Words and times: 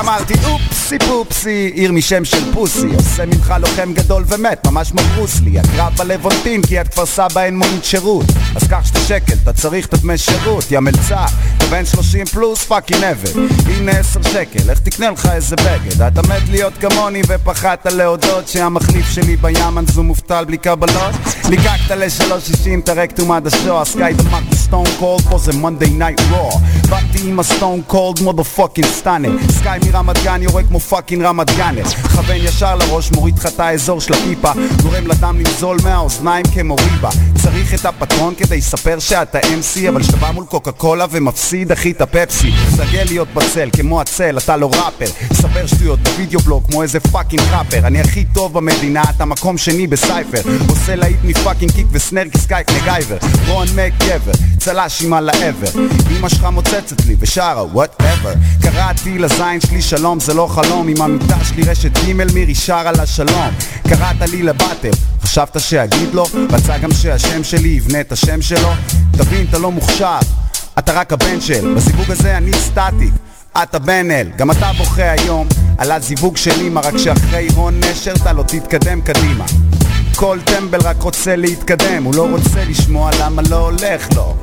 אמרתי 0.00 0.34
אופסי 0.34 0.67
פופסי, 1.08 1.70
עיר 1.74 1.92
משם 1.92 2.24
של 2.24 2.52
פוסי. 2.52 2.86
עושה 2.86 3.26
ממך 3.26 3.54
לוחם 3.60 3.92
גדול 3.92 4.24
ומת, 4.26 4.66
ממש 4.66 4.90
כמו 4.90 5.00
ברוסלי 5.02 5.58
הקרב 5.58 5.92
בלוונטין 5.96 6.62
כי 6.62 6.80
את 6.80 6.88
כפר 6.88 7.06
סבא 7.06 7.42
אין 7.42 7.58
מונית 7.58 7.84
שירות. 7.84 8.24
אז 8.56 8.68
קח 8.68 8.84
שתי 8.84 9.00
שקל, 9.00 9.34
אתה 9.42 9.52
צריך 9.52 9.86
את 9.86 9.94
הדמי 9.94 10.18
שירות. 10.18 10.70
יא 10.70 10.80
מלצר, 10.80 11.24
אתה 11.56 11.66
בן 11.66 11.84
30 11.84 12.24
פלוס 12.24 12.64
פאקינג 12.64 13.04
עבד 13.04 13.28
הנה 13.66 13.92
10 13.92 14.22
שקל, 14.22 14.70
איך 14.70 14.78
תקנה 14.78 15.10
לך 15.10 15.28
איזה 15.32 15.56
בגד? 15.56 16.02
אתה 16.02 16.22
מת 16.22 16.48
להיות 16.50 16.72
כמוני 16.80 17.22
ופחדת 17.28 17.86
להודות 17.86 18.48
שהמחליף 18.48 19.10
שלי 19.10 19.36
בים 19.36 19.78
אנזו 19.78 20.02
מובטל 20.02 20.44
בלי 20.44 20.56
קבלות. 20.56 21.14
ליקקת 21.48 21.90
ל-360 21.90 22.68
את 22.84 22.88
הרקטום 22.88 23.32
עד 23.32 23.46
השוע 23.46 23.84
סקאי 23.84 24.14
דמק 24.14 24.54
סטון 24.54 24.84
קולד 24.98 25.22
פה 25.30 25.38
זה 25.38 25.52
מונדי 25.52 25.90
נייט 25.90 26.20
רוע 26.30 26.52
באתי 26.88 27.18
עם 27.24 27.40
הסטון 27.40 27.82
קולד 27.86 28.20
מודו 28.20 28.44
פאקינג 28.44 28.86
סטאנר 28.86 29.30
סקאי 29.50 29.78
מרמת 29.86 30.22
גן 30.24 30.42
יורה 30.42 30.62
כמו 30.62 30.77
פאקינג 30.80 31.22
רמת 31.22 31.56
גאנר 31.56 31.84
כוון 32.28 32.36
ישר 32.36 32.74
לראש 32.74 33.10
מוריד 33.12 33.38
לך 33.38 33.46
את 33.46 33.60
האזור 33.60 34.00
של 34.00 34.12
הכיפה 34.12 34.52
גורם 34.82 35.06
לדם 35.06 35.38
לנזול 35.38 35.76
מהאוזניים 35.84 36.46
כמו 36.54 36.76
ריבה. 36.76 37.10
צריך 37.42 37.74
את 37.74 37.84
הפטרון 37.84 38.34
כדי 38.34 38.58
לספר 38.58 38.98
שאתה 38.98 39.38
MC 39.38 39.88
אבל 39.88 40.02
כשאתה 40.02 40.16
בא 40.16 40.30
מול 40.30 40.44
קוקה 40.44 40.72
קולה 40.72 41.06
ומפסיד 41.10 41.72
אחי 41.72 41.90
את 41.90 42.00
הפפסי. 42.00 42.52
סגל 42.76 43.04
להיות 43.04 43.28
בצל 43.34 43.68
כמו 43.72 44.00
הצל 44.00 44.38
אתה 44.38 44.56
לא 44.56 44.70
ראפר. 44.72 45.06
ספר 45.32 45.66
שטויות 45.66 45.98
בווידאו 46.00 46.40
בלוג 46.40 46.64
כמו 46.70 46.82
איזה 46.82 47.00
פאקינג 47.00 47.42
ראפר. 47.50 47.86
אני 47.86 48.00
הכי 48.00 48.24
טוב 48.34 48.52
במדינה 48.54 49.02
אתה 49.16 49.24
מקום 49.24 49.58
שני 49.58 49.86
בסייפר. 49.86 50.40
עושה 50.68 50.96
להיט 50.96 51.18
מפאקינג 51.24 51.72
קיק 51.72 51.86
וסנר 51.92 52.28
כסקייק 52.32 52.70
מגייבר. 52.70 53.16
רון 53.46 53.66
מק 53.76 53.92
גבר 54.06 54.32
צל"ש 54.58 55.02
עם 55.02 55.12
על 55.12 55.28
העבר 55.28 55.80
אמא 56.18 56.28
שלך 56.28 56.44
מוצצת 56.44 57.06
לי 57.06 57.16
ושרה 57.18 57.64
וואטאבר 57.64 58.32
קראתי 58.62 59.18
לזין 59.18 59.60
שלי 59.60 59.82
שלום 59.82 60.20
זה 60.20 60.34
לא 60.34 60.46
חלום 60.46 60.67
עם 60.76 61.02
המיטה 61.02 61.44
שלי 61.44 61.62
רשת 61.62 61.98
ג' 61.98 62.12
מירי 62.34 62.54
שרה 62.54 62.92
לה 62.92 63.06
שלום 63.06 63.50
קראת 63.88 64.30
לי 64.30 64.42
לבטל 64.42 64.90
חשבת 65.22 65.60
שאגיד 65.60 66.14
לו? 66.14 66.26
רצה 66.50 66.78
גם 66.78 66.92
שהשם 66.92 67.44
שלי 67.44 67.68
יבנה 67.68 68.00
את 68.00 68.12
השם 68.12 68.42
שלו? 68.42 68.72
תבין 69.12 69.46
אתה 69.50 69.58
לא 69.58 69.70
מוכשר 69.72 70.18
אתה 70.78 70.92
רק 70.92 71.12
הבן 71.12 71.40
של. 71.40 71.74
בסיווג 71.74 72.10
הזה 72.10 72.36
אני 72.36 72.52
סטטי 72.52 73.10
אתה 73.62 73.78
בן 73.78 74.10
אל, 74.10 74.30
גם 74.36 74.50
אתה 74.50 74.70
בוכה 74.78 75.10
היום 75.10 75.48
על 75.78 75.92
הזיווג 75.92 76.36
של 76.36 76.60
אמא 76.60 76.80
רק 76.80 76.96
שאחרי 76.96 77.48
הון 77.54 77.80
נשר 77.80 78.12
אתה 78.12 78.32
לא 78.32 78.42
תתקדם 78.42 79.00
קדימה. 79.00 79.44
כל 80.16 80.38
טמבל 80.44 80.80
רק 80.80 81.02
רוצה 81.02 81.36
להתקדם, 81.36 82.04
הוא 82.04 82.14
לא 82.14 82.28
רוצה 82.30 82.64
לשמוע 82.68 83.10
למה 83.20 83.42
לא 83.50 83.56
הולך 83.56 84.08
לו 84.16 84.36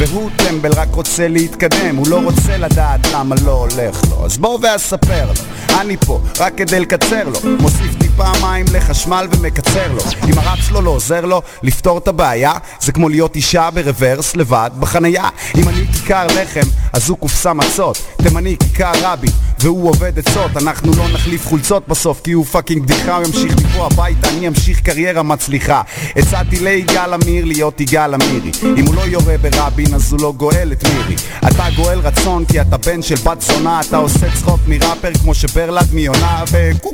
והוא 0.00 0.30
טמבל 0.36 0.72
רק 0.72 0.94
רוצה 0.94 1.28
להתקדם, 1.28 1.96
הוא 1.96 2.08
לא 2.08 2.20
רוצה 2.24 2.56
לדעת 2.58 3.00
למה 3.14 3.36
לא 3.44 3.52
הולך 3.52 4.02
לו. 4.10 4.24
אז 4.24 4.38
בוא 4.38 4.58
ואספר 4.62 5.26
לו, 5.26 5.32
אני 5.80 5.96
פה 5.96 6.20
רק 6.38 6.52
כדי 6.56 6.80
לקצר 6.80 7.28
לו. 7.28 7.56
מוסיף 7.60 7.94
טיפה 7.98 8.32
מים 8.42 8.66
לחשמל 8.72 9.28
ומקצר 9.30 9.92
לו. 9.92 10.02
אם 10.28 10.38
הראפ 10.38 10.58
שלו 10.68 10.80
לא 10.80 10.90
עוזר 10.90 11.20
לו. 11.20 11.42
לפתור 11.62 11.98
את 11.98 12.08
הבעיה 12.08 12.52
זה 12.80 12.92
כמו 12.92 13.08
להיות 13.08 13.36
אישה 13.36 13.68
ברוורס 13.74 14.36
לבד 14.36 14.70
בחנייה. 14.78 15.28
אם 15.56 15.68
אני 15.68 15.86
כיכר 15.92 16.26
לחם 16.26 16.68
אז 16.92 17.08
הוא 17.08 17.18
קופסה 17.18 17.52
מצות. 17.52 17.98
תימני 18.22 18.56
כיכר 18.58 18.92
רבי 19.02 19.28
והוא 19.58 19.88
עובד 19.88 20.18
עצות. 20.18 20.56
אנחנו 20.56 20.92
לא 20.96 21.08
נחליף 21.08 21.46
חולצות 21.46 21.88
בסוף 21.88 22.20
כי 22.24 22.32
הוא 22.32 22.44
fucking 22.44 22.82
בדיחה 22.82 23.16
הוא 23.16 23.26
ימשיך 23.26 23.56
מפה 23.56 23.86
הביתה 23.86 24.28
אני 24.28 24.48
אמשיך 24.48 24.80
קריירה 24.80 25.22
מצליחה. 25.22 25.82
הצעתי 26.16 26.58
ליגאל 26.58 27.14
עמיר 27.14 27.44
להיות 27.44 27.80
יגאל 27.80 28.14
עמירי. 28.14 28.50
אם 28.76 28.86
הוא 28.86 28.94
לא 28.94 29.00
יורה 29.00 29.34
ברבין 29.38 29.89
אז 29.94 30.12
הוא 30.12 30.20
לא 30.20 30.32
גואל 30.36 30.72
את 30.72 30.84
מירי. 30.84 31.16
אתה 31.48 31.64
גואל 31.76 31.98
רצון 31.98 32.44
כי 32.44 32.60
אתה 32.60 32.76
בן 32.76 33.02
של 33.02 33.14
בת 33.14 33.40
זונה 33.40 33.80
אתה 33.80 33.96
עושה 33.96 34.26
צחוק 34.34 34.60
מראפר 34.66 35.14
כמו 35.20 35.34
שברלד 35.34 35.86
מיונה 35.92 36.44
קו 36.80 36.90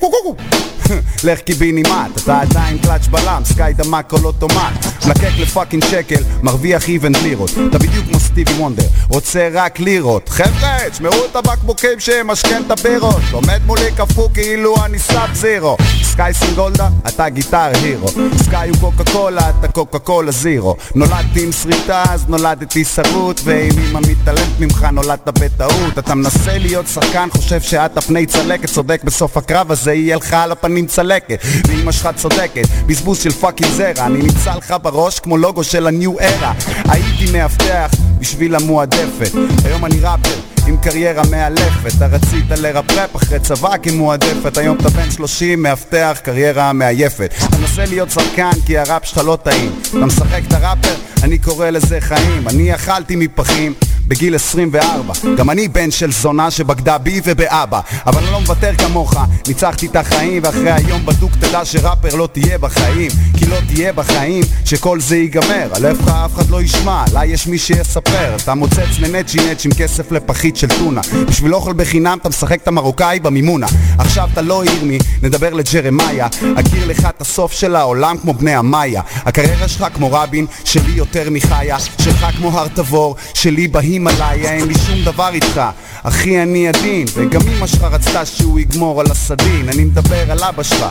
לך 1.24 1.40
קיבינימט 1.40 2.22
אתה 2.22 2.40
עדיין 2.40 2.78
קלאץ' 2.78 3.06
בלם 3.06 3.42
סקאי 3.44 3.72
דמק 3.72 4.10
כל 4.10 4.24
אוטומט. 4.24 4.86
מלקק 5.06 5.30
לפאקינג 5.38 5.84
שקל 5.84 6.22
מרוויח 6.42 6.88
איבנט 6.88 7.16
לירות. 7.22 7.50
אתה 7.70 7.78
בדיוק 7.78 8.06
סטיבי 8.36 8.52
וונדר 8.52 8.82
רוצה 9.08 9.48
רק 9.52 9.80
לירות. 9.80 10.28
חבר'ה 10.28 10.78
תשמעו 10.90 11.24
את 11.30 11.36
הבקבוקים 11.36 12.00
שמשכן 12.00 12.62
את 12.66 12.70
הבירות 12.70 13.22
עומד 13.32 13.60
מולי 13.66 13.92
קפוא 13.96 14.28
כאילו 14.34 14.84
אני 14.84 14.98
סאב 14.98 15.34
זירו. 15.34 15.76
סקאי 16.02 16.34
סינגולדה 16.34 16.88
אתה 17.08 17.28
גיטר 17.28 17.70
הירו. 17.74 18.08
סקאי 18.42 18.68
הוא 18.68 18.76
קוקה 18.80 19.12
קולה 19.12 19.50
אתה 19.50 19.68
קוקה 19.68 19.98
קולה 19.98 20.30
זירו. 20.30 20.76
נולדתי 20.94 21.44
עם 21.44 21.52
שריטה 21.52 22.04
אז 22.08 22.24
נולדתי 22.28 22.84
שרוט. 22.84 23.40
ואם 23.44 23.70
אמא 23.90 24.00
מתעלמת 24.08 24.60
ממך 24.60 24.86
נולדת 24.92 25.28
בטעות. 25.28 25.98
אתה 25.98 26.14
מנסה 26.14 26.58
להיות 26.58 26.86
שחקן 26.86 27.28
חושב 27.30 27.60
שאת 27.60 27.96
הפני 27.96 28.26
צלקת. 28.26 28.68
צודק 28.70 29.00
בסוף 29.04 29.36
הקרב 29.36 29.72
הזה 29.72 29.92
יהיה 29.92 30.16
לך 30.16 30.32
על 30.32 30.52
הפנים 30.52 30.86
צלקת. 30.86 31.38
ואמא 31.68 31.92
שלך 31.92 32.08
צודקת 32.16 32.66
בזבוז 32.86 33.18
של 33.18 33.32
fucking 33.32 33.70
זרע. 33.70 34.06
אני 34.06 34.18
נמצא 34.18 34.54
לך 34.54 34.74
בראש 34.82 35.20
כמו 35.20 35.36
לוגו 35.36 35.64
של 35.64 35.86
הניו 35.86 36.20
ארה. 36.20 36.52
הייתי 36.88 37.32
מאבטח 37.32 37.90
בשביל 38.26 38.54
המועדפת. 38.54 39.30
היום 39.64 39.84
אני 39.84 40.00
ראפר 40.00 40.34
עם 40.66 40.76
קריירה 40.76 41.22
מאלפת. 41.30 41.96
אתה 41.96 42.06
רצית 42.06 42.50
לרפרפ 42.50 43.16
אחרי 43.16 43.40
צבא 43.40 43.76
כמועדפת. 43.82 44.58
היום 44.58 44.76
אתה 44.80 44.88
בן 44.88 45.10
30 45.10 45.62
מאבטח 45.62 46.18
קריירה 46.22 46.72
מעייפת. 46.72 47.34
אתה 47.48 47.56
מנסה 47.58 47.84
להיות 47.84 48.10
שחקן 48.10 48.50
כי 48.66 48.78
הראפ 48.78 49.04
שלך 49.04 49.18
לא 49.18 49.38
טעים. 49.42 49.72
אתה 49.88 50.06
משחק 50.06 50.42
את 50.48 50.52
הראפר 50.52 50.94
אני 51.22 51.38
קורא 51.38 51.70
לזה 51.70 52.00
חיים. 52.00 52.48
אני 52.48 52.74
אכלתי 52.74 53.16
מפחים 53.16 53.74
בגיל 54.08 54.34
24 54.34 55.14
גם 55.36 55.50
אני 55.50 55.68
בן 55.68 55.90
של 55.90 56.12
זונה 56.12 56.50
שבגדה 56.50 56.98
בי 56.98 57.20
ובאבא. 57.24 57.80
אבל 58.06 58.22
אני 58.22 58.32
לא 58.32 58.40
מוותר 58.40 58.70
כמוך. 58.78 59.14
ניצחתי 59.48 59.86
את 59.86 59.96
החיים 59.96 60.42
ואחרי 60.44 60.72
היום 60.72 61.06
בדוק 61.06 61.32
תדע 61.32 61.64
שראפר 61.64 62.14
לא 62.14 62.28
תהיה 62.32 62.58
בחיים. 62.58 63.10
כי 63.38 63.46
לא 63.46 63.56
תהיה 63.66 63.92
בחיים 63.92 64.44
שכל 64.64 65.00
זה 65.00 65.16
ייגמר. 65.16 65.68
על 65.72 65.86
איפה 65.86 66.24
אף 66.24 66.34
אחד 66.34 66.50
לא 66.50 66.62
ישמע. 66.62 67.04
עליי 67.10 67.28
יש 67.28 67.46
מי 67.46 67.58
שיספר. 67.58 68.36
אתה 68.36 68.54
מוצץ 68.54 68.98
לנצ'י 68.98 69.38
נצ' 69.50 69.64
עם 69.64 69.70
כסף 69.78 70.12
לפחית 70.12 70.56
של 70.56 70.68
טונה. 70.68 71.00
בשביל 71.28 71.54
אוכל 71.54 71.72
בחינם 71.72 72.18
אתה 72.20 72.28
משחק 72.28 72.62
את 72.62 72.68
המרוקאי 72.68 73.20
במימונה. 73.20 73.66
עכשיו 73.98 74.28
אתה 74.32 74.42
לא 74.42 74.64
ירמי 74.64 74.98
נדבר 75.22 75.54
לג'רמיה. 75.54 76.26
אכיר 76.56 76.86
לך 76.86 77.08
את 77.16 77.20
הסוף 77.20 77.52
של 77.52 77.76
העולם 77.76 78.16
כמו 78.22 78.34
בני 78.34 78.54
המאיה. 78.54 79.02
הקריירה 79.16 79.68
שלך 79.68 79.86
כמו 79.94 80.12
רבין 80.12 80.46
שלי 80.64 80.92
יותר 80.92 81.30
מחיה. 81.30 81.76
שלך 81.80 82.26
כמו 82.36 82.58
הר 82.58 82.68
תבור 82.68 83.16
שלי 83.34 83.68
בהימאליה 84.04 84.52
אין 84.52 84.68
לי 84.68 84.74
שום 84.74 85.04
דבר 85.04 85.28
איתך. 85.32 85.60
אחי 86.02 86.42
אני 86.42 86.68
עדין 86.68 87.06
וגם 87.14 87.40
אמא 87.48 87.66
שלך 87.66 87.82
רצתה 87.82 88.26
שהוא 88.26 88.60
יגמור 88.60 89.00
על 89.00 89.06
הסדין. 89.10 89.68
אני 89.68 89.84
מדבר 89.84 90.30
על 90.30 90.44
אבא 90.44 90.62
שלך. 90.62 90.84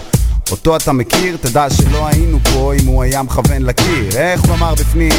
אותו 0.52 0.75
אתה 0.75 0.94
מכיר, 0.94 1.38
תדע 1.42 1.69
שלא 1.69 2.07
היינו 2.07 2.40
פה 2.44 2.74
אם 2.81 2.86
הוא 2.86 3.04
היה 3.04 3.24
מכוון 3.24 3.62
לקיר. 3.62 4.18
איך 4.18 4.42
הוא 4.42 4.56
אמר 4.56 4.75
בפנים? 4.75 5.12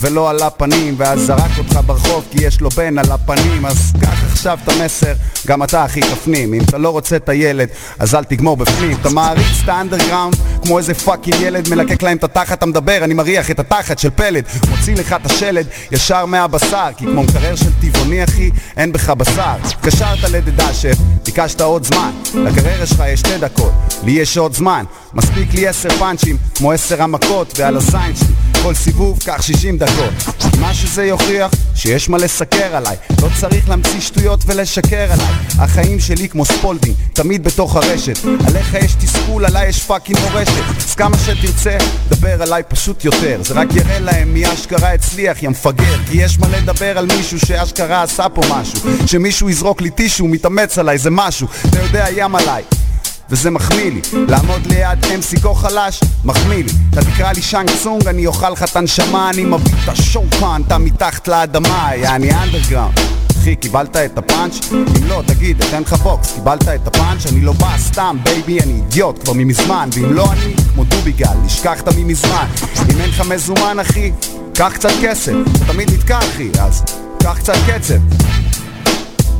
ולא 0.00 0.30
על 0.30 0.42
הפנים 0.42 0.94
ואז 0.98 1.20
זרק 1.20 1.58
אותך 1.58 1.78
ברחוב 1.86 2.24
כי 2.30 2.44
יש 2.44 2.60
לו 2.60 2.70
בן 2.70 2.98
על 2.98 3.12
הפנים 3.12 3.66
אז 3.66 3.92
קח 4.00 4.24
עכשיו 4.32 4.58
את 4.64 4.68
המסר, 4.68 5.12
גם 5.46 5.62
אתה 5.62 5.84
אחי 5.84 6.00
תפנים. 6.00 6.54
אם 6.54 6.60
אתה 6.68 6.78
לא 6.78 6.88
רוצה 6.88 7.16
את 7.16 7.28
הילד, 7.28 7.68
אז 7.98 8.14
אל 8.14 8.24
תגמור 8.24 8.56
בפנים. 8.56 8.96
אתה 9.00 9.08
מעריץ 9.08 9.60
את 9.64 9.68
האנדרגראונד 9.68 10.36
כמו 10.62 10.78
איזה 10.78 10.94
fucking 10.94 11.40
ילד 11.40 11.68
מלקק 11.68 12.02
להם 12.02 12.16
את 12.16 12.24
התחת, 12.24 12.58
אתה 12.58 12.66
מדבר, 12.66 13.04
אני 13.04 13.14
מריח 13.14 13.50
את 13.50 13.58
התחת 13.58 13.98
של 13.98 14.10
פלד 14.10 14.44
מוציא 14.70 14.96
לך 14.96 15.12
את 15.12 15.26
השלד 15.26 15.66
ישר 15.90 16.26
מהבשר 16.26 16.88
כי 16.96 17.04
כמו 17.04 17.22
מקרר 17.22 17.56
של 17.56 17.70
טבעוני 17.80 18.24
אחי, 18.24 18.50
אין 18.76 18.92
בך 18.92 19.10
בשר. 19.10 19.56
התקשרת 19.64 20.30
לדדשף, 20.30 20.96
ביקשת 21.24 21.60
עוד 21.60 21.84
זמן. 21.84 22.10
לקריירה 22.34 22.86
שלך 22.86 23.02
יש 23.06 23.20
שתי 23.20 23.38
דקות, 23.38 23.72
לי 24.04 24.12
יש 24.12 24.38
עוד 24.38 24.54
זמן. 24.54 24.84
מספיק 25.14 25.54
לי 25.54 25.68
עשר 25.68 25.88
פאנצ'ים, 25.98 26.36
כמו 26.54 26.72
עשר 26.72 27.02
המכות 27.02 27.54
ועל 27.58 27.76
הזין 27.76 28.16
שלי 28.16 28.53
כל 28.64 28.74
סיבוב 28.74 29.18
קח 29.24 29.42
60 29.42 29.78
דקות. 29.78 30.12
מה 30.60 30.74
שזה 30.74 31.04
יוכיח 31.04 31.50
שיש 31.74 32.08
מה 32.08 32.18
לסקר 32.18 32.76
עליי. 32.76 32.96
לא 33.22 33.28
צריך 33.40 33.68
להמציא 33.68 34.00
שטויות 34.00 34.40
ולשקר 34.46 35.12
עליי. 35.12 35.34
החיים 35.58 36.00
שלי 36.00 36.28
כמו 36.28 36.44
ספולדינג 36.44 36.96
תמיד 37.12 37.44
בתוך 37.44 37.76
הרשת. 37.76 38.18
עליך 38.46 38.74
יש 38.74 38.94
תסכול 38.94 39.44
עליי 39.44 39.68
יש 39.68 39.82
fucking 39.82 40.18
מורשת. 40.18 40.62
אז 40.88 40.94
כמה 40.94 41.16
שתרצה 41.18 41.76
דבר 42.08 42.42
עליי 42.42 42.62
פשוט 42.68 43.04
יותר. 43.04 43.40
זה 43.42 43.54
רק 43.54 43.68
יראה 43.74 44.00
להם 44.00 44.34
מי 44.34 44.52
אשכרה 44.52 44.92
הצליח 44.92 45.42
יא 45.42 45.48
מפגר. 45.48 45.98
כי 46.10 46.16
יש 46.22 46.38
מה 46.38 46.48
לדבר 46.48 46.98
על 46.98 47.06
מישהו 47.06 47.38
שאשכרה 47.38 48.02
עשה 48.02 48.28
פה 48.28 48.42
משהו. 48.50 48.80
שמישהו 49.06 49.50
יזרוק 49.50 49.80
לי 49.80 49.90
טישו 49.90 50.26
מתאמץ 50.26 50.78
עליי 50.78 50.98
זה 50.98 51.10
משהו. 51.10 51.48
אתה 51.68 51.80
יורד 51.82 52.34
עליי 52.34 52.62
וזה 53.30 53.50
מחמיא 53.50 53.90
לי. 53.90 54.00
לעמוד 54.28 54.66
ליד 54.66 55.04
MC 55.04 55.40
כה 55.42 55.54
חלש, 55.54 56.00
מחמיא 56.24 56.64
לי. 56.64 56.70
אתה 56.90 57.04
תקרא 57.04 57.32
לי 57.32 57.42
שאנג 57.42 57.70
צונג, 57.82 58.06
אני 58.08 58.26
אוכל 58.26 58.50
לך 58.50 58.62
את 58.62 58.76
הנשמה 58.76 59.30
אני 59.30 59.44
מביא 59.44 59.72
את 59.84 59.88
השוקן, 59.88 60.62
אתה 60.66 60.78
מתחת 60.78 61.28
לאדמה, 61.28 61.90
יעני 61.94 62.30
אנדרגראונד 62.32 62.98
אחי, 63.44 63.56
קיבלת 63.56 63.96
את 63.96 64.18
הפאנץ'? 64.18 64.72
אם 64.72 65.08
לא, 65.08 65.22
תגיד, 65.26 65.62
אתן 65.62 65.82
לך 65.82 65.92
בוקס. 65.92 66.32
קיבלת 66.34 66.68
את 66.68 66.86
הפאנץ'? 66.86 67.26
אני 67.26 67.40
לא 67.40 67.52
בא 67.52 67.78
סתם, 67.78 68.16
baby, 68.22 68.60
אני 68.60 68.72
אידיוט 68.72 69.24
כבר 69.24 69.32
ממזמן. 69.32 69.88
ואם 69.92 70.12
לא 70.12 70.32
אני, 70.32 70.54
כמו 70.74 70.84
דוביגל, 70.84 71.34
נשכחת 71.44 71.88
ממזמן 71.96 72.46
אם 72.90 73.00
אין 73.00 73.08
לך 73.10 73.20
מזומן, 73.20 73.80
אחי, 73.80 74.12
קח 74.54 74.72
קצת 74.74 74.90
כסף. 75.02 75.32
אתה 75.56 75.72
תמיד 75.72 75.90
נתקע, 75.90 76.18
אחי, 76.18 76.50
אז 76.60 76.82
קח 77.22 77.38
קצת 77.38 77.54
קצב 77.66 77.94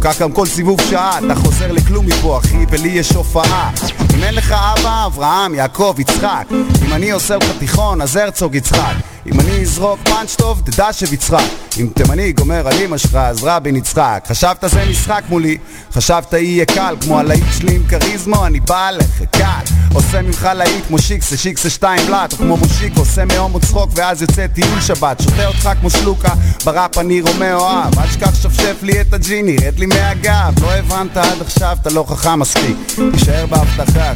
כך 0.04 0.20
גם 0.20 0.32
כל 0.32 0.46
סיבוב 0.46 0.80
שעה, 0.90 1.18
אתה 1.18 1.34
חוזר 1.34 1.72
לכלום 1.72 2.06
מפה 2.06 2.38
אחי, 2.38 2.66
ולי 2.70 2.88
יש 2.88 3.12
הופעה. 3.12 3.70
אם 4.14 4.22
אין 4.22 4.34
לך 4.34 4.52
אבא, 4.52 5.06
אברהם, 5.06 5.54
יעקב, 5.54 5.94
יצחק. 5.98 6.44
אם 6.86 6.92
אני 6.92 7.10
עושה 7.10 7.36
לך 7.36 7.50
תיכון, 7.58 8.00
אז 8.00 8.16
הרצוג 8.16 8.54
יצחק 8.54 9.13
אם 9.26 9.40
אני 9.40 9.62
אזרוק 9.62 10.00
פאנץ' 10.04 10.34
טוב, 10.34 10.62
תדע 10.64 10.92
שביצחק 10.92 11.44
אם 11.80 11.88
תימני 11.94 12.32
גומר 12.32 12.68
על 12.68 12.74
אמא 12.84 12.98
שלך, 12.98 13.14
אז 13.14 13.44
רבין 13.44 13.76
יצחק. 13.76 14.24
חשבת 14.28 14.64
זה 14.66 14.84
משחק 14.90 15.22
מולי, 15.28 15.58
חשבת 15.92 16.32
יהיה 16.32 16.64
קל 16.66 16.96
כמו 17.00 17.18
הלהיט 17.18 17.44
שלי 17.58 17.74
עם 17.74 17.86
כריזמו, 17.86 18.46
אני 18.46 18.60
בא 18.60 18.86
עליך, 18.86 19.22
קל. 19.30 19.74
עושה 19.94 20.22
ממך 20.22 20.48
להיט 20.54 20.86
כמו 20.88 20.98
שיקסה, 20.98 21.36
שיקסה 21.36 21.70
שתיים 21.70 22.06
בלאט 22.06 22.32
או 22.32 22.38
כמו 22.38 22.56
מושיק, 22.56 22.96
עושה 22.96 23.24
מהומו 23.24 23.60
צחוק 23.60 23.90
ואז 23.94 24.22
יוצא 24.22 24.46
טיול 24.46 24.80
שבת. 24.80 25.20
שותה 25.22 25.46
אותך 25.46 25.70
כמו 25.80 25.90
שלוקה, 25.90 26.34
בראפ 26.64 26.98
אני 26.98 27.20
רומא 27.20 27.52
אוהב. 27.52 27.98
אל 27.98 28.06
תשכח 28.06 28.34
שפשף 28.34 28.82
לי 28.82 29.00
את 29.00 29.12
הג'יני, 29.12 29.56
רד 29.56 29.78
לי 29.78 29.86
מהגב. 29.86 30.54
לא 30.62 30.72
הבנת 30.72 31.16
עד 31.16 31.40
עכשיו, 31.40 31.76
אתה 31.82 31.90
לא 31.90 32.04
חכם 32.08 32.38
מספיק. 32.38 32.76
תישאר 33.12 33.46
בהבטחה 33.46 34.12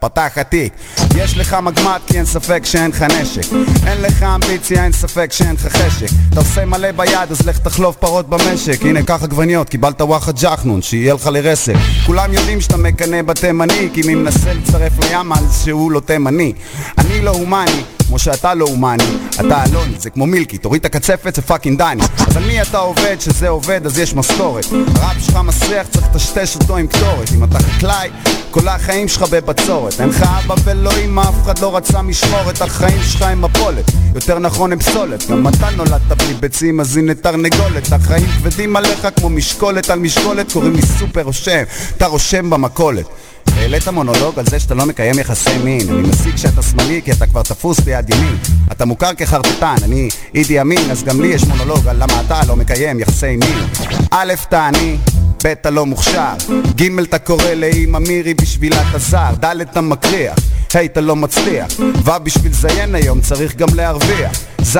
פתח 0.00 0.32
התיק 0.36 0.72
יש 1.16 1.38
לך 1.38 1.56
מגמט 1.62 2.00
כי 2.06 2.16
אין 2.16 2.24
ספק 2.24 2.64
שאין 2.64 2.90
לך 2.90 3.02
נשק. 3.02 3.52
אין 3.86 4.02
לך 4.02 4.22
אמביציה, 4.22 4.84
אין 4.84 4.92
ספק 4.92 5.32
שאין 5.32 5.54
לך 5.54 5.66
חשק. 5.66 6.06
אתה 6.32 6.40
עושה 6.40 6.64
מלא 6.64 6.92
ביד 6.92 7.30
אז 7.30 7.46
לך 7.46 7.58
תחלוף 7.58 7.96
פרות 7.96 8.28
במשק. 8.28 8.82
הנה 8.82 9.02
קח 9.02 9.22
עגבניות, 9.22 9.68
קיבלת 9.68 10.00
וואחד 10.00 10.38
ג'חנון 10.38 10.82
שיהיה 10.82 11.14
לך 11.14 11.26
לרסק. 11.26 11.74
כולם 12.06 12.32
יודעים 12.32 12.60
שאתה 12.60 12.76
מקנא 12.76 13.22
בתימני 13.22 13.88
כי 13.94 14.02
מי 14.06 14.14
מנסה 14.14 14.52
לצרף 14.52 14.92
לים 15.04 15.32
אז 15.32 15.62
שהוא 15.64 15.92
לא 15.92 16.00
תימני. 16.00 16.52
אני 16.98 17.20
לא 17.22 17.30
הומני 17.30 17.82
כמו 18.08 18.18
שאתה 18.18 18.54
לא 18.54 18.64
הומני 18.64 19.04
אתה 19.40 19.64
אלוני, 19.64 19.94
זה 19.98 20.10
כמו 20.10 20.26
מילקי, 20.26 20.58
תוריד 20.58 20.80
את 20.80 20.86
הקצפת 20.86 21.34
זה 21.34 21.42
fucking 21.42 21.78
דני. 21.78 22.02
אז 22.26 22.36
על 22.36 22.44
מי 22.44 22.62
אתה 22.62 22.78
עובד, 22.78 23.16
שזה 23.20 23.48
עובד 23.48 23.86
אז 23.86 23.98
יש 23.98 24.14
משכורת 24.14 24.66
הראפ 24.72 25.16
שלך 25.26 25.36
מסריח, 25.36 25.86
צריך 25.86 26.06
לטשטש 26.10 26.56
אותו 26.56 26.76
עם 26.76 26.86
קטורת. 26.86 27.32
אם 27.34 27.44
אתה 27.44 27.58
חקלאי, 27.58 28.10
כל 28.50 28.68
החיים 28.68 29.08
שלך 29.08 29.22
בבצורת. 29.30 30.00
אין 30.00 30.08
לך 30.08 30.22
אבא 30.22 30.54
ולא 30.64 30.90
אמא, 31.04 31.20
אף 31.20 31.42
אחד 31.44 31.58
לא 31.58 31.76
רצה 31.76 32.02
משמורת 32.02 32.62
החיים 32.62 33.02
שלך 33.02 33.22
הם 33.22 33.42
מפולת, 33.42 33.90
יותר 34.14 34.38
נכון 34.38 34.72
הם 34.72 34.78
פסולת. 34.78 35.30
גם 35.30 35.48
אתה 35.48 35.70
נולדת 35.70 36.12
בלי 36.18 36.34
ביצים 36.34 36.80
אז 36.80 36.96
הנה 36.96 37.14
תרנגולת. 37.14 37.92
החיים 37.92 38.26
כבדים 38.26 38.76
עליך 38.76 39.08
כמו 39.16 39.28
משקולת 39.28 39.90
על 39.90 39.98
משקולת 39.98 40.52
קוראים 40.52 40.74
לי 40.74 40.82
סופר 40.82 41.22
רושם, 41.22 41.62
אתה 41.96 42.06
רושם 42.06 42.50
במכולת 42.50 43.06
העלית 43.58 43.88
מונולוג 43.88 44.38
על 44.38 44.46
זה 44.46 44.60
שאתה 44.60 44.74
לא 44.74 44.86
מקיים 44.86 45.18
יחסי 45.18 45.58
מין. 45.64 45.88
אני 45.88 46.02
מסיק 46.08 46.36
שאתה 46.36 46.62
שמאלי 46.62 47.00
כי 47.04 47.12
אתה 47.12 47.26
כבר 47.26 47.42
תפוס 47.42 47.80
ביד 47.80 48.14
ימין. 48.14 48.36
אתה 48.72 48.84
מוכר 48.84 49.14
כחרטטן, 49.14 49.74
אני 49.82 50.08
אידי 50.34 50.60
אמין 50.60 50.90
אז 50.90 51.04
גם 51.04 51.20
לי 51.20 51.28
יש 51.28 51.44
מונולוג 51.44 51.88
על 51.88 51.96
למה 51.96 52.20
אתה 52.26 52.40
לא 52.48 52.56
מקיים 52.56 53.00
יחסי 53.00 53.36
מין. 53.36 53.58
א', 54.10 54.32
אתה 54.48 54.66
עני 54.66 54.96
ב' 55.44 55.46
אתה 55.46 55.70
לא 55.70 55.86
מוכשר, 55.86 56.32
ג' 56.76 56.98
אתה 57.00 57.18
קורא 57.18 57.50
לאמא 57.56 57.98
מירי 57.98 58.34
בשבילה 58.34 58.90
אתה 58.90 58.98
זר, 58.98 59.34
ד' 59.40 59.60
אתה 59.60 59.80
מקריח, 59.80 60.38
ה' 60.74 60.84
אתה 60.84 61.00
לא 61.00 61.16
מצליח, 61.16 61.66
ו' 62.04 62.10
בשביל 62.22 62.52
זיין 62.52 62.94
היום 62.94 63.20
צריך 63.20 63.56
גם 63.56 63.68
להרוויח, 63.74 64.32
ז' 64.72 64.78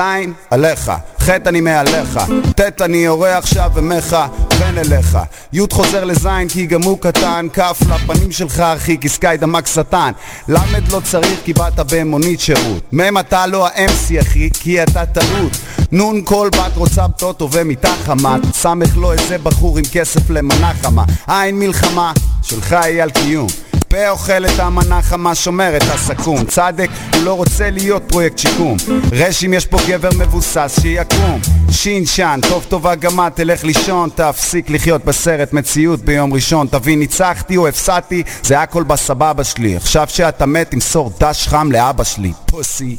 עליך, 0.49 0.91
ח' 1.19 1.29
אני 1.29 1.61
מעליך, 1.61 2.19
ט' 2.55 2.81
אני 2.81 2.97
יורה 2.97 3.37
עכשיו 3.37 3.71
ומך 3.73 4.17
בן 4.59 4.77
אליך, 4.77 5.17
י' 5.53 5.61
חוזר 5.71 6.03
לז' 6.03 6.27
כי 6.49 6.65
גם 6.65 6.83
הוא 6.83 6.97
קטן, 6.99 7.47
כ' 7.53 7.59
לפנים 7.89 8.31
שלך 8.31 8.59
אחי 8.59 8.97
כי 8.97 9.09
סקאי 9.09 9.37
דמק 9.37 9.67
שטן, 9.67 10.11
ל' 10.49 10.57
לא 10.91 10.99
צריך 11.03 11.39
כי 11.45 11.53
באת 11.53 11.79
במונית 11.91 12.39
שירות, 12.39 12.93
מ' 12.93 13.17
אתה 13.17 13.47
לא 13.47 13.67
ה-MC 13.67 14.21
אחי 14.21 14.49
כי 14.53 14.83
אתה 14.83 15.05
טעות, 15.05 15.51
נ' 15.91 16.21
כל 16.21 16.49
בת 16.49 16.77
רוצה 16.77 17.07
פטוטו 17.07 17.49
ומיטה 17.51 17.93
חמה, 18.05 18.37
סמך 18.53 18.97
לא 18.97 19.13
איזה 19.13 19.37
בחור 19.37 19.77
עם 19.77 19.85
כסף 19.91 20.29
למנה 20.29 20.71
חמה, 20.81 21.03
עין 21.27 21.59
מלחמה 21.59 22.13
שלך 22.41 22.73
היא 22.73 23.03
על 23.03 23.09
קיום 23.09 23.47
פה 23.89 24.09
אוכל 24.09 24.45
את 24.45 24.59
המנה 24.59 25.01
חמה 25.01 25.35
שומר 25.35 25.77
את 25.77 25.81
הסכו"ם. 25.81 26.45
צדק 26.45 26.89
הוא 27.13 27.23
לא 27.23 27.33
רוצה 27.33 27.69
להיות 27.69 28.03
פרויקט 28.07 28.37
שיקום. 28.37 28.77
רשים 29.11 29.53
יש 29.53 29.65
פה 29.65 29.77
גבר 29.87 30.09
מבוסס 30.17 30.79
שיקום. 30.81 31.39
שין 31.71 32.05
שן 32.05 32.39
טוב 32.49 32.65
טובה 32.69 32.95
גם 32.95 33.27
את 33.27 33.35
תלך 33.35 33.63
לישון 33.63 34.09
תפסיק 34.15 34.69
לחיות 34.69 35.05
בסרט 35.05 35.53
מציאות 35.53 35.99
ביום 35.99 36.33
ראשון. 36.33 36.67
תבין 36.67 36.99
ניצחתי 36.99 37.57
או 37.57 37.67
הפסדתי 37.67 38.23
זה 38.43 38.61
הכל 38.61 38.83
בסבבה 38.83 39.43
שלי. 39.43 39.75
עכשיו 39.75 40.07
שאתה 40.09 40.45
מת 40.45 40.71
תמסור 40.71 41.11
דש 41.19 41.47
חם 41.47 41.71
לאבא 41.71 42.03
שלי. 42.03 42.31
פוסי 42.45 42.97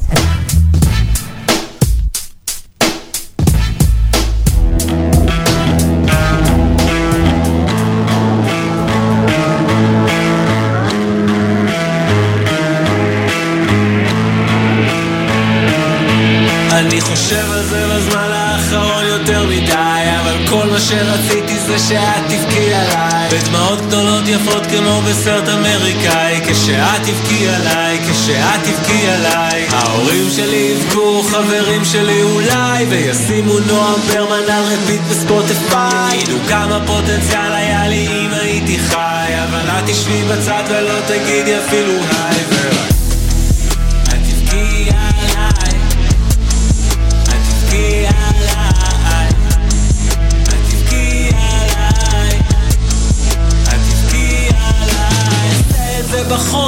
שרציתי 20.80 21.58
זה 21.58 21.78
שאת 21.78 22.25
תבכי 22.28 22.75
עליי. 22.75 23.28
בדמעות 23.30 23.80
גדולות 23.87 24.28
יפות 24.28 24.66
כמו 24.66 25.02
בסרט 25.02 25.49
אמריקאי. 25.49 26.40
כשאת 26.46 27.02
תבכי 27.02 27.49
עליי, 27.49 27.99
כשאת 28.10 28.60
תבכי 28.64 29.06
עליי. 29.06 29.66
ההורים 29.70 30.30
שלי 30.37 30.75
יבכו, 30.76 31.22
חברים 31.22 31.84
שלי 31.84 32.22
אולי. 32.22 32.84
וישימו 32.88 33.58
נועם 33.58 34.00
ברמן 34.00 34.50
על 34.50 34.64
רפיט 34.64 35.00
בספוטיפיי. 35.10 36.18
ידעו 36.22 36.38
כמה 36.49 36.80
פוטנציאל 36.87 37.52
היה 37.52 37.88
לי 37.88 38.06
אם 38.06 38.32
הייתי 38.32 38.78
חי. 38.78 39.32
אבל 39.49 39.68
את 39.68 39.84
תשבי 39.87 40.22
בצד 40.22 40.62
ולא 40.68 40.94
תגידי 41.06 41.58
אפילו 41.58 41.92
היי. 41.92 42.44
ורק 42.50 42.89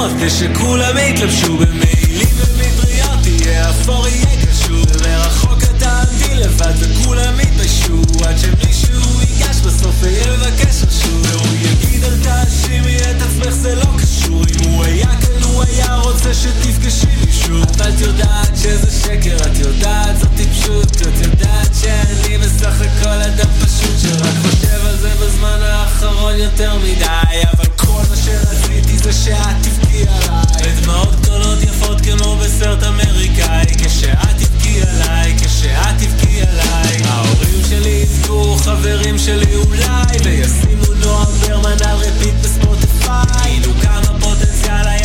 בחוף 0.03 0.13
כשכולם 0.25 0.97
יתלבשו 0.97 1.57
במעילים 1.57 2.27
ומטריות 2.37 3.19
תהיה 3.23 3.69
אפור 3.69 4.07
יהיה 4.07 4.45
קשור. 4.45 4.85
ומרחוק 4.93 5.63
את 5.63 5.79
תעמדי 5.79 6.35
לבד 6.35 6.73
וכולם 6.79 7.39
יתביישו 7.39 8.01
עד 8.25 8.37
שמישהו 8.37 9.21
ייגש 9.21 9.52
בסוף 9.65 9.95
ויבקש 9.99 10.83
רשות 10.83 11.25
והוא 11.25 11.55
יגיד 11.61 12.03
אל 12.03 12.17
תאשימי 12.23 12.97
את 12.97 13.21
עצמך 13.21 13.49
זה 13.49 13.75
לא 13.75 13.85
קשור. 13.97 14.43
אם 14.43 14.69
הוא 14.69 14.83
היה 14.83 15.07
כאן 15.21 15.43
הוא 15.43 15.63
היה 15.63 15.95
רוצה 15.95 16.33
שתפגשי 16.33 17.05
מישהו. 17.25 17.55
אבל 17.63 17.89
את 17.89 17.99
יודעת 18.01 18.57
שזה 18.57 18.91
שקר 19.03 19.37
את 19.37 19.59
יודעת 19.59 20.19
זאת 20.19 20.29
טיפשות. 20.35 20.91
את 20.91 21.21
יודעת 21.21 21.69
שאני 21.81 22.37
בסך 22.37 22.81
הכל 22.81 23.07
אדם 23.07 23.49
פשוט 23.65 23.99
שרק 24.01 24.33
חושב 24.41 24.85
על 24.85 24.97
זה 24.97 25.09
בזמן 25.21 25.59
האחרון 25.61 26.35
יותר 26.35 26.77
מדי. 26.77 27.41
אבל 27.53 27.65
כל 27.75 28.01
מה 28.09 28.15
שרציתי 28.15 28.97
זה 28.97 29.13
שאת 29.13 29.55
תבכי 29.61 30.03
עליי. 30.07 30.73
בדמעות 30.81 31.21
גדולות 31.21 31.63
יפות 31.63 32.01
כמו 32.01 32.35
בסרט 32.35 32.83
אמריקאי. 32.83 33.65
כשאת 33.77 34.17
תבכי 34.37 34.81
עליי, 34.81 35.35
כשאת 35.37 35.97
תבכי 35.97 36.41
עליי. 36.41 37.03
ההורים 37.05 37.61
שלי 37.69 37.89
יבכו, 38.03 38.55
חברים 38.57 39.19
שלי 39.19 39.52
אולי 39.55 40.17
וישימו 40.23 40.93
נועם 40.99 41.27
ברמן 41.41 41.77
על 41.85 41.97
רפיט 41.97 42.33
בספוטיפיי 42.43 43.51
ידעו 43.57 43.71
כמה 43.81 44.19
פוטנציאל 44.19 44.87
היה 44.87 45.02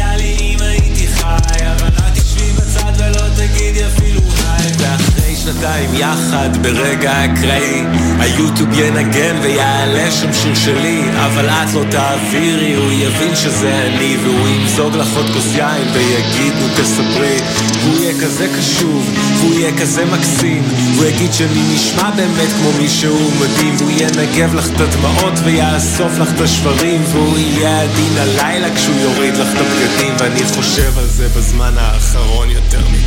שנתיים 5.52 5.90
יחד 5.94 6.56
ברגע 6.62 7.24
אקראי. 7.24 7.84
היוטיוב 8.18 8.68
ינגן 8.72 9.36
ויעלה 9.42 10.10
שם 10.10 10.32
שיר 10.32 10.54
שלי 10.54 11.02
אבל 11.16 11.48
את 11.48 11.74
לא 11.74 11.84
תעבירי 11.90 12.74
הוא 12.74 12.92
יבין 12.92 13.36
שזה 13.36 13.74
אני 13.74 14.16
והוא 14.22 14.48
ימזוג 14.48 14.96
לך 14.96 15.16
עוד 15.16 15.26
כוס 15.34 15.54
יין 15.54 15.88
ויגיד 15.92 16.52
נו 16.60 16.68
תספרי. 16.68 17.38
והוא 17.82 17.98
יהיה 17.98 18.14
כזה 18.20 18.46
קשוב 18.58 19.14
והוא 19.38 19.54
יהיה 19.54 19.78
כזה 19.78 20.04
מקסים 20.04 20.62
והוא 20.94 21.04
יגיד 21.04 21.32
שאני 21.32 21.74
נשמע 21.74 22.10
באמת 22.10 22.52
כמו 22.58 22.72
מישהו 22.80 23.30
מדהים. 23.40 23.74
והוא 23.78 23.90
ינגב 23.90 24.54
לך 24.54 24.68
את 24.70 24.80
הדמעות 24.80 25.34
ויאסוף 25.44 26.18
לך 26.18 26.28
את 26.34 26.40
השברים 26.40 27.02
והוא 27.04 27.38
יהיה 27.38 27.82
עדין 27.82 28.18
הלילה 28.18 28.74
כשהוא 28.76 28.96
יוריד 29.00 29.34
לך 29.34 29.48
את 29.52 29.58
הבגדים 29.58 30.14
ואני 30.18 30.44
חושב 30.44 30.98
על 30.98 31.06
זה 31.06 31.28
בזמן 31.28 31.72
האחרון 31.76 32.50
יותר 32.50 32.88
מה 32.88 32.97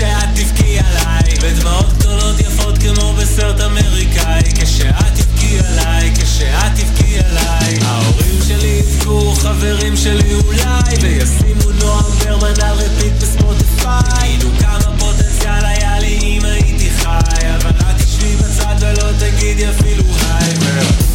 זה 0.00 0.06
שאת 0.06 0.28
תבכי 0.34 0.78
עליי. 0.78 1.34
בדמעות 1.42 1.92
גדולות 1.98 2.40
יפות 2.40 2.78
כמו 2.78 3.12
בסרט 3.12 3.60
אמריקאי. 3.60 4.42
כשאת 4.54 5.14
תבכי 5.14 5.58
עליי, 5.58 6.12
כשאת 6.14 6.72
תבכי 6.76 7.18
עליי. 7.18 7.78
ההורים 7.82 8.38
שלי 8.48 8.80
יבכו, 8.80 9.34
חברים 9.34 9.96
שלי 9.96 10.34
אולי. 10.34 10.96
וישימו 11.00 11.70
נועם 11.78 12.04
ברמן 12.18 12.60
על 12.62 12.76
רפיט 12.76 13.12
בספוטיפיי. 13.22 14.34
ידעו 14.34 14.50
כמה 14.58 14.98
פוטנציאל 14.98 15.64
היה 15.64 15.98
לי 15.98 16.18
אם 16.22 16.44
הייתי 16.44 16.90
חי. 16.90 17.56
אבל 17.56 17.70
את 17.70 18.02
תשבי 18.02 18.36
בצד 18.36 18.76
ולא 18.80 19.12
תגידי 19.18 19.68
אפילו 19.70 20.04
היי 20.04 21.09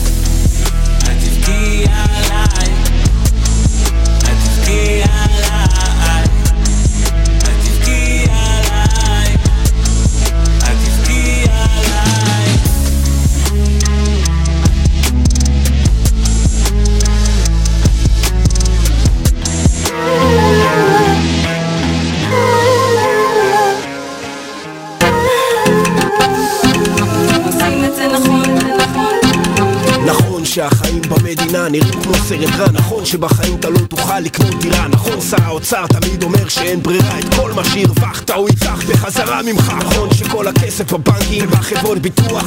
במדינה 31.55 31.69
נראים 31.69 32.03
כמו 32.03 32.13
סרט 32.13 32.49
רע 32.59 32.71
נכון 32.71 33.05
שבחיים 33.05 33.55
אתה 33.59 33.69
לא 33.69 33.77
תוכל 33.77 34.19
לקנות 34.19 34.59
דירה 34.59 34.87
נכון 34.87 35.21
שר 35.21 35.43
האוצר 35.43 35.87
תמיד 35.87 36.23
אומר 36.23 36.47
שאין 36.47 36.83
ברירה 36.83 37.19
את 37.19 37.25
כל 37.35 37.51
מה 37.51 37.63
שהרווחת 37.65 38.29
הוא 38.29 38.49
ייקח 38.49 38.83
בחזרה 38.89 39.41
ממך 39.41 39.73
נכון 39.85 40.13
שכל 40.13 40.47
הכסף 40.47 40.93
בבנקים 40.93 41.45
ובחברות 41.45 41.97
ביטוח 41.99 42.45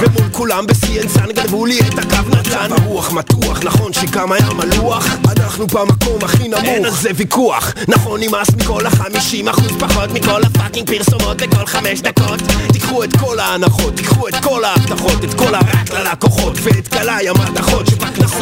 ומול 0.00 0.28
כולם 0.32 0.66
ב-CNSN 0.66 1.32
גנבו 1.32 1.66
לי 1.66 1.80
את 1.80 1.98
הקו 1.98 2.28
נתן 2.36 2.72
הרוח 2.72 3.12
מתוח 3.12 3.60
נכון 3.64 3.92
שגם 3.92 4.32
היה 4.32 4.50
מלוח 4.54 5.06
אנחנו 5.58 5.66
במקום 5.66 6.18
הכי 6.22 6.48
נמוך. 6.48 6.64
אין 6.64 6.84
על 6.84 6.90
זה 6.90 7.10
ויכוח 7.16 7.74
נכון 7.88 8.20
נמאס 8.20 8.48
מכל 8.56 8.86
החמישים 8.86 9.48
אחוז 9.48 9.72
פחות 9.78 10.10
מכל 10.10 10.42
הפאקינג 10.42 10.90
פרסומות 10.90 11.42
בכל 11.42 11.66
חמש 11.66 12.00
דקות. 12.00 12.40
תיקחו 12.72 13.04
את 13.04 13.16
כל 13.16 13.40
ההנחות 13.40 13.96
תיקחו 13.96 14.28
את 14.28 14.34
כל 14.42 14.64
ההבטחות 14.64 15.24
את 15.24 15.34
כל 15.34 15.54
הרק 15.54 15.90
ללקוחות 15.90 16.56
ואת 16.62 16.88
גלאי 16.94 17.28
המתכות 17.28 17.88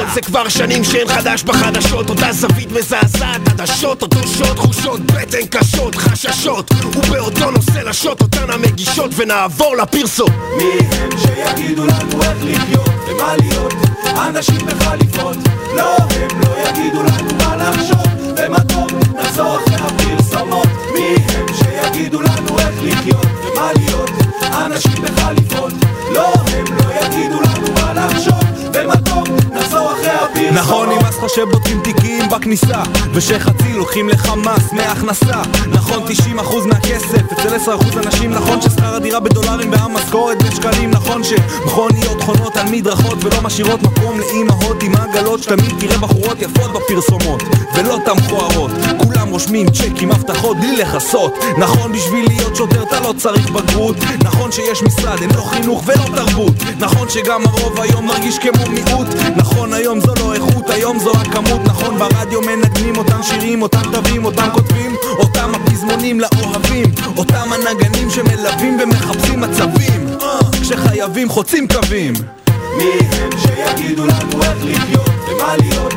שבכנסות 0.06 0.14
זה 0.14 0.20
כבר 0.20 0.48
שנים 0.48 0.84
שאין 0.84 1.08
חדש 1.08 1.42
בחדשות. 1.42 2.10
אותה 2.10 2.32
זווית 2.32 2.72
מזעזעת 2.72 3.40
עדשות 3.48 4.02
אותו 4.02 4.28
שוט 4.28 4.56
תחושות 4.56 5.00
בטן 5.00 5.46
קשות 5.50 5.94
חששות. 5.94 6.70
ובאותו 6.96 7.50
נושא 7.50 7.78
לשוט 7.78 8.22
אותן 8.22 8.50
המגישות 8.50 9.10
ונעבור 9.16 9.76
לפרסום 9.76 10.30
מי 10.56 10.86
הם 10.96 11.10
שיגידו 11.18 11.86
לנו 11.86 12.22
איך 12.22 12.38
לחיות 12.42 12.90
ומה 13.08 13.36
להיות? 13.36 13.72
אנשים 14.28 14.66
בחליפות 14.66 15.36
לא 15.76 15.96
הם 15.96 16.40
לא 16.40 16.68
יגידו 16.68 17.02
לנו 17.02 17.34
מה 17.38 17.56
לחשוב. 17.56 18.06
ומה 18.36 18.60
טוב 18.60 18.90
נחזור 19.16 19.56
אחרי 19.56 19.76
הפרסומות. 19.76 20.68
מי 20.94 21.16
הם 21.28 21.46
שיגידו 21.54 22.20
לנו 22.20 22.58
איך 22.58 22.74
לחיות 22.82 23.26
ומה 23.26 23.70
להיות? 23.76 24.10
אנשים 24.66 25.02
בחליפות 25.02 25.72
לא 26.14 26.32
הם 26.46 26.64
לא 26.76 26.84
יגידו 27.02 27.40
לנו 27.40 27.75
נכון 30.52 30.88
נמאס 30.88 31.18
לך 31.18 31.30
שבודקים 31.34 31.80
תיקים 31.80 32.28
בכניסה 32.28 32.82
ושחצי 33.12 33.72
לוקחים 33.72 34.08
לך 34.08 34.32
מס 34.36 34.72
מהכנסה. 34.72 35.42
נכון 35.68 36.02
90% 36.38 36.66
מהכסף 36.66 37.32
אצל 37.32 37.56
10% 37.56 38.06
אנשים 38.06 38.30
נכון 38.30 38.60
ששכר 38.60 38.94
הדירה 38.94 39.20
בדולרים 39.20 39.72
והמשכורת 39.72 40.42
בשקלים. 40.42 40.90
נכון 40.90 41.22
שמכוניות 41.24 42.22
חונות 42.22 42.56
על 42.56 42.66
מדרכות 42.70 43.24
ולא 43.24 43.42
משאירות 43.42 43.82
מקום 43.82 44.20
לאימהות 44.20 44.82
עם 44.82 44.92
עגלות 44.96 45.42
שתמיד 45.42 45.74
תראה 45.80 45.98
בחורות 45.98 46.42
יפות 46.42 46.70
בפרסומות 46.72 47.42
ולא 47.74 47.98
תם 48.04 48.16
מכוערות 48.16 48.70
כולם 49.04 49.28
רושמים 49.28 49.70
צ'קים 49.70 50.10
הבטחות 50.10 50.56
בלי 50.56 50.76
לכסות. 50.76 51.34
נכון 51.58 51.92
בשביל 51.92 52.26
להיות 52.28 52.56
שוטר 52.56 52.82
אתה 52.82 53.00
לא 53.00 53.14
צריך 53.16 53.50
בגרות. 53.50 53.96
נכון 54.24 54.52
שיש 54.52 54.82
משרד 54.82 55.22
אין 55.22 55.30
לו 55.34 55.44
חינוך 55.44 55.82
ולא 55.86 56.04
תרבות. 56.16 56.54
נכון 56.78 57.08
שגם 57.08 57.42
הרוב 57.46 57.80
היום 57.86 58.06
מרגיש 58.06 58.38
כמו 58.38 58.70
מיעוט. 58.70 59.06
נכון 59.36 59.72
היום 59.72 60.00
זו 60.00 60.14
לא 60.18 60.34
איכות 60.34 60.70
היום 60.70 60.98
זו 60.98 61.12
הכמות. 61.12 61.60
נכון 61.64 61.98
ברדיו 61.98 62.40
מנגנים 62.40 62.96
אותם 62.96 63.22
שירים 63.22 63.62
אותם 63.62 63.82
תווים 63.92 64.24
אותם 64.24 64.48
כותבים. 64.52 64.96
אותם 65.18 65.52
הפזמונים 65.54 66.20
לאוהבים 66.20 66.86
אותם 67.16 67.48
הנגנים 67.52 68.10
שמלווים 68.10 68.78
ומחפשים 68.82 69.40
מצבים. 69.40 70.08
אה, 70.22 70.38
כשחייבים 70.62 71.28
חוצים 71.28 71.68
קווים 71.68 72.14
מי 72.76 72.98
הם 73.12 73.30
שיגידו 73.38 74.06
לנו 74.06 74.42
איך 74.42 74.64
לחיות 74.64 75.10
ומה 75.28 75.56
להיות. 75.56 75.94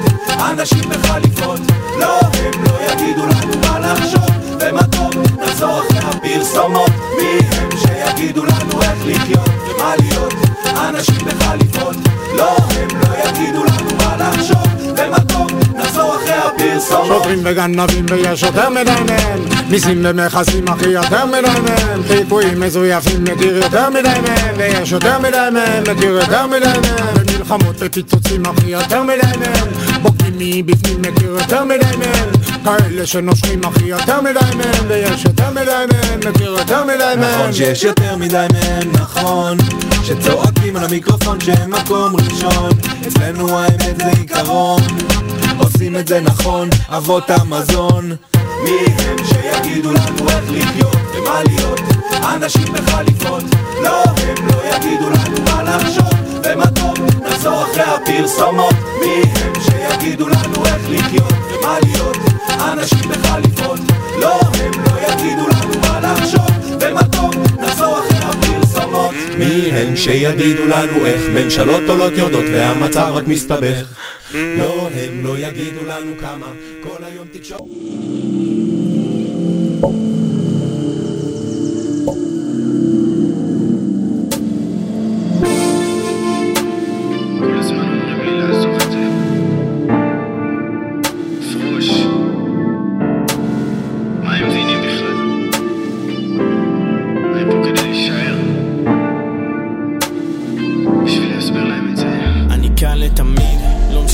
אנשים 0.52 0.90
בחליפות 0.90 1.60
לא 2.00 2.20
הם 2.20 2.64
לא 2.64 2.92
יגידו 2.92 3.26
לנו 3.26 3.54
מה 3.62 3.80
לחשוב. 3.80 4.30
ומה 4.60 4.84
טוב 4.84 5.12
נחזור 5.42 5.80
אחרי 5.80 6.00
הפרסומות. 6.00 6.92
מי 7.18 7.40
הם 7.52 7.70
שיגידו 7.78 8.46
לנו 8.46 8.82
איך 8.82 9.06
לחיות 9.06 9.50
ומה 9.70 9.94
להיות. 9.96 10.34
אנשים 10.90 11.26
בחליפות 11.26 11.96
לא 12.34 12.56
הם 12.58 12.88
לא 13.02 13.30
יגידו 13.30 13.64
לנו 13.64 13.96
מה 13.98 14.16
לחשוב. 14.18 14.68
ומה 14.98 15.20
טוב 15.20 15.52
נחזור 15.76 16.16
אחרי 16.16 16.34
הפרסומות 16.34 16.59
שוטרים 16.88 17.40
וגנבים 17.44 18.06
ויש 18.10 18.44
יותר 18.44 18.70
מדי 18.70 18.92
מהם 19.08 19.40
מיסים 19.70 20.02
ומכסים 20.04 20.68
אחי 20.68 20.90
יותר 20.90 21.26
מדי 21.26 21.60
מהם 21.64 22.04
חיפויים 22.08 22.60
מזויפים 22.60 23.24
מכיר 23.24 23.58
יותר 23.58 23.90
מדי 23.90 24.20
מהם 24.28 24.56
ויש 24.58 24.92
יותר 24.92 25.20
מדי 25.20 25.48
מהם 25.54 25.84
מכיר 25.92 26.10
יותר 26.12 26.48
מדי 26.48 26.66
מהם 26.66 27.16
ומלחמות 27.16 27.76
ופיצוצים 27.80 28.46
אחי 28.46 28.68
יותר 28.68 29.04
מדי 29.04 29.38
מהם 29.40 29.68
בוגדים 30.02 30.30
מבפנים 30.40 31.02
מכיר 31.02 31.30
יותר 31.30 31.64
מדי 31.64 31.98
מהם 31.98 32.30
כאלה 32.64 33.06
שנושכים 33.06 33.64
אחי 33.64 33.86
יותר 33.86 34.22
מדי 34.22 34.40
מהם 34.58 34.86
ויש 34.88 35.26
יותר 35.26 35.50
מדי 35.52 35.86
מהם 35.92 36.20
מכיר 36.30 36.52
יותר 36.52 36.84
מדי 36.84 37.14
מהם 37.18 37.20
נכון 37.20 37.54
שיש 37.54 37.84
יותר 37.84 38.16
מדי 38.18 38.46
מהם, 38.54 38.92
נכון. 38.92 39.58
שצועקים 40.04 40.76
על 40.76 40.84
המיקרופון 40.84 41.40
שהם 41.40 41.72
מקום 41.72 42.16
ראשון. 42.16 42.70
אצלנו 43.08 43.60
האמת 43.60 43.98
זה 43.98 44.08
עיקרון 44.20 44.82
עושים 45.60 45.96
את 45.96 46.08
זה 46.08 46.20
נכון, 46.20 46.70
אבות 46.90 47.30
המזון. 47.30 48.16
מי 48.64 48.78
הם 49.00 49.18
שיגידו 49.26 49.92
לנו 49.94 50.30
איך 50.30 50.52
לחיות 50.52 50.98
ומה 51.16 51.42
להיות? 51.48 51.80
אנשים 52.36 52.74
בחליפות 52.74 53.44
לא 53.84 54.04
הם 54.04 54.48
לא 54.48 54.76
יגידו 54.76 55.10
לנו 55.10 55.44
מה 55.46 55.64
לחשוב 55.64 56.14
ומה 56.44 56.68
טוב. 56.68 56.98
נחזור 57.28 57.64
אחרי 57.64 57.84
הפרסומות 57.84 58.74
מי 59.00 59.24
הם 59.36 59.54
שיגידו 59.62 60.28
לנו 60.28 60.66
איך 60.66 60.82
לחיות 60.90 61.34
ומה 61.34 61.78
להיות? 61.84 62.18
אנשים 62.74 63.10
בחליפות 63.10 63.80
לא 64.22 64.40
הם 64.42 64.72
לא 64.86 64.92
יגידו 65.08 65.48
לנו 65.48 65.82
מה 65.82 66.00
לחשוב 66.00 66.50
ומה 66.82 67.04
טוב. 67.04 67.36
נחזור 67.62 68.00
אחרי 68.00 68.18
הפרסומות 68.18 69.12
מי 69.38 69.72
הם 69.72 69.96
שיגידו 69.96 70.66
לנו 70.66 71.06
איך 71.06 71.22
ממשלות 71.34 71.84
עולות 71.88 72.14
יורדות 72.18 72.46
והמצב 72.54 73.12
רק 73.14 73.28
מסתבך 73.28 73.84
לא 74.34 74.90
הם 74.90 75.24
לא 75.26 75.40
יגידו 75.40 75.86
לנו 75.86 76.18
כמה. 76.20 76.54
כל 76.84 77.04
היום 77.04 77.28
תקשורת 77.32 77.62
אני 87.42 87.79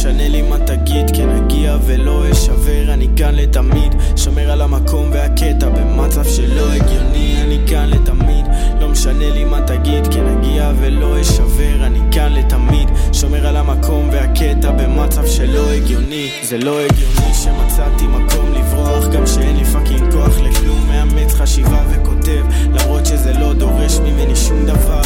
משנה 0.06 0.28
לי 0.28 0.42
מה 0.42 0.58
תגיד, 0.60 1.06
כן 1.16 1.30
אגיע 1.30 1.78
ולא 1.86 2.32
אשבר, 2.32 2.94
אני 2.94 3.08
כאן 3.18 3.36
לתמיד, 3.36 3.96
שומר 4.16 4.52
על 4.52 4.62
המקום 4.62 5.10
והקטע 5.14 5.70
במצב 5.70 6.24
שלא 6.24 6.72
הגיוני, 6.72 7.38
אני 7.42 7.60
כאן 7.68 7.90
לתמיד, 7.90 8.46
לא 8.82 8.90
משנה 8.90 9.30
לי 9.30 9.44
מה 9.44 9.62
תגיד, 9.68 10.08
כן 10.14 10.26
אגיע 10.28 10.72
ולא 10.80 11.22
אשבר, 11.22 11.86
אני 11.86 12.00
כאן 12.12 12.34
לתמיד, 12.34 12.90
שומר 13.14 13.48
על 13.48 13.58
המקום 13.58 14.10
והקטע 14.12 14.72
במצב 14.72 15.26
שלא 15.26 15.72
הגיוני, 15.72 16.30
זה 16.44 16.58
לא 16.58 16.80
הגיוני 16.80 17.34
שמצאתי 17.34 18.08
מקום 18.08 18.54
לברוח, 18.54 19.08
גם 19.08 19.28
שאין 19.28 19.58
לי 19.58 19.66
פאקינג 19.66 20.12
כוח 20.12 20.40
לכלום, 20.40 20.88
מאמץ 20.88 21.34
חשיבה 21.34 21.84
וכותב, 21.90 22.46
למרות 22.74 23.06
שזה 23.06 23.34
לא 23.34 23.54
דורש 23.54 23.98
ממני 24.00 24.36
שום 24.36 24.66
דבר, 24.66 25.02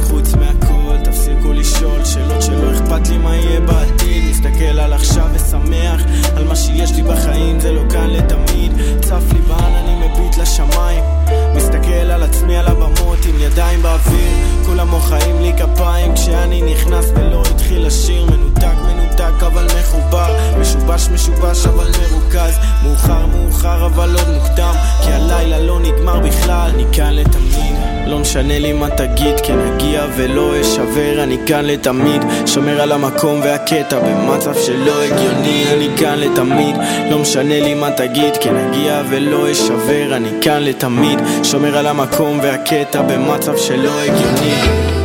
חוץ 0.00 0.34
מהכל, 0.34 0.71
לשאול 1.52 2.04
שאלות 2.04 2.42
שלא 2.42 2.72
אכפת 2.72 3.08
לי 3.08 3.18
מה 3.18 3.36
יהיה 3.36 3.60
בעתיד. 3.60 4.24
מסתכל 4.30 4.78
על 4.80 4.92
עכשיו 4.92 5.26
ושמח 5.32 6.02
על 6.36 6.44
מה 6.44 6.56
שיש 6.56 6.92
לי 6.92 7.02
בחיים 7.02 7.60
זה 7.60 7.72
לא 7.72 7.82
כאן 7.90 8.10
לתמיד. 8.10 8.72
צף 9.00 9.32
לי 9.32 9.40
בעננים 9.40 10.00
מביט 10.00 10.38
לשמיים. 10.38 11.04
מסתכל 11.56 12.10
על 12.10 12.22
עצמי 12.22 12.56
על 12.56 12.66
הבמות 12.66 13.18
עם 13.28 13.34
ידיים 13.40 13.82
באוויר. 13.82 14.36
כולם 14.66 14.88
מוחאים 14.88 15.42
לי 15.42 15.52
כפיים 15.58 16.14
כשאני 16.14 16.62
נכנס 16.62 17.06
ולא 17.14 17.42
התחיל 17.50 17.86
לשיר 17.86 18.24
מנותק 18.24 18.74
מנותק 18.84 19.01
אבל 19.20 19.66
מחובר 19.80 20.36
משובש 20.60 21.08
משובש 21.08 21.66
אבל 21.66 21.90
מרוכז. 22.02 22.58
מאוחר 22.82 23.26
מאוחר 23.26 23.86
אבל 23.86 24.16
עוד 24.16 24.28
מוקדם. 24.34 24.74
כי 25.02 25.12
הלילה 25.12 25.60
לא 25.60 25.80
נגמר 25.80 26.20
בכלל 26.20 26.70
אני 26.74 26.84
כאן 26.92 27.14
לתמיד. 27.14 27.76
לא 28.06 28.18
משנה 28.18 28.58
לי 28.58 28.72
מה 28.72 28.90
תגיד 28.90 29.40
כן 29.42 29.58
אגיע 29.58 30.06
ולא 30.16 30.60
אשבר 30.60 31.22
אני 31.22 31.38
כאן 31.46 31.64
לתמיד. 31.64 32.22
שומר 32.46 32.80
על 32.80 32.92
המקום 32.92 33.40
והקטע 33.40 33.98
במצב 33.98 34.54
שלא 34.54 35.02
הגיוני 35.02 35.64
אני 35.72 35.88
כאן 35.96 36.18
לתמיד. 36.18 36.76
לא 37.10 37.18
משנה 37.18 37.60
לי 37.60 37.74
מה 37.74 37.90
תגיד 37.90 38.36
כן 38.40 38.56
אגיע 38.56 39.02
ולא 39.10 39.52
אשבר 39.52 40.16
אני 40.16 40.30
כאן 40.42 40.62
לתמיד. 40.62 41.18
שומר 41.42 41.78
על 41.78 41.86
המקום 41.86 42.38
והקטע 42.42 43.02
במצב 43.02 43.56
שלא 43.56 44.00
הגיוני 44.00 45.01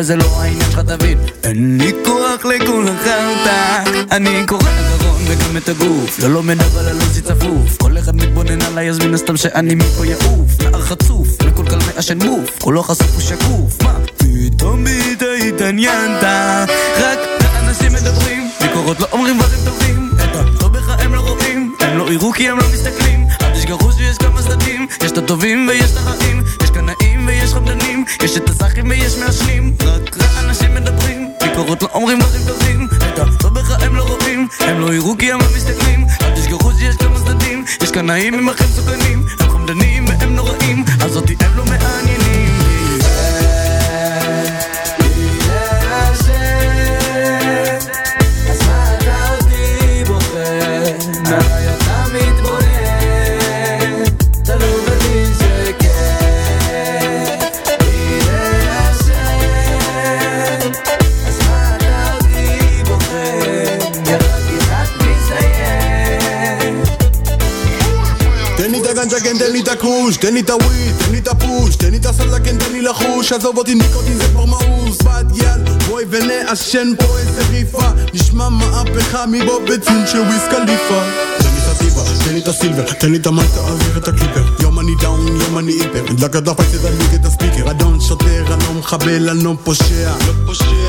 מסכים 0.00 0.06
תכל'ס 0.06 0.06
זה 0.06 0.16
לא 0.16 0.40
העניין 0.40 0.70
שלך 0.70 0.80
תבין 0.80 1.18
אין 1.44 1.78
לי 1.78 1.92
כוח 2.04 2.44
לכולה 2.44 2.92
חרטא 3.04 3.82
אני 4.10 4.46
קורא 4.46 4.62
הגרון 4.68 5.22
וגם 5.26 5.56
את 5.56 5.68
הגוף. 5.68 6.18
לא 6.18 6.30
לא 6.30 6.42
מדבר 6.42 6.88
על 6.88 6.96
עוזי 7.00 7.22
צפוף. 7.22 7.76
כל 7.76 7.98
אחד 7.98 8.16
מתבונן 8.16 8.62
עליי 8.62 8.90
אז 8.90 8.98
מן 8.98 9.14
הסתם 9.14 9.36
שאני 9.36 9.74
מפה 9.74 10.06
יעוף. 10.06 10.62
נער 10.62 10.82
חצוף 10.82 11.42
לכל 11.42 11.66
כלבי 11.66 11.92
עשן 11.96 12.18
מוף 12.26 12.58
כולו 12.60 12.82
חשוף 12.82 13.16
ושקוף 13.16 13.39
מה 13.39 13.39
עזוב 73.40 73.58
אותי 73.58 73.74
ניקוטין 73.74 74.18
זה 74.18 74.24
כבר 74.28 74.44
מאוס. 74.44 75.02
בת 75.02 75.36
יל 75.36 75.74
בואי 75.88 76.04
ונעשן 76.10 76.92
פה 76.98 77.18
איזה 77.18 77.42
ריפה. 77.50 77.82
נשמע 78.14 78.48
מהפכה 78.48 79.24
מבובצין 79.26 80.06
של 80.06 80.20
וויס 80.20 80.42
קליפה. 80.50 81.02
תן 82.24 82.34
לי 82.34 82.40
את 82.40 82.48
הסילבר 82.48 82.92
תן 82.92 83.10
לי 83.10 83.18
את 83.18 83.26
המים 83.26 83.46
תעביר 83.54 83.98
את 83.98 84.08
הקליפר. 84.08 84.42
יום 84.62 84.80
אני 84.80 84.92
דאון 85.00 85.26
יום 85.40 85.58
אני 85.58 85.72
היפר 85.72 86.04
הדלק 86.10 86.36
הדף 86.36 86.60
הייתי 86.60 86.78
תדליק 86.78 87.14
את 87.14 87.24
הספיקר. 87.24 87.70
אדון 87.70 88.00
שוטר 88.00 88.54
אני 88.54 88.64
לא 88.64 88.74
מחבל, 88.74 89.28
אני 89.28 89.44
לא 89.44 89.54
פושע. 89.64 90.12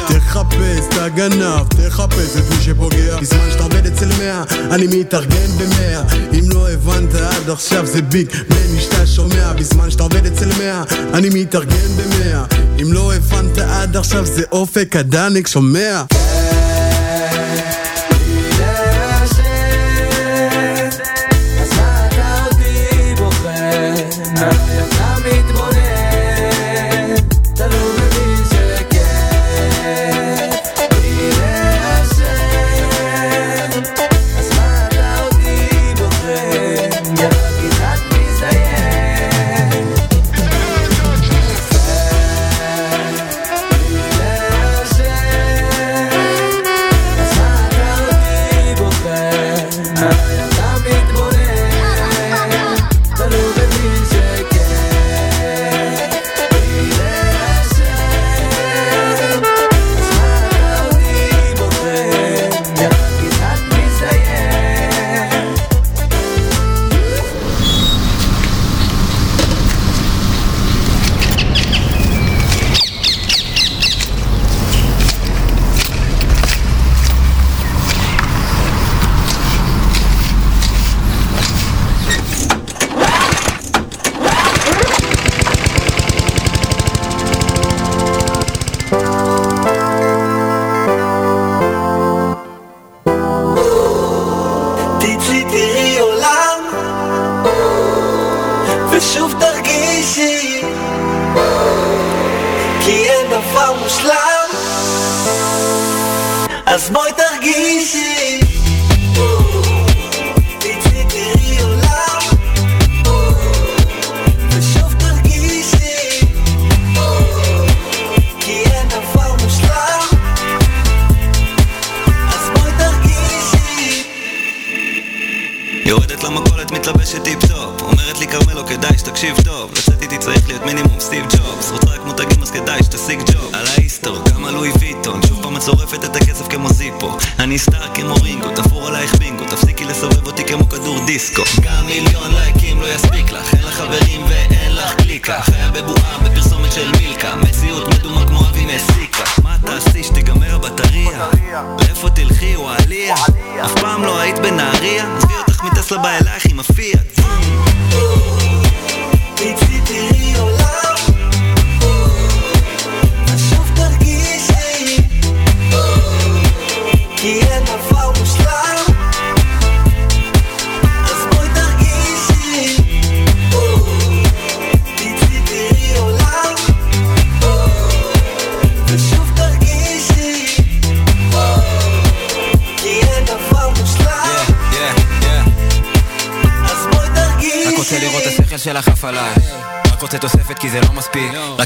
תחפש 0.07 0.85
את 0.89 0.97
הגנב, 0.97 1.67
תחפש 1.67 2.37
את 2.37 2.43
מי 2.49 2.63
שפוגע. 2.63 3.17
בזמן 3.21 3.51
שאתה 3.51 3.63
עובד 3.63 3.85
אצל 3.85 4.09
מאה, 4.19 4.43
אני 4.71 4.87
מתארגן 4.87 5.51
במאה. 5.59 6.01
אם 6.33 6.49
לא 6.49 6.69
הבנת 6.69 7.15
עד 7.15 7.49
עכשיו 7.49 7.85
זה 7.85 8.01
ביג, 8.01 8.27
מני 8.49 8.81
שאתה 8.81 9.07
שומע. 9.07 9.53
בזמן 9.53 9.91
שאתה 9.91 10.03
עובד 10.03 10.25
אצל 10.25 10.49
מאה, 10.57 10.83
אני 11.13 11.29
מתארגן 11.33 11.87
במאה. 11.97 12.45
אם 12.81 12.93
לא 12.93 13.13
הבנת 13.13 13.57
עד 13.57 13.97
עכשיו 13.97 14.25
זה 14.25 14.43
אופק 14.51 14.95
הדניק 14.95 15.47
שומע. 15.47 16.03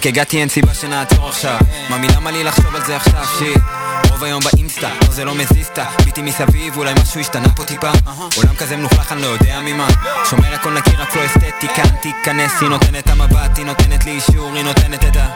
רק 0.06 0.10
הגעתי 0.10 0.40
אין 0.42 0.50
סיבה 0.50 0.74
שנעצור 0.74 1.30
עכשיו. 1.30 1.60
ממי 1.90 2.08
למה 2.08 2.32
לי 2.32 2.44
לחשוב 2.44 2.76
על 2.76 2.86
זה 2.86 2.96
עכשיו 2.96 3.26
שיט. 3.40 3.62
רוב 4.10 4.24
היום 4.24 4.44
באינסטה, 4.44 4.90
לא 5.02 5.12
זה 5.12 5.26
לא 5.26 5.36
מזיזתה 5.36 5.86
ביטי 6.04 6.22
מסביב, 6.22 6.78
אולי 6.78 6.94
משהו 7.02 7.20
השתנה 7.20 7.50
פה 7.56 7.64
טיפה. 7.64 7.92
עולם 8.36 8.56
כזה 8.58 8.78
מלוכלך, 8.78 9.12
אני 9.12 9.22
לא 9.22 9.28
יודע 9.28 9.60
ממה. 9.62 9.88
שומר 10.30 10.54
הכל 10.54 10.74
נקי, 10.74 10.90
רק 10.90 11.16
לא 11.16 11.26
אסתטיקה 11.26 11.84
תיכנס, 12.02 12.52
היא 12.62 12.70
נותנת 12.70 13.08
המבט, 13.08 13.58
היא 13.58 13.66
נותנת 13.66 14.06
לי 14.06 14.12
אישור, 14.12 14.56
היא 14.56 14.64
נותנת 14.64 15.04
את 15.04 15.16
ה... 15.16 15.28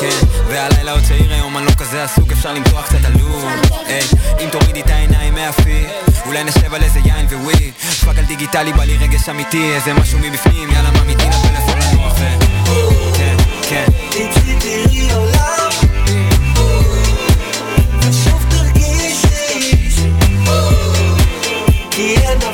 כן, 0.00 0.26
והלילה 0.48 0.92
עוד 0.92 1.02
צעיר 1.02 1.32
היום, 1.32 1.58
אני 1.58 1.66
לא 1.66 1.70
כזה 1.70 2.04
עסוק, 2.04 2.32
אפשר 2.32 2.52
למתוח 2.52 2.86
קצת 2.86 3.04
עלוב. 3.04 3.44
היי, 3.86 4.02
אם 4.44 4.48
תורידי 4.50 4.80
את 4.80 4.90
העיניים 4.90 5.34
מהפי 5.34 5.84
אולי 6.26 6.44
נשב 6.44 6.74
על 6.74 6.82
איזה 6.82 6.98
יין 7.04 7.26
וווי. 7.26 7.72
פאק 8.04 8.18
על 8.18 8.24
דיגיטלי, 8.24 8.72
בא 8.72 8.84
לי 8.84 8.96
רגש 8.96 9.28
אמיתי, 9.28 9.74
איזה 9.74 9.94
משהו 9.94 10.18
מבפנים, 10.18 10.70
יאללה 10.70 10.90
ממיתין 10.90 11.32
הפלאפון 11.32 11.78
לנוח 11.78 12.12
ו... 12.18 12.24
כן, 13.16 13.33
כן 13.68 13.84
תצאי 14.10 14.54
תראי 14.60 15.12
עולם 15.12 15.70
ושוב 18.00 18.44
תרגישי 18.50 19.88
כי 21.90 22.16
אין 22.16 22.38
דבר 22.38 22.50
מושלם 22.50 22.53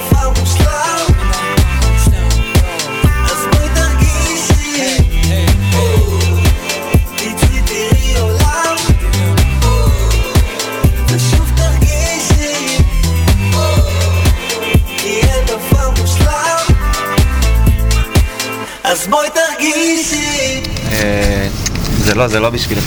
זה 22.05 22.15
לא, 22.15 22.29
זה 22.29 22.41
לא 22.41 22.51
בשביל 22.51 22.79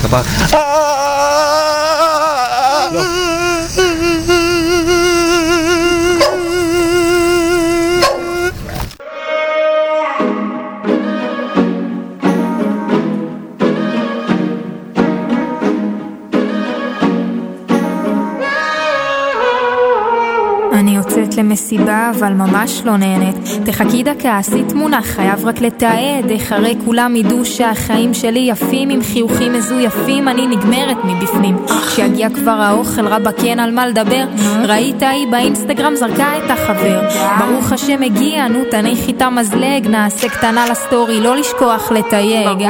אבל 22.23 22.33
ממש 22.33 22.81
לא 22.85 22.97
נהנית. 22.97 23.35
תחכי 23.65 24.03
דקה, 24.03 24.37
עשי 24.37 24.63
תמונה, 24.69 25.01
חייב 25.01 25.45
רק 25.45 25.61
לתעד. 25.61 26.29
איך 26.29 26.51
הרי 26.51 26.75
כולם 26.85 27.15
ידעו 27.15 27.45
שהחיים 27.45 28.13
שלי 28.13 28.39
יפים, 28.39 28.89
עם 28.89 29.03
חיוכים 29.03 29.53
מזויפים, 29.53 30.27
אני 30.27 30.47
נגמרת 30.47 30.97
מבפנים. 31.03 31.57
כשיגיע 31.87 32.29
כבר 32.29 32.51
האוכל, 32.51 33.07
רבאק 33.07 33.43
אין 33.43 33.59
על 33.59 33.71
מה 33.71 33.87
לדבר. 33.87 34.25
ראית 34.67 35.01
היא 35.01 35.27
באינסטגרם 35.31 35.95
זרקה 35.95 36.37
את 36.37 36.51
החבר. 36.51 37.01
ברוך 37.39 37.71
השם 37.71 38.01
הגיע, 38.01 38.47
נו 38.47 38.59
תניחי 38.71 39.11
את 39.11 39.21
המזלג, 39.21 39.87
נעשה 39.87 40.29
קטנה 40.29 40.65
לסטורי, 40.71 41.21
לא 41.21 41.35
לשכוח 41.35 41.91
לתייג. 41.91 42.67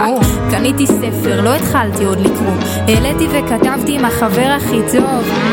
קניתי 0.52 0.88
ספר, 0.88 1.42
לא 1.42 1.56
התחלתי 1.56 2.06
עוד 2.06 2.20
לקרוא. 2.20 2.54
העליתי 2.88 3.28
וכתבתי 3.32 3.96
עם 3.96 4.06
החבר 4.06 4.56
הכי 4.58 4.80
טוב. 4.92 5.53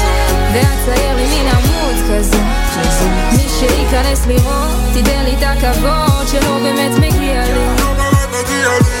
ואצייר 0.53 1.15
לי 1.15 1.27
מין 1.27 1.47
עמוד 1.47 1.95
כזה. 2.09 2.37
מי 3.31 3.49
שייכנס 3.59 4.25
לראות, 4.27 4.93
תיתן 4.93 5.23
לי 5.23 5.35
את 5.35 5.43
הכבוד 5.43 6.27
שלא 6.27 6.59
באמת 6.63 6.91
מגיע 6.99 7.43
לי. 7.43 9.00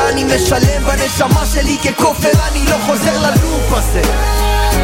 ואני 0.05 0.23
משלם 0.23 0.83
בנשמה 0.85 1.45
שלי 1.45 1.77
ככופר, 1.77 2.31
אני 2.51 2.65
לא 2.65 2.77
חוזר 2.85 3.19
ללופ 3.19 3.71
הזה 3.71 4.01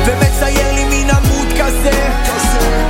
ומצייר 0.05 0.73
לי 0.73 0.85
מין 0.85 1.09
עמוד 1.09 1.47
כזה 1.59 2.09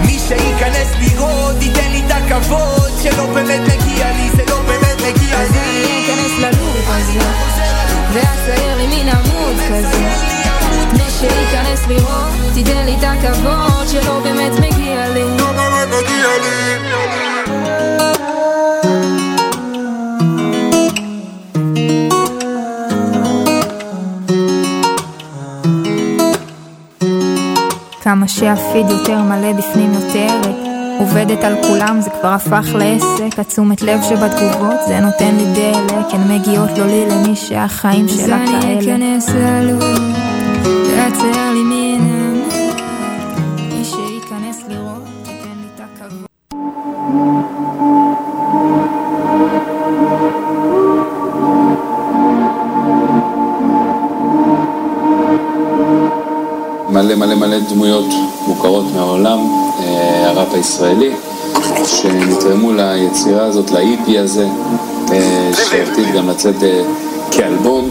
מי 0.06 0.20
שייכנס 0.28 0.88
לראות 1.00 1.56
ייתן 1.62 1.92
לי 1.92 2.02
את 2.06 2.12
הכבוד 2.12 2.92
שלא 3.04 3.26
באמת 3.26 3.62
מגיע 3.62 4.12
לי, 4.12 4.30
זה 4.36 4.44
לא 4.50 4.62
באמת 4.62 5.02
מגיע 5.02 5.42
אז 5.42 5.50
אני 5.52 5.82
לי 5.82 6.06
אכנס 6.06 6.32
ללופ 6.40 6.86
הזה, 6.88 7.20
ואצייר 8.14 8.78
לי 8.78 8.88
מין 8.88 9.10
עמוד 9.10 9.56
כזה. 9.70 10.10
מי 10.94 11.04
שייכנס 11.20 11.88
לראות, 11.88 12.34
תיתן 12.54 12.86
לי 12.86 12.96
את 13.00 13.04
הכבוד 13.04 13.88
שלא 13.88 14.20
באמת 14.20 14.52
מגיע 14.60 15.10
לי. 15.10 15.24
לא 15.38 15.52
באמת 15.52 15.88
מגיע 15.88 16.28
לי. 16.42 16.78
כמה 28.08 28.28
שהפיד 28.28 28.90
יותר 28.90 29.22
מלא 29.22 29.54
בפנים 29.54 29.94
יותר 29.94 30.52
עובדת 31.00 31.44
על 31.44 31.56
כולם 31.68 32.02
זה 32.02 32.10
כבר 32.10 32.30
הפך 32.30 32.68
לעסק. 32.76 33.40
התשומת 33.40 33.82
לב 33.82 34.00
שבתגובות 34.02 34.76
זה 34.88 35.00
נותן 35.00 35.36
לי 35.36 35.46
דלק. 35.54 36.06
הן 36.14 36.32
מגיעות 36.32 36.78
לא 36.78 36.86
לי 36.86 37.06
למי 37.10 37.36
שהחיים 37.36 38.08
שלה 38.08 38.26
כאלה. 38.26 38.80
אז 38.80 38.88
אני 38.88 39.18
אכנס 39.18 39.30
ללוב 39.30 39.84
דמויות 57.70 58.06
מוכרות 58.48 58.86
מהעולם, 58.96 59.40
אה, 59.80 60.30
הראפ 60.30 60.54
הישראלי, 60.54 61.12
שנתרמו 61.86 62.72
ליצירה 62.74 63.46
הזאת, 63.46 63.72
לאיפי 63.72 64.20
הזה, 64.20 64.48
אה, 65.12 65.52
שעתיד 65.70 66.16
גם 66.16 66.30
לצאת 66.30 66.64
אה, 66.64 66.84
כאלבום. 67.32 67.90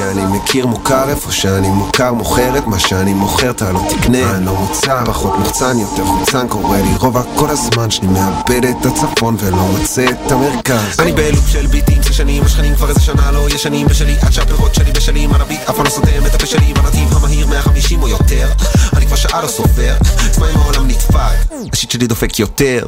שאני 0.00 0.26
מכיר 0.26 0.66
מוכר 0.66 1.10
איפה 1.10 1.32
שאני 1.32 1.68
מוכר 1.68 2.12
מוכר 2.12 2.58
את 2.58 2.66
מה 2.66 2.78
שאני 2.78 3.14
מוכר 3.14 3.50
אתה 3.50 3.72
לא 3.72 3.80
תקנה. 3.88 4.30
אני 4.36 4.46
לא 4.46 4.54
מוצר 4.54 5.04
פחות 5.06 5.38
מוחצן 5.38 5.78
יותר 5.78 6.04
חוצן 6.04 6.48
קורה 6.48 6.82
לי 6.82 6.96
רובע 7.00 7.22
כל 7.34 7.50
הזמן 7.50 7.90
שאני 7.90 8.06
מאבד 8.06 8.64
את 8.64 8.86
הצפון 8.86 9.36
ולא 9.38 9.56
מוצא 9.56 10.06
את 10.10 10.32
המרכז. 10.32 11.00
אני 11.00 11.12
בלופ 11.12 11.48
של 11.48 11.66
ביטים 11.66 12.02
זה 12.02 12.12
שנים 12.12 12.42
השכנים 12.42 12.74
כבר 12.74 12.88
איזה 12.88 13.00
שנה 13.00 13.30
לא 13.30 13.48
ישנים 13.50 13.86
בשלי. 13.86 14.16
עד 14.22 14.32
שהפירות 14.32 14.74
שלי 14.74 14.92
בשלים 14.92 15.34
על 15.34 15.40
הביט 15.40 15.60
אף 15.60 15.76
פעם 15.76 15.84
לא 15.84 15.90
סותם 15.90 16.26
את 16.26 16.34
הפה 16.34 16.46
שלי. 16.46 16.72
בנתיב 16.74 17.16
המהיר 17.16 17.46
150 17.46 18.02
או 18.02 18.08
יותר 18.08 18.48
אני 18.96 19.06
כבר 19.06 19.16
שעה 19.16 19.42
לא 19.42 19.48
סופר 19.48 19.96
אם 20.38 20.58
העולם 20.60 20.88
נדפק. 20.88 21.54
השיט 21.72 21.90
שלי 21.90 22.06
דופק 22.06 22.38
יותר. 22.38 22.86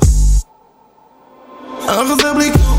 אני 1.88 2.09
חוזר 2.09 2.35
בלי 2.35 2.53
כלום 2.53 2.71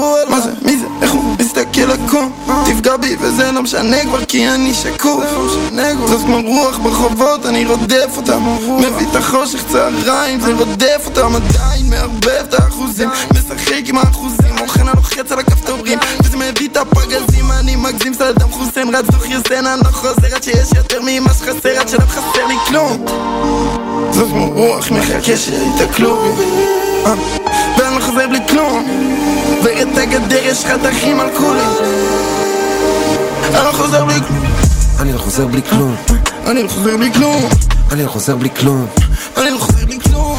דיברו 0.00 0.16
על 0.16 0.28
מה 0.28 0.40
זה, 0.40 0.50
מי 0.62 0.78
זה, 0.78 0.86
איך 1.02 1.12
הוא 1.12 1.36
מסתכל 1.40 1.90
עקום 1.90 2.32
תפגע 2.66 2.96
בי 2.96 3.16
וזה 3.20 3.52
לא 3.52 3.62
משנה 3.62 4.04
כבר 4.04 4.24
כי 4.24 4.48
אני 4.48 4.74
שקוף. 4.74 5.24
זאת 6.06 6.20
כמו 6.20 6.40
רוח 6.46 6.78
ברחובות 6.78 7.46
אני 7.46 7.64
רודף 7.64 8.16
אותם. 8.16 8.42
מביא 8.78 9.06
את 9.10 9.16
החושך 9.16 9.64
צהריים 9.72 10.40
זה 10.40 10.52
רודף 10.54 11.02
אותם. 11.06 11.34
עדיין 11.34 11.90
מערבב 11.90 12.44
את 12.48 12.54
האחוזים 12.54 13.08
משחק 13.34 13.82
עם 13.84 13.98
האחוזים. 13.98 14.58
אוכן 14.60 14.88
הלוחץ 14.88 15.32
על 15.32 15.38
הכפתורים 15.38 15.98
וזה 16.24 16.36
מביא 16.36 16.68
את 16.68 16.76
הפגזים. 16.76 17.52
אני 17.52 17.76
מגזים 17.76 18.14
סדאם 18.14 18.50
חוסיין 18.50 18.94
רץ 18.94 19.04
דוח 19.10 19.26
יוסן 19.26 19.66
אני 19.66 19.80
לא 19.84 19.90
חוזר 19.92 20.34
עד 20.34 20.42
שיש 20.42 20.68
יותר 20.76 20.98
ממה 21.06 21.34
שחסר 21.34 21.80
עד 21.80 21.88
שלא 21.88 22.06
חסר 22.08 22.46
לי 22.46 22.56
כלום. 22.66 23.06
זאת 24.10 24.28
כמו 24.30 24.50
רוח 24.50 24.90
מחכה 24.90 25.36
שיתקלו 25.36 26.24
אה, 27.06 27.14
ואני 27.78 27.96
לא 27.96 28.00
חוזר 28.00 28.28
בלי 28.28 28.38
כלום 28.48 28.84
ואת 29.64 29.98
הגדר 29.98 30.38
יש 30.42 30.64
חתכים 30.64 31.20
על 31.20 31.28
כולי 31.36 31.62
אני 33.44 33.64
לא 33.64 33.72
חוזר 33.72 34.04
בלי 34.04 34.20
כלום 34.28 34.44
אני 35.00 35.12
לא 35.12 35.18
חוזר 35.18 35.46
בלי 35.46 35.62
כלום 35.70 35.96
אני 36.46 36.62
לא 36.62 36.68
חוזר 36.68 36.96
בלי 36.96 37.10
כלום 37.14 37.48
אני 37.92 38.02
לא 38.04 38.08
חוזר 38.08 38.36
בלי 38.36 38.50
כלום 38.50 38.86
אני 39.36 39.50
לא 39.50 39.58
חוזר 39.58 39.86
בלי 39.86 40.00
כלום 40.00 40.38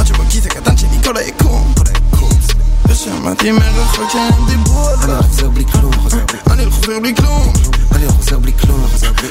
עד 0.00 0.06
שבכיס 0.06 0.46
הקטן 0.46 0.76
שלי 0.76 1.02
כל 1.04 1.16
היקום 1.16 1.74
ושמעתי 2.88 3.52
מרחוק 3.52 4.10
שהם 4.12 4.46
דיברו 4.46 4.88
על 4.88 4.96
זה 4.96 5.04
אני 5.04 5.12
לא 5.16 5.22
חוזר 5.22 5.48
בלי 5.48 5.64
כלום 5.64 5.92
אני 6.50 6.64
לא 6.64 6.70
חוזר 6.70 6.98
בלי 7.00 7.14
כלום 7.14 7.52
אני 7.92 8.06
לא 8.06 8.10
חוזר 8.10 8.38
בלי 8.38 8.52
כלום 8.52 8.86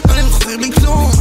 אני 0.09 0.21
לא 0.21 0.29
חוזר 0.31 0.57
בלי 0.57 0.71
כלום 0.71 1.11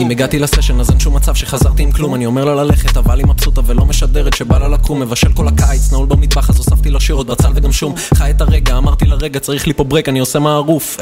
אם 0.00 0.10
הגעתי 0.10 0.38
לסשן 0.38 0.80
אז 0.80 0.90
אין 0.90 1.00
שום 1.00 1.16
מצב 1.16 1.34
שחזרתי 1.34 1.82
עם 1.82 1.92
כלום. 1.92 2.14
אני 2.14 2.26
אומר 2.26 2.44
לה 2.44 2.64
ללכת 2.64 2.96
אבל 2.96 3.18
היא 3.18 3.26
מבסוטה 3.26 3.60
ולא 3.66 3.84
משדרת 3.84 4.34
שבא 4.34 4.58
לה 4.58 4.68
לקום 4.68 5.00
מבשל 5.00 5.32
כל 5.32 5.48
הקיץ 5.48 5.92
נעול 5.92 6.06
במטבח 6.06 6.50
אז 6.50 6.56
הוספתי 6.58 6.90
לה 6.90 7.00
שירות 7.00 7.26
בצל 7.26 7.52
וגם 7.54 7.72
שום. 7.72 7.94
חי 8.14 8.30
את 8.30 8.40
הרגע 8.40 8.78
אמרתי 8.78 9.04
לה 9.04 9.14
רגע 9.14 9.40
צריך 9.40 9.66
לי 9.66 9.74
פה 9.74 9.84
ברק 9.84 10.08
אני 10.08 10.18
עושה 10.18 10.38
מערוף 10.38 10.96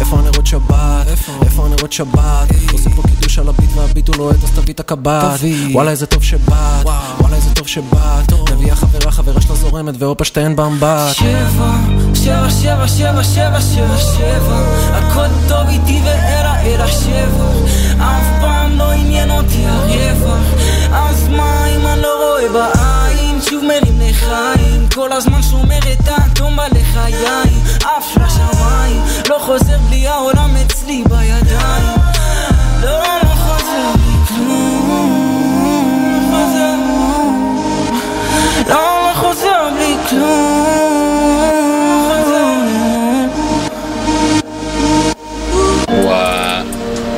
איפה 0.00 0.18
הנרות 0.18 0.46
שבת? 0.46 1.08
איפה 1.42 1.66
הנרות 1.66 1.92
שבת? 1.92 2.48
עושה 2.72 2.90
פה 2.90 3.02
קידוש 3.28 3.38
על 3.38 3.48
הביט 3.48 3.70
והביט 3.74 4.08
הוא 4.08 4.16
לוהט 4.16 4.44
אז 4.44 4.50
תביא 4.50 4.74
את 4.74 4.80
הקב"ט. 4.80 5.40
וואלה 5.72 5.90
איזה 5.90 6.06
טוב 6.06 6.22
שבאת. 6.22 6.86
וואלה 7.20 7.36
איזה 7.36 7.54
טוב 7.54 7.68
שבאת. 7.68 8.32
מביאה 8.52 8.76
חברה 8.76 9.12
חברה 9.12 9.40
שלה 9.40 9.54
זורמת 9.56 9.94
והופה 9.98 10.24
שתיהן 10.24 10.56
באמבט. 10.56 11.12
שבע, 11.12 11.76
שבע, 12.14 12.50
שבע, 12.50 12.88
שבע, 12.88 13.24
שבע, 13.24 13.60
שבע, 13.60 13.96
שבע. 13.98 14.60
הכל 14.92 15.26
טוב 15.48 15.68
איתי 15.68 16.00
ואלה 16.04 16.62
אל 16.62 16.80
השבע 16.80 17.50
אף 17.98 18.40
פעם 18.40 18.78
לא 18.78 18.90
עניין 18.92 19.30
אותי 19.30 19.64
הרווח. 19.66 20.46
אז 20.92 21.28
מה 21.28 21.66
אם 21.66 21.86
אני 21.86 22.02
לא 22.02 22.08
רואה 22.16 22.52
בעין? 22.52 23.40
שוב 23.50 23.64
מרים 23.64 24.00
לחיים. 24.00 24.88
כל 24.94 25.12
הזמן 25.12 25.42
שומר 25.42 25.78
את 25.92 26.08
האטום 26.08 26.56
בלחיים. 26.56 27.62
אף 27.78 28.16
לשמיים. 28.16 29.02
לא 29.28 29.38
חוזר 29.46 29.78
בלי 29.88 30.08
העולם 30.08 30.56
אצלי 30.56 31.04
בידיים 31.08 31.97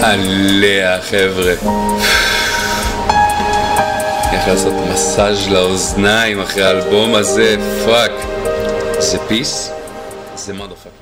עליה 0.02 1.00
חבר'ה. 1.02 1.52
איך 4.32 4.48
לעשות 4.48 4.72
מסאז' 4.92 5.48
לאוזניים 5.48 6.40
אחרי 6.40 6.62
האלבום 6.62 7.14
הזה, 7.14 7.56
פאק. 7.86 8.12
זה 8.98 9.18
פיס? 9.28 9.72
זה 10.34 10.54
מודופאק. 10.54 10.92
תצאי 10.92 10.99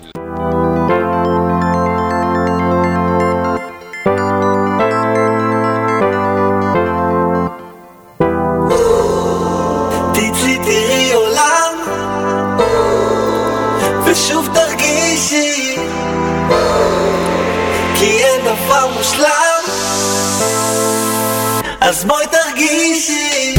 אז 21.98 22.04
בואי 22.04 22.26
תרגישי. 22.26 23.54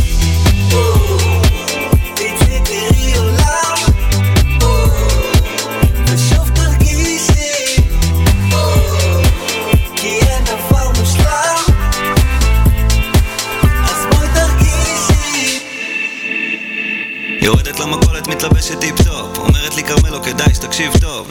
יורדת 17.42 17.80
למכולת, 17.80 18.28
מתלבשת 18.28 18.80
טיפ-טופ. 18.80 19.38
אומרת 19.38 19.76
לי 19.76 19.84
Carmelo, 19.84 20.24
כדאי 20.24 20.54
שתקשיב 20.54 20.94
טוב 21.02 21.28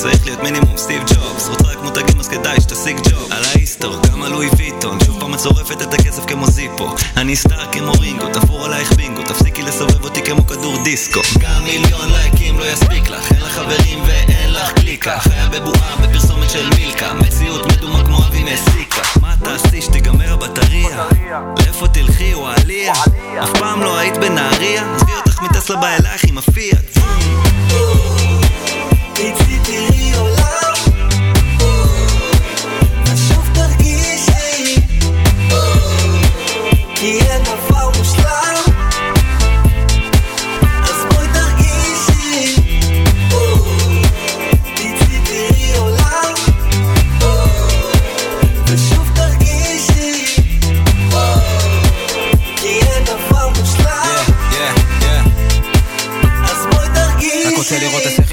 צריך 0.00 0.26
להיות 0.26 0.42
מינימום 0.42 0.76
סטיב 0.76 1.02
ג'ובס. 1.02 1.48
רוצה 1.48 1.68
רק 1.68 1.78
מותגים 1.82 2.20
אז 2.20 2.28
כדאי 2.28 2.60
שתשיג 2.60 3.00
ג'וב. 3.10 3.32
עליי 3.32 3.42
סטור, 3.44 3.96
גם 4.02 4.22
על 4.22 4.32
לואי 4.32 4.48
ויטון 4.56 4.98
שוב 5.04 5.20
פעם 5.20 5.34
את 5.34 5.40
שורפת 5.40 5.82
את 5.82 5.94
הכסף 5.94 6.24
כמו 6.26 6.46
זיפו. 6.46 6.94
אני 7.16 7.36
סטאר 7.36 7.72
כמו 7.72 7.92
רינגו, 7.92 8.26
תפור 8.32 8.64
עלייך 8.64 8.92
בינגו. 8.92 9.22
תפסיקי 9.22 9.62
לסובב 9.62 10.04
אותי 10.04 10.22
כמו 10.22 10.46
כדור 10.46 10.82
דיסקו. 10.84 11.20
גם 11.38 11.64
מיליון 11.64 12.12
לייקים 12.12 12.58
לא 12.58 12.64
יספיק 12.64 13.08
לך 13.08 13.32
אין 13.32 13.40
לך 13.40 13.52
חברים 13.52 14.02
ואין 14.06 14.52
לך 14.52 14.72
קליקה. 14.72 15.18
חיה 15.20 15.48
בבועה 15.48 15.96
בפרסומת 15.96 16.50
של 16.50 16.70
מילקה. 16.76 17.14
מציאות 17.14 17.66
מדומה 17.66 18.04
כמו 18.06 18.18
אבי 18.18 18.44
מסיקה. 18.44 19.02
מה 19.20 19.34
תעשי 19.44 19.82
שתיגמר 19.82 20.32
הבטריה? 20.32 21.06
לאיפה 21.58 21.88
תלכי 21.88 22.34
וואליה? 22.34 22.92
אף 23.42 23.50
פעם 23.58 23.80
לא 23.80 23.98
היית 23.98 24.16
בנהריה? 24.16 24.94
עזבי 24.94 25.12
אותך 25.12 25.42
מטסלה 25.42 25.76
בא 25.76 25.88
אלייך 25.88 26.24
עם 26.24 26.38
הפיאט 26.38 27.00
תצאי 29.20 29.58
תראי 29.64 30.14
עולם 30.14 30.59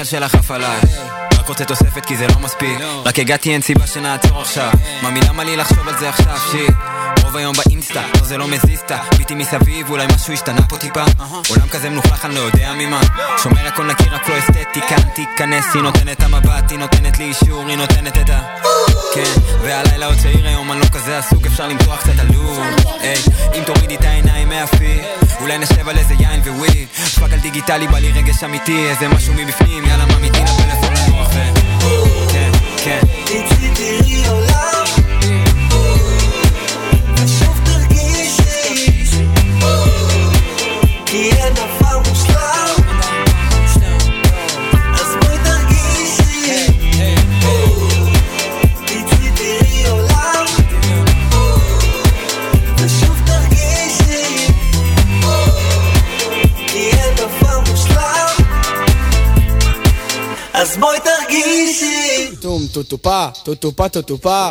שלך 0.07 0.35
עף 0.35 0.51
עליי. 0.51 0.79
רק 1.39 1.47
רוצה 1.47 1.65
תוספת 1.65 2.05
כי 2.05 2.17
זה 2.17 2.27
לא 2.27 2.39
מספיק. 2.39 2.79
רק 3.05 3.19
הגעתי 3.19 3.53
אין 3.53 3.61
סיבה 3.61 3.87
שנעצור 3.87 4.41
עכשיו. 4.41 4.71
ממי 5.03 5.19
למה 5.21 5.43
לי 5.43 5.57
לחשוב 5.57 5.87
על 5.87 5.99
זה 5.99 6.09
עכשיו 6.09 6.37
שיט 6.51 6.96
רוב 7.27 7.37
היום 7.37 7.55
באינסטה, 7.55 8.01
לא 8.15 8.23
זה 8.23 8.37
לא 8.37 8.47
מזיזתה 8.47 8.97
ביטי 9.17 9.35
מסביב, 9.35 9.89
אולי 9.89 10.07
משהו 10.15 10.33
השתנה 10.33 10.61
פה 10.69 10.77
טיפה. 10.77 11.03
עולם 11.49 11.67
כזה 11.71 11.89
מלוכלך, 11.89 12.25
אני 12.25 12.35
לא 12.35 12.39
יודע 12.39 12.73
ממה. 12.77 13.01
שומר 13.43 13.67
הכל 13.67 13.85
נקי, 13.85 14.03
רק 14.03 14.29
לא 14.29 14.39
אסתטיקה 14.39 14.95
תיכנס, 15.15 15.65
היא 15.73 15.81
נותנת 15.81 16.23
המבט, 16.23 16.71
היא 16.71 16.79
נותנת 16.79 17.17
לי 17.19 17.25
אישור, 17.25 17.67
היא 17.67 17.77
נותנת 17.77 18.17
את 18.17 18.29
ה... 18.29 18.41
כן, 19.15 19.33
והלילה 19.61 20.05
עוד 20.05 20.15
צעיר 20.17 20.47
היום, 20.47 20.71
אני 20.71 20.79
לא 20.79 20.85
כזה 20.85 21.17
עסוק, 21.17 21.45
אפשר 21.45 21.67
למתוח 21.67 21.99
קצת 22.01 22.19
עלוב 22.19 22.59
היי, 22.99 23.17
אם 23.53 23.63
תורידי 23.63 23.95
את 23.95 24.03
העיניים 24.03 24.49
מהפי 24.49 25.01
אולי 25.41 25.57
נשב 25.57 25.89
על 25.89 25.97
איזה 25.97 26.13
יין 26.19 26.41
וויד 26.45 26.87
פאק 27.19 27.33
על 27.33 27.39
דיגיטלי, 27.39 27.87
בא 27.87 27.97
לי 27.97 28.11
רגש 28.11 28.43
אמיתי, 28.43 28.89
איזה 28.89 29.07
משהו 29.07 29.33
מבפנים, 29.33 29.85
יאללה 29.85 30.05
ממיתי 30.05 30.39
לפלאפון 30.39 30.93
לנוח 30.93 31.29
ו... 31.33 31.39
כן, 32.31 32.51
כן. 32.83 32.99
תראי 33.75 34.27
עולם 34.27 34.86
כי 41.11 41.31
אין 41.31 41.53
דבר 41.53 41.99
מושלם 42.09 42.75
אז 44.93 45.15
בואי 45.21 45.37
תרגישי 45.43 46.67
תצאי 48.85 49.31
תראי 49.35 49.87
עולם 49.87 50.45
ושוב 52.77 53.19
תרגישי 53.25 54.47
כי 56.67 56.91
אין 56.91 57.15
דבר 57.15 57.59
מושלם 57.69 58.35
אז 60.53 60.77
בואי 60.77 60.97
תרגישי 60.99 62.35
טום 62.41 62.61
טוטופה, 62.73 63.27
טוטופה, 63.43 63.89
טוטופה. 63.89 64.49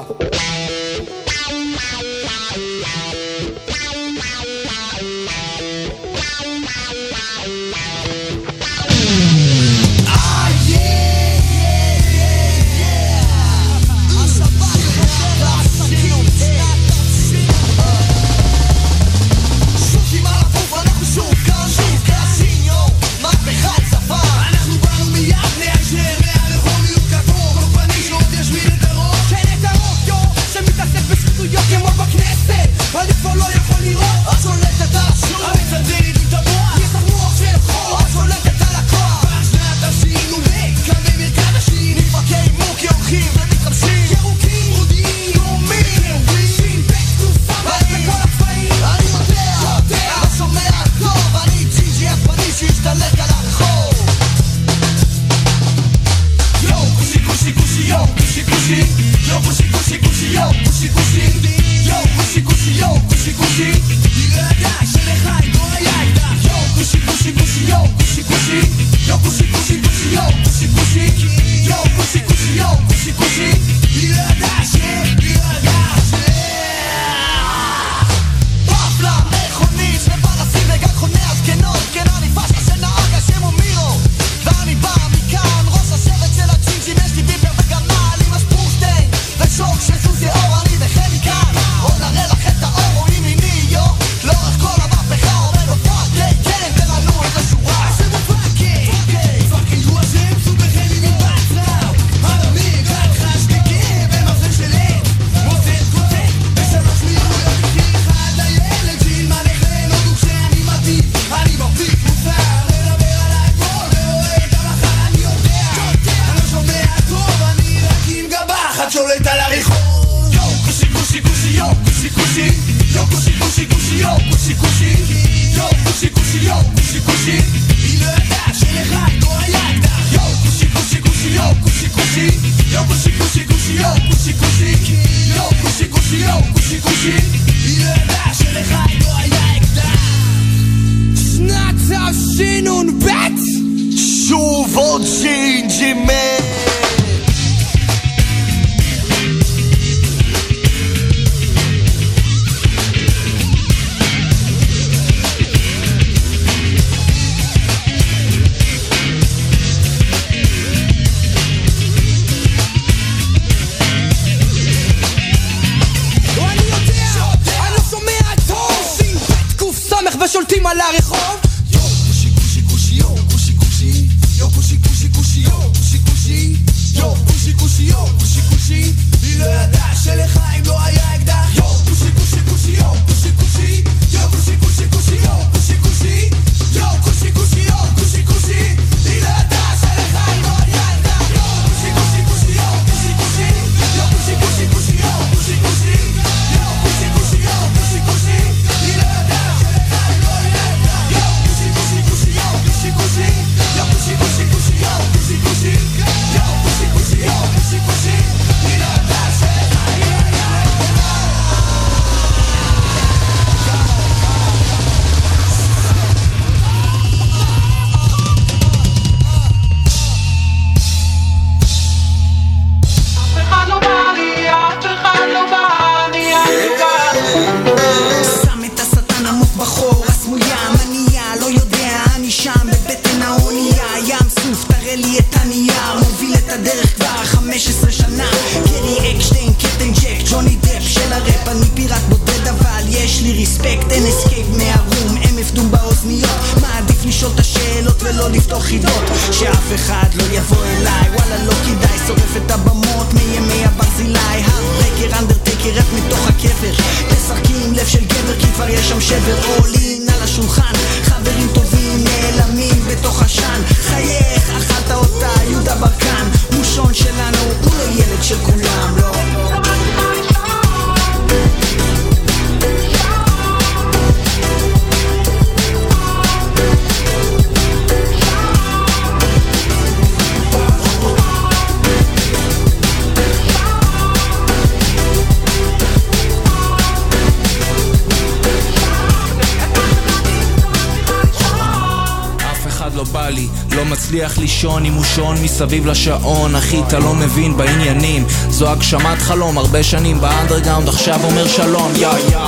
מסביב 295.67 295.87
לשעון, 295.87 296.57
אחי, 296.57 296.83
אתה 296.89 296.99
לא 296.99 297.15
מבין 297.15 297.57
בעניינים. 297.57 298.25
זו 298.49 298.69
הגשמת 298.69 299.19
חלום, 299.19 299.59
הרבה 299.59 299.83
שנים 299.83 300.21
באנדרגאונד, 300.21 300.89
עכשיו 300.89 301.21
אומר 301.25 301.49
שלום, 301.49 301.93
יא 301.97 302.09
יא. 302.09 302.39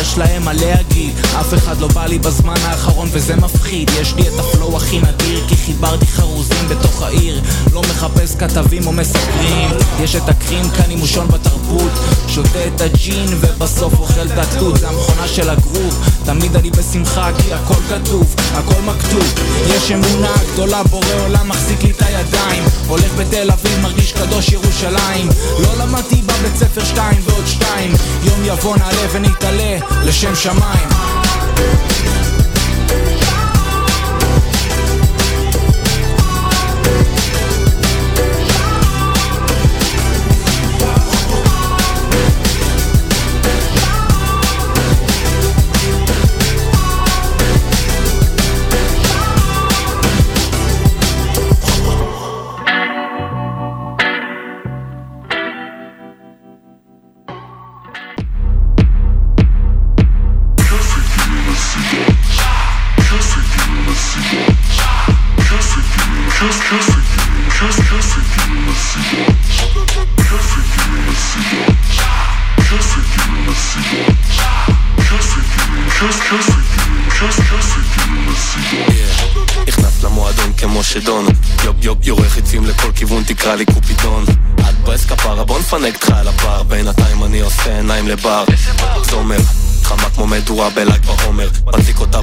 יש 0.00 0.18
להם 0.18 0.44
מלא 0.44 0.66
הגיל 0.80 0.93
להגיד 0.94 1.14
אף 1.40 1.54
אחד 1.54 1.80
לא 1.80 1.88
בא 1.88 2.06
לי 2.06 2.18
בזמן 2.18 2.54
האחרון 2.62 3.08
וזה 3.12 3.36
מפחיד. 3.36 3.90
יש 4.00 4.14
לי 4.14 4.22
את 4.22 4.38
הפלואו 4.38 4.76
הכי 4.76 4.98
נדיר 4.98 5.44
כי 5.48 5.56
חיברתי 5.56 6.06
חרוזים 6.06 6.68
בתוך 6.68 7.02
העיר. 7.02 7.42
לא 7.72 7.82
מחפש 7.82 8.34
כתבים 8.34 8.86
או 8.86 8.92
מסקרים 8.92 9.70
יש 10.00 10.16
את 10.16 10.28
הקרים 10.28 10.70
כאן 10.70 10.90
עם 10.90 10.98
מושון 10.98 11.28
בתרבות. 11.28 11.90
שותה 12.28 12.66
את 12.74 12.80
הג'ין 12.80 13.28
ובסוף 13.40 13.98
אוכל 13.98 14.26
את 14.26 14.38
התות. 14.38 14.76
זה 14.76 14.88
המכונה 14.88 15.28
של 15.28 15.50
הגרוב. 15.50 16.08
תמיד 16.24 16.56
אני 16.56 16.70
בשמחה 16.70 17.30
כי 17.38 17.52
הכל 17.52 17.80
כתוב, 17.88 18.34
הכל 18.54 18.80
מכתוב. 18.80 19.34
יש 19.66 19.90
אמונה 19.90 20.32
גדולה, 20.52 20.82
בורא 20.82 21.14
עולם 21.26 21.48
מחזיק 21.48 21.82
לי 21.82 21.90
את 21.90 22.02
הידיים. 22.02 22.64
הולך 22.88 23.14
בתל 23.18 23.50
אביב, 23.50 23.80
מרגיש 23.82 24.12
קדוש 24.12 24.48
ירושלים. 24.48 25.28
לא 25.58 25.76
למדתי 25.78 26.22
בבית 26.22 26.56
ספר 26.56 26.84
שתיים 26.84 27.20
ועוד 27.24 27.46
שתיים. 27.46 27.92
יום 28.22 28.40
יבוא 28.44 28.76
נעלה 28.76 29.06
ונתעלה 29.12 29.78
לשם 30.04 30.34
שמיים. 30.34 30.83
game. 30.88 31.93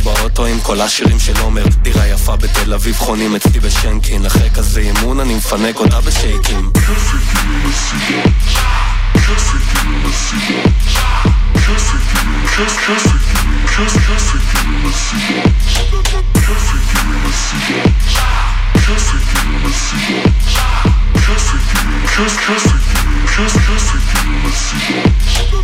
באוטו 0.04 0.46
עם 0.46 0.60
כל 0.62 0.82
השירים 0.82 1.20
של 1.20 1.34
עומר. 1.40 1.64
דירה 1.82 2.08
יפה 2.08 2.36
בתל 2.36 2.74
אביב 2.74 2.96
חונים 2.96 3.36
אצלי 3.36 3.60
בשנקין. 3.60 4.26
אחרי 4.26 4.50
כזה 4.50 4.80
אימון 4.80 5.20
אני 5.20 5.36
מפנק 5.36 5.80
אותה 5.80 6.02
בשייקים. 6.02 6.72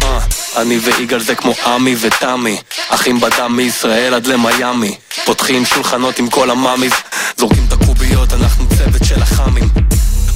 אה, 0.03 0.19
אני 0.61 0.77
ויגאל 0.77 1.19
זה 1.19 1.35
כמו 1.35 1.53
עמי 1.65 1.95
ותמי. 2.01 2.57
אחים 2.89 3.19
בדם 3.19 3.55
מישראל 3.55 4.13
עד 4.13 4.25
למיאמי 4.27 4.95
פותחים 5.25 5.65
שולחנות 5.65 6.19
עם 6.19 6.29
כל 6.29 6.49
ה 6.49 6.56
mamis 6.56 6.91
זורקים 7.37 7.65
את 7.67 7.73
הקוביות, 7.73 8.33
אנחנו 8.33 8.65
צוות 8.77 9.03
של 9.03 9.21
החכמים 9.21 9.69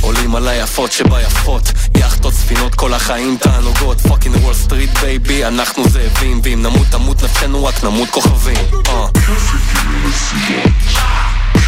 עולים 0.02 0.36
על 0.36 0.48
היפות 0.48 0.92
שביפות 0.92 1.72
יאכטות, 1.98 2.34
ספינות, 2.34 2.76
כל 2.76 2.94
החיים 2.94 3.38
תענוגות 3.38 4.02
fucking 4.02 4.36
Wall 4.36 4.54
Street 4.54 4.90
baby, 5.00 5.46
אנחנו 5.46 5.90
זאבים 5.90 6.42
ואם 6.44 6.62
נמות 6.62 6.88
תמות 6.92 7.24
נפשנו 7.24 7.66
רק 7.66 7.84
נמות 7.84 8.10
כוכבים 8.10 8.56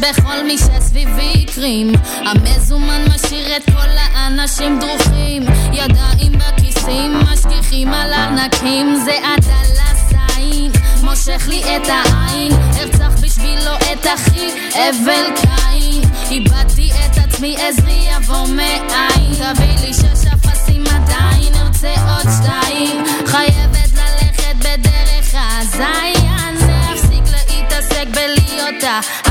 בכל 0.00 0.42
מי 0.46 0.58
שסביבי 0.58 1.46
קרים 1.54 1.92
המזומן 2.16 3.04
משאיר 3.14 3.56
את 3.56 3.64
כל 3.64 3.88
האנשים 4.14 4.80
דרוכים. 4.80 5.42
ידיים 5.72 6.32
בכיסים 6.32 7.20
משגיחים 7.20 7.88
על 7.88 8.12
ארנקים 8.12 8.94
זה 9.04 9.18
הדלסיים 9.24 10.72
מושך 11.02 11.48
לי 11.48 11.62
את 11.62 11.88
העין. 11.88 12.52
ארצח 12.80 13.20
בשבילו 13.22 13.74
את 13.92 14.06
אחי 14.14 14.48
אבל 14.74 15.24
קין. 15.36 16.02
איבדתי 16.30 16.90
את 16.90 17.18
עצמי 17.18 17.56
עזרי 17.56 18.08
יבוא 18.16 18.48
מאין. 18.48 19.34
תביא 19.34 19.86
לי 19.86 19.94
שש 19.94 20.26
אפסים 20.34 20.84
עדיין 20.86 21.54
ארצה 21.54 21.94
עוד 22.08 22.26
שתיים. 22.42 23.04
חייבת 23.26 23.92
ללכת 23.94 24.56
בדרך 24.58 25.34
הזין. 25.34 26.68
להפסיק 26.68 27.24
להתעסק 27.34 28.06
בלהיות 28.14 28.74
כי 28.80 29.27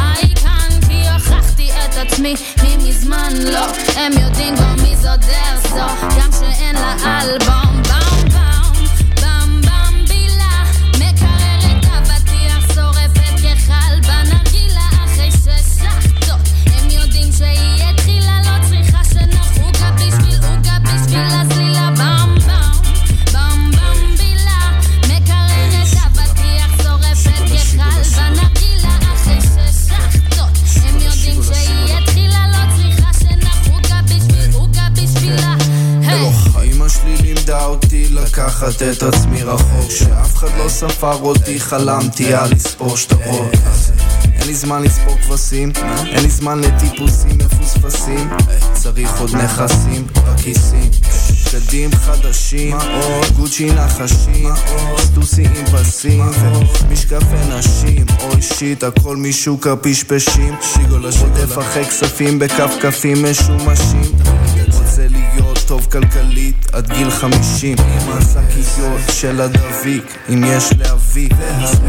הוכחתי 1.97 2.01
את 2.01 2.11
עצמי 2.11 2.35
מי 2.63 2.89
מזמן 2.89 3.33
לא 3.53 3.65
הם 3.95 4.11
יודעים 4.21 4.55
כבר 4.55 4.83
מי 4.83 4.95
זאת 4.95 5.19
דרסו 5.19 5.75
גם 6.19 6.29
שאין 6.39 6.75
לה 6.75 7.21
אלבום 7.21 7.81
באום 7.83 8.26
לקחת 38.57 38.81
את 38.81 39.03
עצמי 39.03 39.43
רחוק 39.43 39.91
שאף 39.91 40.35
אחד 40.35 40.47
לא 40.57 40.69
ספר 40.69 41.13
אותי, 41.21 41.59
חלמתי 41.59 42.33
על 42.33 42.51
לספור 42.51 42.97
שטרות 42.97 43.51
אין 44.47 44.47
לי 44.47 44.55
זמן 44.55 44.83
לספור 44.83 45.17
כבשים, 45.17 45.71
אין 46.05 46.23
לי 46.23 46.29
זמן 46.29 46.61
לטיפוסים 46.61 47.37
מפוספסים. 47.37 48.29
צריך 48.73 49.19
עוד 49.19 49.35
נכסים 49.35 50.07
בכיסים 50.13 50.91
בגדים 51.53 51.89
חדשים, 51.95 52.77
גוצ'י 53.35 53.71
נחשים, 53.71 54.49
סטוסי 54.97 55.43
עם 55.45 55.65
פסים 55.65 56.31
ומשקפי 56.41 57.55
נשים, 57.57 58.05
אוי 58.19 58.41
שיט, 58.41 58.83
הכל 58.83 59.17
משוק 59.17 59.67
הפשפשים. 59.67 60.55
שיגולה 60.61 61.11
שוטף 61.11 61.57
אחרי 61.59 61.85
כספים 61.85 62.39
בכפכפים 62.39 63.25
משומשים 63.31 64.11
טוב 65.67 65.87
כלכלית 65.91 66.67
עד 66.73 66.93
גיל 66.93 67.09
חמישים. 67.09 67.77
עם 67.79 68.17
השקיות 68.17 69.01
של 69.13 69.41
הדביק 69.41 70.17
אם 70.29 70.43
יש 70.43 70.69
להביא 70.79 71.29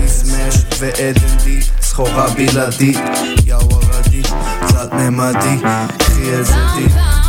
סמש 0.07 0.55
ועדן 0.79 1.37
די 1.45 1.61
סחורה 1.81 2.27
בלעדית. 2.31 2.99
יאו 3.47 3.59
ערדי 3.59 4.23
תלת 4.69 4.93
ממדי 4.93 5.63
קחי 5.99 6.41
את 6.41 6.47
זה 6.47 7.28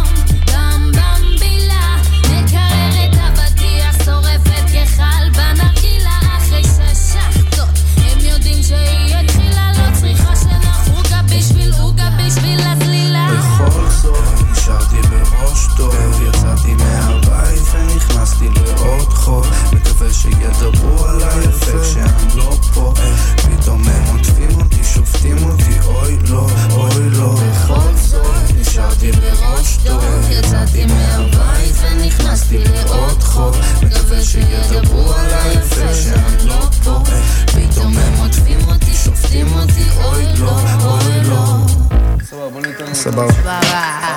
יפה 21.69 21.83
כשאני 21.83 22.35
לא 22.35 22.51
פה. 22.73 22.93
פתאום 23.35 23.83
הם 23.87 24.15
עוטפים 24.15 24.61
אותי 24.61 24.83
שופטים 24.83 25.37
אותי 25.43 25.79
אוי 25.85 26.17
לא 26.29 26.47
אוי 26.71 27.09
לא. 27.09 27.33
בכל 27.33 27.95
זאת 27.95 28.25
נשארתי 28.59 29.11
בראש 29.11 29.77
טוב. 29.85 30.03
יצאתי 30.29 30.85
מהבית 30.85 31.75
ונכנסתי 31.81 32.57
לעוד 32.57 33.23
חור 33.23 33.51
מקווה 33.83 34.21
שידברו 34.21 35.13
עליי 35.13 35.53
יפה 35.53 35.93
כשאני 35.93 36.47
לא 36.47 36.69
פה. 36.83 37.03
פתאום 37.45 37.97
הם 37.97 38.13
עוטפים 38.19 38.59
אותי 38.67 38.93
שופטים 38.93 39.47
אותי 39.53 39.83
אוי 40.03 40.25
לא 40.39 40.59
אוי 40.85 41.23
לא. 41.23 41.39
סבבה 42.93 43.29
תשעים 43.31 44.08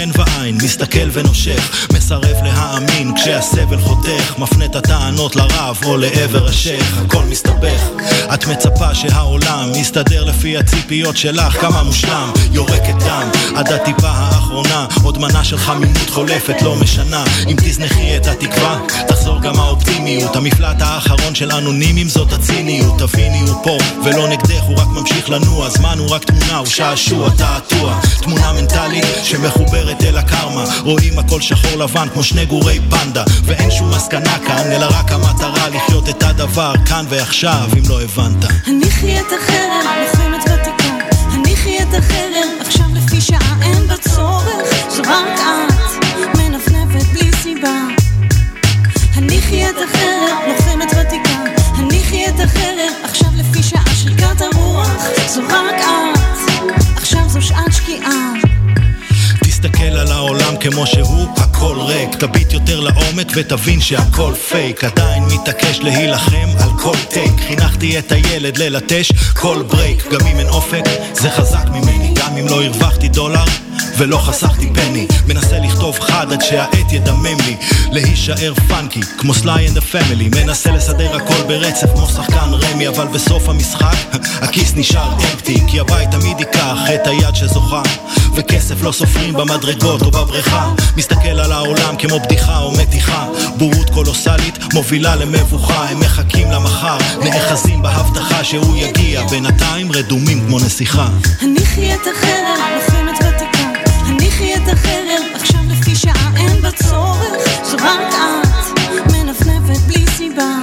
בשן 0.00 0.10
ועין, 0.14 0.58
מסתכל 0.62 1.08
ונושך 1.12 1.86
מסרב 1.92 2.36
להאמין 2.44 3.14
כשהסבל 3.16 3.78
חותך 3.80 4.38
מפנה 4.38 4.64
את 4.64 4.76
הטענות 4.76 5.36
לרב 5.36 5.78
או 5.84 5.96
לעבר 5.96 6.48
השייח. 6.48 6.98
הכל 6.98 7.24
מסתבך. 7.24 7.88
את 8.34 8.46
מצפה 8.46 8.94
שהעולם 8.94 9.72
יסתדר 9.74 10.24
לפי 10.24 10.56
הציפיות 10.56 11.16
שלך 11.16 11.60
כמה 11.60 11.82
מושלם 11.82 12.32
יורקת 12.52 12.94
דם. 13.06 13.30
עד 13.56 13.72
הטיפה 13.72 14.08
האחרונה 14.08 14.86
עוד 15.02 15.18
מנה 15.18 15.44
של 15.44 15.58
חמימות 15.58 16.10
חולפת 16.10 16.62
לא 16.62 16.76
משנה. 16.76 17.24
אם 17.48 17.56
תזנחי 17.56 18.16
את 18.16 18.26
התקווה 18.26 18.78
תחזור 19.20 19.40
גם 19.40 19.60
האופטימיות. 19.60 20.36
המפלט 20.36 20.76
האחרון 20.80 21.34
של 21.34 21.52
אנונימים 21.52 22.08
זאת 22.08 22.32
הציניות. 22.32 22.98
תביני 22.98 23.40
הוא 23.40 23.64
פה 23.64 23.78
ולא 24.04 24.28
נגדך 24.28 24.62
הוא 24.66 24.78
רק 24.78 24.86
ממשיך 24.86 25.30
לנוע. 25.30 25.70
זמן 25.70 25.98
הוא 25.98 26.08
רק 26.10 26.24
תמונה 26.24 26.56
הוא 26.56 26.66
שעשוע 26.66 27.30
תעתוע. 27.30 28.00
תמונה 28.22 28.52
מנטלית 28.52 29.04
שמחוברת 29.22 30.02
אל 30.02 30.18
הקרמה. 30.18 30.64
רואים 30.82 31.18
הכל 31.18 31.40
שחור 31.40 31.76
לבן 31.78 32.08
כמו 32.12 32.22
שני 32.22 32.46
גורי 32.46 32.80
פנדה. 32.90 33.24
ואין 33.44 33.70
שום 33.70 33.90
מסקנה 33.90 34.38
כאן 34.46 34.72
אלא 34.72 34.86
רק 34.90 35.12
המטרה 35.12 35.68
לחיות 35.68 36.08
את 36.08 36.22
הדבר 36.22 36.72
כאן 36.86 37.04
ועכשיו 37.08 37.68
אם 37.78 37.82
לא 37.88 38.02
הבנת. 38.02 38.44
הניחי 38.66 39.20
את 39.20 39.32
החרב, 39.38 39.86
הניחי 41.30 41.78
את 41.82 41.94
החרב, 41.94 42.60
עכשיו 42.60 42.86
לפי 42.94 43.20
שעה 43.20 43.56
אין 43.62 43.86
בה 43.88 43.96
צורך 43.96 44.70
זו 44.88 45.02
רק 45.02 45.40
את, 45.40 45.89
הניחי 49.50 49.70
את 49.70 49.88
החרב, 49.88 50.48
לוחמת 50.48 50.90
ותיקה, 50.90 51.30
הניחי 51.74 52.26
את 52.26 52.40
החרב, 52.40 52.92
עכשיו 53.02 53.28
לפי 53.36 53.62
שעה 53.62 53.94
של 54.02 54.14
כת 54.16 54.40
הרוח, 54.40 54.90
זו 55.28 55.40
רק 55.48 55.74
את, 55.74 56.72
עכשיו 56.96 57.28
זו 57.28 57.42
שעת 57.42 57.72
שקיעה. 57.72 58.32
תסתכל 59.44 59.82
על 59.84 60.12
העולם 60.12 60.56
כמו 60.60 60.86
שהוא, 60.86 61.26
הכל 61.36 61.76
ריק. 61.80 62.14
תביט 62.14 62.52
יותר 62.52 62.80
לעומק 62.80 63.32
ותבין 63.36 63.80
שהכל 63.80 64.34
פייק. 64.48 64.84
עדיין 64.84 65.22
מתעקש 65.24 65.78
להילחם 65.78 66.48
על 66.58 66.70
כל 66.82 66.96
take. 67.08 67.40
חינכתי 67.48 67.98
את 67.98 68.12
הילד 68.12 68.58
ללטש 68.58 69.12
כל 69.36 69.62
break. 69.62 70.06
גם 70.12 70.26
אם 70.26 70.38
אין 70.38 70.48
אופק, 70.48 70.84
זה 71.12 71.30
חזק 71.30 71.64
ממני. 71.72 72.14
גם 72.14 72.36
אם 72.36 72.48
לא 72.48 72.62
הרווחתי 72.62 73.08
דולר, 73.08 73.44
ולא 73.98 74.16
חסכתי 74.16 74.70
penny. 74.74 75.06
מנסה 75.26 75.58
לכתוב 75.58 75.98
חד 76.00 76.32
עד 76.32 76.40
שהעט 76.40 76.92
ידמם 76.92 77.36
לי. 77.46 77.56
להישאר 77.92 78.54
funky 78.68 79.00
כמו 79.18 79.34
Sly 79.34 79.68
and 79.68 79.72
the 79.72 79.76
Family 79.76 80.28
מנסה 80.28 80.70
לסדר 80.70 81.16
הכל 81.16 81.42
ברצף 81.48 81.86
כמו 81.94 82.06
שחקן 82.06 82.50
רמי 82.52 82.88
אבל 82.88 83.06
בסוף 83.06 83.48
המשחק 83.48 83.96
הכיס 84.44 84.72
נשאר 84.76 85.12
empty 85.12 85.60
כי 85.68 85.80
הבית 85.80 86.10
תמיד 86.10 86.40
ייקח 86.40 86.76
את 86.94 87.06
היד 87.06 87.34
שזוכה. 87.34 87.82
וכסף 88.34 88.82
לא 88.82 88.92
סופרים 88.92 89.34
במדרגות 89.34 90.02
או 90.02 90.10
בבריכה. 90.10 90.70
מסתכל 90.96 91.40
על 91.40 91.52
העולם 91.52 91.96
כמו 91.98 92.20
בדיחה 92.20 92.58
או 92.58 92.72
מתיחה. 92.72 93.26
בורות 93.56 93.90
קולוסלית 93.90 94.58
מובילה 94.74 95.16
למבוכה. 95.16 95.88
הם 95.88 96.00
מחכים 96.00 96.50
למחר 96.50 96.98
נאחזים 97.22 97.82
בהבטחה 97.82 98.44
שהוא 98.44 98.76
יגיע. 98.76 99.26
בינתיים 99.26 99.92
רדומים 99.92 100.46
כמו 100.46 100.58
נסיכה. 100.58 101.08
הניחי 101.40 101.94
את 101.94 102.00
החרב, 102.00 102.60
לוחמת 102.74 103.14
ותיקה 103.14 103.39
את 104.64 104.68
החרב, 104.68 105.22
עכשיו 105.34 105.60
לפי 105.68 105.96
שעה 105.96 106.30
אין 106.36 106.62
בה 106.62 106.70
צורך. 106.70 107.62
זו 107.62 107.76
רק 107.76 108.14
את, 108.14 109.12
מנפנפת 109.12 109.80
בלי 109.86 110.06
סיבה. 110.16 110.54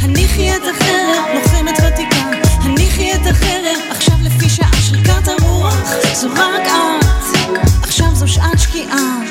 הניחי 0.00 0.56
את 0.56 0.62
החרב, 0.70 1.24
לוחמת 1.34 1.74
ותיקה. 1.78 2.30
הניחי 2.62 3.14
את 3.14 3.26
החרב, 3.30 3.78
עכשיו 3.90 4.14
לפי 4.22 4.48
שעה 4.48 4.72
שריקת 4.80 5.28
הרוח. 5.28 5.76
זו 6.14 6.28
רק 6.36 6.66
את, 6.66 7.82
עכשיו 7.82 8.14
זו 8.14 8.28
שעת 8.28 8.58
שקיעה 8.58 9.22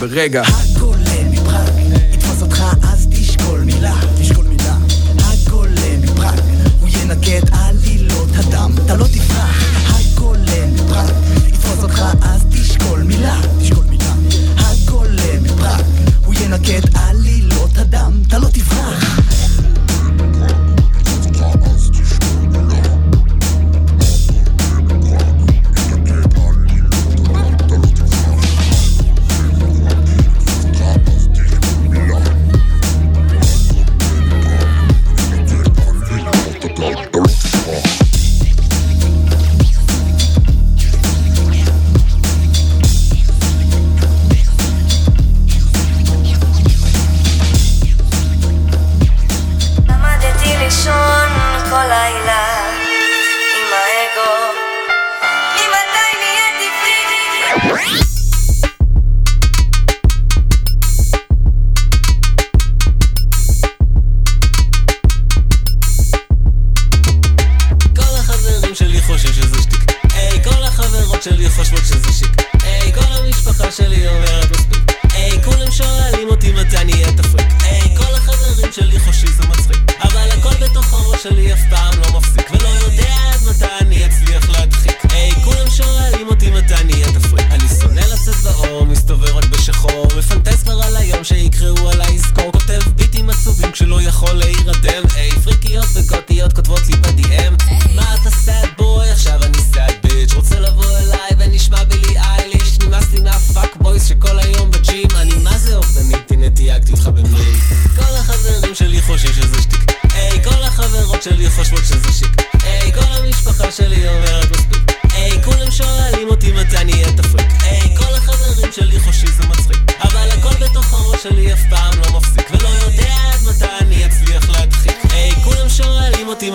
ברגע. 0.00 0.42
הגולם 0.42 1.30
מפראג 1.30 2.17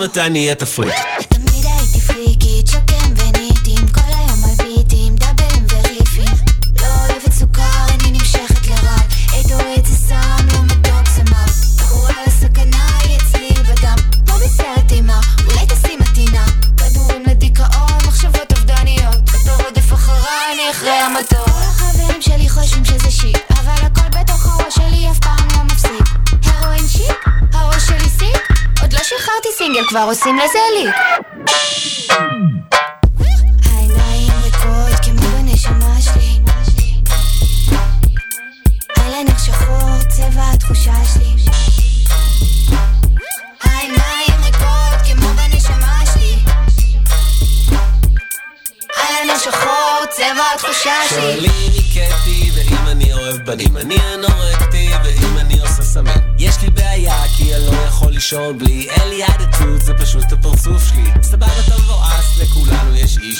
אותי 0.02 0.20
מתי 0.20 0.30
נהיה 0.30 0.54
תפריק 0.54 0.94
כבר 29.94 30.02
עושים 30.02 30.36
לזה 30.38 30.58
ליק 30.76 30.94
צבע 50.16 50.44
התחושה 50.54 50.94
שלי. 51.08 51.20
שואלים 51.20 51.72
מי 51.72 51.82
קטי 51.94 52.50
ואם 52.54 52.86
אני 52.86 53.12
אוהב 53.12 53.36
בנים 53.36 53.76
אני 53.76 53.96
אנורקטי 54.14 54.90
ואם 55.04 55.38
אני 55.38 55.60
עושה 55.60 55.82
סמים 55.82 56.22
יש 56.38 56.62
לי 56.62 56.70
בעיה 56.70 57.22
כי 57.36 57.54
אני 57.54 57.66
לא 57.66 57.82
יכול 57.88 58.12
לישון 58.12 58.58
בלי 58.58 58.83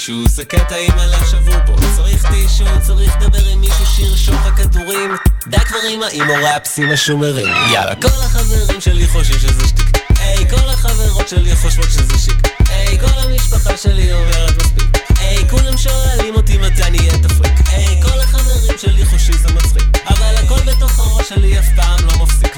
אישו 0.08 0.28
זה 0.28 0.44
קטע 0.44 0.76
עם 0.76 0.98
הלב 0.98 1.26
שבור 1.30 1.54
פה. 1.66 1.76
צריך 1.96 2.26
טישו 2.30 2.64
צריך 2.82 3.16
לדבר 3.16 3.48
עם 3.48 3.60
מישהו 3.60 3.86
שירשום 3.86 4.34
לך 4.34 4.56
כדורים. 4.56 5.16
די 5.46 5.58
כבר 5.58 5.78
עם 5.90 6.02
האימו 6.02 6.32
ראפסים 6.34 6.90
השומרים 6.90 7.46
יאללה 7.72 7.94
כל 7.94 8.08
החברים 8.08 8.80
שלי 8.80 9.06
חושבים 9.06 9.38
שזה 9.38 9.68
שטיק 9.68 9.98
היי 10.18 10.50
כל 10.50 10.68
החברות 10.68 11.28
שלי 11.28 11.56
חושבות 11.56 11.90
שזה 11.90 12.18
שיק. 12.18 12.48
היי 12.68 12.98
כל 12.98 13.18
המשפחה 13.18 13.76
שלי 13.76 14.12
אומרת 14.12 14.56
מספיק. 14.56 14.98
היי 15.18 15.48
כולם 15.50 15.76
שואלים 15.76 16.34
אותי 16.34 16.58
מתי 16.58 16.90
נהיה 16.90 17.18
תפריק 17.18 17.52
היי 17.66 18.02
כל 18.02 18.20
החברים 18.20 18.78
שלי 18.78 19.04
חושבים 19.04 19.38
זה 19.38 19.54
מצחיק. 19.54 19.84
אבל 20.08 20.34
הכל 20.44 20.60
בתוך 20.60 20.98
הראש 20.98 21.28
שלי 21.28 21.58
אף 21.58 21.66
פעם 21.76 22.00
לא 22.06 22.24
מפסיק 22.24 22.56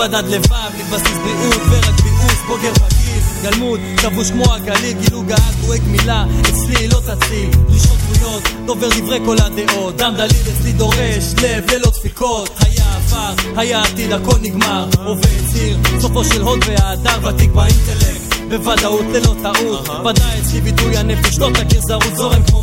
בדד 0.00 0.24
לבב, 0.28 0.48
בלי 0.72 0.82
בסיס 0.82 1.18
בריאות 1.18 1.60
ורק 1.70 2.00
ביאוס, 2.00 2.42
בוגר 2.46 2.72
בגיל, 2.72 3.22
גלמוד, 3.42 3.80
כבוש 3.96 4.30
כמו 4.30 4.54
הגליל, 4.54 4.98
גילו 5.00 5.22
גאה, 5.22 5.50
דואג 5.60 5.80
מילה, 5.86 6.24
אצלי 6.40 6.88
לא 6.88 7.00
תציל, 7.00 7.50
דרישות 7.68 7.96
דמויות, 7.98 8.42
דובר 8.66 8.88
דברי 8.88 9.18
כל 9.26 9.36
הדעות, 9.40 9.96
דם 9.96 10.14
דליל 10.16 10.42
אצלי 10.56 10.72
דורש, 10.72 11.34
לב 11.42 11.70
ללא 11.70 11.90
דפיקות, 11.90 12.50
היה 12.60 12.96
עבר, 12.96 13.34
היה 13.56 13.82
עתיד, 13.82 14.12
הכל 14.12 14.38
נגמר, 14.42 14.88
הווה 15.04 15.52
ציר, 15.52 15.78
סופו 16.00 16.24
של 16.24 16.42
הוד 16.42 16.58
וההדר, 16.66 17.28
ותיק 17.28 17.50
באינטלקט. 17.50 18.30
בוודאות 18.48 19.04
ללא 19.12 19.34
טעות. 19.42 19.88
ודאי 19.88 20.40
אצלי 20.40 20.60
ביטוי 20.60 20.96
הנפש 20.96 21.38
לא 21.38 21.50
תכיר 21.54 21.80
זרות 21.80 22.16
זורם 22.16 22.42
כמו 22.42 22.59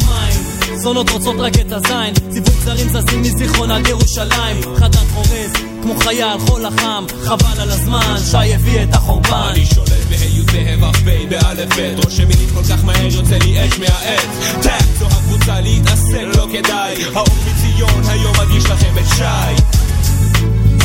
זונות 0.88 1.10
רוצות 1.10 1.36
רק 1.40 1.54
את 1.60 1.72
הזין. 1.72 2.14
סיבוב 2.32 2.60
זרים 2.64 2.90
זזים 2.90 3.22
מזיכרון 3.22 3.72
עד 3.72 3.88
ירושלים. 3.88 4.62
חדד 4.78 5.08
חורז 5.14 5.52
כמו 5.82 5.96
חייל 6.00 6.40
חול 6.40 6.66
החם 6.66 7.06
חבל 7.24 7.62
על 7.62 7.72
הזמן. 7.72 8.16
שי 8.32 8.56
הביא 8.56 8.84
את 8.84 8.94
החורבן. 8.94 9.50
אני 9.52 9.66
שולט 9.66 9.90
בה' 10.10 10.54
בה' 10.54 10.90
ו' 10.90 10.94
פ' 10.94 11.30
באלף 11.30 11.80
ב' 11.80 11.96
רושם 12.04 12.28
מילים 12.28 12.50
כל 12.54 12.64
כך 12.64 12.84
מהר 12.84 13.06
יוצא 13.06 13.38
לי 13.38 13.68
אש 13.68 13.80
מהעט 13.80 14.28
טאק 14.62 14.84
זו 15.00 15.06
הקבוצה 15.06 15.62
להתעסק 15.62 16.24
לא 16.36 16.48
כדאי. 16.52 17.04
האור 17.16 17.28
מציון 17.48 18.04
היום 18.08 18.34
מגיש 18.42 18.66
לכם 18.66 18.98
את 18.98 19.08
שי. 19.16 19.64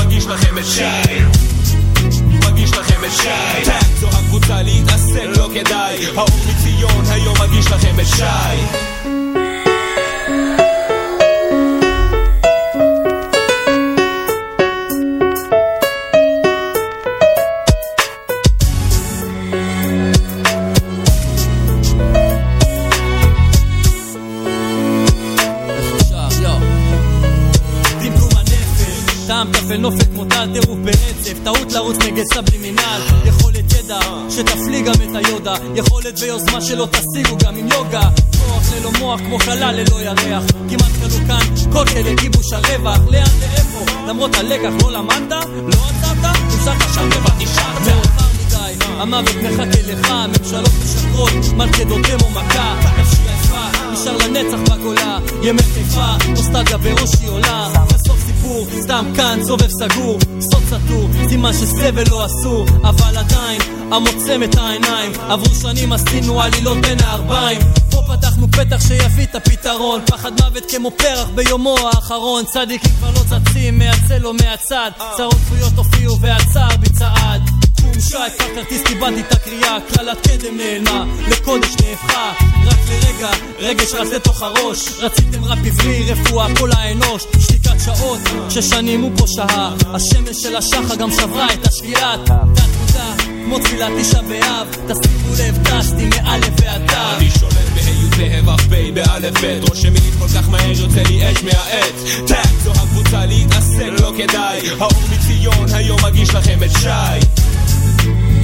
מגיש 0.00 0.26
לכם 0.26 0.59
את 0.59 0.66
שי. 0.66 1.18
מגיש 2.46 2.70
לכם 2.72 3.05
את 3.05 3.12
שי. 3.16 3.64
טאק 3.64 3.86
זו 4.00 4.09
הקבוצה 4.09 4.62
להתעסק 4.62 5.26
לא 5.36 5.48
כדאי. 5.55 6.07
האור 6.16 6.28
מציון 6.48 7.05
היום 7.11 7.34
מגיש 7.42 7.66
לכם 7.66 8.00
את 8.00 8.07
שי 8.07 8.91
לרוץ 31.75 31.97
נגד 31.97 32.25
סבלימינל. 32.35 33.01
יכולת 33.25 33.73
ידע 33.73 34.01
שתפליא 34.31 34.83
גם 34.83 34.93
את 34.93 35.16
היודה. 35.16 35.55
יכולת 35.75 36.18
ויוזמה 36.20 36.61
שלא 36.61 36.89
תשיגו 36.91 37.37
גם 37.45 37.57
עם 37.57 37.68
יוגה. 37.68 38.09
כוח 38.39 38.73
ללא 38.77 38.91
מוח 38.99 39.20
כמו 39.20 39.39
חלל 39.39 39.75
ללא 39.75 40.01
ירח. 40.01 40.45
כמעט 40.70 40.91
כלו 41.01 41.27
כאן 41.27 41.73
כל 41.73 41.85
כלי 41.87 42.16
כיבוש 42.16 42.53
הרווח. 42.53 42.99
לאן 43.11 43.23
לאיפה 43.41 43.85
למרות 44.09 44.35
הלקח 44.35 44.73
לא 44.83 44.93
למדת? 44.93 45.47
לא 45.66 45.89
עצרת? 45.89 46.37
המשכת 46.37 46.95
שם 46.95 47.09
לבד 47.09 47.43
נשארת 47.43 47.87
מאוחר 47.87 48.29
מדי. 48.47 48.85
המוות 48.85 49.37
מחכה 49.37 49.83
לך. 49.93 50.12
ממשלות 50.29 50.70
משקרות 50.85 51.33
מלכדות 51.57 52.01
דמו 52.07 52.31
מכה. 52.31 52.75
נפשי 52.99 53.23
עייפה 53.29 53.93
נשאר 53.93 54.16
לנצח 54.16 54.73
בגולה. 54.73 55.18
ימי 55.43 55.62
חיפה 55.62 56.07
נוסטלגיה 56.29 56.79
בראשי 56.79 57.27
עולה 57.27 57.68
סיפור 58.43 58.66
סתם 58.80 59.12
כאן 59.16 59.40
סובב 59.43 59.68
סגור 59.68 60.18
סוד 60.40 60.62
סתור 60.66 61.09
סימן 61.28 61.53
שסבל 61.53 62.05
לא 62.11 62.26
אסור 62.26 62.66
אבל 62.84 63.16
עדיין 63.16 63.61
המוצם 63.93 64.43
את 64.43 64.57
העיניים 64.57 65.12
עברו 65.28 65.55
שנים 65.55 65.93
עשינו 65.93 66.43
עלילות 66.43 66.78
בין 66.78 67.01
הערביים 67.01 67.61
פה 67.90 68.03
פתחנו 68.09 68.49
פתח 68.51 68.80
שיביא 68.88 69.24
את 69.24 69.34
הפתרון 69.34 70.01
פחד 70.07 70.32
מוות 70.40 70.70
כמו 70.70 70.90
פרח 70.90 71.28
ביומו 71.34 71.76
האחרון 71.78 72.45
צדיקים 72.45 72.90
כבר 72.99 73.11
לא 73.11 73.20
צצים 73.20 73.78
מהצל 73.78 74.26
או 74.26 74.32
מהצד 74.32 74.90
צרות 75.16 75.34
צפויות 75.34 75.72
הופיעו 75.76 76.20
והצער 76.20 76.76
בצעד. 76.76 77.43
שי, 78.01 78.16
כבר 78.38 78.55
כרטיס 78.55 78.82
קיבלתי 78.82 79.20
את 79.20 79.32
הקריאה 79.32 79.76
קללת 79.95 80.26
קדם 80.26 80.57
נעלמה, 80.57 81.05
לקודש 81.28 81.74
נהפכה 81.80 82.32
רק 82.66 82.78
לרגע, 82.88 83.30
רגש 83.59 83.95
רץ 83.95 84.12
לתוך 84.12 84.43
הראש 84.43 84.88
רציתם 84.99 85.45
רב 85.45 85.66
עברי, 85.66 86.12
רפואה, 86.12 86.47
כל 86.59 86.70
האנוש 86.72 87.26
שתיקת 87.38 87.61
שעות, 87.85 88.20
ששנים 88.51 89.01
הוא 89.01 89.11
פה 89.16 89.24
שהה. 89.26 89.74
השמש 89.95 90.37
של 90.43 90.57
השחר 90.57 90.95
גם 90.99 91.11
שברה 91.11 91.47
את 91.53 91.66
השקיעת 91.66 92.20
תת 92.55 92.62
מודע, 92.80 93.14
כמו 93.45 93.59
תפילת 93.59 93.89
תשעה 94.01 94.22
באב. 94.22 94.66
תשימו 94.70 95.35
לב, 95.39 95.59
טסתי 95.64 96.09
מאלף 96.09 96.53
ועד 96.62 96.83
תו. 96.87 97.16
אני 97.16 97.30
שולט 97.30 97.53
בה' 97.74 98.16
צהב 98.16 98.49
אף 98.49 98.66
פ' 98.66 98.95
באלף 98.95 99.45
ב' 99.45 99.70
ראש 99.70 99.85
ימין 99.85 100.12
כל 100.18 100.28
כך 100.28 100.49
מהר 100.49 100.70
יוצא 100.70 101.03
לי 101.03 101.33
אש 101.33 101.43
מהעץ. 101.43 102.26
טאק 102.26 102.53
זו 102.64 102.70
הקבוצה 102.70 103.26
להתעסק 103.26 103.91
לא 104.01 104.12
כדאי. 104.18 104.70
האור 104.80 105.03
מציון 105.12 105.66
היום 105.74 105.99
מגיש 106.05 106.35
לכם 106.35 106.59
את 106.64 106.70
שי. 106.80 107.26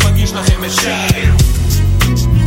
מגיש 0.07 0.33
לכם 0.33 0.65
את 0.65 0.71
שי. 0.71 1.29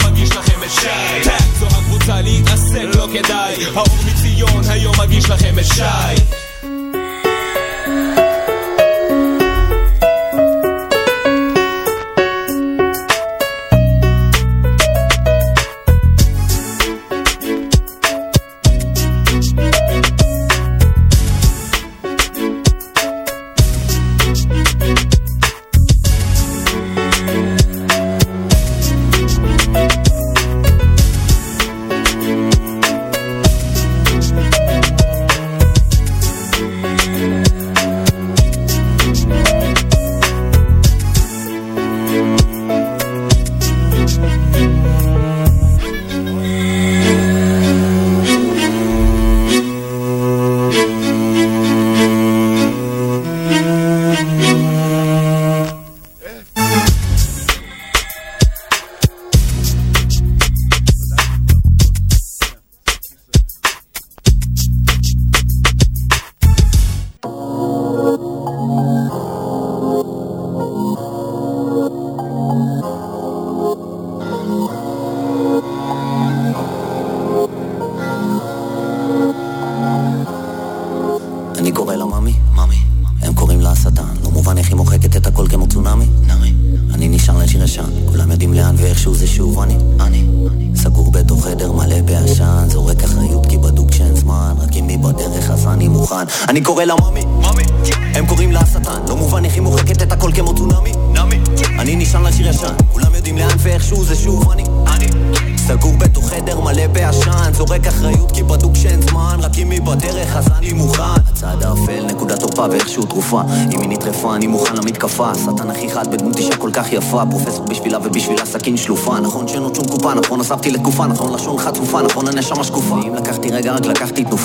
מגיש 0.06 0.32
לכם 0.32 0.64
את 0.66 0.72
שי. 0.72 1.30
זו 1.60 1.66
הקבוצה 1.66 2.22
להתעסק 2.22 2.86
לא 2.96 3.08
כדאי. 3.14 3.56
האור 3.76 3.98
מציון 4.06 4.64
היום 4.70 4.96
מגיש 5.00 5.30
לכם 5.30 5.60
את 5.60 5.66
שי 5.66 6.51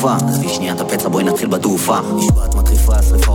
תנופה 0.01 0.16
עזבי 0.28 0.49
שנייה 0.49 0.74
את 0.74 0.80
הפצע 0.80 1.09
בואי 1.09 1.24
נתחיל 1.24 1.49
בתעופה. 1.49 1.99
נשבעת 2.16 2.55
מטריפה 2.55 3.03
שריפה 3.03 3.25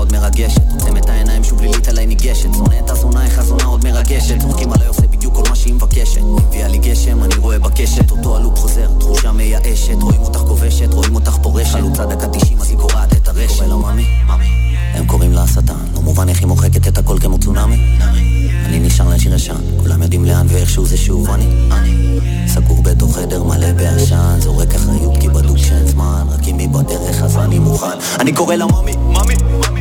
אני 28.21 28.33
קורא 28.33 28.55
לה 28.55 28.65
ממי. 28.65 28.95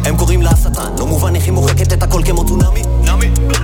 הם 0.05 0.17
קוראים 0.17 0.43
לה 0.43 0.51
השטן 0.51 0.93
לא 0.99 1.07
מובן 1.07 1.35
איך 1.35 1.45
היא 1.45 1.53
מוחקת 1.53 1.93
את 1.93 2.03
הכל 2.03 2.23
כמו 2.25 2.45
צונאמי. 2.47 2.83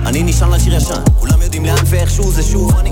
אני 0.05 0.23
נשען 0.23 0.51
לשיר 0.51 0.75
ישן. 0.75 1.01
כולם 1.19 1.41
יודעים 1.41 1.65
לאן 1.65 1.83
ואיכשהו 1.85 2.31
זה 2.31 2.43
שוב 2.43 2.71
אני. 2.77 2.91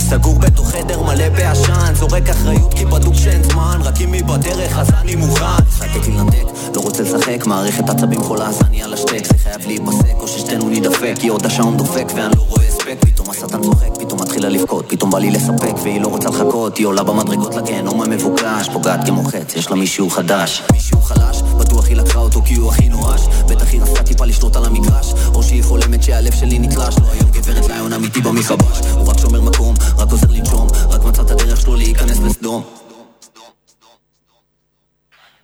סגור 0.00 0.38
בתוך 0.38 0.70
חדר 0.70 1.02
מלא 1.02 1.28
בעשן. 1.28 1.94
זורק 1.94 2.28
אחריות 2.28 2.74
כי 2.74 2.84
בדוק 2.84 3.14
שאין 3.14 3.42
זמן. 3.42 3.80
רק 3.82 4.00
אם 4.00 4.12
היא 4.12 4.24
בדרך 4.24 4.78
אז 4.78 4.90
אני 5.00 5.16
מוכן. 5.16 5.44
החלטתי 5.44 6.10
לנתק. 6.10 6.44
לא 6.74 6.80
רוצה 6.80 7.02
לשחק. 7.02 7.46
מערכת 7.46 7.90
עצבים 7.90 8.22
חולה 8.22 8.46
אז 8.46 8.62
אני 8.62 8.82
על 8.82 8.94
השטק 8.94 9.26
זה 9.26 9.38
חייב 9.42 9.66
להיפסק. 9.66 10.14
או 10.20 10.28
ששתינו 10.28 10.68
נידפק. 10.68 11.14
כי 11.20 11.28
עוד 11.28 11.46
השעון 11.46 11.76
דופק 11.76 12.12
ואני 12.16 12.36
לא 12.36 12.42
רואה 12.48 12.62
הספק. 12.68 12.96
פתאום 13.00 13.30
השטן 13.30 13.62
צוחק 13.62 13.91
מתחילה 14.32 14.48
לבכות 14.48 14.84
פתאום 14.88 15.10
בא 15.10 15.18
לי 15.18 15.30
לספק 15.30 15.74
והיא 15.82 16.00
לא 16.00 16.08
רוצה 16.08 16.28
לחכות. 16.28 16.76
היא 16.76 16.86
עולה 16.86 17.02
במדרגות 17.02 17.54
לגיהנום 17.54 18.02
המבוקש 18.02 18.68
פוגעת 18.72 19.06
כמו 19.06 19.24
חץ 19.24 19.54
יש 19.56 19.70
לה 19.70 19.76
מישהו 19.76 20.10
חדש. 20.10 20.62
מישהו 20.72 21.00
חלש 21.00 21.42
בטוח 21.42 21.86
היא 21.86 21.96
לקחה 21.96 22.18
אותו 22.18 22.42
כי 22.44 22.54
הוא 22.54 22.70
הכי 22.70 22.88
נואש. 22.88 23.20
בטח 23.48 23.66
היא 23.72 23.82
רצתה 23.82 24.02
טיפה 24.02 24.24
לשלוט 24.24 24.56
על 24.56 24.64
המגרש 24.64 25.12
או 25.34 25.42
שהיא 25.42 25.64
חולמת 25.64 26.02
שהלב 26.02 26.32
שלי 26.34 26.58
נקרש. 26.58 26.98
לא 26.98 27.06
היום 27.12 27.30
גברת 27.30 27.68
ליון 27.68 27.92
אמיתי 27.92 28.20
במכבש 28.20 28.80
הוא 28.92 29.08
רק 29.08 29.18
שומר 29.18 29.40
מקום 29.40 29.74
רק 29.98 30.12
עוזר 30.12 30.30
לנשום 30.30 30.68
רק 30.90 31.04
מצא 31.04 31.22
את 31.22 31.30
הדרך 31.30 31.60
שלו 31.60 31.74
להיכנס 31.74 32.18
לסדום. 32.18 32.62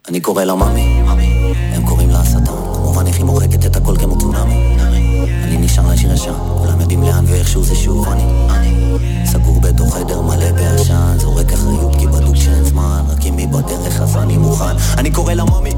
אני 0.09 0.21
קורא 0.21 0.45
לה 0.45 0.55
ממי, 0.55 1.03
הם 1.75 1.87
קוראים 1.87 2.11
לה 2.11 2.21
השטן 2.21 2.45
כמובן 2.75 3.07
איך 3.07 3.17
היא 3.17 3.25
מוחקת 3.25 3.67
את 3.67 3.77
הכל 3.77 3.97
כמו 3.97 4.19
צונאמי 4.19 5.08
אני 5.45 5.57
נשאר 5.57 5.93
לשיר 5.93 6.13
ישן 6.13 6.33
כולם 6.59 6.81
יודעים 6.81 7.03
לאן 7.03 7.25
ואיכשהו 7.29 7.65
זה 7.65 7.75
שוב 7.75 8.09
אני. 8.09 8.23
סגור 9.27 9.61
בתוך 9.61 9.95
חדר 9.95 10.21
מלא 10.21 10.53
בעשן 10.53 11.19
זורק 11.19 11.53
אחריות 11.53 11.97
כי 11.99 12.07
בדוק 12.07 12.37
שאין 12.37 12.65
זמן 12.65 13.03
רק 13.09 13.27
אם 13.27 13.37
היא 13.37 13.49
בדרך 13.49 14.01
אז 14.01 14.17
אני 14.17 14.37
מוכן. 14.37 14.77
אני 14.99 15.11
קורא 15.11 15.33
לה 15.33 15.45
ממי, 15.45 15.71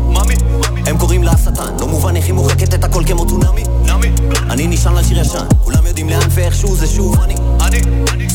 הם 0.86 0.98
קוראים 0.98 1.22
לה 1.22 1.32
השטן 1.32 1.76
לא 1.80 1.88
מובן 1.88 2.16
איך 2.16 2.24
היא 2.24 2.34
מוחקת 2.34 2.74
את 2.74 2.84
הכל 2.84 3.02
כמו 3.06 3.26
צונאמי. 3.26 3.64
אני 4.50 4.66
נשען 4.66 4.94
לשיר 4.94 5.20
ישן 5.20 5.46
כולם 5.64 5.86
יודעים 5.86 6.08
לאן 6.08 6.28
ואיכשהו 6.30 6.76
זה 6.76 6.86
שוב 6.86 7.20
אני. 7.20 7.34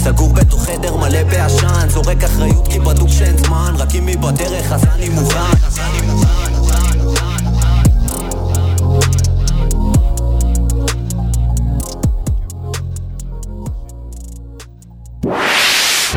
סגור 0.05 0.34
בתוך 0.34 0.63
חדר 0.63 0.95
מלא 0.95 1.24
בעשן 1.24 1.89
זורק 1.89 2.24
אחריות 2.24 2.68
כי 2.68 2.80
בדוק 2.80 3.09
שאין 3.09 3.38
זמן 3.38 3.74
רק 3.78 3.95
אם 3.95 4.07
היא 4.07 4.18
בדרך 4.18 4.72
אז 4.72 4.84
אני 4.84 5.09
מוכן 5.09 6.24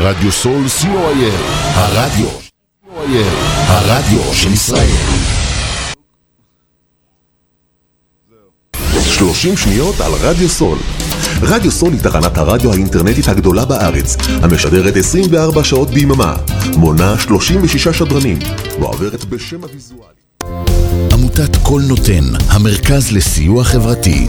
רדיו 0.01 0.33
סול 0.33 0.67
co.il, 0.67 1.35
הרדיו, 1.75 2.29
הרדיו 3.69 4.35
של 4.35 4.53
ישראל. 4.53 4.97
30 9.19 9.57
שניות 9.57 10.01
על 10.01 10.13
רדיו 10.13 10.49
סול. 10.49 10.79
רדיו 11.43 11.71
סול 11.71 11.93
היא 11.93 12.01
תחנת 12.01 12.39
הרדיו 12.39 12.73
האינטרנטית 12.73 13.29
הגדולה 13.29 13.65
בארץ, 13.65 14.17
המשדרת 14.43 14.97
24 14.97 15.65
שעות 15.65 15.91
ביממה, 15.91 16.37
מונה 16.77 17.19
36 17.19 17.89
שדרנים, 17.89 18.39
ועוברת 18.81 19.25
בשם 19.25 19.65
הוויזואלי. 19.65 20.19
עמותת 21.13 21.57
קול 21.63 21.83
נותן, 21.83 22.25
המרכז 22.49 23.13
לסיוע 23.13 23.65
חברתי. 23.65 24.29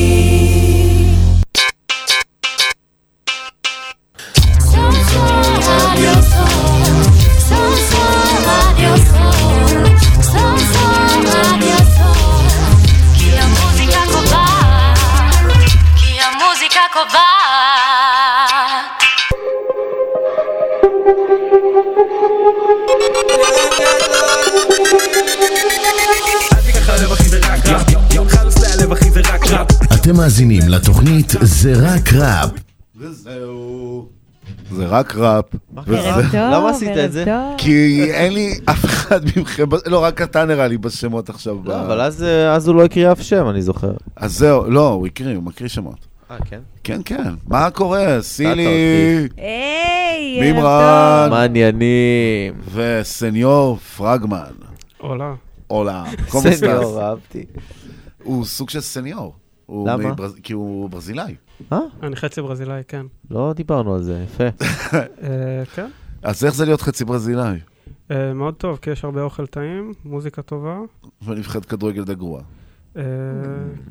מאזינים 30.21 30.61
לתוכנית 30.69 31.33
זה 31.41 31.73
רק 31.75 32.13
ראפ. 32.13 32.51
וזהו. 32.95 34.07
זה 34.71 34.85
רק 34.87 35.15
ראפ. 35.15 35.45
ערב 35.77 35.87
וזה- 35.87 36.31
טוב, 36.31 36.41
למה 36.53 36.69
עשית 36.69 36.97
את 37.05 37.11
זה? 37.11 37.25
כי 37.57 38.03
אין 38.11 38.33
לי 38.33 38.59
אף 38.65 38.85
אחד 38.85 39.19
מכם, 39.37 39.63
לא, 39.85 40.03
רק 40.03 40.21
אתה 40.21 40.45
נראה 40.45 40.67
לי 40.67 40.77
בשמות 40.77 41.29
עכשיו. 41.29 41.55
לא, 41.65 41.81
אבל 41.81 42.01
אז, 42.01 42.23
אה, 42.23 42.53
אז 42.55 42.67
הוא 42.67 42.75
לא 42.75 42.83
הקריא 42.85 43.11
אף 43.11 43.21
שם, 43.21 43.49
אני 43.49 43.61
זוכר. 43.61 43.91
אז 44.15 44.37
זהו, 44.37 44.69
לא, 44.69 44.89
הוא 44.89 45.07
הקריא, 45.07 45.35
הוא 45.35 45.43
מקריא 45.43 45.69
שמות. 45.69 46.07
אה, 46.31 46.37
כן? 46.45 46.59
כן, 46.83 47.01
כן. 47.05 47.33
מה 47.47 47.69
קורה? 47.69 48.21
סילי, 48.21 48.67
היי, 49.37 50.39
מימרן, 50.41 51.27
מה 51.29 51.41
העניינים? 51.41 52.53
וסניור 52.73 53.77
פרגמן. 53.77 54.39
עולה. 54.97 55.33
עולה. 55.67 56.03
סניור, 56.29 57.01
אהבתי. 57.01 57.43
הוא 58.23 58.45
סוג 58.45 58.69
של 58.69 58.81
סניור. 58.81 59.33
הוא 59.71 59.87
למה? 59.89 60.11
מברז- 60.13 60.39
כי 60.43 60.53
הוא 60.53 60.89
ברזילאי. 60.89 61.35
אני 62.03 62.15
חצי 62.15 62.41
ברזילאי, 62.41 62.81
כן. 62.87 63.05
לא 63.31 63.53
דיברנו 63.55 63.95
על 63.95 64.03
זה, 64.03 64.23
יפה. 64.25 64.43
אה, 64.97 65.63
כן. 65.75 65.87
אז 66.23 66.45
איך 66.45 66.53
זה 66.55 66.65
להיות 66.65 66.81
חצי 66.81 67.05
ברזילאי? 67.05 67.59
אה, 68.11 68.33
מאוד 68.33 68.53
טוב, 68.53 68.79
כי 68.81 68.89
יש 68.89 69.03
הרבה 69.05 69.21
אוכל 69.21 69.45
טעים, 69.47 69.93
מוזיקה 70.05 70.41
טובה. 70.41 70.77
ונבחרת 71.25 71.65
כדורגל 71.65 72.03
די 72.03 72.15
גרועה. 72.15 72.43
אה, 72.97 73.03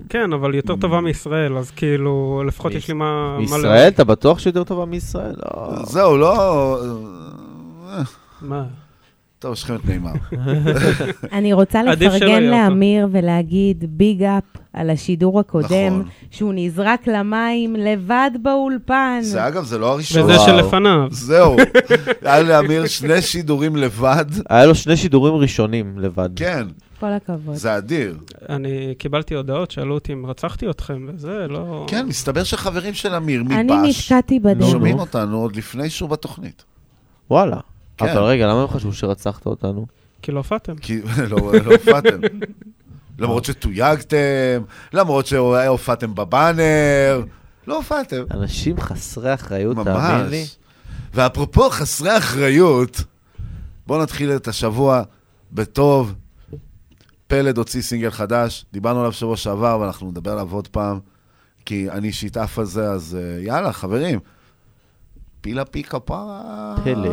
כן, 0.08 0.32
אבל 0.32 0.54
יותר 0.54 0.76
טובה 0.76 1.00
מישראל, 1.00 1.56
אז 1.58 1.70
כאילו, 1.70 2.42
לפחות 2.46 2.72
יש 2.72 2.88
לי 2.88 2.94
מה... 2.94 3.04
מה 3.34 3.38
מישראל? 3.40 3.88
אתה 3.88 4.04
בטוח 4.04 4.38
שיותר 4.38 4.64
טובה 4.64 4.84
מישראל? 4.84 5.34
לא. 5.44 5.76
זהו, 5.84 6.16
לא... 6.16 6.76
מה? 8.42 8.64
טוב, 9.40 9.52
יש 9.52 9.62
לכם 9.62 9.74
את 9.74 9.86
נעימה. 9.86 10.12
אני 11.38 11.52
רוצה 11.52 11.82
לפרגן. 11.82 12.42
לאמיר 12.42 13.08
ולהגיד 13.10 13.84
ביג 13.88 14.22
אפ 14.22 14.42
על 14.72 14.90
השידור 14.90 15.40
הקודם, 15.40 15.68
נכון. 15.68 16.08
שהוא 16.30 16.52
נזרק 16.54 17.06
למים 17.06 17.76
לבד 17.76 18.30
באולפן. 18.42 19.18
זה 19.22 19.46
אגב, 19.48 19.64
זה 19.64 19.78
לא 19.78 19.92
הראשון. 19.92 20.22
וזה 20.22 20.38
שלפניו. 20.46 21.08
זהו. 21.10 21.56
היה 22.22 22.42
לאמיר 22.42 22.86
שני 22.86 23.22
שידורים 23.22 23.76
לבד. 23.76 24.24
היה 24.48 24.66
לו 24.66 24.74
שני 24.74 24.96
שידורים 24.96 25.34
ראשונים 25.34 25.98
לבד. 25.98 26.30
כן. 26.36 26.66
כל 27.00 27.12
הכבוד. 27.12 27.54
זה 27.54 27.76
אדיר. 27.76 28.18
אני 28.48 28.94
קיבלתי 28.98 29.34
הודעות, 29.34 29.70
שאלו 29.70 29.94
אותי 29.94 30.12
אם 30.12 30.26
רצחתי 30.26 30.70
אתכם, 30.70 31.06
וזה 31.08 31.46
לא... 31.48 31.84
כן, 31.88 32.06
מסתבר 32.06 32.44
שחברים 32.44 32.94
של 32.94 33.14
אמיר 33.14 33.40
אני 33.40 33.62
מבש 33.62 34.10
נתקעתי 34.10 34.40
בדרך. 34.40 34.70
שומעים 34.70 34.98
אותנו 34.98 35.40
עוד 35.40 35.56
לפני 35.56 35.90
שהוא 35.90 36.08
בתוכנית. 36.08 36.64
וואלה. 37.30 37.56
כן. 38.06 38.16
אבל 38.16 38.22
רגע, 38.22 38.46
למה 38.46 38.62
הם 38.62 38.68
חשבו 38.68 38.92
שרצחת 38.92 39.46
אותנו? 39.46 39.86
כי 40.22 40.32
לא 40.32 40.38
הופעתם. 40.38 40.76
כי 40.76 41.00
לא 41.30 41.52
לא 41.64 41.72
הופעתם. 41.72 42.20
למרות 43.18 43.44
שתויגתם, 43.44 44.62
למרות 44.92 45.26
שהופעתם 45.26 46.14
בבאנר, 46.14 47.22
לא 47.66 47.76
הופעתם. 47.76 48.22
אנשים 48.30 48.80
חסרי 48.80 49.34
אחריות, 49.34 49.76
תאמין 49.84 50.26
לי. 50.26 50.44
ואפרופו 51.14 51.70
חסרי 51.70 52.18
אחריות, 52.18 53.02
בואו 53.86 54.02
נתחיל 54.02 54.36
את 54.36 54.48
השבוע 54.48 55.02
בטוב. 55.52 56.14
פלד 57.26 57.58
הוציא 57.58 57.82
סינגל 57.82 58.10
חדש, 58.10 58.64
דיברנו 58.72 59.00
עליו 59.00 59.12
שבוע 59.12 59.36
שעבר, 59.36 59.78
ואנחנו 59.80 60.10
נדבר 60.10 60.32
עליו 60.32 60.52
עוד 60.52 60.68
פעם, 60.68 60.98
כי 61.66 61.90
אני 61.90 62.08
אישית 62.08 62.36
עף 62.36 62.58
על 62.58 62.64
זה, 62.64 62.90
אז 62.90 63.18
אה, 63.20 63.42
יאללה, 63.42 63.72
חברים. 63.72 64.18
פילה 65.40 65.64
פי 65.64 65.82
כפרה. 65.82 66.74
פלד. 66.84 67.10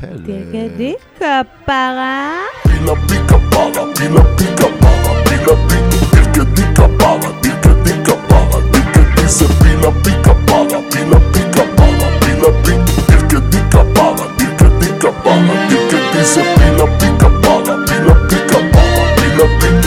פלד. 0.00 0.24
תגדי 0.24 0.94
כפרה. 1.18 2.32
Pila 2.78 2.94
pica 3.08 3.38
para, 3.50 3.82
pila 3.96 4.22
pica 4.36 4.68
para, 4.80 5.12
pila 5.26 5.54
pica, 5.68 5.98
el 6.18 6.26
que 6.34 6.44
dica 6.56 6.86
para, 6.98 7.28
el 7.46 7.56
que 7.62 7.72
dica 7.84 8.14
para, 8.28 8.58
el 8.76 8.84
que 8.92 9.02
dice 9.16 9.46
pila 9.60 9.90
pica 10.04 10.32
para, 10.46 10.78
pila 10.90 11.18
pica 11.32 11.64
para, 11.76 12.06
pila 12.22 12.50
pica, 12.64 12.92
el 13.14 13.22
que 13.30 13.38
dica 13.52 13.82
para, 13.96 14.24
el 14.44 14.50
que 14.58 14.68
dica 14.80 15.10
para, 15.24 15.54
el 15.74 15.82
que 15.90 15.98
dice 16.14 16.42
pila 16.56 16.86
pica 17.00 17.28
para, 17.42 17.72
pila 17.88 18.14
pica 18.28 18.58
para, 18.72 19.04
pila 19.18 19.46
pica, 19.60 19.77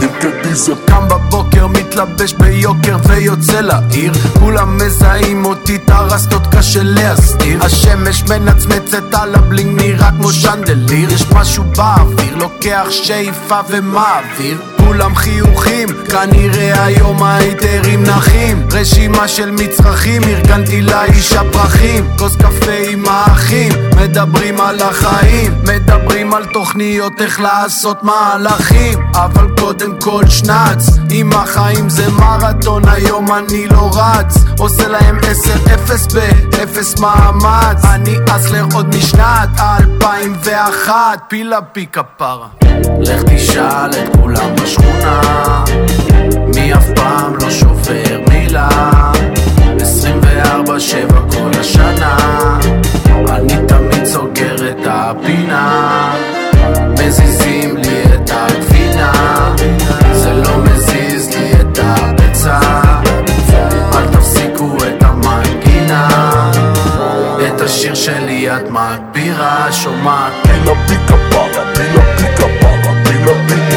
el 0.00 0.10
que 0.20 0.48
dice 0.48 0.72
קם 0.86 1.08
בבוקר, 1.08 1.66
מתלבש 1.66 2.32
ביוקר 2.32 2.96
ויוצא 3.08 3.60
לעיר. 3.60 4.12
כולם 4.40 4.76
מזהים 4.76 5.44
אותי, 5.44 5.76
את 5.76 5.90
הרסטות 5.90 6.42
קשה 6.46 6.80
להסתיר. 6.82 7.64
השמש 7.64 8.22
מנצמצת 8.22 9.14
על 9.14 9.34
הבלינג 9.34 9.80
נראה 9.82 10.10
כמו 10.10 10.32
שנדליר. 10.32 11.12
יש 11.12 11.30
משהו 11.32 11.64
באוויר, 11.64 12.36
לוקח 12.36 12.86
שאיפה 12.90 13.60
ומעביר 13.68 14.77
כולם 14.88 15.14
חיוכים, 15.14 15.88
כנראה 16.10 16.84
היום 16.84 17.22
ההיתרים 17.22 18.02
נחים. 18.02 18.66
רשימה 18.72 19.28
של 19.28 19.50
מצרכים, 19.50 20.22
ארגנתי 20.22 20.82
לאישה 20.82 21.40
פרחים 21.52 22.04
כוס 22.18 22.36
קפה 22.36 22.72
עם 22.90 23.04
האחים, 23.08 23.72
מדברים 23.96 24.60
על 24.60 24.82
החיים. 24.82 25.54
מדברים 25.62 26.34
על 26.34 26.44
תוכניות 26.44 27.20
איך 27.20 27.40
לעשות 27.40 28.02
מהלכים. 28.02 28.98
אבל 29.14 29.46
קודם 29.60 30.00
כל 30.00 30.22
שנץ 30.28 30.88
עם 31.10 31.32
החיים 31.32 31.88
זה 31.88 32.10
מרתון, 32.10 32.82
היום 32.88 33.32
אני 33.32 33.66
לא 33.66 33.90
רץ. 33.94 34.34
עושה 34.58 34.88
להם 34.88 35.18
10-0 35.18 36.14
באפס 36.50 36.98
מאמץ. 36.98 37.84
אני 37.84 38.14
אסלר 38.30 38.64
עוד 38.74 38.96
משנת 38.96 39.48
2001 39.60 40.94
פילה 41.28 41.62
פי 41.62 41.86
כפרה 41.92 42.48
לך 43.00 43.22
תשאל 43.22 43.90
את 43.90 44.16
כולם 44.20 44.54
בשכונה. 44.78 45.64
מי 46.54 46.74
אף 46.74 46.86
פעם 46.94 47.34
לא 47.42 47.50
שובר 47.50 48.20
מילה? 48.28 48.68
24-7 49.78 50.66
כל 51.30 51.50
השנה. 51.60 52.16
אני 53.28 53.54
תמיד 53.68 54.04
סוגר 54.04 54.70
את 54.70 54.86
הפינה. 54.86 56.12
מזיזים 56.92 57.76
לי 57.76 58.02
את 58.14 58.30
הגבינה 58.34 59.12
זה 60.12 60.32
לא 60.32 60.56
מזיז 60.56 61.28
לי 61.28 61.52
את 61.60 61.78
הביצה 61.82 62.60
אל 63.94 64.06
תפסיקו 64.12 64.76
את 64.76 65.02
המנגינה. 65.02 66.08
את 67.46 67.60
השיר 67.60 67.94
שלי 67.94 68.56
את 68.56 68.70
מגבירה. 68.70 69.72
שומעת. 69.72 70.32
Pila 70.44 70.74
pica 70.86 71.16
para, 71.30 71.62
pila 71.74 72.02
pica 72.16 72.46
para, 72.60 72.92
pila 73.04 73.34
pica, 73.48 73.67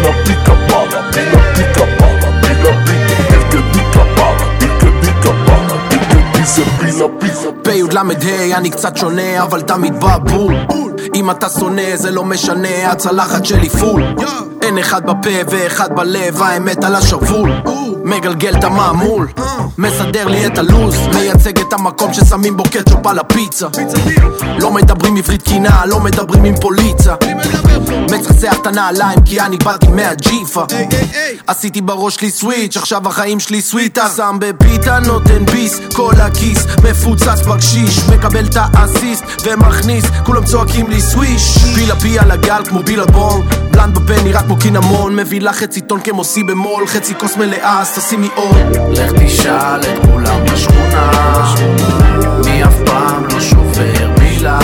pila 0.00 0.24
pica 0.24 0.54
para, 0.68 1.10
pila 1.10 1.40
pica 1.54 1.84
para, 1.98 2.28
pila 2.40 2.72
pica, 2.84 3.34
el 3.34 3.42
que 3.50 3.58
dica 3.72 4.02
para, 4.16 4.46
el 4.64 4.78
que 4.80 4.90
dica 5.02 5.32
para, 5.46 5.74
el 5.94 6.02
que 6.10 6.38
dice 6.38 6.62
pila 6.80 7.08
pica 7.20 7.50
בי"ל 7.64 7.98
אני 8.54 8.70
קצת 8.70 8.96
שונה 8.96 9.42
אבל 9.42 9.60
תמיד 9.60 9.94
בבול. 10.00 10.54
אם 11.14 11.30
אתה 11.30 11.48
שונא 11.48 11.96
זה 11.96 12.10
לא 12.10 12.24
משנה 12.24 12.92
הצלחת 12.92 13.44
שלי 13.44 13.68
פול. 13.68 14.02
אין 14.62 14.78
אחד 14.78 15.06
בפה 15.06 15.30
ואחד 15.50 15.96
בלב 15.96 16.42
האמת 16.42 16.84
על 16.84 16.94
השרוול 16.94 17.52
מגלגל 18.04 18.54
את 18.58 18.64
המעמול 18.64 19.28
מסדר 19.78 20.28
לי 20.28 20.46
את 20.46 20.58
הלו"ז 20.58 20.96
מייצג 21.14 21.58
את 21.58 21.72
המקום 21.72 22.12
ששמים 22.12 22.56
בו 22.56 22.62
קטשופ 22.62 23.06
על 23.06 23.18
הפיצה. 23.18 23.66
לא 24.58 24.70
מדברים 24.72 25.16
עברית 25.16 25.42
קינה, 25.42 25.82
לא 25.86 26.00
מדברים 26.00 26.44
עם 26.44 26.54
פוליצה 26.60 27.14
מצחצח 28.12 28.56
את 28.60 28.66
הנעליים 28.66 29.18
כי 29.24 29.40
אני 29.40 29.56
באתי 29.56 29.88
מהג'יפה. 29.88 30.64
עשיתי 31.46 31.80
בראש 31.80 32.14
שלי 32.14 32.30
סוויץ', 32.30 32.76
עכשיו 32.76 33.08
החיים 33.08 33.40
שלי 33.40 33.62
סוויטה. 33.62 34.08
שם 34.16 34.36
בפיתה, 34.40 34.98
נותן 34.98 35.46
ביס, 35.46 35.80
כל 35.94 36.14
הכיס 36.18 36.66
מפוצץ 36.84 37.46
בקשיש 37.46 37.98
מקבל 38.08 38.44
את 38.44 38.56
האסיסט 38.56 39.24
ומכניס, 39.44 40.04
כולם 40.24 40.44
צועקים 40.44 40.90
לי 40.90 41.00
סוויש 41.00 41.58
פילה 41.74 41.96
פי 42.00 42.18
על 42.18 42.30
הגל 42.30 42.62
כמו 42.68 42.82
בילבון 42.82 43.46
בלנד 43.70 43.98
בפה 43.98 44.22
נראה 44.22 44.42
כמו 44.42 44.56
קינמון 44.56 45.16
מביא 45.16 45.40
לך 45.40 45.56
חצי 45.56 45.80
טון 45.80 46.00
כמו 46.00 46.24
סי 46.24 46.42
במול 46.42 46.86
חצי 46.86 47.14
כוס 47.14 47.36
מלאה 47.36 47.80
אז 47.80 47.98
תשימי 47.98 48.28
עוד. 48.34 48.56
לך 48.90 49.12
תשאל 49.12 49.80
את 49.80 50.06
כולם 50.06 50.44
בשכונה 50.44 51.54
מי 52.44 52.64
אף 52.64 52.74
פעם 52.86 53.24
לא 53.24 53.40
שובר 53.40 54.10
מילה. 54.18 54.58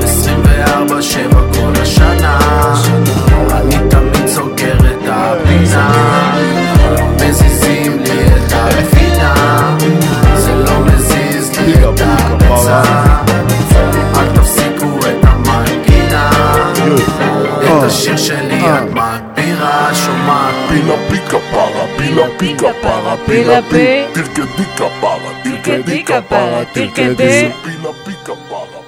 24-7 0.00 0.12
כל 0.88 0.98
השנה 0.98 1.51
אני 2.72 3.76
תמיד 3.90 4.26
סוגר 4.26 4.74
את 4.78 5.08
הפינה. 5.08 5.92
מזיזים 7.14 7.98
לי 7.98 8.26
את 8.26 8.52
הגבינה 8.52 9.76
זה 10.34 10.54
לא 10.54 10.80
מזיז 10.80 11.50
לי 11.58 11.74
את 11.74 12.00
המצע 12.00 12.82
אל 14.16 14.26
תפסיקו 14.34 14.98
את 14.98 15.24
המנגינה. 15.24 16.30
את 17.62 17.82
השיר 17.82 18.16
שלי 18.16 18.60
את 18.60 18.90
מגבירה. 18.90 19.94
שומעת 19.94 20.54
פילה 20.68 20.94
פיקה 21.10 21.38
פרה 21.50 21.86
פילה 21.96 22.26
פיקה 22.38 22.68
פרה 22.82 23.16
פילה 23.26 23.62
פי. 23.70 24.04
תרקדי 24.12 24.64
כפרה 24.76 25.32
תרקדי 25.44 26.04
כפרה 26.04 26.62
תרקדי 26.72 27.14
פילה 27.14 27.52
פיקה 27.64 27.90
פרה 27.92 28.01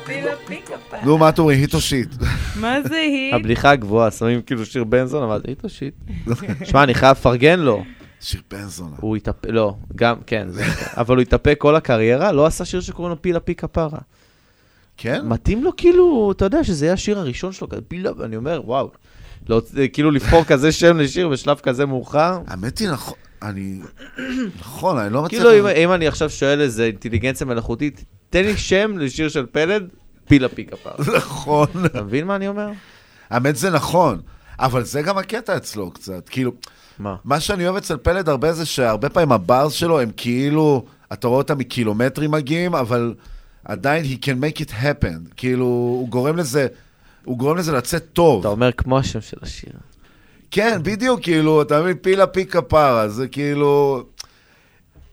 פילה 0.07 0.31
פיקה 0.47 0.75
נו, 1.05 1.19
מה 1.19 1.29
את 1.29 1.39
אומרים? 1.39 1.61
היט 1.61 1.75
או 1.75 1.81
שיט? 1.81 2.09
מה 2.57 2.83
זה 2.89 2.97
היא? 2.97 3.35
הבדיחה 3.35 3.71
הגבוהה, 3.71 4.11
שמים 4.11 4.43
כאילו 4.43 4.67
שיר 4.67 4.85
בנזון, 4.85 5.23
אבל 5.23 5.41
זה 5.45 5.49
איתו 5.49 5.69
שיט. 5.69 5.95
שמע, 6.69 6.83
אני 6.83 6.95
חייב 6.95 7.17
לפרגן 7.17 7.61
לו. 7.61 7.85
שיר 8.21 8.41
בנזון. 8.51 8.95
הוא 9.01 9.17
התאפק, 9.17 9.49
לא, 9.49 9.75
גם, 9.97 10.17
כן, 10.27 10.49
אבל 10.97 11.17
הוא 11.17 11.23
התאפק 11.23 11.57
כל 11.59 11.77
הקריירה, 11.77 12.33
לא 12.33 12.47
עשה 12.47 12.65
שיר 12.65 12.81
שקוראים 12.81 13.11
לו 13.11 13.23
פילה 13.23 13.41
פי 13.41 13.55
כפרה. 13.55 13.99
כן? 14.97 15.29
מתאים 15.29 15.65
לו 15.65 15.77
כאילו, 15.77 16.33
אתה 16.37 16.45
יודע, 16.45 16.65
שזה 16.65 16.87
יהיה 16.87 16.93
השיר 16.93 17.19
הראשון 17.19 17.53
שלו, 17.53 17.69
כזה 17.69 17.81
פילה, 17.89 18.11
אני 18.25 18.37
אומר, 18.37 18.61
וואו. 18.65 18.91
לא, 19.49 19.63
כאילו 19.93 20.11
לבחור 20.11 20.45
כזה 20.45 20.73
שם 20.73 20.97
לשיר 20.97 21.29
בשלב 21.29 21.57
כזה 21.57 21.87
מאוחר. 21.87 22.39
האמת 22.47 22.79
היא, 22.79 22.89
נכון, 22.89 23.19
אני... 23.45 23.81
נכון, 24.61 24.99
אני 24.99 25.13
לא 25.13 25.23
מצליח... 25.23 25.43
כאילו, 25.43 25.71
אם, 25.71 25.93
אני 25.93 26.07
עכשיו 26.07 26.31
שואל 26.31 26.61
איזה 26.61 26.85
אינטליגנציה 26.85 27.47
מלאכותית, 27.47 28.05
תן 28.31 28.45
לי 28.45 28.57
שם 28.57 28.99
לשיר 28.99 29.29
של 29.29 29.47
פלד, 29.53 29.89
פילה 30.29 30.49
פי 30.49 30.65
כפרה. 30.65 30.93
נכון. 31.19 31.67
אתה 31.85 32.03
מבין 32.03 32.27
מה 32.27 32.37
אני 32.37 32.49
אומר? 32.49 32.69
האמת 33.31 33.57
זה 33.57 33.71
נכון, 33.71 34.21
אבל 34.59 34.85
זה 34.85 35.03
גם 35.03 35.19
הקטע 35.19 35.57
אצלו 35.57 35.91
קצת. 35.91 36.29
כאילו, 36.29 36.53
מה? 36.99 37.17
מה 37.25 37.41
שאני 37.41 37.65
אוהב 37.65 37.77
אצל 37.77 37.97
פלד 37.97 38.29
הרבה 38.29 38.53
זה 38.53 38.67
שהרבה 38.67 39.09
פעמים 39.09 39.33
הברס 39.33 39.73
שלו 39.73 40.01
הם 40.01 40.11
כאילו, 40.17 40.85
אתה 41.13 41.29
רואה 41.29 41.39
אותם 41.39 41.59
מקילומטרים 41.59 42.31
מגיעים, 42.31 42.75
אבל 42.75 43.15
עדיין 43.65 44.05
he 44.05 44.25
can 44.25 44.37
make 44.45 44.61
it 44.61 44.71
happen. 44.71 45.35
כאילו, 45.37 45.65
הוא 45.65 46.09
גורם 46.09 46.37
לזה, 46.37 46.67
הוא 47.25 47.39
גורם 47.39 47.57
לזה 47.57 47.73
לצאת 47.73 48.05
טוב. 48.13 48.41
אתה 48.41 48.49
אומר 48.49 48.73
כמו 48.73 48.99
השם 48.99 49.21
של 49.21 49.37
השיר. 49.43 49.73
כן, 50.55 50.79
בדיוק, 50.83 51.21
כאילו, 51.23 51.63
אתה 51.63 51.81
מבין, 51.83 51.97
פילה 52.03 52.27
פי 52.27 52.47
כפרה, 52.47 53.09
זה 53.09 53.29
כאילו... 53.29 54.03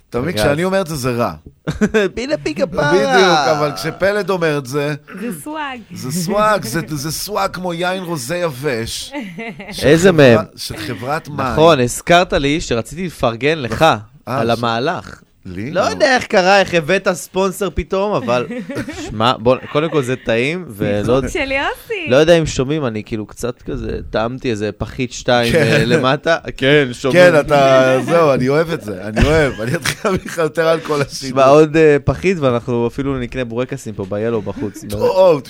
אתה 0.09 0.21
מבין. 0.21 0.33
כשאני 0.35 0.63
אומר 0.63 0.81
את 0.81 0.87
זה, 0.87 0.95
זה 0.95 1.11
רע. 1.11 1.33
פילה 2.15 2.37
פי 2.37 2.55
כפרה. 2.55 2.91
בדיוק, 2.93 3.57
אבל 3.57 3.71
כשפלד 3.75 4.29
אומר 4.29 4.57
את 4.57 4.65
זה, 4.65 4.95
זה 5.21 5.41
סוואג. 5.41 5.79
זה 5.93 6.11
סוואג, 6.11 6.65
זה, 6.65 7.11
סוואג 7.11 7.53
כמו 7.53 7.73
יין 7.73 8.03
רוזה 8.03 8.37
יבש. 8.37 9.13
איזה 9.83 10.11
מהם? 10.11 10.39
של 10.55 10.77
חברת 10.77 11.27
מים. 11.29 11.39
נכון, 11.39 11.79
הזכרת 11.79 12.33
לי 12.33 12.61
שרציתי 12.61 13.05
לפרגן 13.05 13.57
לך 13.57 13.85
על 14.25 14.55
ש- 14.55 14.59
המהלך. 14.59 15.21
לי? 15.45 15.71
לא 15.71 15.81
יודע 15.81 16.15
איך 16.15 16.25
קרה, 16.25 16.59
איך 16.59 16.73
הבאת 16.73 17.07
ספונסר 17.13 17.69
פתאום, 17.73 18.13
אבל... 18.13 18.45
שמע, 19.09 19.33
בוא, 19.39 19.55
קודם 19.71 19.89
כל 19.89 20.01
זה 20.03 20.15
טעים, 20.15 20.65
ולא 20.67 21.21
של 21.27 21.51
יוסי. 21.51 22.07
לא 22.09 22.15
יודע 22.15 22.37
אם 22.39 22.45
שומעים, 22.45 22.85
אני 22.85 23.03
כאילו 23.03 23.25
קצת 23.25 23.61
כזה, 23.61 23.97
טעמתי 24.09 24.51
איזה 24.51 24.69
פחית 24.77 25.11
שתיים 25.11 25.51
כן. 25.53 25.59
אה, 25.63 25.85
למטה. 25.85 26.37
כן, 26.57 26.87
שומעים. 26.91 27.23
כן, 27.31 27.39
אתה... 27.39 27.95
זהו, 28.09 28.33
אני 28.33 28.49
אוהב 28.49 28.71
את 28.71 28.81
זה, 28.81 29.01
אני 29.03 29.25
אוהב. 29.25 29.61
אני 29.61 29.75
אתחיל 29.75 30.11
להביא 30.11 30.19
לך 30.25 30.37
יותר 30.37 30.73
אלכוהול 30.73 31.01
לשידור. 31.01 31.29
שמע, 31.41 31.45
עוד 31.51 31.77
אה, 31.77 31.97
פחית, 32.03 32.39
ואנחנו 32.39 32.87
אפילו 32.87 33.19
נקנה 33.19 33.45
בורקסים 33.45 33.93
פה 33.93 34.05
ב-Yellow 34.09 34.41
בחוץ. 34.45 34.85
טוב, 34.89 35.41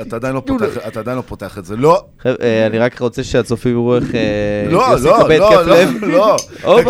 אתה 0.00 0.16
עדיין 0.16 0.34
לא 0.34 0.42
פותח- 0.46 0.86
אתה 0.88 1.00
עדיין 1.00 1.16
לא 1.16 1.22
פותח 1.26 1.58
את 1.58 1.64
זה. 1.64 1.76
לא, 1.76 2.04
אה, 2.26 2.66
אני 2.66 2.78
רק 2.78 2.98
רוצה 3.00 3.24
שהצופים 3.24 3.72
יראו 3.72 3.96
איך 3.96 4.04
לא, 4.70 4.94
לא, 5.02 5.28
לא, 5.28 5.56
לא. 6.02 6.36
לא. 6.64 6.82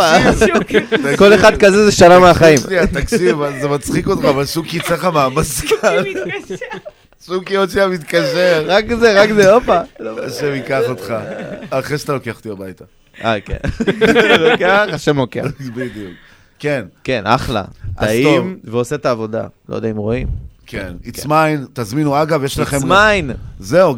כל 1.16 1.34
אחד 1.34 1.57
כזה 1.57 1.84
זה 1.84 1.92
שנה 1.92 2.18
מהחיים. 2.18 2.43
שנייה, 2.64 2.86
תקשיב, 2.86 3.38
זה 3.61 3.68
מצחיק 3.68 4.07
אותך, 4.07 4.24
אבל 4.24 4.47
שוקי 4.47 4.76
יצא 4.76 4.95
לך 4.95 5.05
מהמזכ"ל. 5.05 6.05
שוקי 7.26 7.57
עוד 7.57 7.70
שנייה 7.70 7.88
מתקשר. 7.88 8.64
רק 8.66 8.84
זה, 9.01 9.22
רק 9.22 9.32
זה, 9.32 9.53
הופה. 9.53 9.78
השם 10.26 10.53
ייקח 10.55 10.80
אותך. 10.88 11.14
אחרי 11.70 11.99
שאתה 11.99 12.12
לוקח 12.12 12.36
אותי 12.36 12.51
הביתה. 12.51 12.84
אה, 13.24 13.40
כן. 13.40 13.57
לוקח, 14.38 14.86
השם 14.92 15.16
לוקח. 15.16 15.45
בדיוק. 15.74 16.12
כן. 16.59 16.84
כן, 17.05 17.22
אחלה. 17.26 17.64
טעים 17.99 18.59
ועושה 18.64 18.97
את 18.97 19.07
העבודה. 19.07 19.47
לא 19.68 19.76
יודע 19.76 19.90
אם 19.90 19.97
רואים. 19.97 20.26
כן, 20.66 20.95
it's 21.05 21.24
mine, 21.24 21.66
תזמינו, 21.72 22.23
אגב, 22.23 22.44
יש 22.44 22.59
לכם... 22.59 22.77
It's 22.77 22.85
mine. 22.85 23.36
זהו, 23.59 23.97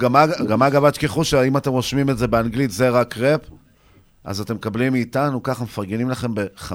גם 0.48 0.62
אגב, 0.62 0.84
אל 0.84 0.90
תשכחו 0.90 1.24
שאם 1.24 1.56
אתם 1.56 1.70
רושמים 1.70 2.10
את 2.10 2.18
זה 2.18 2.26
באנגלית, 2.26 2.70
זה 2.70 2.88
רק 2.88 3.18
ראפ, 3.18 3.40
אז 4.26 4.40
אתם 4.40 4.54
מקבלים 4.54 4.92
מאיתנו, 4.92 5.42
ככה 5.42 5.64
מפרגנים 5.64 6.10
לכם 6.10 6.34
ב-15% 6.34 6.74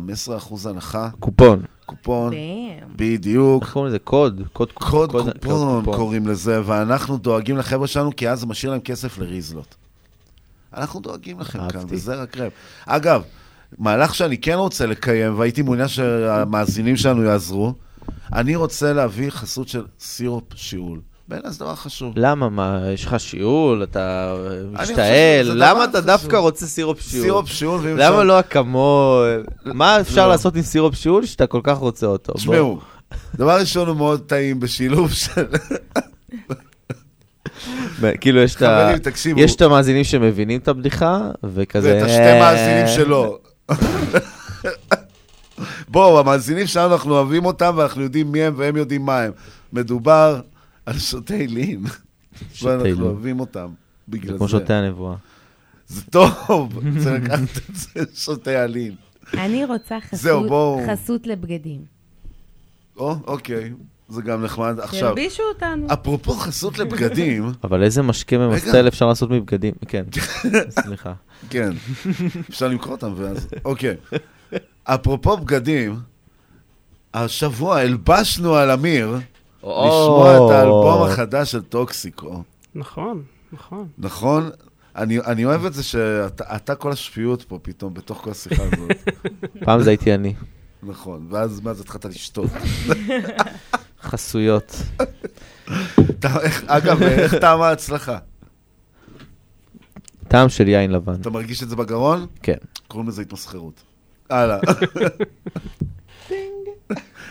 הנחה. 0.70 1.10
קופון. 1.20 1.62
קופון, 1.86 2.34
Damn. 2.34 2.86
בדיוק. 2.96 3.64
איך 3.64 3.74
קוראים 3.74 3.90
לזה? 3.90 4.00
קוד. 4.00 4.42
קוד 4.54 4.72
קוד 4.72 5.12
קוד- 5.12 5.38
קופון 5.42 5.86
קוראים 5.86 6.28
לזה, 6.28 6.62
ואנחנו 6.66 7.18
דואגים 7.18 7.58
לחבר'ה 7.58 7.88
שלנו, 7.88 8.16
כי 8.16 8.30
אז 8.30 8.40
זה 8.40 8.46
משאיר 8.46 8.72
להם 8.72 8.82
כסף 8.82 9.18
לריזלות. 9.18 9.76
אנחנו 10.74 11.00
דואגים 11.00 11.40
לכם 11.40 11.60
כאן. 11.70 11.82
וזה 11.88 12.16
רק 12.16 12.38
ראפ. 12.38 12.54
אגב, 12.86 13.22
מהלך 13.78 14.16
שאני 14.16 14.38
כן 14.38 14.54
רוצה 14.56 14.86
לקיים, 14.86 15.40
והייתי 15.40 15.62
מעוניין 15.62 15.88
שהמאזינים 15.88 16.96
שלנו 16.98 17.24
יעזרו, 17.24 17.74
אני 18.34 18.56
רוצה 18.56 18.94
להביא 18.94 19.30
חסות 19.30 19.68
של 19.68 19.86
סירופ 20.00 20.44
שיעול. 20.56 21.00
בעיניי 21.32 21.52
זה 21.52 21.60
דבר 21.60 21.76
חשוב. 21.76 22.14
למה? 22.18 22.50
מה, 22.50 22.80
יש 22.94 23.06
לך 23.06 23.20
שיעול? 23.20 23.84
אתה 23.84 24.36
משתעל? 24.72 25.52
למה 25.54 25.84
אתה. 25.86 26.02
דווקא 26.02 26.36
רוצה 26.36 26.68
סירופ 26.68 27.02
שיעול? 27.02 27.26
סירופ 27.26 27.50
שיעול, 27.50 27.80
ואם 27.84 27.98
למה 27.98 28.08
אפשר- 28.08 28.24
לא 28.24 28.40
אקמול? 28.40 29.44
מה 29.66 30.00
אפשר 30.00 30.26
לא. 30.26 30.32
לעשות 30.32 30.56
עם 30.56 30.62
סירופ 30.62 30.96
שיעול 30.96 31.26
שאתה 31.26 31.48
כל 31.48 31.60
כך 31.64 31.78
רוצה 31.78 32.06
אותו? 32.06 32.34
תשמעו, 32.34 32.80
דבר 33.36 33.60
ראשון 33.60 33.88
הוא 33.88 33.96
מאוד 33.98 34.20
טעים 34.28 34.60
בשילוב 34.60 35.12
של... 35.12 35.46
כאילו 38.22 38.40
יש 38.42 38.56
את 38.56 38.62
ה... 38.62 38.66
חברים, 38.84 38.98
תקשיבו. 38.98 39.40
יש 39.40 39.56
את 39.56 39.62
המאזינים 39.62 40.04
שמבינים 40.04 40.60
את 40.60 40.68
הבדיחה, 40.68 41.20
וכזה... 41.44 41.94
ואת 41.96 42.04
השתי 42.04 42.40
מאזינים 42.40 42.88
שלו. 42.88 43.38
בואו, 45.88 46.20
המאזינים 46.20 46.68
שלנו, 46.68 46.94
אנחנו 46.94 47.14
אוהבים 47.16 47.46
אותם, 47.46 47.74
ואנחנו 47.78 48.02
יודעים 48.02 48.32
מי 48.32 48.42
הם 48.44 48.54
והם 48.58 48.76
יודעים 48.78 49.06
מה 49.06 49.20
הם. 49.22 49.32
מדובר 49.74 50.40
על 50.92 51.00
שותי 51.00 51.48
לין. 51.48 51.84
ואנחנו 52.62 53.06
אוהבים 53.06 53.40
אותם 53.40 53.68
בגלל 54.10 54.32
זה. 54.32 54.38
כמו 54.38 54.48
שותי 54.50 54.74
הנבואה. 54.74 55.16
זה 55.88 56.02
טוב, 56.04 56.80
צריך 57.04 57.24
לקחת 57.24 57.58
את 57.70 57.76
זה, 57.76 58.04
שותי 58.16 58.56
הלין. 58.56 58.96
אני 59.34 59.66
רוצה 59.66 59.98
זהו, 60.12 60.40
חסות- 60.40 60.50
בואו. 60.50 60.82
חסות 60.92 61.28
לבגדים. 61.28 61.82
או, 62.98 63.16
אוקיי, 63.28 63.74
זה 64.10 64.22
גם 64.22 64.44
נחמד. 64.44 64.80
עכשיו, 64.80 65.10
תלבישו 65.10 65.44
אותנו. 65.54 65.88
אפרופו 65.94 66.34
חסות 66.34 66.80
לבגדים, 66.80 67.52
אבל 67.64 67.84
איזה 67.84 68.02
משקה 68.02 68.38
ממסטל 68.38 68.88
אפשר 68.88 69.08
לעשות 69.08 69.30
מבגדים? 69.30 69.74
כן, 69.88 70.04
סליחה. 70.84 71.14
כן, 71.50 71.72
אפשר 72.50 72.68
למכור 72.68 72.92
אותם 72.92 73.14
ואז, 73.16 73.48
אוקיי. 73.66 73.96
אפרופו 74.84 75.38
בגדים, 75.38 75.96
השבוע 77.14 77.80
הלבשנו 77.80 78.56
על 78.56 78.72
אמיר 78.72 79.18
לשמוע 79.64 80.36
את 80.36 80.52
האלבום 80.52 81.04
החדש 81.04 81.52
של 81.52 81.62
טוקסיקו. 81.62 82.44
נכון, 82.76 83.24
נכון. 83.54 83.88
נכון? 83.98 84.50
אני, 84.96 85.20
אני 85.20 85.46
אוהב 85.46 85.66
את 85.66 85.74
זה 85.74 85.84
שאתה 85.84 86.56
אתה 86.56 86.76
כל 86.76 86.92
השפיות 86.92 87.44
פה 87.44 87.60
פתאום, 87.62 87.94
בתוך 87.94 88.18
כל 88.18 88.32
השיחה 88.32 88.64
הזאת. 88.64 88.92
פעם 89.66 89.82
זה 89.82 89.90
הייתי 89.90 90.14
אני. 90.14 90.34
נכון, 90.84 91.28
ואז 91.30 91.62
מאז 91.62 91.82
התחלת 91.82 92.06
לשתות. 92.06 92.50
חסויות. 94.04 94.76
אגב, 96.68 97.04
איך 97.04 97.36
טעם 97.36 97.62
ההצלחה? 97.62 98.18
טעם 100.28 100.50
של 100.50 100.68
יין 100.68 100.92
לבן. 100.92 101.14
אתה 101.22 101.30
מרגיש 101.30 101.64
את 101.64 101.70
זה 101.70 101.76
בגרון? 101.76 102.26
כן. 102.44 102.58
קוראים 102.88 103.10
לזה 103.10 103.22
התמסחרות. 103.22 103.84
הלאה. 104.30 104.60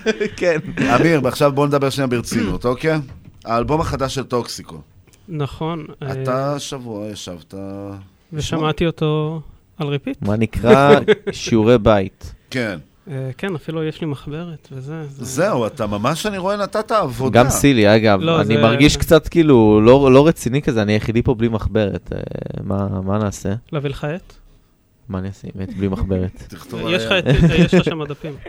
כן. 0.36 0.58
אמיר, 1.00 1.20
ועכשיו 1.24 1.52
בוא 1.52 1.66
נדבר 1.66 1.90
שנייה 1.90 2.06
ברצינות, 2.06 2.64
אוקיי? 2.64 2.98
האלבום 3.44 3.80
החדש 3.80 4.14
של 4.14 4.22
טוקסיקו. 4.22 4.80
נכון. 5.28 5.86
אה, 6.02 6.12
אתה 6.12 6.54
השבוע 6.54 7.06
ישבת... 7.08 7.54
ושמעתי 8.32 8.86
אותו 8.86 9.40
על 9.78 9.86
repeat. 9.88 10.22
מה 10.22 10.36
נקרא 10.36 10.90
שיעורי 11.32 11.78
בית. 11.78 12.34
כן. 12.50 12.78
אה, 13.10 13.30
כן, 13.38 13.54
אפילו 13.54 13.84
יש 13.84 14.00
לי 14.00 14.06
מחברת 14.06 14.68
וזה. 14.72 15.04
זה- 15.08 15.24
זהו, 15.24 15.66
אתה 15.66 15.86
ממש, 15.86 16.26
אני 16.26 16.38
רואה, 16.38 16.56
נתת 16.56 16.90
עבודה. 16.92 17.38
גם 17.44 17.50
סילי, 17.50 17.96
אגב, 17.96 18.20
לא, 18.20 18.40
אני 18.40 18.56
מרגיש 18.56 18.96
קצת 18.96 19.28
כאילו 19.28 19.80
לא 19.80 20.12
לא 20.12 20.26
רציני 20.26 20.62
כזה, 20.62 20.82
אני 20.82 20.92
היחידי 20.92 21.22
פה 21.22 21.34
בלי 21.34 21.48
מחברת. 21.48 22.12
אה, 22.14 22.18
מה 22.64 22.88
מה 23.04 23.18
נעשה? 23.18 23.52
להביא 23.72 23.90
לך 23.90 24.04
עט? 24.04 24.32
מה 25.08 25.18
אני 25.18 25.28
אעשה 25.28 25.48
עם 25.54 25.62
עט 25.62 25.72
בלי 25.76 25.88
מחברת? 25.88 26.54
יש 27.58 27.74
לך 27.74 27.84
שם 27.84 28.04
דפים. 28.04 28.32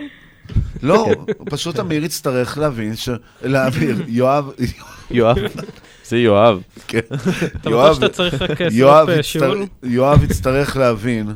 לא, 0.84 1.08
פשוט 1.46 1.80
אמיר 1.80 2.04
יצטרך 2.04 2.58
להבין 2.58 2.96
ש... 2.96 3.10
להעביר, 3.42 4.02
יואב... 4.08 4.50
יואב? 5.12 5.38
זה 6.06 6.18
יואב. 6.18 6.62
כן. 6.88 7.00
אתה 7.62 7.70
יואב- 7.70 7.90
בטוח 7.90 7.94
שאתה 7.94 8.10
צריך 8.10 8.42
רק, 8.42 8.62
אה, 8.62 8.68
יואב 8.72 8.98
סירופ, 8.98 9.10
אה, 9.10 9.14
יצטר- 9.16 9.22
שיעול? 9.24 9.66
יואב 9.84 10.24
יצטרך 10.24 10.78
להבין 10.78 11.34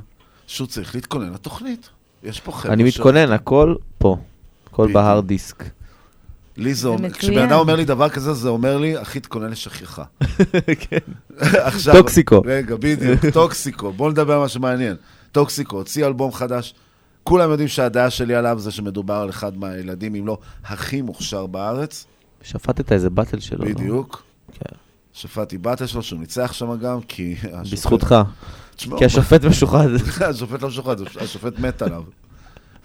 שהוא 0.47 0.67
צריך 0.67 0.95
להתכונן 0.95 1.33
לתוכנית. 1.33 1.89
יש 2.23 2.39
פה 2.39 2.51
חבר'ה... 2.51 2.73
אני 2.73 2.83
מתכונן, 2.83 3.31
הכל 3.31 3.75
פה. 3.97 4.17
הכל 4.67 4.93
בהארד 4.93 5.27
דיסק. 5.27 5.63
לי 6.57 6.73
זה 6.73 6.87
אומר. 6.87 7.09
כשבן 7.09 7.37
אדם 7.37 7.59
אומר 7.59 7.75
לי 7.75 7.85
דבר 7.85 8.09
כזה, 8.09 8.33
זה 8.33 8.49
אומר 8.49 8.77
לי, 8.77 9.01
אחי, 9.01 9.19
תתכונן 9.19 9.49
לשכחה. 9.49 10.03
כן. 10.89 10.97
עכשיו... 11.67 11.93
טוקסיקו. 11.93 12.41
רגע, 12.45 12.75
בדיוק, 12.75 13.19
טוקסיקו. 13.33 13.91
בואו 13.91 14.09
נדבר 14.09 14.33
על 14.33 14.39
מה 14.39 14.47
שמעניין. 14.47 14.95
טוקסיקו, 15.31 15.77
הוציא 15.77 16.05
אלבום 16.05 16.31
חדש. 16.31 16.73
כולם 17.25 17.49
יודעים 17.51 17.67
שהדעה 17.67 18.09
שלי 18.09 18.35
עליו 18.35 18.59
זה 18.59 18.71
שמדובר 18.71 19.13
על 19.13 19.29
אחד 19.29 19.57
מהילדים, 19.57 20.15
אם 20.15 20.27
לא 20.27 20.37
הכי 20.65 21.01
מוכשר 21.01 21.45
בארץ. 21.45 22.05
שפטת 22.43 22.91
איזה 22.91 23.09
battle 23.09 23.39
שלו. 23.39 23.65
לא? 23.65 23.71
בדיוק. 23.71 24.23
כן. 24.53 24.75
שפטתי 25.13 25.57
battle 25.57 25.85
שלו, 25.85 26.03
שהוא 26.03 26.19
ניצח 26.19 26.53
שם 26.53 26.77
גם, 26.77 27.01
כי... 27.01 27.35
השופט- 27.53 27.71
בזכותך. 27.73 28.15
תשמעו, 28.75 28.97
כי 28.99 29.05
השופט 29.05 29.45
משוחד. 29.45 29.87
השופט 30.29 30.61
לא 30.61 30.67
משוחד, 30.67 30.95
השופט 31.21 31.59
מת 31.59 31.81
עליו. 31.81 32.03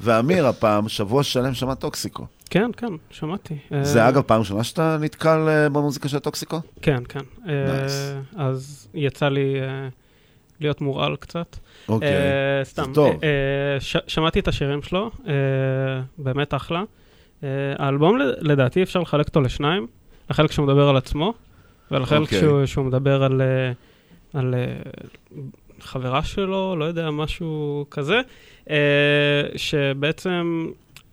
ואמיר 0.01 0.47
הפעם, 0.47 0.89
שבוע 0.89 1.23
שלם 1.23 1.55
שמע 1.55 1.75
טוקסיקו. 1.75 2.27
כן, 2.51 2.71
כן, 2.77 2.87
שמעתי. 3.11 3.59
זה 3.83 4.03
אה, 4.03 4.09
אגב 4.09 4.23
פעם 4.23 4.41
ראשונה 4.41 4.65
שאתה 4.65 4.97
נתקל 5.01 5.49
אה, 5.49 5.69
במוזיקה 5.69 6.09
של 6.09 6.19
טוקסיקו? 6.19 6.61
כן, 6.83 7.03
כן. 7.09 7.21
אה, 7.49 7.87
Nice. 7.87 8.41
אז 8.41 8.89
יצא 8.95 9.29
לי 9.29 9.55
להיות 10.61 10.81
מורעל 10.81 11.17
קצת. 11.17 11.57
אוקיי, 11.89 12.09
אה, 12.09 12.65
זה. 12.65 12.83
טוב. 12.95 13.21
אה, 13.23 13.81
ש- 13.81 13.97
שמעתי 14.07 14.39
את 14.41 14.49
השירים 14.49 14.83
שלו, 14.83 15.11
אה, 15.29 15.33
באמת 16.19 16.55
אחלה. 16.55 16.83
אה, 17.45 17.49
האלבום 17.79 18.19
לדעתי 18.41 18.83
אפשר 18.83 19.01
לחלק 19.01 19.27
אותו 19.29 19.41
לשניים, 19.41 19.87
לחלק 20.31 20.53
שהוא 20.53 20.67
מדבר 20.67 20.89
על 20.89 20.97
עצמו, 20.97 21.35
ולחלק 21.91 22.21
אוקיי. 22.21 22.67
שהוא- 22.67 22.85
מדבר 22.85 23.23
על... 23.23 23.43
אה, 23.43 23.73
על 24.41 24.55
אה, 24.55 24.67
חברה 25.81 26.23
שלו, 26.23 26.77
לא 26.79 26.85
יודע, 26.85 27.11
משהו 27.11 27.87
כזה, 27.91 28.21
אה, 28.71 28.77
שבעצם 29.57 30.67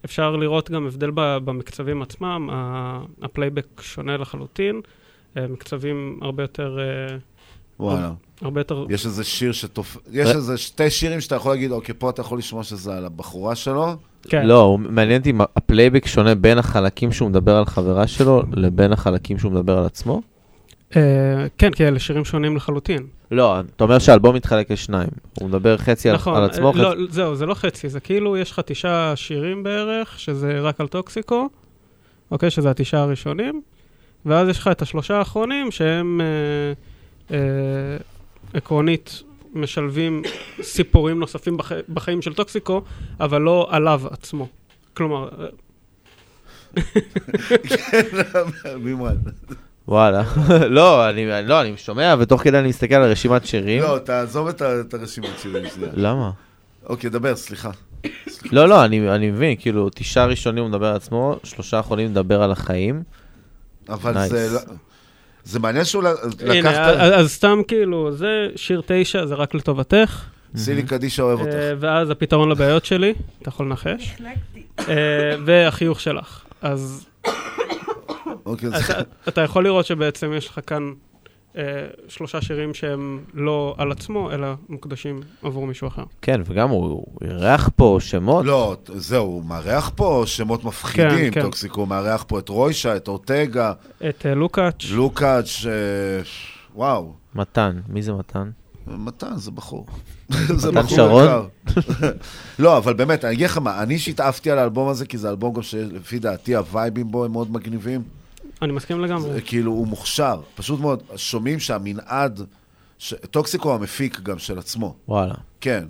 אפשר 0.06 0.36
לראות 0.36 0.72
גם 0.72 0.88
הבדל 0.88 1.12
במקצבים 1.16 2.02
עצמם, 2.02 2.50
הפלייבק 3.22 3.82
שונה 3.82 4.18
לחלוטין, 4.18 4.82
אה, 5.38 5.48
מקצבים 5.48 6.20
הרבה 6.22 6.44
יותר... 6.44 6.78
וואלה. 7.80 8.12
הרבה 8.42 8.62
יותר... 8.62 8.86
יש 8.90 9.06
איזה 9.06 9.24
שיר 9.24 9.52
שתופ... 9.52 9.98
יש 10.12 10.30
איזה 10.30 10.58
שתי 10.58 10.90
שירים 10.90 11.22
שאתה 11.22 11.36
יכול 11.36 11.52
להגיד, 11.52 11.72
אוקיי, 11.72 11.96
פה 11.98 12.10
אתה 12.10 12.22
יכול 12.22 12.38
לשמוע 12.38 12.64
שזה 12.64 12.98
על 12.98 13.06
הבחורה 13.06 13.56
שלו. 13.56 13.96
כן. 14.24 14.46
לא, 14.46 14.62
הוא 14.62 14.80
מעניין 14.80 15.20
אותי 15.20 15.30
אם 15.30 15.42
הפלייבק 15.42 16.08
שונה 16.08 16.36
בין 16.36 16.58
החלקים 16.58 17.12
שהוא 17.12 17.30
מדבר 17.30 17.56
על 17.56 17.66
חברה 17.66 18.08
שלו 18.08 18.44
לבין 18.54 18.94
החלקים 18.94 19.40
שהוא 19.40 19.52
מדבר 19.52 19.78
על 19.78 19.86
עצמו? 19.86 20.22
אה, 20.96 21.02
כן, 21.58 21.72
כי 21.72 21.88
אלה 21.88 22.00
שירים 22.00 22.26
שונים 22.26 22.56
לחלוטין. 22.56 23.04
לא, 23.32 23.60
אתה 23.60 23.84
אומר 23.84 24.00
שהאלבום 24.00 24.36
מתחלק 24.36 24.72
לשניים. 24.72 25.10
הוא 25.40 25.50
מדבר 25.50 25.78
חצי 25.78 26.10
על- 26.10 26.16
נכון, 26.16 26.36
על 26.36 26.44
עצמו, 26.44 26.72
אה, 26.76 26.82
לא, 26.82 26.90
חצי... 26.90 27.02
זהו, 27.10 27.36
זה 27.36 27.46
לא 27.46 27.54
חצי, 27.54 27.90
זה 27.90 28.00
כאילו 28.00 28.38
יש 28.38 28.52
לך 28.52 28.60
תשעה 28.66 29.16
שירים 29.16 29.64
בערך, 29.64 30.20
שזה 30.20 30.60
רק 30.60 30.82
על 30.82 30.88
טוקסיקו, 30.88 31.50
אוקיי, 32.32 32.50
שזה 32.50 32.70
התשעה 32.70 33.02
הראשונים, 33.02 33.62
ואז 34.26 34.48
יש 34.48 34.60
לך 34.60 34.68
את 34.68 34.82
השלושה 34.82 35.18
האחרונים 35.18 35.72
שהם 35.72 36.22
אה, 36.22 36.26
עקרונית 38.54 39.24
משלבים 39.54 40.22
סיפורים 40.62 41.20
נוספים 41.20 41.58
בח... 41.58 41.72
בחיים 41.90 42.22
של 42.22 42.34
טוקסיקו, 42.34 42.82
אבל 43.20 43.42
לא 43.42 43.68
עליו 43.70 44.02
עצמו. 44.12 44.48
כלומר... 44.94 45.30
אה, 48.66 48.78
מימרן. 48.78 49.16
וואלה. 49.88 50.24
לא, 50.78 51.10
אני 51.10 51.26
לא, 51.46 51.62
אני 51.62 51.78
שומע, 51.78 52.16
ותוך 52.20 52.44
כדי 52.44 52.60
אני 52.60 52.68
מסתכל 52.68 52.96
על 52.96 53.12
רשימת 53.12 53.46
שירים. 53.46 53.82
לא, 53.82 54.00
תעזוב 54.04 54.48
את 54.48 54.94
הרשימת 54.94 55.40
שירים 55.42 55.64
שנייה. 55.76 55.92
למה? 55.96 56.32
אוקיי, 56.86 57.10
דבר, 57.10 57.36
סליחה. 57.36 57.70
לא, 58.52 58.70
לא, 58.70 58.86
אני, 58.86 59.10
אני 59.10 59.32
מבין, 59.32 59.56
כאילו, 59.60 59.90
תשעה 59.90 60.26
ראשונים 60.26 60.64
הוא 60.64 60.70
מדבר 60.70 60.88
על 60.88 60.96
עצמו, 60.96 61.36
שלושה 61.44 61.80
אחרונים 61.80 62.12
מדבר 62.12 62.42
על 62.44 62.52
החיים. 62.52 63.04
אבל 63.90 64.14
Nice. 64.14 64.30
זה... 64.30 64.60
זה 65.48 65.60
מעניין 65.60 65.86
שהוא 65.86 66.04
לקח 66.04 66.42
הנה, 66.52 66.92
את... 66.94 66.98
אז, 67.00 67.12
אז 67.26 67.32
סתם 67.32 67.60
כאילו, 67.68 68.12
זה 68.12 68.48
שיר 68.56 68.82
תשע, 68.86 69.26
זה 69.26 69.36
רק 69.36 69.54
לטובתך. 69.54 70.24
סילי 70.56 70.84
קדישה 70.84 71.24
אוהב 71.24 71.40
אותך. 71.40 71.54
אה, 71.54 71.74
ואז 71.80 72.10
הפתרון 72.10 72.50
לבעיות 72.50 72.86
שלי, 72.86 73.14
אתה 73.42 73.50
יכול 73.50 73.66
לנחש. 73.66 74.16
אה, 74.90 74.94
והחיוך 75.46 76.00
שלך. 76.00 76.44
אז 76.62 77.06
אוקיי, 78.46 78.70
אתה- 79.28 79.42
יכול 79.42 79.64
לראות 79.64 79.86
שבעצם 79.86 80.34
יש 80.34 80.48
לך 80.48 80.60
כאן 80.68 80.92
שלושה 82.08 82.42
שירים 82.42 82.74
שהם 82.74 83.20
לא 83.34 83.76
על 83.78 83.92
עצמו, 83.92 84.32
אלא 84.32 84.48
מוקדשים 84.70 85.20
עבור 85.44 85.68
מישהו 85.68 85.88
אחר. 85.88 86.04
כן, 86.22 86.42
וגם 86.46 86.70
הוא 86.70 87.06
אירח 87.22 87.70
פה 87.76 87.98
שמות. 88.00 88.46
לא, 88.46 88.78
זהו, 88.88 89.26
הוא 89.26 89.46
מארח 89.46 89.92
פה 89.96 90.24
שמות 90.26 90.64
מפחידים, 90.64 91.32
כן, 91.32 91.32
כן. 91.32 91.42
טוקסיקו, 91.42 91.82
הוא 91.82 91.88
מארח 91.88 92.26
פה 92.28 92.40
את 92.40 92.50
רוישה, 92.50 92.96
את 92.96 93.08
אורטגה. 93.08 93.74
את 94.10 94.26
אה, 94.26 94.36
לוקאץ'. 94.36 94.86
לוקאץ', 94.92 95.66
אה, 95.66 95.72
וואו. 96.76 97.14
מתן, 97.36 97.80
מי 97.90 98.02
זה 98.02 98.14
מתן? 98.14 98.50
מתן, 98.88 99.36
זה 99.36 99.52
בחור. 99.52 99.86
מתן 100.30 100.72
בחור 100.74 100.96
שרון? 100.96 101.24
יקר. 101.24 101.48
לא, 102.60 102.78
אבל 102.78 102.94
באמת, 102.94 103.26
אני 103.26 103.34
אגיד 103.34 103.46
לך 103.46 103.58
מה, 103.58 103.84
אני 103.84 104.00
שהתאהבתי 104.00 104.52
על 104.52 104.60
האלבום 104.60 104.90
הזה, 104.90 105.06
כי 105.06 105.18
זה 105.18 105.30
אלבום 105.30 105.54
גם 105.54 105.62
שלפי 105.62 106.20
דעתי 106.20 106.56
הווייבים 106.56 107.12
בו 107.12 107.26
הם 107.26 107.32
מאוד 107.32 107.52
מגניבים. 107.52 108.02
אני 108.62 108.72
מסכים 108.72 109.00
לגמרי. 109.02 109.34
זה 109.34 109.42
כאילו, 109.42 109.72
הוא 109.72 109.88
מוכשר, 109.88 110.42
פשוט 110.56 110.80
מאוד. 110.80 111.04
שומעים 111.16 111.60
שהמנעד, 111.60 112.42
ש... 112.98 113.14
טוקסיקו 113.32 113.74
המפיק 113.76 114.20
גם 114.24 114.40
של 114.40 114.60
עצמו. 114.60 114.96
וואלה. 115.08 115.34
כן. 115.62 115.84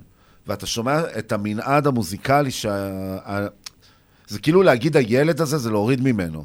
ואתה 0.46 0.66
שומע 0.66 1.00
את 1.18 1.32
המנעד 1.32 1.86
המוזיקלי 1.86 2.50
שה... 2.50 2.70
ה- 3.26 3.46
זה 4.28 4.38
כאילו 4.38 4.62
להגיד 4.62 4.96
הילד 4.96 5.40
הזה, 5.40 5.58
זה 5.58 5.70
להוריד 5.70 6.00
ממנו. 6.00 6.44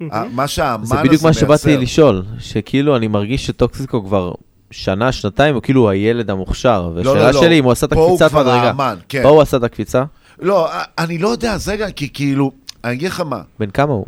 מה 0.00 0.46
שהאמן 0.48 0.82
הזה 0.82 0.88
זה 0.88 0.94
מייצר. 0.94 1.08
בדיוק 1.08 1.22
מה 1.22 1.32
שבאתי 1.32 1.76
לשאול, 1.76 2.22
שכאילו 2.38 2.96
אני 2.96 3.08
מרגיש 3.08 3.46
שטוקסיקו 3.46 4.04
כבר 4.04 4.32
שנה, 4.70 5.12
שנתיים, 5.12 5.54
הוא 5.54 5.62
כאילו 5.62 5.90
הילד 5.90 6.30
המוכשר. 6.30 6.82
לא, 6.94 7.10
והשאלה 7.10 7.30
לא. 7.32 7.40
שלי 7.40 7.58
אם 7.58 7.64
הוא 7.64 7.72
עשה 7.72 7.86
את 7.86 7.92
פה 7.92 8.00
הוא 8.00 8.14
הקפיצת 8.14 8.30
כבר 8.30 8.42
מדרגה. 8.42 8.62
האמן, 8.62 8.96
כן. 9.08 9.22
פה 9.22 9.28
הוא 9.28 9.42
עשה 9.42 9.56
את 9.56 9.62
הקפיצה? 9.62 10.04
לא, 10.40 10.68
אני 10.98 11.18
לא 11.18 11.28
יודע, 11.28 11.58
זה 11.58 11.76
גם, 11.76 11.90
כי 11.90 12.08
כאילו, 12.12 12.52
אני 12.84 12.92
אגיד 12.92 13.08
לך 13.10 13.20
מה, 13.20 13.42
בן 13.58 13.70
כמה 13.70 13.92
הוא? 13.92 14.06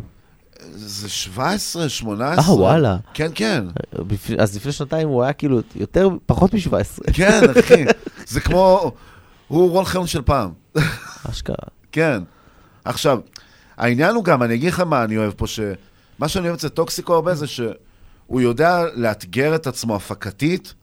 זה 0.73 1.09
17, 1.09 1.89
18. 1.89 2.45
אה, 2.45 2.59
וואלה. 2.59 2.97
כן, 3.13 3.31
כן. 3.35 3.63
אז 4.39 4.55
לפני 4.55 4.71
שנתיים 4.71 5.07
הוא 5.07 5.23
היה 5.23 5.33
כאילו 5.33 5.61
יותר, 5.75 6.09
פחות 6.25 6.53
מ-17. 6.53 7.13
כן, 7.13 7.41
אחי. 7.59 7.85
זה 8.27 8.39
כמו, 8.41 8.91
הוא 9.47 9.71
רון 9.71 9.85
חיון 9.85 10.07
של 10.07 10.21
פעם. 10.21 10.51
אשכרה. 11.29 11.55
כן. 11.91 12.23
עכשיו, 12.85 13.19
העניין 13.77 14.15
הוא 14.15 14.23
גם, 14.23 14.43
אני 14.43 14.53
אגיד 14.53 14.73
לך 14.73 14.79
מה 14.79 15.03
אני 15.03 15.17
אוהב 15.17 15.33
פה, 15.33 15.47
שמה 15.47 16.27
שאני 16.27 16.47
אוהב 16.47 16.57
אצל 16.57 16.69
טוקסיקו 16.69 17.13
הרבה 17.13 17.35
זה 17.35 17.47
שהוא 17.47 18.41
יודע 18.41 18.83
לאתגר 18.95 19.55
את 19.55 19.67
עצמו 19.67 19.95
הפקתית, 19.95 20.73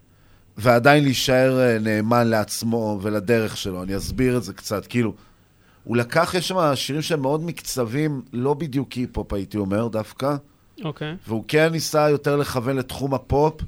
ועדיין 0.57 1.05
להישאר 1.05 1.61
אה, 1.61 1.79
נאמן 1.79 2.27
לעצמו 2.27 2.99
ולדרך 3.03 3.57
שלו. 3.57 3.83
אני 3.83 3.97
אסביר 3.97 4.37
את 4.37 4.43
זה 4.43 4.53
קצת. 4.53 4.87
כאילו, 4.87 5.15
הוא 5.89 5.97
לקח, 5.97 6.35
יש 6.35 6.49
שם 6.49 6.75
שירים 6.75 7.03
שהם 7.03 7.23
מאוד 7.23 7.43
מקצבים, 7.43 8.23
לא 8.33 8.55
בדיוק 8.55 8.93
היפ-הופ 8.93 9.33
הייתי 9.33 9.57
אומר 9.57 9.89
דווקא, 9.89 10.37
אוקיי. 10.85 11.17
והוא 11.27 11.45
כן 11.49 11.69
ניסה 11.73 12.11
יותר 12.11 12.37
לכוון 12.37 12.77
לתחום 12.77 13.15
הפופ, 13.15 13.61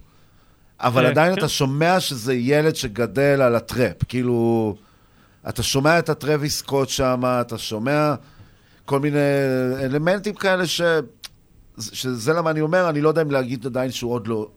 אבל 0.81 1.05
אה, 1.05 1.11
עדיין 1.11 1.33
כן. 1.33 1.39
אתה 1.39 1.49
שומע 1.49 2.01
שזה 2.01 2.35
ילד 2.35 2.77
שגדל 2.77 3.43
על 3.43 3.55
ה 3.55 3.63
trap. 3.63 4.05
כאילו, 4.09 4.77
אתה 5.49 5.63
שומע 5.63 5.99
את 5.99 6.09
הטרוויס 6.09 6.59
סקוט 6.59 6.89
שם, 6.89 7.23
אתה 7.41 7.59
שומע 7.59 8.15
כל 8.85 9.01
מיני 9.01 9.19
אלמנטים 9.81 10.35
כאלה 10.35 10.67
ש... 10.67 10.81
שזה 11.79 12.33
למה 12.33 12.51
אני 12.51 12.61
אומר, 12.61 12.89
אני 12.89 13.01
לא 13.01 13.09
יודע 13.09 13.23
אם 13.23 13.31
להגיד 13.31 13.67
עדיין 13.67 13.91
שהוא 13.91 14.13
עוד 14.13 14.27
לא 14.27 14.49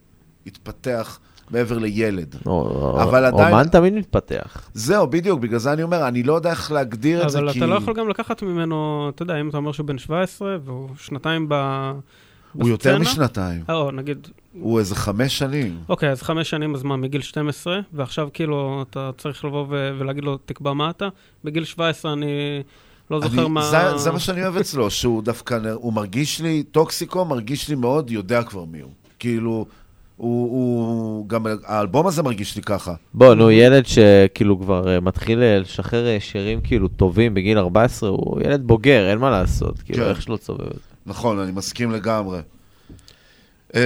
התפתח 0.45 1.19
מעבר 1.53 1.77
לילד. 1.77 2.35
או- 2.45 3.01
אבל 3.03 3.25
עדיין... 3.25 3.53
אומן 3.53 3.67
תמיד 3.67 3.93
מתפתח. 3.93 4.69
זהו, 4.73 5.07
בדיוק, 5.07 5.39
בגלל 5.39 5.59
זה 5.59 5.73
אני 5.73 5.83
אומר, 5.83 6.07
אני 6.07 6.23
לא 6.23 6.33
יודע 6.33 6.49
איך 6.49 6.71
להגדיר 6.71 7.23
את 7.23 7.29
זה, 7.29 7.39
אבל 7.39 7.51
כי... 7.51 7.57
אתה 7.59 7.65
לא 7.65 7.75
יכול 7.75 7.93
גם 7.93 8.09
לקחת 8.09 8.43
ממנו, 8.43 9.09
אתה 9.15 9.23
יודע, 9.23 9.41
אם 9.41 9.49
אתה 9.49 9.57
אומר 9.57 9.71
שהוא 9.71 9.87
בן 9.87 9.97
17 9.97 10.57
והוא 10.65 10.89
שנתיים 10.97 11.45
ב... 11.49 11.53
הוא 12.53 12.69
יותר? 12.69 12.99
משנתיים. 12.99 13.63
אה, 13.69 13.75
או, 13.75 13.91
נגיד... 13.91 14.27
הוא 14.59 14.79
איזה 14.79 14.95
חמש 14.95 15.37
שנים. 15.37 15.79
אוקיי, 15.89 16.09
אז 16.09 16.21
חמש 16.21 16.49
שנים, 16.49 16.75
אז 16.75 16.83
מה, 16.83 16.97
מגיל 16.97 17.21
12, 17.21 17.79
ועכשיו 17.93 18.29
כאילו 18.33 18.85
אתה 18.89 19.09
צריך 19.17 19.45
לבוא 19.45 19.65
ולהגיד 19.69 20.23
לו, 20.23 20.37
תקבע 20.37 20.73
מה 20.73 20.89
אתה? 20.89 21.07
בגיל 21.43 21.63
17 21.63 22.13
אני 22.13 22.63
לא 23.11 23.19
זוכר 23.19 23.41
אני, 23.41 23.49
מה... 23.49 23.69
זה, 23.69 23.97
זה 23.97 24.11
מה 24.11 24.19
שאני 24.19 24.43
אוהב 24.43 24.57
אצלו, 24.57 24.91
שהוא 24.91 25.23
דווקא, 25.23 25.59
הוא 25.73 25.93
מרגיש 25.93 26.41
לי, 26.41 26.63
טוקסיקו 26.63 27.25
מרגיש 27.25 27.69
לי 27.69 27.75
מאוד, 27.75 28.11
יודע 28.11 28.43
כבר 28.43 28.65
מי 28.65 28.79
הוא. 28.79 28.91
כאילו, 29.19 29.65
הוא, 30.17 30.51
הוא 30.51 31.29
גם 31.29 31.45
האלבום 31.65 32.07
הזה 32.07 32.23
מרגיש 32.23 32.55
לי 32.55 32.61
ככה. 32.61 32.93
בוא, 33.13 33.33
נו, 33.33 33.51
ילד 33.51 33.85
שכאילו 33.85 34.59
כבר 34.59 34.87
אה, 34.87 34.99
מתחיל 34.99 35.41
אה, 35.41 35.59
לשחרר 35.59 36.07
אה, 36.07 36.17
שירים 36.19 36.61
כאילו 36.61 36.87
טובים 36.87 37.33
בגיל 37.33 37.57
14, 37.57 38.09
הוא 38.09 38.41
ילד 38.41 38.61
בוגר, 38.67 39.09
אין 39.09 39.17
מה 39.17 39.29
לעשות, 39.29 39.81
כאילו, 39.81 40.03
כן. 40.03 40.09
איך 40.09 40.21
שלא 40.21 40.37
תסובב 40.37 40.67
את 40.67 40.73
זה. 40.73 40.79
נכון, 41.05 41.39
אני 41.39 41.51
מסכים 41.51 41.91
לגמרי. 41.91 42.39
אז, 43.73 43.81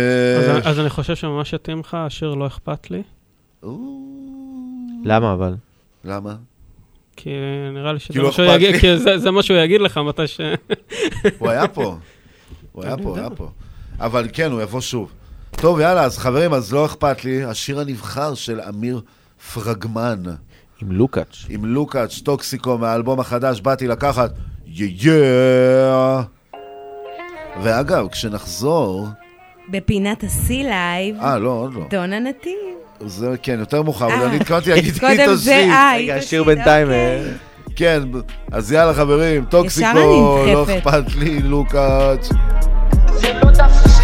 אז 0.64 0.80
אני 0.80 0.90
חושב 0.90 1.16
שממש 1.16 1.54
יתאים 1.54 1.80
לך, 1.80 1.94
השיר 1.94 2.34
לא 2.34 2.48
אכפת 2.48 2.92
לי, 2.92 3.04
למה 5.04 5.34
אבל? 5.34 5.56
למה? 6.06 6.36
כי 7.16 7.30
נראה 7.74 7.94
לי 7.94 8.00
שזה 8.00 8.20
לא 8.20 8.26
מה 8.26 8.32
שהוא 8.32 8.46
יגיד. 8.46 8.76
כי 8.76 8.98
זה, 8.98 9.18
זה 9.18 9.32
מה 9.32 9.44
שהוא 9.44 9.58
יגיד 9.58 9.82
לך 9.82 9.98
מתי 9.98 10.28
ש... 10.28 10.42
הוא 11.40 11.50
היה 11.50 11.68
פה. 11.68 11.98
הוא 12.72 12.84
היה 12.84 12.98
פה, 12.98 13.04
יודע. 13.04 13.22
היה 13.22 13.30
פה. 13.30 13.50
אבל 14.00 14.28
כן, 14.34 14.52
הוא 14.52 14.62
יבוא 14.62 14.82
שוב. 14.82 15.12
טוב, 15.62 15.80
יאללה, 15.80 16.04
אז 16.04 16.18
חברים, 16.18 16.54
אז 16.54 16.74
לא 16.74 16.86
אכפת 16.86 17.26
לי, 17.26 17.44
השיר 17.44 17.80
הנבחר 17.80 18.34
של 18.34 18.62
אמיר 18.70 19.02
פרגמן. 19.54 20.24
עם 20.82 20.92
לוקאץ'. 20.92 21.46
עם 21.50 21.66
לוקאץ', 21.66 22.20
טוקסיקו, 22.24 22.78
מהאלבום 22.78 23.20
החדש, 23.20 23.62
באתי 23.62 23.88
לקחת 23.88 24.32
yeah 24.68 25.12
yeah. 25.12 26.22
ואגב, 27.64 28.08
כשנחזור... 28.12 29.08
בפינת 29.72 30.24
השיא 30.24 30.64
לייב, 30.64 31.16
אה, 31.22 31.38
לא, 31.40 31.50
עוד 31.50 31.74
לא. 31.74 31.82
דונה 31.90 32.20
נתיב. 32.20 32.54
זה 33.00 33.36
כן, 33.44 33.60
יותר 33.60 33.82
מאוחר, 33.82 34.06
אבל 34.06 34.14
אה, 34.14 34.26
אני 34.26 34.36
התכוונתי 34.36 34.70
להגיד 34.70 34.98
קודם 35.00 35.20
איתו 35.20 35.36
זה, 35.36 35.52
shit. 35.52 35.72
אה, 35.72 35.94
רגע, 35.98 36.16
השיר 36.16 36.44
בינתיים... 36.44 36.88
אוקיי. 36.88 37.00
אה, 37.00 37.32
כן, 37.76 38.04
אז 38.52 38.72
יאללה 38.72 38.94
חברים, 38.94 39.46
טוקסיקו, 39.46 39.88
לא. 39.94 40.66
אכפת 40.78 41.16
לי, 41.16 41.40
לוקאץ'. 41.40 42.30
לא 43.24 43.97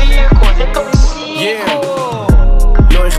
Yeah. 1.44 1.93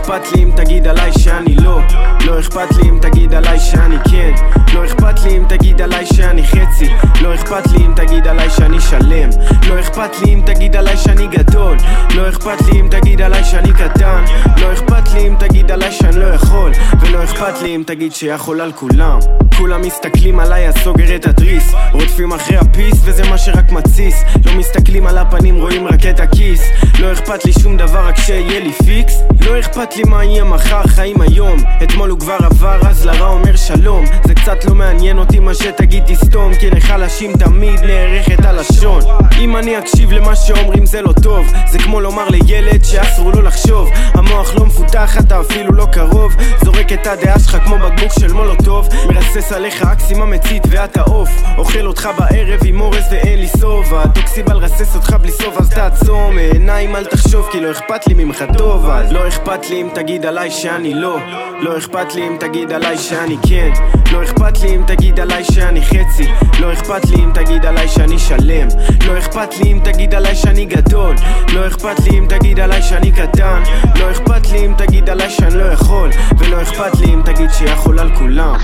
אכפת 0.05 0.35
לי 0.35 0.43
אם 0.43 0.51
תגיד 0.55 0.87
עליי 0.87 1.11
שאני 1.13 1.55
לא. 1.55 1.79
לא 2.25 2.39
אכפת 2.39 2.75
לי 2.75 2.89
אם 2.89 2.99
תגיד 3.01 3.33
עליי 3.33 3.59
שאני 3.59 3.95
כן. 4.11 4.31
לא 4.73 4.85
אכפת 4.85 5.23
לי 5.23 5.37
אם 5.37 5.43
תגיד 5.49 5.81
עליי 5.81 6.05
שאני 6.05 6.43
חצי. 6.43 6.89
לא 7.21 7.35
אכפת 7.35 7.71
לי 7.71 7.85
אם 7.85 7.91
תגיד 7.95 8.27
עליי 8.27 8.49
שאני 8.49 8.81
שלם. 8.81 9.29
לא 9.69 9.79
אכפת 9.79 10.19
לי 10.21 10.33
אם 10.33 10.41
תגיד 10.45 10.75
עליי 10.75 10.97
שאני 10.97 11.27
גדול. 11.27 11.77
לא 12.15 12.29
אכפת 12.29 12.61
לי 12.61 12.81
אם 12.81 12.87
תגיד 12.91 13.21
עליי 13.21 13.43
שאני 13.43 13.73
קטן. 13.73 14.23
לא 14.57 14.73
אכפת 14.73 15.13
לי 15.13 15.27
אם 15.27 15.35
תגיד 15.39 15.71
עליי 15.71 15.91
שאני 15.91 16.19
לא 16.19 16.25
יכול. 16.25 16.71
ולא 16.99 17.23
אכפת 17.23 17.61
לי 17.61 17.75
אם 17.75 17.83
תגיד 17.85 18.13
שיכול 18.13 18.61
על 18.61 18.71
כולם. 18.71 19.19
כולם 19.57 19.81
מסתכלים 19.81 20.39
עליי 20.39 20.67
אז 20.67 20.75
סוגר 20.83 21.15
את 21.15 21.25
התריס. 21.25 21.73
רודפים 21.91 22.33
אחרי 22.33 22.57
הפיס 22.57 23.01
וזה 23.03 23.29
מה 23.29 23.37
שרק 23.37 23.71
מתסיס. 23.71 24.23
לא 24.45 24.55
מסתכלים 24.55 25.07
על 25.07 25.17
הפנים 25.17 25.55
רואים 25.55 25.87
רק 25.87 26.05
את 26.09 26.19
הכיס. 26.19 26.61
לא 26.99 27.11
אכפת 27.11 27.45
לי 27.45 27.53
שום 27.53 27.77
דבר 27.77 28.07
רק 28.07 28.15
שיהיה 28.17 28.59
לי 28.59 28.71
fix. 28.71 29.13
לא 29.45 29.59
אכפת 29.59 29.94
לי 29.97 30.03
מה 30.03 30.23
יהיה 30.25 30.43
מחר 30.43 30.83
חיים 30.87 31.21
היום. 31.21 31.57
אתמול 31.83 32.09
הוא 32.09 32.19
כבר 32.19 32.37
עבר 32.41 32.79
אז 32.87 33.05
לרע 33.05 33.27
אומר 33.27 33.55
שלום. 33.55 34.05
זה 34.23 34.33
קצת 34.33 34.65
לא 34.65 34.75
מעניין 34.75 35.17
אותי 35.17 35.39
מה 35.39 35.53
שתגיד 35.53 36.03
תסתום 36.07 36.55
כי 36.55 36.69
לחלשים 36.69 37.31
תמיד 37.33 37.79
נערכת 37.79 38.45
הלשון. 38.45 39.01
אם 39.39 39.57
אני 39.57 39.77
אקשיב 39.77 40.11
למה 40.11 40.35
שאומרים 40.35 40.85
זה 40.85 41.01
לא 41.01 41.13
טוב. 41.23 41.47
זה 41.71 41.79
כמו 41.79 42.01
לומר 42.01 42.29
לילד 42.29 42.83
שאסור 42.83 43.31
לו 43.31 43.41
לחשוב. 43.41 43.89
המוח 44.13 44.55
לא 44.55 44.65
מפותח 44.65 45.17
אתה 45.19 45.41
אפילו 45.41 45.73
לא 45.73 45.85
קרוב. 45.91 46.35
זורק 46.63 46.93
את 46.93 47.07
הדעה 47.07 47.39
שלך 47.39 47.57
כמו 47.65 47.75
בקבוק 47.77 48.11
של 48.19 48.33
מולוטוב. 48.33 48.89
מרסס 49.07 49.51
עליך 49.51 49.81
אקסימה 49.81 50.25
מצית 50.25 50.63
ואתה 50.69 51.01
עוף 51.01 51.29
אוכל 51.57 51.87
אותך 51.87 52.09
בערב 52.17 52.59
עם 52.65 52.81
אורז 52.81 53.05
ואין 53.11 53.39
לי 53.39 53.47
שובע 53.59 54.07
טוקסיבל 54.07 54.57
רסס 54.57 54.95
אותך 54.95 55.15
בלי 55.21 55.31
סוף 55.31 55.57
אז 55.57 55.69
תעצום. 55.69 56.37
עיניים 56.37 56.95
אל 56.95 57.05
תחשוב 57.05 57.49
כי 57.51 57.59
לא 57.59 57.71
אכפת 57.71 58.07
לי 58.07 58.13
ממך 58.13 58.43
טוב. 58.57 58.89
אז 58.89 59.11
לא 59.11 59.27
אכפת 59.27 59.69
לי 59.69 59.84
אם 59.85 59.89
תגיד 59.93 60.25
עליי 60.25 60.51
שאני 60.51 60.93
לא 60.93 61.17
לא 61.61 61.77
אכפת 61.77 62.15
לי 62.15 62.27
אם 62.27 62.37
תגיד 62.39 62.71
עליי 62.71 62.97
שאני 62.97 63.37
כן. 63.49 63.69
לא 64.11 64.23
אכפת 64.23 64.61
לי 64.61 64.75
אם 64.75 64.83
תגיד 64.87 65.19
עליי 65.19 65.43
שאני 65.43 65.81
חצי. 65.81 66.27
לא 66.59 66.73
אכפת 66.73 67.05
לי 67.09 67.23
אם 67.23 67.31
תגיד 67.33 67.65
עליי 67.65 67.87
שאני 67.87 68.19
שלם. 68.19 68.67
לא 69.07 69.17
אכפת 69.17 69.57
לי 69.57 69.71
אם 69.71 69.79
תגיד 69.83 70.15
עליי 70.15 70.35
שאני 70.35 70.65
גדול. 70.65 71.15
לא 71.53 71.67
אכפת 71.67 71.99
לי 71.99 72.19
אם 72.19 72.25
תגיד 72.29 72.59
עליי 72.59 72.81
שאני 72.81 73.11
קטן. 73.11 73.63
לא 73.99 74.11
אכפת 74.11 74.51
לי 74.51 74.65
אם 74.65 74.73
תגיד 74.77 75.09
עליי 75.09 75.29
שאני 75.29 75.55
לא 75.55 75.63
יכול. 75.63 76.09
ולא 76.37 76.61
אכפת 76.61 76.99
לי 76.99 77.13
אם 77.13 77.21
תגיד 77.25 77.49
שיכול 77.51 77.99
על 77.99 78.15
כולם 78.15 78.55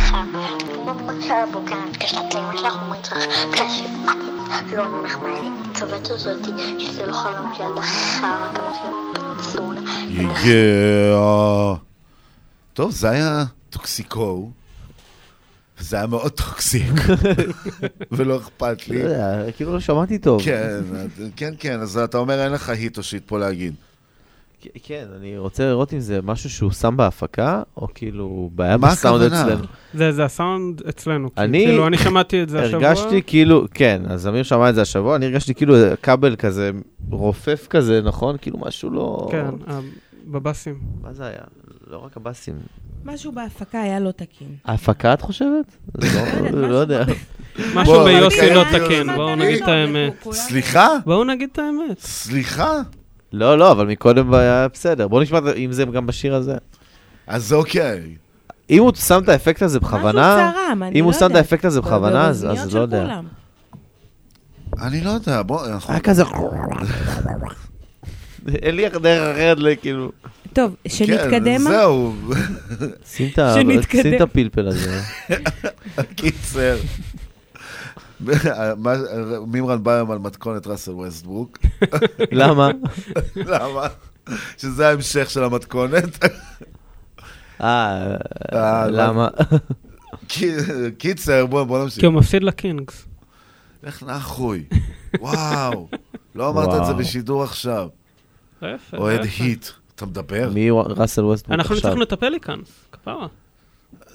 לא 4.77 5.03
נחמד 5.03 5.29
לי, 5.41 5.49
צובט 5.73 6.11
אותי, 6.11 6.79
שזה 6.79 7.05
לא 7.05 7.13
חלום 7.13 7.53
של 7.57 7.63
ילדה 7.63 7.81
חרא, 7.81 8.53
כמה 8.55 8.73
של 8.73 9.41
פצונה. 9.43 9.81
יאה. 10.43 11.75
טוב, 12.73 12.91
זה 12.91 13.09
היה 13.09 13.43
טוקסיקו. 13.69 14.51
זה 15.79 15.97
היה 15.97 16.07
מאוד 16.07 16.31
טוקסיק, 16.31 16.93
ולא 18.11 18.37
אכפת 18.37 18.87
לי. 18.87 19.03
לא 19.03 19.09
יודע, 19.09 19.51
כאילו 19.55 19.73
לא 19.73 19.79
שמעתי 19.79 20.17
טוב. 20.17 20.41
כן, 20.43 20.79
כן, 21.35 21.53
כן, 21.59 21.79
אז 21.79 21.97
אתה 21.97 22.17
אומר 22.17 22.43
אין 22.43 22.51
לך 22.51 22.69
היט 22.69 22.97
או 22.97 23.03
שיט 23.03 23.23
פה 23.25 23.39
להגיד. 23.39 23.73
כן, 24.83 25.05
אני 25.19 25.37
רוצה 25.37 25.65
לראות 25.69 25.93
אם 25.93 25.99
זה 25.99 26.19
משהו 26.23 26.49
שהוא 26.49 26.71
שם 26.71 26.97
בהפקה, 26.97 27.63
או 27.77 27.87
כאילו 27.95 28.49
בעיה 28.55 28.77
מה 28.77 28.87
בסאונד? 28.91 29.23
אצלנו. 29.23 29.63
זה, 29.93 30.11
זה 30.11 30.25
הסאונד 30.25 30.81
אצלנו. 30.89 31.29
אני 31.37 31.65
כאילו, 31.65 31.87
אני 31.87 31.97
שמעתי 31.97 32.43
את 32.43 32.49
זה 32.49 32.61
השבוע. 32.63 32.87
הרגשתי 32.87 33.21
כאילו, 33.27 33.65
כן, 33.73 34.01
אז 34.07 34.27
אמיר 34.27 34.43
שמע 34.43 34.69
את 34.69 34.75
זה 34.75 34.81
השבוע, 34.81 35.15
אני 35.15 35.25
הרגשתי 35.25 35.53
כאילו 35.55 35.75
כבל 36.03 36.35
כזה 36.35 36.71
רופף 37.11 37.67
כזה, 37.69 38.01
נכון? 38.03 38.35
כאילו 38.41 38.57
משהו 38.57 38.89
לא... 38.89 39.27
כן, 39.31 39.45
ה- 39.67 39.79
בבאסים. 40.27 40.79
מה 41.01 41.13
זה 41.13 41.25
היה? 41.25 41.41
לא 41.87 41.97
רק 42.05 42.17
הבאסים. 42.17 42.55
משהו 43.05 43.31
בהפקה 43.31 43.81
היה 43.81 43.99
לא 43.99 44.11
תקין. 44.11 44.47
ההפקה, 44.65 45.13
את 45.13 45.21
חושבת? 45.21 45.65
לא 46.51 46.61
לא 46.69 46.75
יודע. 46.75 47.03
משהו 47.75 48.03
ביוסי 48.03 48.49
לא 48.53 48.63
תקין, 48.71 49.15
בואו. 49.15 49.35
נגיד 49.35 49.61
את 49.63 49.67
האמת. 49.67 50.27
סליחה? 50.31 50.87
בואו 51.05 51.23
נגיד 51.23 51.49
את 51.53 51.59
האמת. 51.59 51.99
סליחה? 51.99 52.81
לא, 53.33 53.57
לא, 53.57 53.71
אבל 53.71 53.85
מקודם 53.87 54.33
היה 54.33 54.67
בסדר. 54.73 55.07
בואו 55.07 55.21
נשמע 55.21 55.39
אם 55.57 55.71
זה 55.71 55.85
גם 55.85 56.07
בשיר 56.07 56.35
הזה. 56.35 56.55
אז 57.27 57.53
אוקיי. 57.53 58.15
אם 58.69 58.79
הוא 58.79 58.91
שם 58.95 59.19
את 59.23 59.29
האפקט 59.29 59.61
הזה 59.61 59.79
בכוונה, 59.79 60.51
אם 60.95 61.03
הוא 61.03 61.13
לא 61.13 61.19
שם 61.19 61.31
את. 61.31 61.35
האפקט 61.35 61.65
הזה 61.65 61.81
בכוונה, 61.81 62.27
אז 62.27 62.73
לא 62.75 62.79
יודע. 62.79 63.19
אני 64.81 65.01
לא 65.01 65.09
יודע, 65.09 65.41
בוא... 65.41 65.67
אנחנו- 65.67 65.93
היה 65.93 65.99
כזה... 65.99 66.23
אין 68.61 68.75
לי 68.75 68.89
דרך 68.89 69.35
אחרת 69.35 69.57
לכאילו... 69.59 70.11
טוב, 70.53 70.75
שנתקדם. 70.87 71.43
כן, 71.43 71.57
זהו. 71.57 72.13
שים 73.05 73.29
את 74.15 74.21
הפלפל 74.21 74.67
הזה. 74.67 75.01
קיצר. 76.15 76.77
מה- 78.77 78.93
מימרן 79.47 79.83
בא 79.83 79.91
היום 79.91 80.11
על 80.11 80.17
מתכונת 80.19 80.67
ראסל 80.67 80.91
ווסטברוק. 80.91 81.57
למה? 82.31 82.69
למה? 83.35 83.87
שזה 84.57 84.87
ההמשך 84.89 85.29
של 85.29 85.43
המתכונת. 85.43 86.23
אה, 87.61 88.15
אה, 88.53 88.87
למה? 88.87 89.27
קי- 90.27 90.55
קיצר, 90.97 91.45
בוא 91.45 91.83
נמשיך. 91.83 91.99
כי 91.99 92.05
הוא 92.05 92.13
מפסיד 92.13 92.43
לקינגס. 92.43 93.05
לך 93.83 94.03
נחוי. 94.03 94.63
וואו. 95.19 95.87
לא 96.35 96.49
אמרת 96.49 96.81
את 96.81 96.85
זה. 96.85 96.93
בשידור 96.93 97.43
עכשיו. 97.43 97.87
יפה, 98.61 98.97
אוהד. 98.97 99.21
hit. 99.39 99.65
אתה 99.95 100.05
מדבר? 100.05 100.49
מי 100.53 100.69
ראסל 100.71 101.23
ווסטברוק 101.25 101.59
אנחנו 101.59 101.75
עכשיו? 101.75 101.89
ניצחנו 101.89 102.03
את 102.03 102.11
ה 102.11 102.17
Pelicans, 102.17 102.67
כפרה. 102.91 103.27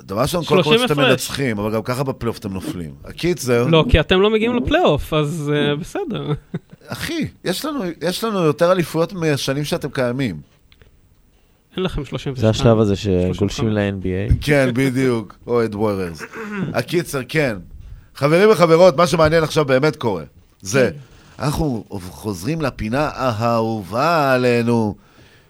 דבר 0.01 0.20
ראשון, 0.20 0.44
כל 0.44 0.62
30 0.62 0.78
פעם 0.78 0.89
שאתם. 0.89 1.01
מנצחים, 1.01 1.59
אבל 1.59 1.73
גם 1.74 1.82
ככה 1.82 2.05
בפלייאוף 2.05 2.39
אתם 2.39 2.52
נופלים. 2.52 2.90
הקיצר, 3.05 3.66
לא, 3.66 3.85
כי 3.89 4.01
אתם 4.01 4.20
לא 4.20 4.31
מגיעים 4.31 4.56
לפלייאוף, 4.56 5.12
אז 5.14 5.52
אה, 5.55 5.77
בסדר. 5.77 6.32
אחי, 6.89 7.27
יש 7.44 7.64
לנו- 7.64 7.82
יש 8.02 8.24
לנו 8.24 8.39
יותר 8.43 8.73
אליפויות 8.73 9.12
מהשנים 9.12 9.64
שאתם 9.64 9.89
קיימים. 9.90 10.36
אין 11.77 11.85
לכם 11.85 12.05
32. 12.05 12.35
זה 12.43 12.51
השלב 12.51 12.78
הזה 12.78 12.97
שגולשים 12.97 13.35
35. 13.35 13.74
ל-NBA. 13.74 14.35
כן, 14.40 14.70
בדיוק, 14.74 15.35
אוהד 15.47 15.74
Warriors. 15.74 16.23
הקיצר, 16.74 17.20
כן. 17.28 17.56
חברים 18.14 18.51
וחברות, 18.52 18.97
מה 18.97 19.06
שמעניין 19.06 19.43
עכשיו 19.43 19.64
באמת 19.64 19.97
קורה. 19.97 20.23
זה, 20.60 20.90
אנחנו 21.39 21.85
חוזרים 21.98 22.60
לפינה 22.60 23.10
האהובה 23.14 24.32
עלינו. 24.35 24.94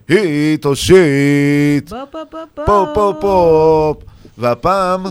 hit 0.09 0.65
או 0.64 0.77
shit. 0.77 1.93
פופ 2.66 2.94
פופ 2.94 3.16
פופ. 3.20 3.97
והפעם, 4.39 5.05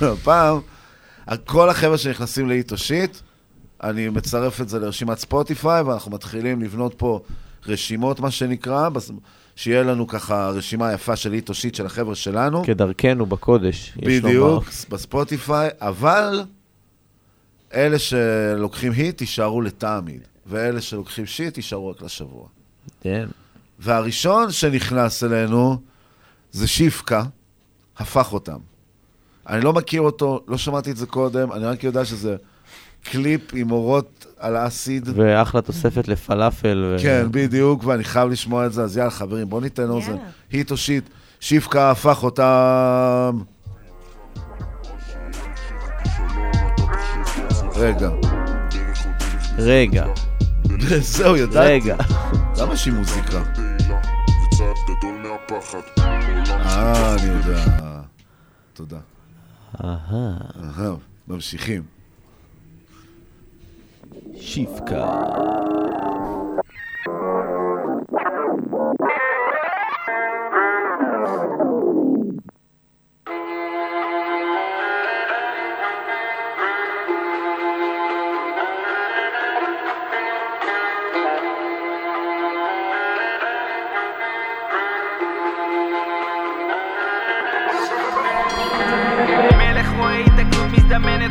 הפעם, 0.00 0.58
כל 1.44 1.68
החבר'ה 1.70 1.98
שנכנסים 1.98 2.48
ל 2.48 2.54
hit 2.54 2.72
או 2.72 2.78
shit, 2.78 3.16
אני 3.82 4.08
מצרף 4.08 4.60
את 4.60 4.68
זה 4.68 4.78
לרשימת 4.78 5.18
Spotify, 5.18 5.82
ואנחנו 5.82 6.10
מתחילים 6.10 6.62
לבנות 6.62 6.94
פה 6.96 7.20
רשימות, 7.66 8.20
מה 8.20 8.30
שנקרא, 8.30 8.88
שיהיה 9.56 9.82
לנו 9.82 10.06
ככה 10.06 10.48
רשימה 10.48 10.92
יפה 10.92 11.16
של 11.16 11.32
hit 11.32 11.48
או 11.48 11.54
shit 11.54 11.74
של 11.74 11.86
החבר'ה 11.86 12.14
שלנו. 12.14 12.64
כדרכנו 12.64 13.26
בקודש, 13.26 13.92
יש 13.96 14.22
לומר. 14.22 14.28
בדיוק, 14.28 14.64
בספוטיפיי, 14.88 15.68
אבל 15.80 16.42
אלה 17.74 17.98
שלוקחים 17.98 18.92
היט 18.92 19.20
יישארו 19.20 19.62
לתמיד, 19.62 20.20
ואלה 20.46 20.80
שלוקחים 20.80 21.26
שיט 21.26 21.56
יישארו 21.56 21.88
רק 21.88 22.02
לשבוע. 22.02 22.46
כן. 23.00 23.28
והראשון 23.78 24.50
שנכנס 24.50 25.24
אלינו 25.24 25.76
זה 26.52 26.68
שיפקה, 26.68 27.22
הפך 28.00 28.32
אותם. 28.32 28.56
אני 29.48 29.64
לא 29.64 29.72
מכיר 29.72 30.00
אותו, 30.00 30.40
לא 30.48 30.56
שמעתי 30.56 30.90
את 30.90 30.96
זה 30.96 31.06
קודם, 31.06 31.52
אני 31.52 31.64
רק 31.64 31.84
יודע 31.84 32.04
שזה 32.04 32.36
קליפ 33.04 33.40
עם 33.54 33.70
אורות 33.70 34.26
על 34.38 34.56
אסיד. 34.66 35.08
ואחלה 35.14 35.60
תוספת 35.60 36.08
לפלאפל. 36.08 36.94
ו- 36.96 37.02
כן, 37.02 37.26
בדיוק, 37.30 37.84
ואני 37.84 38.04
חייב 38.04 38.28
לשמוע 38.28 38.66
את 38.66 38.72
זה, 38.72 38.82
אז 38.82 38.96
יאללה, 38.96 39.10
חברים, 39.10 39.48
בואו 39.48 39.60
ניתן 39.60 39.88
אוזן. 39.88 40.16
היט 40.52 40.70
או 40.70 40.76
שיט, 40.76 41.04
שיפקה 41.40 41.90
הפך 41.90 42.22
אותם. 42.22 43.38
רגע. 47.76 48.10
רגע. 49.58 50.06
זהו, 51.00 51.36
ידעתי. 51.36 51.58
רגע. 51.58 51.96
למה 52.58 52.74
יש 52.74 52.86
לי 52.86 52.92
מוזיקה? 52.92 53.42
אה, 56.70 57.14
אני 57.14 57.26
יודע. 57.28 57.64
תודה. 58.72 58.98
אהה. 59.84 60.36
אהה, 60.62 60.94
ממשיכים. 61.28 61.82
שיפקה. 64.40 65.06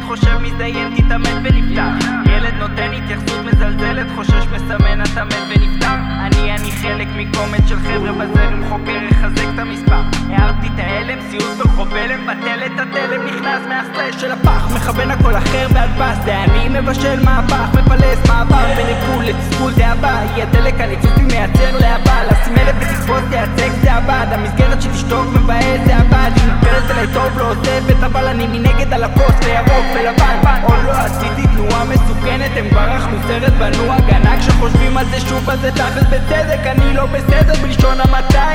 חושב 0.09 0.37
מזדיין, 0.37 0.95
תתאמן 0.95 1.43
ונפתח 1.43 2.07
ילד 2.25 2.53
נותן 2.53 2.91
התייחסות 2.93 3.45
מזלזלת, 3.45 4.07
חושש 4.15 4.47
מסמן, 4.51 5.01
אתה 5.01 5.23
מת 5.23 5.33
ונפטר. 5.49 5.95
אני, 6.25 6.55
אני 6.55 6.71
חלק 6.71 7.07
מקומץ 7.15 7.67
של 7.67 7.79
חבר'ה 7.79 8.11
בזרם 8.11 8.63
חוקר, 8.69 8.99
יחזק 9.11 9.45
את 9.53 9.59
המספר. 9.59 10.01
הערתי 10.29 10.67
את 10.67 10.79
ההלם, 10.79 11.21
סיוט 11.29 11.57
ברחוב 11.57 11.93
הלם, 11.93 12.27
בטל 12.27 12.65
את 12.65 12.79
התלם, 12.79 13.25
נכנס 13.25 13.61
מהסלש 13.69 14.21
של 14.21 14.31
הפח. 14.31 14.75
מכוון 14.75 15.11
הכל 15.11 15.37
אחר 15.37 15.67
בהדבס, 15.73 16.23
זה 16.25 16.43
אני 16.43 16.79
מבשל 16.79 17.23
מהפך, 17.23 17.69
מפלס 17.73 18.27
מעבר 18.27 18.75
בין 18.75 18.87
עיכול 18.87 19.23
לתסכול, 19.25 19.71
זה 19.71 19.87
הבא 19.87 20.19
היא 20.19 20.43
הדלק 20.43 20.73
הניצוצי 20.81 21.21
מייצר 21.21 21.77
להבא 21.79 22.23
אלף 22.57 22.75
ותקפוץ, 22.79 23.23
תייצג 23.29 23.69
זה 23.81 23.93
הבד 23.93 24.27
המסגרת 24.31 24.81
שתשתוק 24.81 25.25
מבאס 25.33 25.79
זה 25.85 25.95
הבד 25.95 26.31
היא 26.35 26.43
נופלת 26.53 26.91
אליי 26.91 27.07
טוב, 27.13 27.37
לא 27.37 27.49
עוזבת 27.49 28.03
אבל 28.03 28.27
אני 28.27 28.47
מנגד 28.47 28.93
על 28.93 29.03
הכוס 29.03 29.35
לירוק 29.45 29.85
ולבן. 29.95 30.39
או 30.63 30.73
לא 30.85 30.91
עשיתי 30.91 31.47
תנועה 31.47 31.85
מסוכנת 31.85 32.51
הם 32.55 32.69
כבר 32.69 32.97
אכלו 32.97 33.17
סרט 33.27 33.53
בנו. 33.53 33.93
הגנה 33.93 34.39
כשחושבים 34.39 34.97
על 34.97 35.05
זה 35.05 35.19
שוב 35.19 35.49
אז 35.49 35.59
זה 35.61 35.71
תכלס 35.71 36.03
בצדק. 36.09 36.59
אני 36.65 36.93
לא 36.93 37.05
בסדר 37.05 37.53
בלשון 37.61 37.97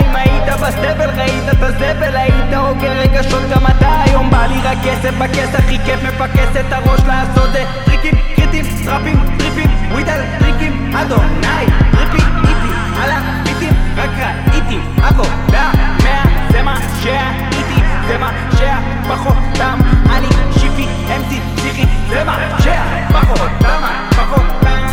אם 0.01 0.17
היית 0.17 0.45
בסבל 0.63 1.11
ראית 1.17 1.49
את 1.53 1.63
הזבל 1.63 2.17
היית 2.17 2.55
אוגר 2.57 2.93
רגשות 2.93 3.43
גם 3.51 3.67
אתה. 3.67 4.03
היום 4.07 4.31
בא 4.31 4.47
לי 4.47 4.61
רק 4.65 4.79
כסף 4.85 5.15
בכס 5.19 5.55
הכי 5.55 5.79
כיף 5.85 6.01
מפקס 6.03 6.57
את 6.61 6.73
הראש 6.73 7.01
לעשות 7.07 7.53
זה. 7.53 7.65
טריקים 7.85 8.15
קריטים 8.37 8.65
טראפים 8.85 9.17
טריפים 9.39 9.71
וויד 9.93 10.09
על 10.09 10.21
טריקים. 10.39 10.97
אדוני 10.97 11.67
על 11.95 12.11
הביטים 12.11 12.75
רק 12.97 13.34
ראיתי 14.19 14.79
עבודה 15.03 15.71
מאה 16.05 16.25
זה 16.51 16.63
מה 16.63 16.77
שהייתי 17.03 17.81
זה 18.09 18.19
מה 18.19 18.31
שהפך 18.59 19.27
אותם 19.27 19.79
אני 20.11 20.27
שיפי 20.53 20.87
אמצי 21.17 21.41
פסיכי 21.57 21.87
זה 22.09 22.25
מה 22.25 22.39
שהפך 22.59 23.31
אותם 23.31 23.81
הפך 23.85 24.33
אותם 24.33 24.87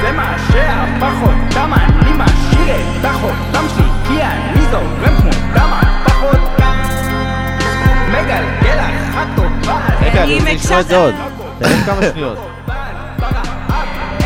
זה 0.00 0.12
מה 0.12 0.34
שהפך 0.52 1.14
אותם 1.22 1.72
אני 1.74 2.10
משאיר 2.12 2.76
את 3.00 3.04
החותם 3.04 3.64
שלי 3.76 3.88
כי 4.08 4.22
אני 4.22 4.62
זורם 4.70 5.16
כמו 5.20 5.30
דם 5.54 5.70
הפך 5.72 6.22
אותם 6.22 6.78
מגלגל 8.08 8.78
אחת 8.78 9.26
טובה. 9.36 9.78
רגע, 10.00 10.22
אני 10.22 10.38
רוצה 10.38 10.52
לשמוע 10.54 10.80
את 10.80 10.86
זה 10.86 10.96
עוד. 10.96 11.14
תן 11.58 11.68
לי 11.68 11.84
כמה 11.86 12.02
שניות. 12.12 12.57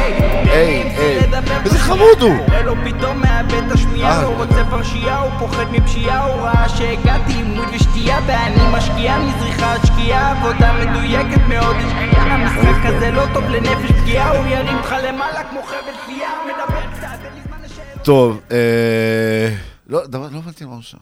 היי, 0.03 0.83
היי, 0.97 1.19
איזה 1.65 1.79
חמוד 1.79 2.21
הוא! 2.23 2.31
נראה 2.49 2.63
לו 2.63 2.75
פתאום 2.85 3.21
מאבד 3.21 3.55
את 3.67 3.73
השמיעה, 3.73 4.23
לא 4.23 4.29
רוצה 4.43 4.65
פרשייה, 4.71 5.19
הוא 5.19 5.31
פוחד 5.39 5.65
מפשיעה, 5.73 6.25
הוא 6.33 6.43
ראה 6.43 6.69
שהגעתי 6.69 7.33
עם 7.33 7.47
מוד 7.47 7.69
ושתייה, 7.75 8.19
ואני 8.27 8.77
משקיעה 8.79 9.19
מזריחה 9.27 9.73
עד 9.75 9.81
שקיעה, 9.87 10.31
עבודה 10.41 10.73
מדויקת 10.73 11.41
מאוד, 11.49 11.77
השקיעה, 11.77 12.35
המשחק 12.35 12.87
הזה 12.87 13.11
לא 13.11 13.23
טוב 13.35 13.45
לנפש 13.45 13.93
פגיעה, 14.03 14.39
הוא 14.39 14.47
ירים 14.47 14.77
אותך 14.77 14.95
למעלה 15.09 15.45
כמו 15.51 15.63
חבל 15.63 15.77
תלייה, 16.07 16.31
מדבר 16.47 16.81
קצת, 16.97 17.07
אין 17.25 17.35
לי 17.35 17.41
זמן 17.47 17.57
לשאלות. 17.65 18.05
טוב, 18.05 18.41
אה... 18.51 19.55
לא, 19.87 20.07
דבר, 20.07 20.29
לא 20.33 20.39
הבנתי 20.39 20.65
מה 20.65 20.73
הוא 20.75 20.83
שר. 20.83 20.99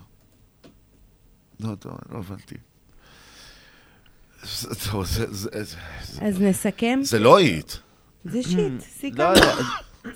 לא, 1.60 1.74
טוב, 1.74 1.92
לא 2.12 2.18
הבנתי. 2.18 2.54
זה- 4.42 4.68
טוב, 4.90 5.04
זה- 5.04 5.26
זה- 5.34 5.64
זה- 5.64 5.76
אז 6.22 6.40
נסכם. 6.40 7.00
זה 7.02 7.18
לא 7.18 7.36
היט. 7.38 7.72
זה 8.24 8.42
שיט, 8.42 8.58
לא 9.18 9.34
סיכמנו. 9.34 9.62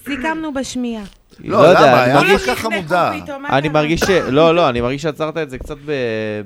סיכמנו 0.04 0.54
בשמיעה. 0.54 1.04
לא, 1.38 1.56
יודע, 1.56 1.80
למה? 1.80 2.04
אני 2.04 2.10
היה 2.12 2.14
מרגיש- 2.20 2.44
כל 2.44 2.54
כך 2.54 2.58
חמודה. 2.60 3.12
אני 3.50 3.68
מרגיש 3.68 4.00
ש... 4.00 4.10
לא, 4.38 4.54
לא, 4.54 4.68
אני 4.68 4.80
מרגיש 4.80 5.02
שעצרת 5.02 5.36
את 5.36 5.50
זה 5.50 5.58
קצת 5.58 5.76
ב- 5.86 5.92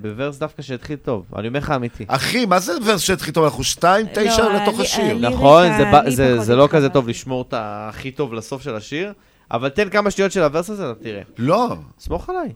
בוורס 0.02 0.38
דווקא 0.38 0.62
שהתחיל 0.62 0.96
טוב. 0.96 1.24
אני 1.36 1.48
אומר 1.48 1.58
לך 1.58 1.70
אמיתי. 1.70 2.04
אחי, 2.08 2.46
מה 2.46 2.58
זה 2.58 2.72
ורס 2.84 3.00
שהתחיל 3.00 3.34
טוב? 3.34 3.44
אנחנו 3.44 3.64
שתיים, 3.64 4.06
תשע 4.14 4.42
לא, 4.42 4.54
לתוך 4.54 4.74
הלי- 4.74 4.82
השיר. 4.88 5.18
נכון, 5.18 5.62
זה 5.68 5.90
אני 6.00 6.10
זה- 6.10 6.32
פחות 6.34 6.46
זה 6.46 6.56
לא. 6.56 6.68
כזה 6.70 6.88
טוב 6.88 7.08
לשמור 7.08 7.42
את 7.48 7.54
הכי 7.56 8.10
טוב 8.10 8.34
לסוף 8.34 8.62
של 8.62 8.74
השיר, 8.76 9.12
אבל 9.50 9.68
תן 9.68 9.88
כמה 9.88 10.10
שניות 10.10 10.32
של 10.32 10.42
הוורס 10.42 10.70
הזה, 10.70 10.90
אתה 10.90 11.02
תראה. 11.02 11.22
לא. 11.38 11.76
סמוך 11.98 12.30
עליי. 12.30 12.52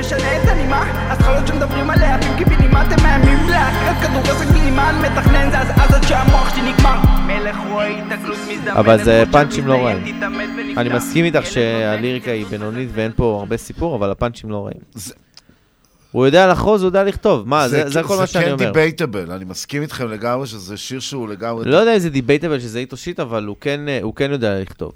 משנה 0.00 0.42
את 0.42 0.48
הנימה, 0.48 1.12
הזכויות 1.12 1.46
שמדברים 1.46 1.90
עליה, 1.90 2.16
אתם 2.16 3.02
מאיימים 3.02 3.48
להקראת 3.48 3.96
כדור 4.02 4.36
עסק 4.36 4.52
מינימן, 4.52 4.94
מתכנן 5.02 5.50
זה 5.50 5.58
אז 5.58 5.68
אז 5.70 5.94
עד 5.94 6.02
שהמוח 6.02 6.54
שלי 6.54 6.72
נגמר. 6.72 6.98
מלך 7.26 7.56
רואה 7.70 7.86
התעכלות 7.86 8.38
מזדמנת, 8.48 8.76
אבל 8.76 9.04
זה 9.04 9.24
פאנצ'ים 9.32 9.66
לא 9.66 9.74
רעים. 9.74 10.22
אני 10.76 10.88
מסכים 10.88 11.24
איתך 11.24 11.46
שהליריקה 11.46 12.30
היא 12.30 12.46
בינונית 12.46 12.88
ואין 12.92 13.12
פה 13.16 13.36
הרבה 13.38 13.56
סיפור, 13.56 13.96
אבל 13.96 14.10
הפאנצ'ים 14.10 14.50
לא 14.50 14.66
רעים. 14.66 14.80
הוא 16.12 16.26
יודע 16.26 16.46
לחרוז, 16.46 16.82
הוא 16.82 16.88
יודע 16.88 17.04
לכתוב. 17.04 17.48
מה, 17.48 17.68
זה 17.68 17.88
זה 17.88 18.02
כל 18.02 18.16
מה 18.16 18.26
שאני 18.26 18.44
אומר. 18.44 18.58
זה 18.58 18.64
כן 18.64 18.72
debatable, 18.72 19.32
אני 19.32 19.44
מסכים 19.44 19.82
איתכם 19.82 20.08
לגמרי 20.08 20.46
שזה 20.46 20.76
שיר 20.76 21.00
שהוא 21.00 21.28
לגמרי... 21.28 21.64
לא 21.64 21.76
יודע 21.76 21.92
איזה 21.92 22.10
debatable 22.10 22.60
שזה 22.60 22.78
hit 22.78 22.89
או 22.89 22.96
shit, 22.96 23.20
אבל 23.20 23.44
הוא 23.44 23.56
כן, 23.60 23.88
אה, 23.88 23.98
הוא 24.02 24.14
כן 24.14 24.30
יודע 24.30 24.60
לכתוב. 24.60 24.92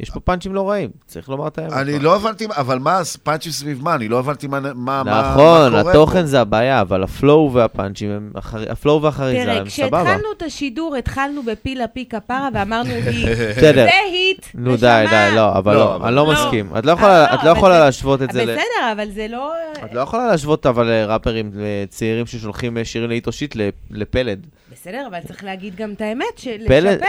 יש 0.00 0.10
פה 0.10 0.20
פאנצ'ים 0.20 0.54
לא 0.54 0.70
רעים, 0.70 0.90
צריך 1.06 1.28
לומר 1.28 1.48
את 1.48 1.58
האמת. 1.58 1.72
אני 1.72 1.98
לא 1.98 2.16
הבנתי, 2.16 2.46
אבל 2.56 2.78
מה, 2.78 3.00
פאנצ'ים 3.22 3.52
סביב 3.52 3.82
מה? 3.82 3.94
אני 3.94 4.08
לא 4.08 4.18
הבנתי 4.18 4.46
מה 4.46 4.60
מה- 4.60 4.72
מה- 4.74 5.02
מה 5.04 5.30
נכון, 5.32 5.70
קורה 5.70 5.90
התוכן 5.90 6.20
פה. 6.20 6.26
זה 6.26 6.40
הבעיה, 6.40 6.80
אבל 6.80 7.02
ה 7.02 7.12
flow 7.12 7.52
והפאנצ'ים, 7.52 8.10
הם 8.10 8.32
ה 8.70 8.76
flow 8.76 9.02
והחריזה 9.02 9.42
תראה, 9.44 9.58
הם 9.58 9.68
סבבה. 9.68 10.02
כשהתחלנו 10.02 10.28
את 10.36 10.42
השידור, 10.42 10.96
התחלנו 10.96 11.42
בפילה 11.42 11.86
פי 11.86 12.04
כפרה 12.04 12.48
ואמרנו, 12.54 12.90
"היא- 12.90 13.26
בסדר. 13.56 13.84
זה 13.84 13.90
hit. 14.10 14.46
נו 14.54 14.76
די, 14.76 15.04
די, 15.10 15.30
לא, 15.36 15.52
אבל 15.58 15.74
לא, 15.74 15.80
לא, 15.80 15.94
אבל- 15.96 16.06
אני 16.06 16.16
לא 16.16 16.26
לא. 16.26 16.32
מסכים. 16.32 16.70
את 16.78 16.86
לא 16.86 16.92
יכולה- 16.92 17.36
לא 17.44 17.78
להשוות 17.78 18.22
את 18.22 18.30
זה 18.32 18.44
ל... 18.44 18.52
בסדר, 18.52 18.92
אבל 18.92 19.10
זה 19.10 19.26
לא... 19.30 19.52
את 19.84 19.94
לא 19.94 20.00
יכולה 20.00 20.26
להשוות 20.26 20.66
אבל 20.66 20.88
אה, 20.90 21.06
ראפרים 21.06 21.50
אה, 21.60 21.84
צעירים 21.88 22.26
ששולחים 22.26 22.78
אה, 22.78 22.84
שירים 22.84 23.08
ל 23.10 23.14
hit 23.14 23.25
או 23.25 23.32
shit 23.32 23.56
ל- 23.56 23.60
לפלד. 23.90 24.46
בסדר, 24.72 25.06
אבל 25.10 25.18
צריך 25.26 25.44
להגיד 25.44 25.76
גם 25.76 25.92
את 25.92 26.00
האמת, 26.00 26.24
לשפר. 26.58 27.06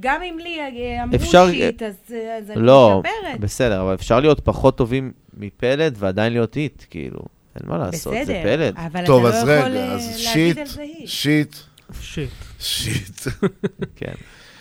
גם 0.00 0.22
אם 0.22 0.38
לי 0.42 0.60
אה, 0.60 1.02
אמרו 1.02 1.16
אפשר- 1.16 1.50
shit, 1.50 1.82
אז 1.82 1.94
אה, 2.12 2.38
אז 2.38 2.50
אני 2.50 2.62
לא, 2.62 3.02
משפרת. 3.04 3.40
בסדר, 3.40 3.82
אבל 3.82 3.94
אפשר 3.94 4.20
להיות 4.20 4.40
פחות 4.40 4.76
טובים 4.78 5.12
מפלד 5.36 5.94
ועדיין 5.98 6.32
להיות 6.32 6.56
hit, 6.56 6.82
כאילו, 6.90 7.20
אין 7.60 7.68
מה 7.68 7.78
לעשות, 7.78 8.12
זה 8.12 8.20
בסדר, 8.22 8.42
פלד. 8.42 8.74
אבל 8.76 9.06
טוב, 9.06 9.26
אתה 9.26 9.36
אז 9.38 9.44
לא 9.48 9.52
יכול 9.52 9.70
רגע, 9.70 9.80
אה, 9.80 9.92
אז 9.94 10.06
להגיד 10.06 10.18
שיט, 10.18 10.58
על 10.58 10.66
זה 10.66 10.82
היט. 10.82 11.06
שיט, 11.08 11.56
שיט. 12.00 12.30
שיט. 12.58 13.20
כן. 13.96 14.14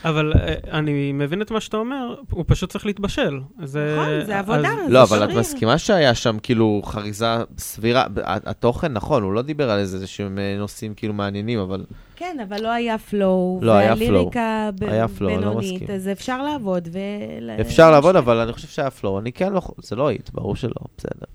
אבל 0.06 0.34
אה, 0.34 0.54
אני 0.72 1.12
מבין 1.12 1.42
את 1.42 1.52
מה 1.52 1.60
שאתה 1.60 1.78
אומר, 1.78 2.16
הוא 2.32 2.44
פשוט 2.48 2.72
צריך 2.72 2.86
להתבשל. 2.86 3.40
זה... 3.64 3.96
נכון, 4.00 4.26
זה 4.26 4.40
עבודה, 4.40 4.70
אז- 4.86 4.92
לא, 4.92 5.04
אבל 5.04 5.24
את 5.32 5.36
מסכימה 5.36 5.78
שהיה 5.78 6.16
שם 6.16 6.38
כאילו 6.44 6.82
חריזה 6.86 7.26
סבירה, 7.58 8.06
התוכן 8.26 8.94
נכון, 8.94 9.24
הוא 9.24 9.34
לא 9.34 9.42
דיבר 9.42 9.70
על 9.72 9.80
איזה 9.80 10.08
שהם 10.08 10.40
אה, 10.40 10.56
נושאים 10.58 10.94
כאילו 10.94 11.14
מעניינים, 11.14 11.60
אבל 11.60 11.86
כן, 12.16 12.38
אבל 12.48 12.62
לא 12.62 12.68
היה 12.72 12.98
פלואו, 12.98 13.60
לא 13.62 13.72
היה 13.72 13.90
והליריקה 13.94 14.70
flow, 14.80 14.84
אני 14.86 14.98
לא 15.02 15.38
בינונית. 15.38 15.90
אז 15.90 16.08
אפשר 16.08 16.42
לעבוד 16.44 16.88
ול... 16.92 17.50
אפשר 17.62 17.92
לעבוד, 17.92 18.16
אבל 18.16 18.38
אני 18.38 18.54
חושב 18.54 18.68
שהיה 18.68 18.90
פלואו, 18.92 19.20
אני 19.20 19.32
כן 19.32 19.54
לא, 19.54 19.62
זה 19.78 19.96
לא 19.96 20.08
היט, 20.08 20.30
ברור 20.30 20.56
שלא, 20.56 20.74
בסדר. 20.98 21.26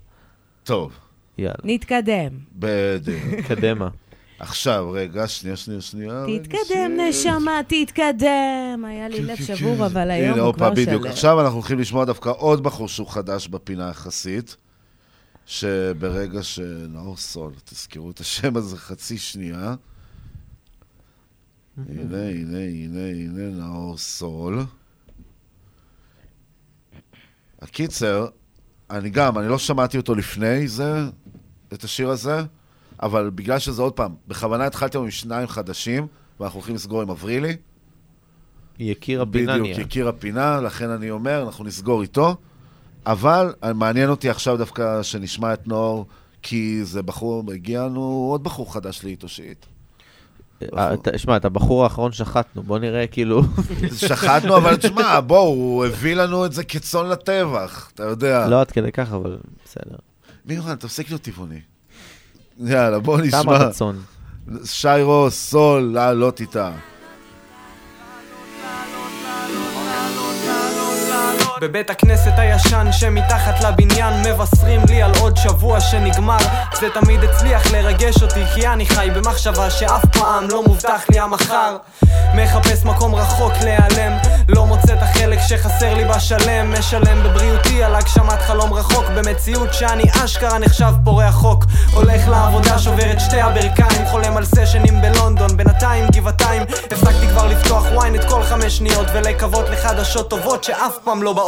טוב. 0.63 0.93
יאללה. 1.37 1.53
נתקדם. 1.63 2.29
בדיוק. 2.55 3.19
קדימה. 3.47 3.87
עכשיו, 4.39 4.91
רגע, 4.91 5.27
שנייה, 5.27 5.55
שנייה, 5.55 5.81
שנייה. 5.81 6.25
תתקדם, 6.39 6.91
נשמה, 7.09 7.61
תתקדם. 7.67 8.85
היה 8.87 9.07
לי 9.09 9.21
לב 9.21 9.35
שבור, 9.35 9.85
אבל 9.85 10.11
היום 10.11 10.33
כן, 10.33 10.39
הוא 10.39 10.53
כבר 10.53 10.69
בדיוק. 10.69 11.01
שלם. 11.03 11.11
עכשיו 11.11 11.41
אנחנו 11.41 11.57
הולכים 11.57 11.79
לשמוע 11.79 12.05
דווקא 12.05 12.29
עוד 12.29 12.63
בחור 12.63 12.87
שהוא 12.87 13.07
חדש 13.07 13.47
בפינה 13.47 13.89
יחסית, 13.89 14.55
שברגע 15.45 16.43
שנאור 16.43 17.17
סול, 17.17 17.53
תזכרו 17.65 18.11
את 18.11 18.19
השם 18.19 18.57
הזה 18.57 18.77
חצי 18.77 19.17
שנייה. 19.17 19.75
הנה, 21.89 22.29
הנה, 22.29 22.59
הנה, 22.59 23.09
הנה, 23.09 23.49
נאור 23.49 23.97
סול. 23.97 24.63
הקיצר, 27.61 28.27
אני 28.89 29.09
גם, 29.09 29.37
אני 29.37 29.47
לא 29.49 29.57
שמעתי 29.57 29.97
אותו 29.97 30.15
לפני 30.15 30.67
זה, 30.67 30.93
את 31.73 31.83
השיר 31.83 32.09
הזה, 32.09 32.41
אבל 33.01 33.29
בגלל 33.35 33.59
שזה 33.59 33.81
עוד 33.81 33.93
פעם, 33.93 34.15
בכוונה 34.27 34.65
התחלתי 34.65 34.97
עם 34.97 35.11
שניים 35.11 35.47
חדשים, 35.47 36.07
ואנחנו 36.39 36.59
הולכים 36.59 36.75
לסגור 36.75 37.01
עם 37.01 37.09
אברילי. 37.09 37.55
יקיר 38.79 39.21
הפינה 39.21 39.53
בדיוק, 39.53 39.67
נהיה. 39.67 39.81
יקיר 39.81 40.07
הפינה, 40.07 40.61
לכן 40.61 40.89
אני 40.89 41.11
אומר, 41.11 41.43
אנחנו 41.43 41.63
נסגור 41.63 42.01
איתו. 42.01 42.35
אבל 43.05 43.53
אה, 43.63 43.73
מעניין 43.73 44.09
אותי 44.09 44.29
עכשיו 44.29 44.57
דווקא 44.57 45.03
שנשמע 45.03 45.53
את 45.53 45.67
נאור, 45.67 46.05
כי 46.41 46.79
זה 46.83 47.01
בחור, 47.01 47.43
הגיע 47.53 47.85
לנו 47.85 48.27
עוד 48.31 48.43
בחור 48.43 48.73
חדש 48.73 49.03
להתאושית. 49.03 49.65
אה, 50.77 50.95
שמע, 51.17 51.37
את 51.37 51.45
הבחור 51.45 51.83
האחרון 51.83 52.11
שחטנו, 52.11 52.63
בוא 52.63 52.79
נראה 52.79 53.07
כאילו... 53.07 53.41
שחטנו, 54.07 54.57
אבל 54.57 54.75
תשמע, 54.75 55.19
בוא, 55.19 55.39
הוא 55.39 55.85
הביא 55.85 56.15
לנו 56.15 56.45
את 56.45 56.53
זה 56.53 56.63
כצאן 56.63 57.09
לטבח, 57.09 57.91
אתה 57.93 58.03
יודע. 58.03 58.47
לא 58.47 58.61
עד 58.61 58.71
כדי 58.71 58.91
כך, 58.91 59.13
אבל 59.13 59.37
בסדר. 59.65 59.95
מירן, 60.45 60.75
תפסיק 60.75 61.09
להיות 61.09 61.21
טבעוני. 61.21 61.59
יאללה, 62.65 62.99
בוא 62.99 63.21
נשמע. 63.21 63.39
אמרת 63.39 63.71
צאן. 63.71 63.95
שי 64.65 65.01
רוס, 65.01 65.49
סול, 65.49 65.91
לעלות 65.93 66.41
איתה. 66.41 66.71
בבית 71.61 71.89
הכנסת 71.89 72.31
הישן 72.37 72.87
שמתחת 72.91 73.63
לבניין 73.63 74.13
מבשרים 74.21 74.81
לי 74.87 75.01
על 75.01 75.11
עוד 75.19 75.37
שבוע 75.37 75.79
שנגמר. 75.79 76.37
זה 76.79 76.87
תמיד 76.89 77.23
הצליח 77.23 77.71
לרגש 77.71 78.23
אותי 78.23 78.45
כי 78.55 78.67
אני 78.67 78.85
חי 78.85 79.09
במחשבה 79.15 79.69
שאף 79.69 80.05
פעם 80.05 80.47
לא 80.49 80.63
מובטח 80.63 81.05
לי 81.09 81.19
המחר. 81.19 81.77
מחפש 82.35 82.85
מקום 82.85 83.15
רחוק 83.15 83.53
להיעלם 83.63 84.17
לא 84.49 84.65
מוצא 84.65 84.93
את 84.93 85.01
החלק 85.01 85.39
שחסר 85.47 85.93
לי 85.93 86.05
בשלם. 86.05 86.73
משלם 86.79 87.23
בבריאותי 87.23 87.83
על 87.83 87.95
הגשמת 87.95 88.41
חלום 88.41 88.73
רחוק 88.73 89.05
במציאות 89.15 89.73
שאני 89.73 90.03
אשכרה 90.25 90.59
נחשב 90.59 90.93
פורע 91.03 91.31
חוק. 91.31 91.65
הולך 91.93 92.27
לעבודה 92.27 92.79
שובר 92.79 93.11
את 93.11 93.19
שתי 93.19 93.41
הברכיים 93.41 94.05
חולם 94.05 94.37
על 94.37 94.45
סשנים 94.45 95.01
בלונדון. 95.01 95.57
בינתיים 95.57 96.07
גבעתיים 96.11 96.63
הפסקתי 96.91 97.27
כבר 97.27 97.47
לפתוח 97.47 97.85
ynet 97.85 98.29
כל 98.29 98.43
חמש 98.43 98.77
שניות 98.77 99.07
ולקוות 99.13 99.69
לחדשות 99.69 100.29
טובות 100.29 100.63
שאף 100.63 100.97
פעם 101.03 101.23
לא 101.23 101.33
באות 101.33 101.46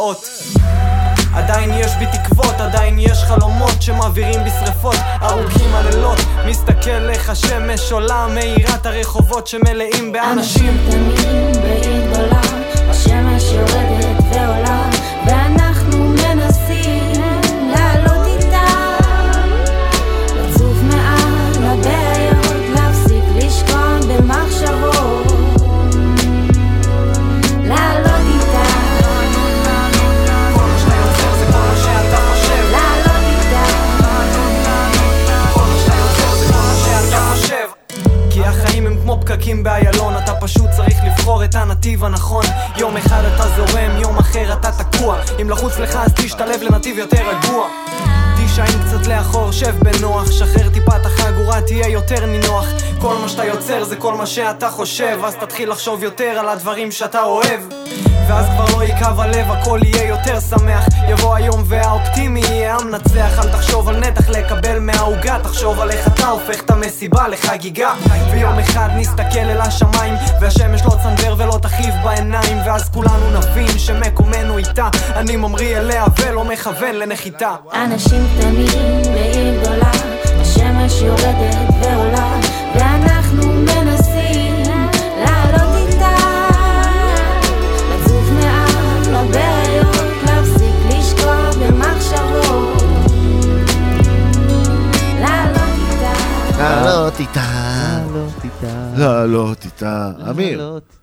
עדיין 1.34 1.70
יש 1.74 1.92
בי 1.98 2.06
תקוות, 2.12 2.60
עדיין 2.60 2.98
יש 2.98 3.24
חלומות 3.24 3.82
שמעבירים 3.82 4.40
בשרפות 4.44 4.96
ארוכים 5.22 5.74
הלילות 5.74 6.18
מסתכל 6.46 7.10
איך 7.10 7.30
השמש 7.30 7.92
עולה 7.92 8.26
מאירה 8.34 8.74
את 8.74 8.86
הרחובות 8.86 9.46
שמלאים 9.46 10.12
באנשים. 10.12 10.78
קטנים 10.88 11.52
בעיר 11.52 12.06
גדולה, 12.06 12.40
השמש 12.90 13.42
יורדת 13.52 14.22
ועולה, 14.32 14.79
פקקים 39.50 39.62
באיילון 39.62 40.14
אתה 40.24 40.34
פשוט 40.34 40.70
צריך 40.70 40.98
לבחור 41.06 41.44
את 41.44 41.54
הנתיב 41.54 42.04
הנכון. 42.04 42.44
יום 42.76 42.96
אחד 42.96 43.22
אתה 43.34 43.48
זורם, 43.48 43.96
יום 44.00 44.18
אחר 44.18 44.52
אתה 44.52 44.70
תקוע. 44.72 45.16
אם 45.42 45.50
לחוץ 45.50 45.78
לך 45.78 45.96
אז 45.96 46.12
תשתלב 46.14 46.62
לנתיב 46.62 46.98
יותר 46.98 47.18
רגוע 47.28 47.68
תישען 48.50 48.82
קצת 48.86 49.06
לאחור, 49.06 49.52
שב 49.52 49.74
בנוח 49.78 50.32
שחרר 50.32 50.68
טיפה 50.70 50.96
את 50.96 51.06
החגורה, 51.06 51.60
תהיה 51.60 51.88
יותר 51.88 52.26
נינוח. 52.26 52.66
כל 53.00 53.16
מה 53.22 53.28
שאתה 53.28 53.44
יוצר 53.44 53.84
זה 53.84 53.96
כל 53.96 54.14
מה 54.14 54.26
שאתה 54.26 54.70
חושב 54.70 55.18
אז 55.24 55.34
תתחיל 55.34 55.70
לחשוב 55.70 56.02
יותר 56.02 56.36
על 56.38 56.48
הדברים 56.48 56.92
שאתה 56.92 57.22
אוהב. 57.22 57.60
ואז 58.28 58.46
כבר 58.46 58.78
לא 58.78 58.84
יכאב 58.84 59.20
הלב, 59.20 59.50
הכל 59.50 59.80
יהיה 59.82 60.08
יותר 60.08 60.40
שמח. 60.40 60.84
יבוא 61.08 61.34
היום 61.34 61.62
והאופטימי 61.66 62.40
יהיה 62.40 62.76
המנצח 62.76 63.38
אל 63.38 63.48
תחשוב 63.52 63.88
על 63.88 63.96
נתח 63.96 64.28
לקבל 64.28 64.78
מהעוגה 64.78 65.38
תחשוב 65.42 65.80
על 65.80 65.90
איך 65.90 66.06
אתה 66.06 66.28
הופך 66.28 66.60
את 66.64 66.70
המסיבה 66.70 67.28
לחגיגה. 67.28 67.94
ויום 68.32 68.58
אחד 68.58 68.88
נסתכל 68.96 69.38
אל 69.38 69.60
השמיים 69.60 70.14
והשמש 70.40 70.82
לא 70.84 70.96
צנבר 71.02 71.34
ולא 71.38 71.58
תכאיב 71.62 71.94
בעיניים. 72.04 72.58
ואז 72.66 72.88
כולנו 72.88 73.30
נבין 73.30 73.78
שמקומנו 73.78 74.58
איתה. 74.58 74.88
אני 75.14 75.36
ממריא 75.36 75.78
אליה 75.78 76.04
ולא 76.20 76.44
מכוון 76.44 76.94
לנחיתה. 76.94 77.54
אנשים 77.74 78.26
קטנים 78.40 79.02
בעיר 79.14 79.60
גדולה, 79.60 79.90
השמש 80.40 81.02
יורדת 81.02 81.70
ועולה, 81.82 82.40
ואנחנו 82.74 83.52
מנסים 83.52 84.62
לעלות 85.24 85.76
איתה, 85.76 86.16
לצוף 87.90 88.30
מעל 88.32 89.14
הבעיות, 89.14 89.96
להפסיק 90.26 90.74
לשקוע 90.88 91.50
במחשבות, 91.60 92.82
לעלות 95.20 95.60
איתה. 95.92 96.12
לעלות 96.58 97.20
איתה. 97.20 98.00
לעלות 98.06 98.44
איתה. 98.44 98.92
לעלות 98.96 99.64
איתה. 99.64 100.10
אמיר, 100.30 100.58
לעלות. 100.58 100.96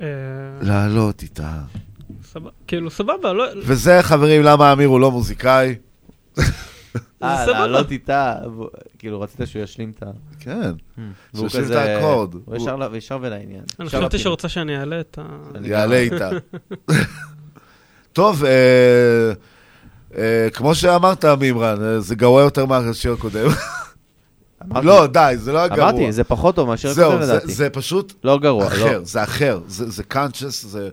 אה, 0.00 0.06
לעלות 0.60 1.22
איתה. 1.22 1.52
סבבה, 2.32 2.50
כאילו, 2.66 2.90
סבבה, 2.90 3.32
לא... 3.32 3.44
וזה, 3.56 3.98
חברים, 4.02 4.42
למה 4.42 4.72
אמיר 4.72 4.88
הוא 4.88 5.00
לא 5.00 5.10
מוזיקאי. 5.10 5.74
אה. 7.22 7.46
לעלות 7.46 7.90
איתה, 7.90 8.36
כאילו 8.98 9.20
רצית 9.20 9.40
שהוא 9.46 9.62
ישלים 9.62 9.92
את 9.96 10.02
ה... 10.02 10.06
כן, 10.40 10.72
והוא 11.34 11.48
שישלים 11.48 11.64
את 11.64 11.70
כזה- 11.70 11.96
האקורד. 11.96 12.34
הוא 12.44 12.56
ישר 12.96 13.18
ולעניין. 13.20 13.62
אני 13.80 13.88
חשבתי 13.88 14.04
לפינה. 14.04 14.22
שרוצה 14.22 14.48
שאני 14.48 14.78
אעלה 14.78 15.00
את 15.00 15.18
ה... 15.22 15.22
יעלה. 15.62 15.96
איתה. 15.98 16.30
טוב, 18.12 18.44
אה, 18.44 19.32
אה, 20.18 20.48
כמו 20.52 20.74
שאמרת, 20.74 21.24
מימרן, 21.24 21.82
אה, 21.82 22.00
זה 22.00 22.14
גרוע 22.14 22.42
יותר 22.42 22.66
מהשיר 22.66 23.12
הקודם. 23.12 23.48
לא, 24.82 25.06
די, 25.06 25.34
זה 25.36 25.52
לא 25.52 25.58
היה 25.58 25.68
גרוע. 25.68 25.90
אמרתי, 25.90 26.12
זה 26.12 26.24
פחות 26.24 26.54
טוב 26.56 26.68
מהשיר 26.68 26.90
הקודם 26.90 27.20
לדעתי. 27.20 27.52
זה 27.52 27.70
פשוט 27.70 28.12
לא 28.24 28.38
גרוע, 28.38 28.68
לא. 28.78 29.04
זה 29.04 29.22
אחר, 29.22 29.60
זה 29.68 29.90
זה 29.90 30.02
conscious, 30.12 30.48
זה... 30.66 30.88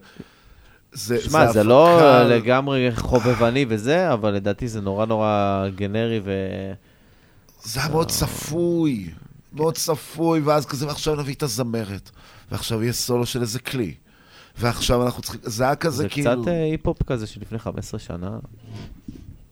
זה 0.93 1.21
שמע, 1.21 1.51
זה 1.51 1.63
לא 1.63 1.95
הפקה- 1.99 2.23
לגמרי 2.23 2.89
חובבני 2.95 3.65
וזה, 3.69 4.13
אבל 4.13 4.31
לדעתי 4.31 4.67
זה 4.67 4.81
נורא 4.81 5.05
נורא 5.05 5.65
גנרי 5.75 6.21
ו... 6.23 6.31
זה 7.63 7.79
היה 7.79 7.89
מאוד 7.89 8.09
צפוי, 8.11 9.09
מאוד 9.53 9.75
צפוי, 9.77 10.39
ואז 10.39 10.65
כזה, 10.65 10.87
ועכשיו 10.87 11.15
נביא 11.15 11.33
את 11.33 11.43
הזמרת, 11.43 12.11
ועכשיו 12.51 12.83
יהיה 12.83 12.93
סולו 12.93 13.25
של 13.25 13.41
איזה 13.41 13.59
כלי, 13.59 13.93
ועכשיו 14.57 15.05
אנחנו 15.05 15.21
צריכים, 15.21 15.41
זה 15.43 15.63
היה 15.63 15.75
כזה 15.75 15.97
זה 15.97 16.09
כאילו... 16.09 16.41
קצת 16.43 16.47
אה, 16.47 16.63
היפ-הופ 16.63 17.03
כזה 17.03 17.27
של 17.27 17.41
לפני 17.41 17.59
15 17.59 17.99
שנה. 17.99 18.39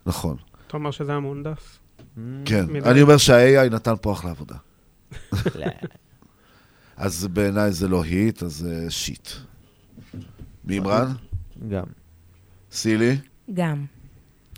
נכון. 0.06 0.36
אתה 0.68 0.78
אומר 0.78 0.92
שזה 0.92 1.12
היה 1.12 1.20
מהונדס. 1.20 1.80
כן, 2.46 2.66
מדי. 2.70 2.90
אני 2.90 3.02
אומר 3.02 3.18
שה-AI 3.18 3.70
נתן 3.70 3.94
פה 4.02 4.12
אחלה 4.14 4.32
עבודה. 4.32 4.56
אז 6.98 7.28
בעיניי 7.28 7.72
זה 7.72 7.88
לא 7.88 8.04
היט, 8.04 8.44
אז 8.44 8.52
זה 8.54 8.86
שיט. 8.90 9.30
מימרן? 10.66 11.12
גם. 11.68 11.84
סילי? 12.72 13.18
גם. 13.54 13.86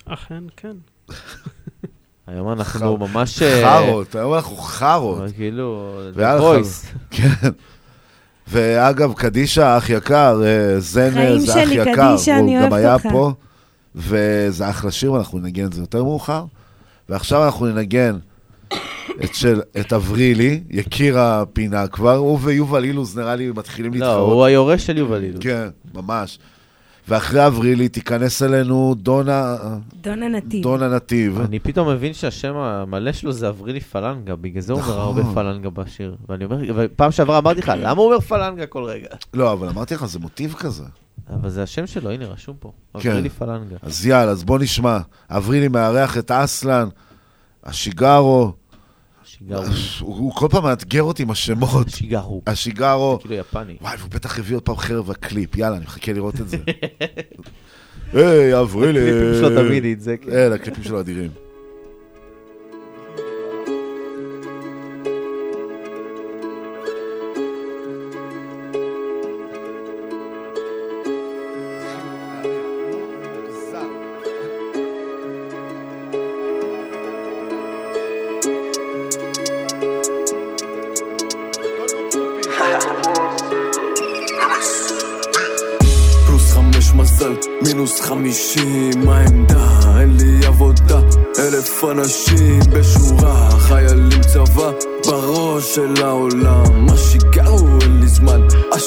אכן, 0.05 0.43
כן. 0.57 0.75
היום 2.27 2.51
אנחנו 2.51 2.97
ממש... 2.97 3.41
אה, 3.41 3.61
חארות, 3.63 4.15
היום 4.15 4.33
אנחנו 4.33 4.55
חארות. 4.55 5.21
כאילו, 5.35 5.99
לך- 6.15 6.41
Voice. 6.41 6.87
כן. 7.11 7.49
ואגב, 8.47 9.13
קדישה, 9.13 9.77
אח 9.77 9.89
יקר, 9.89 10.41
אה, 10.45 10.79
זן 10.79 11.11
חיים 11.13 11.39
זה 11.39 11.53
אח 11.63 11.65
שלי, 11.65 11.75
יקר, 11.75 12.09
קדישה, 12.13 12.39
אני 12.39 12.57
הוא 12.57 12.65
גם 12.65 12.73
היה 12.73 12.93
אותך. 12.93 13.05
פה, 13.11 13.31
וזה 13.95 14.69
אחלה 14.69 14.91
שיר, 14.91 15.13
ואנחנו 15.13 15.39
ננגן 15.39 15.65
את 15.65 15.73
זה 15.73 15.81
יותר 15.81 16.03
מאוחר. 16.03 16.45
ועכשיו 17.09 17.45
אנחנו 17.45 17.65
ננגן 17.65 18.17
את 19.23 19.35
של, 19.35 19.61
את 19.79 19.93
אברילי, 19.93 20.63
יקיר 20.69 21.19
הפינה 21.19 21.87
כבר, 21.87 22.15
הוא 22.15 22.39
ויובל 22.41 22.83
אילוז 22.83 23.17
נראה 23.17 23.35
לי 23.35 23.51
מתחילים 23.55 23.93
לא, 23.93 23.99
להתחרות. 23.99 24.33
הוא 24.33 24.45
היורש 24.45 24.85
של 24.85 24.97
יובל 24.97 25.23
אילוז. 25.23 25.39
כן, 25.41 25.67
ממש. 25.93 26.39
ואחרי 27.11 27.47
אברילי 27.47 27.89
תיכנס 27.89 28.43
אלינו 28.43 28.95
דונה, 28.97 29.57
דונה 30.01 30.27
נתיב. 30.27 30.63
דונה 30.63 30.87
נתיב. 30.89 31.41
אני 31.41 31.59
פתאום 31.59 31.89
מבין 31.89 32.13
שהשם 32.13 32.55
המלא 32.55 33.11
שלו 33.11 33.31
זה 33.31 33.49
אברילי 33.49 33.79
פלנגה, 33.79 34.35
בגלל 34.35 34.61
זה 34.61 34.73
הוא 34.73 34.81
אומר 34.81 34.91
נכון. 34.91 35.01
הרבה 35.01 35.33
פלנגה 35.33 35.69
בשיר. 35.69 36.15
ואני 36.29 36.45
אומר, 36.45 36.57
ופעם 36.75 37.11
שעברה 37.11 37.37
אמרתי 37.37 37.59
לך, 37.59 37.71
למה 37.77 38.01
הוא 38.01 38.05
אומר 38.05 38.19
פלנגה 38.19 38.65
כל 38.65 38.83
רגע? 38.83 39.07
לא, 39.33 39.53
אבל 39.53 39.69
אמרתי 39.69 39.93
לך, 39.93 40.05
זה 40.05 40.19
מוטיב 40.19 40.53
כזה. 40.53 40.83
אבל 41.33 41.49
זה 41.49 41.63
השם 41.63 41.87
שלו, 41.87 42.11
הנה, 42.11 42.25
רשום 42.25 42.55
פה. 42.59 42.71
כן. 42.99 43.09
אברילי 43.09 43.29
פלנגה. 43.29 43.75
אז 43.81 44.05
יאללה, 44.05 44.31
אז 44.31 44.43
בוא 44.43 44.59
נשמע. 44.59 44.97
אברילי 45.29 45.67
מארח 45.67 46.17
את 46.17 46.31
אסלן, 46.31 46.87
השיגרו. 47.63 48.53
השיגרו. 49.49 50.13
הוא, 50.13 50.33
כל 50.35 50.47
פעם 50.51 50.63
מאתגר 50.63 51.03
אותי 51.03 51.23
עם 51.23 51.31
השמות. 51.31 51.87
השיגרו. 51.87 52.41
השיגרו. 52.47 53.17
כאילו 53.21 53.35
יפני. 53.35 53.75
וואי, 53.81 53.95
והוא 53.97 54.09
בטח 54.09 54.39
הביא 54.39 54.55
עוד 54.55 54.63
פעם 54.63 54.75
חרב 54.75 55.11
הקליפ. 55.11 55.57
יאללה, 55.57 55.77
אני 55.77 55.85
מחכה 55.85 56.13
לראות 56.13 56.41
את 56.41 56.49
זה. 56.49 56.57
היי, 58.13 58.59
אברילי. 58.59 58.99
הקליפים 58.99 59.33
שלו 59.39 59.63
תמיד 59.63 59.85
את 59.85 60.01
זה, 60.01 60.17
כן. 60.17 60.31
כן, 60.31 60.51
הקליפים 60.51 60.83
שלו 60.83 60.99
אדירים. 60.99 61.31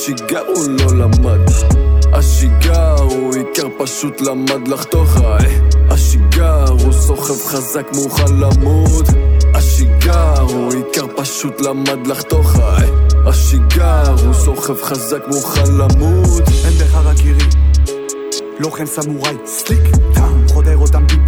זמן, 0.04 0.14
השיגר 0.14 0.42
הוא 0.46 0.64
לא 0.68 0.96
למד. 0.96 1.40
השיגר 2.12 2.96
הוא 3.02 3.34
עיקר 3.34 3.68
פשוט 3.78 4.20
למד 4.20 4.68
לחתוך, 4.68 5.16
אה. 5.16 5.38
השיגר 5.90 6.64
הוא 6.68 6.92
סוחב 6.92 7.46
חזק 7.46 7.86
מוכן 7.94 8.34
למות. 8.36 9.06
השיגר 9.54 10.40
הוא 10.40 10.72
עיקר 10.72 11.06
פשוט 11.16 11.60
למד 11.60 12.06
לחתוך, 12.06 12.56
אה. 12.56 12.76
השיגר 13.26 14.14
הוא 14.24 14.34
סוחב 14.34 14.82
חזק 14.82 15.22
מוכן 15.28 15.72
למות. 15.72 16.42
אין 16.64 16.72
בך 16.72 16.94
רק 16.94 17.24
ירי 17.24 17.48
לוחם 18.60 18.86
סמוראי, 18.86 19.36
סליק, 19.46 19.96
טאם, 20.14 20.48
חודר 20.48 20.76
אותם 20.76 21.04
דיפ 21.06 21.18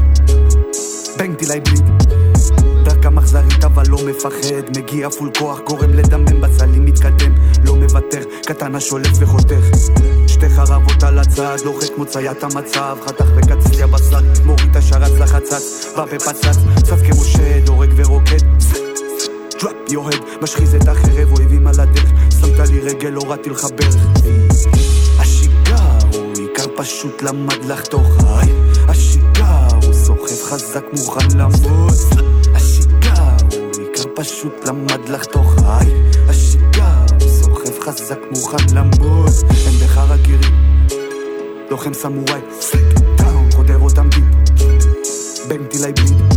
בנג 1.19 1.39
דילי 1.39 1.59
אכזרית 1.59 1.96
אבל 3.77 3.85
לא 3.89 3.99
מפחד. 4.07 4.79
מגיע 4.79 5.11
פול 5.11 5.31
כוח, 5.39 5.61
גורם 5.61 5.91
לדמם 5.91 6.41
בצלים 6.41 6.85
מתקדם. 6.85 7.35
לא 7.65 7.77
מוותר, 7.77 8.23
קטן 8.47 8.75
השולף 8.75 9.11
וחותך. 9.19 9.65
שתי 10.27 10.49
חרבות 10.49 11.03
על 11.03 11.19
הצד, 11.19 11.57
לוחץ 11.65 11.89
כמו 11.95 12.05
ציית 12.05 12.43
המצב. 12.43 12.97
חתך 13.07 13.25
וקצץ 13.37 13.75
לי 13.77 13.83
הבשר, 13.83 14.21
מוריד 14.45 14.71
את 14.71 14.77
השרץ 14.77 15.13
לחצץ. 15.19 15.87
בא 15.97 16.05
בפצץ, 16.05 16.59
צף 16.83 17.03
כמו 17.07 17.25
שד, 17.25 17.69
הורג 17.69 17.93
ורוקד. 17.97 18.39
דראפ 19.61 19.75
יורד, 19.91 20.21
משחיז 20.43 20.75
את 20.75 20.89
החרב, 20.89 21.33
אויבים 21.33 21.67
על 21.67 21.81
הדרך. 21.81 22.11
שמת 22.41 22.69
לי 22.69 22.81
רגל, 22.81 23.15
הורדתי 23.15 23.51
לך 23.51 23.65
ברך. 23.65 23.97
השיגר 25.19 25.99
הוא 26.13 26.33
עיקר 26.39 26.67
פשוט 26.77 27.23
למד 27.23 27.65
לחתוך 27.65 28.07
היי 28.27 28.53
השיגר 28.89 29.69
הוא 29.83 29.93
סוחב 29.93 30.43
חזק 30.45 30.85
מוכן 30.93 31.39
למות 31.39 31.95
פשוט 34.17 34.69
למד 34.69 35.09
לחתוך 35.09 35.57
היי. 35.65 35.93
השיגר 36.29 37.07
סוחב 37.29 37.81
חזק 37.81 38.19
מוכן 38.31 38.75
למות 38.75 39.33
בך 39.83 39.99
רק 39.99 40.29
ירי 40.29 40.51
לוחם 41.71 41.95
סמוראי. 41.95 42.41
סליק 42.61 42.99
טאון 43.17 43.49
חודר 43.55 43.79
אותם 43.79 44.09
דיפ 44.09 44.25
בנג 45.49 45.71
דילי 45.71 45.93
בליד 45.93 46.35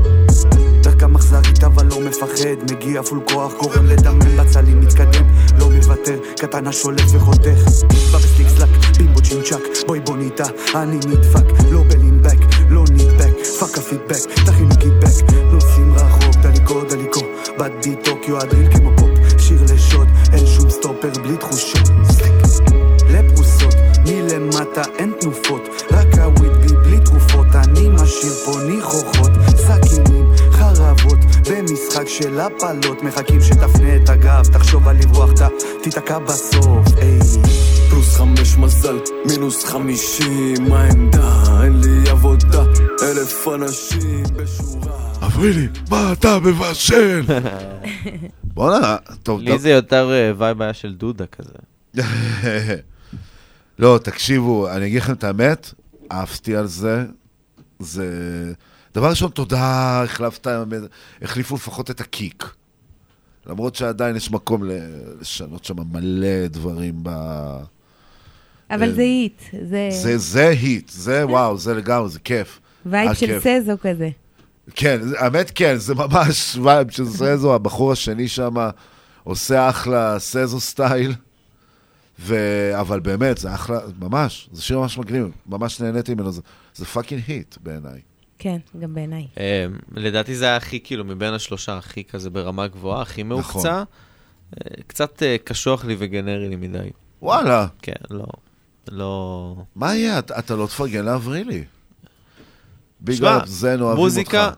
דרכם 0.84 1.16
אכזרית 1.16 1.64
אבל 1.64 1.86
לא 1.86 2.00
מפחד. 2.00 2.72
מגיע 2.72 3.04
פול 3.04 3.20
כוח 3.34 3.54
גורם 3.54 3.86
לדמם. 3.86 4.20
בצלים 4.20 4.80
מתקדם 4.80 5.26
לא 5.60 5.70
מוותר. 5.70 6.20
קטן 6.38 6.68
השולף 6.68 7.14
וחותך. 7.14 7.86
בא 8.12 8.18
בסליק 8.18 8.48
סלאק 8.48 8.70
בימבו 8.98 9.22
צ'ינצ'אק 9.22 9.62
בואי 9.88 10.00
בוא 10.00 10.18
ניטה 10.18 10.46
אני 10.76 10.96
נדפק. 10.96 11.46
לא 11.72 11.84
בלינבק 11.84 12.40
לא 12.70 12.84
נדבק 12.92 13.46
פאק 13.60 13.78
הפידבק 13.78 14.32
תכינו 14.46 14.70
דליקו 14.70 15.09
בי 17.68 17.96
טוקיו 18.04 18.38
הדריל 18.38 18.78
כמו 18.78 18.92
פופ 18.98 19.40
שיר 19.42 19.64
לשוד 19.74 20.08
אין 20.34 20.46
שום 20.46 20.70
סטופר 20.70 21.10
בלי 21.24 21.38
תחושות 21.38 21.90
לפרוסות 23.10 23.76
מלמטה 24.06 24.82
אין 24.98 25.12
תנופות 25.20 25.62
רק 25.92 26.20
הוויד 26.20 26.52
בי 26.52 26.76
בלי 26.76 27.00
תרופות 27.00 27.48
אני 27.56 27.90
משאיר 27.90 28.34
פה 28.46 28.52
ניחוחות 28.70 29.32
סכינים 29.56 30.32
חרבות 30.52 31.20
במשחק 31.50 32.08
של 32.08 32.40
הפלות 32.40 33.04
מחכים 33.04 33.42
שתפנה 33.42 33.96
את 33.96 34.10
הגב 34.10 34.44
תחשוב 34.54 34.88
על 34.88 34.98
לברוח 34.98 35.32
אתה 35.32 35.48
תיתקע 35.84 36.20
בסוף 36.20 36.88
איי 36.98 37.20
פלוס 37.90 38.16
חמש 38.16 38.58
מזל, 38.58 39.00
מינוס 39.26 39.66
חמישים, 39.66 40.70
מה 40.70 40.84
העמדה? 40.84 41.44
אין 41.64 41.82
לי 41.82 42.10
עבודה, 42.10 42.64
אלף 43.04 43.48
אנשים 43.48 44.24
בשורה. 44.36 44.69
אברילי, 45.40 45.68
מה 45.90 46.14
אתה 46.14 46.40
מבשל? 46.40 47.22
בואנה, 48.54 48.98
טוב, 49.24 49.42
לי 49.42 49.60
זה 49.60 49.70
יותר 49.70 50.12
אה, 50.12 50.32
vibe 50.38 50.62
היה 50.62 50.74
של 50.74 50.96
Doja 50.96 51.26
כזה. 51.26 51.54
לא, 53.80 54.00
תקשיבו, 54.04 54.70
אני 54.70 54.86
אגיד 54.86 55.02
לכם 55.02 55.14
את 55.14 55.24
האמת, 55.24 55.74
אהבתי 56.12 56.56
על 56.56 56.68
זה. 56.68 57.06
זה... 57.80 58.06
דבר 58.96 59.10
ראשון, 59.10 59.32
תודה, 59.32 60.02
החלפת, 60.04 60.48
החליפו 61.22 61.56
לפחות 61.56 61.92
את 61.92 62.02
ה 62.02 62.09
kick. 62.09 62.46
למרות 63.46 63.76
שעדיין 63.76 64.16
יש 64.16 64.32
מקום 64.32 64.64
לשנות 65.22 65.66
שם 65.66 65.76
מלא 65.92 66.48
דברים 66.48 66.94
ב... 67.04 67.10
אבל 68.70 68.90
אה, 68.90 68.94
זה 68.94 69.02
היט. 69.02 69.42
זה 69.70 69.90
זה, 69.92 70.18
זה 70.18 70.50
היט, 70.50 70.90
זה 70.90 71.28
וואו, 71.28 71.58
זה 71.58 71.74
לגמרי, 71.74 72.10
זה 72.10 72.20
כיף. 72.20 72.60
וייב 72.86 73.14
של. 73.14 73.40
סזו 73.40 73.74
כזה. 73.82 74.10
כן, 74.76 75.00
האמת 75.18 75.52
כן, 75.56 75.76
זה 75.78 75.96
ממש 75.96 76.58
vibe 76.64 76.92
של 76.92 77.06
SZA, 77.06 77.56
הבחור 77.56 77.92
השני 77.92 78.28
שם 78.28 78.56
עושה 79.24 79.70
אחלה 79.70 80.20
SZA 80.20 80.60
style, 80.60 81.14
ו... 82.20 82.36
אבל 82.80 83.00
באמת, 83.00 83.38
זה 83.38 83.54
אחלה, 83.54 83.80
ממש, 84.00 84.50
זה 84.52 84.62
שיר 84.62 84.80
ממש 84.80 84.98
מגניב, 84.98 85.32
ממש 85.48 85.82
נהניתי 85.82 86.14
ממנו, 86.14 86.32
זה, 86.32 86.42
זה 86.76 86.86
fucking 86.86 87.22
hit 87.28 87.58
בעיניי. 87.64 88.02
כן, 88.40 88.58
גם 88.80 88.94
בעיניי. 88.94 89.28
אה, 89.38 89.66
לדעתי 89.92 90.36
זה 90.36 90.46
היה 90.46 90.56
הכי, 90.56 90.80
כאילו, 90.80 91.06
מבין 91.06 91.34
השלושה, 91.34 91.78
הכי 91.78 92.04
כזה 92.04 92.30
ברמה 92.30 92.68
גבוהה, 92.68 93.02
הכי 93.02 93.24
נכון. 93.24 93.38
מהוקצע. 93.38 93.84
אה, 94.58 94.84
קצת 94.88 95.24
אה, 95.24 95.36
קשוח 95.44 95.86
לי 95.86 95.96
וגנרי 96.00 96.50
לי 96.50 96.56
מדי. 96.56 96.90
וואלה. 97.22 97.68
כן, 97.82 97.94
לא. 98.10 98.26
לא... 98.92 99.56
מה 99.76 99.96
יהיה, 99.96 100.20
אתה, 100.20 100.40
אתה 100.40 100.56
לא 100.56 100.68
תפרגן 100.68 101.06
לאברילי. 101.06 101.64
big 103.02 103.24
up, 103.24 103.46
זן 103.48 103.82
אוהבים 103.82 104.04
מוזיקה- 104.04 104.46
אותך. 104.48 104.58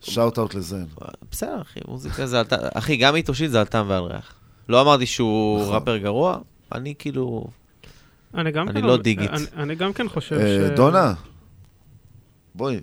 shout 0.00 0.38
out 0.38 0.54
לזן. 0.54 0.84
בסדר, 1.30 1.60
אחי, 1.62 1.80
מוזיקה 1.88 2.26
זה 2.26 2.38
על 2.38 2.44
טעם, 2.46 2.60
אחי, 2.74 2.96
גם 2.96 3.16
איתושית 3.16 3.50
זה 3.50 3.60
על 3.60 3.66
טעם 3.66 3.88
ועל 3.90 4.02
ריח. 4.04 4.34
לא 4.68 4.80
אמרתי 4.80 5.06
שהוא 5.06 5.60
נכון. 5.62 5.74
ראפר 5.74 5.96
גרוע, 5.96 6.38
אני 6.72 6.94
כאילו... 6.98 7.44
אני 8.34 8.50
גם 8.52 8.68
אני 8.68 8.80
כן... 8.80 8.86
לא 8.86 8.96
דיגית. 8.96 9.30
אני- 9.30 9.44
אני 9.56 9.74
גם 9.74 9.92
כן 9.92 10.08
חושב 10.08 10.36
אה, 10.36 10.68
ש... 10.70 10.76
דונה, 10.76 11.14
בואי. 12.54 12.80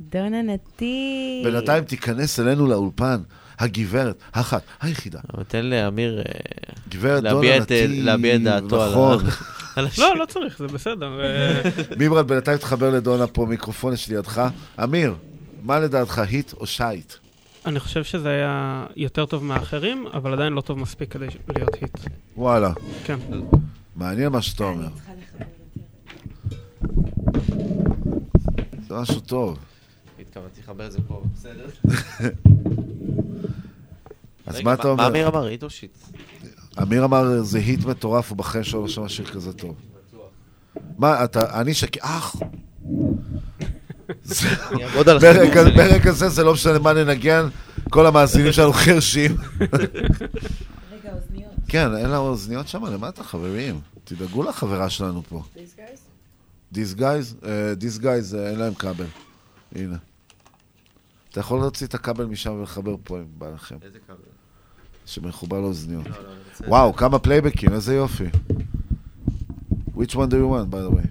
דונה 0.00 0.42
נתיב. 0.42 1.44
בינתיים 1.44 1.84
תיכנס 1.84 2.40
אלינו 2.40 2.66
לאולפן, 2.66 3.20
הגברת, 3.58 4.16
האחת, 4.34 4.62
היחידה. 4.80 5.20
אבל 5.34 5.42
תן 5.42 5.64
לאמיר 5.66 6.18
אה, 6.18 7.20
להביע 7.20 7.56
את- 7.58 7.72
אה, 7.72 7.86
להביע 7.88 8.36
את 8.36 8.42
דעתו 8.42 8.82
על 8.82 8.88
ה- 8.88 8.92
נכון. 8.92 9.24
על 9.76 9.86
השיר. 9.86 10.04
לא, 10.04 10.16
לא 10.16 10.24
צריך, 10.26 10.58
זה 10.58 10.66
בסדר. 10.66 11.20
אה, 11.20 11.60
מימרד, 11.98 12.28
בינתיים 12.28 12.58
תחבר 12.58 12.90
לדונה 12.90 13.26
פה 13.26 13.46
מיקרופון, 13.46 13.92
יש 13.92 14.08
לידך. 14.08 14.42
אמיר, 14.84 15.14
מה 15.62 15.78
לדעתך, 15.80 16.18
היט 16.18 16.52
או 16.52 16.66
שייט? 16.66 17.12
אני 17.66 17.80
חושב 17.80 18.04
שזה 18.04 18.28
היה 18.28 18.86
יותר 18.96 19.26
טוב 19.26 19.44
מהאחרים, 19.44 20.06
אבל 20.12 20.32
עדיין 20.32 20.52
לא 20.52 20.60
טוב 20.60 20.78
מספיק 20.78 21.12
כדי 21.12 21.26
להיות 21.56 21.74
היט. 21.80 21.98
וואלה. 22.36 22.72
כן. 23.04 23.16
מעניין 23.96 24.28
מה 24.32 24.42
שאתה 24.42 24.64
אומר. 24.64 24.88
זה 28.88 28.94
משהו 28.94 29.20
טוב. 29.20 29.58
התכוונתי 30.20 30.60
לחבר 30.60 30.86
את 30.86 30.92
זה 30.92 30.98
פה, 31.08 31.22
בסדר. 31.34 31.66
אז 34.46 34.60
מה 34.60 34.74
אתה 34.74 34.88
אומר? 34.88 35.02
מה 35.02 35.08
אמיר 35.08 35.28
אמר, 35.28 35.44
היט 35.44 35.62
או 35.62 35.70
שיט? 35.70 35.98
אמיר 36.82 37.04
אמר, 37.04 37.42
זה 37.42 37.58
היט 37.58 37.84
מטורף, 37.84 38.30
הוא 38.30 38.38
בחיים 38.38 38.64
שלו 38.64 38.82
לא 38.82 38.88
שמע 38.88 39.08
שיר 39.08 39.26
כזה 39.26 39.52
טוב. 39.52 39.74
מה, 40.98 41.24
אתה, 41.24 41.60
אני 41.60 41.74
שק... 41.74 41.96
אח! 41.98 42.36
ברגע-. 45.04 45.64
ברגע 45.76 46.12
זה, 46.12 46.28
זה 46.28 46.44
לא 46.44 46.52
משנה 46.52 46.78
מה 46.78 46.92
ננגן, 46.92 47.46
כל 47.90 48.06
המאזינים 48.06 48.52
שלנו 48.52 48.72
חרשים. 48.72 49.36
רגע, 49.60 51.12
אוזניות. 51.14 51.52
כן, 51.68 51.96
אין 51.96 52.10
לה 52.10 52.16
אוזניות 52.16 52.68
שם 52.68 52.84
למטה, 52.84 53.22
חברים. 53.24 53.80
תדאגו 54.04 54.42
לחברה 54.42 54.90
שלנו 54.90 55.22
פה. 55.28 55.42
These 56.74 56.98
guys? 56.98 57.34
אה, 57.46 57.72
These 57.80 58.00
guys, 58.02 58.36
אה, 58.36 58.50
אין 58.50 58.58
להם 58.58 58.74
כבל. 58.74 59.06
הנה. 59.74 59.96
אתה 61.34 61.40
יכול 61.40 61.60
להוציא 61.60 61.86
את 61.86 61.94
הכבל 61.94 62.24
משם 62.24 62.52
ולחבר 62.52 62.94
פה 63.04 63.18
אם 63.18 63.24
בא 63.38 63.50
לכם. 63.54 63.76
איזה 63.82 63.98
כבל? 64.06 64.16
שמחובר 65.06 65.60
לאוזניות. 65.60 66.06
לא, 66.06 66.16
לא, 66.22 66.28
רוצה- 66.50 66.64
וואו, 66.68 66.92
כמה 66.96 67.18
פלייבקים, 67.18 67.72
איזה 67.72 67.94
יופי. 67.94 68.24
Which 69.96 70.10
one 70.14 70.28
do 70.30 70.34
you 70.34 70.48
want, 70.52 70.70
by 70.70 70.92
the 70.92 70.96
way? 70.96 71.06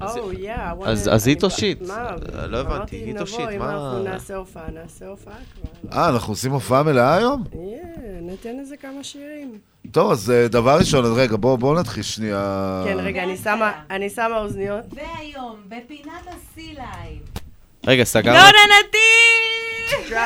Oh, 0.00 0.04
yeah, 0.04 0.06
I 0.08 0.82
wanna- 0.82 0.88
אז- 0.88 1.26
hit 1.26 1.44
או 1.44 1.50
shit? 1.50 1.82
מה? 1.88 2.10
לא 2.46 2.56
הבנתי, 2.58 2.76
אמרתי, 2.76 2.96
hit 2.96 3.16
או 3.16 3.22
נבוא, 3.22 3.26
shit? 3.26 3.48
אם 3.54 3.58
מה- 3.58 3.72
אנחנו 3.72 4.02
נעשה 4.02 4.36
הופעה, 4.36 4.70
נעשה 4.70 5.06
הופעה 5.08 5.34
כבר. 5.54 5.92
אה, 5.98 6.08
אנחנו 6.08 6.32
עושים 6.32 6.52
הופעה 6.52 6.82
מלאה 6.82 7.14
היום? 7.14 7.44
Yeah, 7.52 7.56
ניתן 8.22 8.56
לזה 8.60 8.76
כמה 8.76 9.04
שירים. 9.04 9.58
טוב, 9.90 10.10
אז 10.12 10.30
אה, 10.30 10.48
דבר 10.48 10.78
ראשון, 10.78 11.04
אז 11.04 11.12
רגע, 11.12 11.36
בואו 11.36 11.58
בוא 11.58 11.80
נתחיל 11.80 12.02
שנייה. 12.02 12.82
כן, 12.86 12.96
רגע, 12.98 13.22
אני 13.24 13.36
שמה- 13.36 13.72
אני 13.90 14.10
שמה 14.10 14.38
אוזניות. 14.38 14.84
והיום, 14.94 15.56
בפינת 15.68 16.12
השיא 16.28 16.74
לייב. 16.74 17.27
רגע, 17.88 18.04
סגרנו? 18.04 18.38
דונה 18.38 18.58
נתיב! 18.80 20.18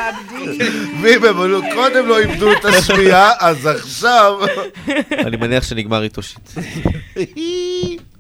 מי 1.03 1.19
במולו, 1.19 1.61
קודם 1.75 2.07
לא 2.07 2.19
איבדו 2.19 2.53
את 2.53 2.65
השמיעה, 2.65 3.33
אז 3.39 3.67
עכשיו... 3.67 4.39
אני 5.11 5.37
מניח 5.37 5.65
שנגמר 5.65 6.03
איתו 6.03 6.23
shit. 6.23 6.51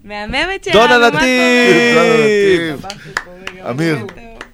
מהממת 0.04 0.64
שלנו, 0.64 0.78
דונה 0.78 1.10
נתיב! 1.10 2.86
אמיר, 3.70 3.98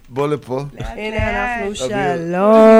בוא 0.09 0.27
לפה. 0.27 0.63
הנה 0.79 1.29
אנחנו 1.29 1.75
שלום. 1.75 2.77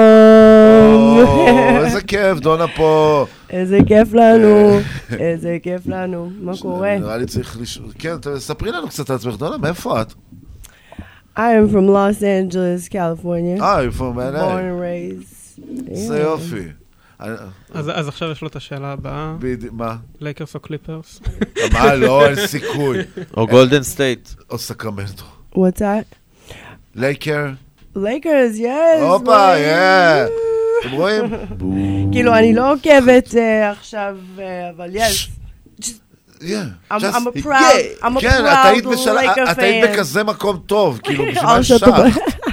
איזה 1.84 2.00
כיף, 2.00 2.38
דונה 2.38 2.68
פה. 2.68 3.26
איזה 3.50 3.78
כיף 3.86 4.12
לנו, 4.12 4.80
איזה 5.18 5.56
כיף 5.62 5.82
לנו. 5.86 6.30
מה 6.40 6.52
קורה? 6.60 6.98
נראה 6.98 7.16
לי 7.16 7.26
צריך 7.26 7.56
לשאול... 7.60 7.86
כן, 7.98 8.14
ספרי 8.38 8.70
לנו 8.70 8.88
קצת 8.88 9.10
על 9.10 9.16
עצמך, 9.16 9.34
דונה, 9.34 9.58
מאיפה 9.58 10.02
את? 10.02 10.12
I 11.36 11.52
am 11.52 11.68
from 11.68 11.86
Los 11.88 12.22
Angeles, 12.22 12.88
California. 12.88 13.60
אה, 13.60 13.80
you're 13.82 13.92
from 13.98 14.16
LA. 14.18 14.40
Born 14.40 14.64
and 14.64 14.80
raised. 14.80 15.60
איזה 15.90 16.18
Yeah. 16.18 16.22
יופי. 16.22 16.68
אז 17.74 17.90
אז 17.94 18.08
עכשיו 18.08 18.30
יש 18.30 18.42
לו 18.42 18.48
את 18.48 18.56
השאלה 18.56 18.92
הבאה. 18.92 19.34
בדיוק, 19.38 19.74
מה? 19.74 19.96
לייקרס 20.20 20.54
או 20.54 20.60
קליפרס? 20.60 21.20
מה, 21.72 21.94
לא, 21.94 22.26
אין 22.26 22.46
סיכוי. 22.46 22.98
או 23.36 23.46
גולדן 23.46 23.82
סטייט. 23.82 24.28
או 24.50 24.58
סקרמנטו. 24.58 25.24
What's 25.54 25.78
that? 25.78 26.14
לייקר? 26.94 27.46
Lakers, 27.96 28.58
yes. 28.58 29.02
הופה, 29.02 29.54
boy. 29.54 29.58
אתם 30.80 30.92
רואים? 30.92 31.24
כאילו, 32.12 32.34
אני 32.34 32.54
לא 32.54 32.72
עוקבת 32.72 33.34
אה, 33.36 33.70
עכשיו, 33.70 34.16
אה, 34.38 34.70
אבל 34.70 34.90
yes. 34.96 35.30
Yeah, 36.40 36.46
I'm- 36.90 37.00
just- 37.00 37.16
I'm 37.16 37.26
a 37.26 37.42
proud- 37.42 38.02
I'm 38.02 38.16
a 38.16 38.20
כן, 38.20 38.28
proud 38.44 38.66
היית 38.66 38.84
בשל- 38.86 39.16
את 39.50 39.58
היית. 39.58 39.84
בכזה 39.90 40.24
מקום 40.24 40.56
טוב, 40.66 41.00
כאילו, 41.02 41.24
בשביל 41.30 41.44
מה 41.46 41.62
שחת? 41.62 41.88
the- 41.88 42.46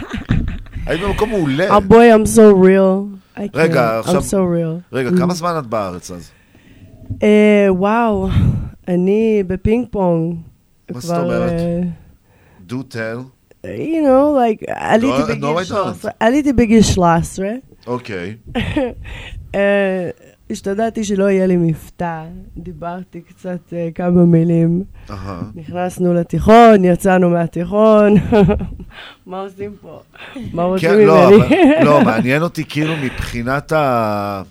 היית 0.85 1.01
במקום 1.01 1.30
מעולה. 1.30 1.77
Oh 1.77 1.81
boy, 1.81 1.93
I'm 1.93 2.27
so 2.38 2.65
real. 2.65 3.18
I. 3.38 3.41
רגע, 3.53 4.01
I'm 4.01 4.05
עכשיו... 4.05 4.22
so 4.22 4.34
real. 4.34 4.93
רגע, 4.93 5.09
Mm. 5.09 5.18
כמה 5.18 5.34
זמן 5.34 5.55
את 5.59 5.68
בארץ 5.68 6.11
אז? 6.11 6.31
אה, 7.23 7.27
וואו, 7.69 8.30
אני 8.88 9.43
בפינג 9.47 9.88
פונג. 9.91 10.35
מה 10.91 10.99
זאת 10.99 11.18
אומרת? 11.18 11.51
אה, 11.51 11.80
do 12.69 12.93
tell. 12.93 13.22
you 13.65 13.68
know, 14.05 14.35
like, 14.38 14.64
עליתי 14.76 15.18
No, 15.18 15.26
no, 15.26 15.27
בגיל 15.31 15.43
I 15.43 15.61
don't. 15.61 15.65
13. 15.65 16.11
עליתי 16.19 16.53
בגיל 16.53 16.81
13. 16.81 17.47
אוקיי. 17.88 18.35
השתדלתי 20.49 21.03
שלא 21.03 21.30
יהיה 21.30 21.48
לי 21.48 21.57
מבטא, 21.57 22.24
דיברתי 22.57 23.22
קצת 23.22 23.60
אה, 23.74 23.90
כמה 23.95 24.26
מילים. 24.26 24.84
אהה. 25.10 25.41
נכנסנו 25.56 26.14
לתיכון, 26.14 26.86
יצאנו 26.86 27.30
מהתיכון. 27.30 28.14
מה 29.26 29.40
עושים 29.41 29.76
פה? 29.82 30.02
מה 30.53 30.64
רוצים 30.64 30.90
כן, 30.90 30.98
לא, 30.99 31.30
ממני? 31.32 31.38
אבל- 31.45 31.86
לא, 31.86 32.02
מעניין 32.06 32.41
אותי 32.41 32.64
כאילו 32.69 32.94
מבחינת 33.03 33.72
ה... 33.72 34.41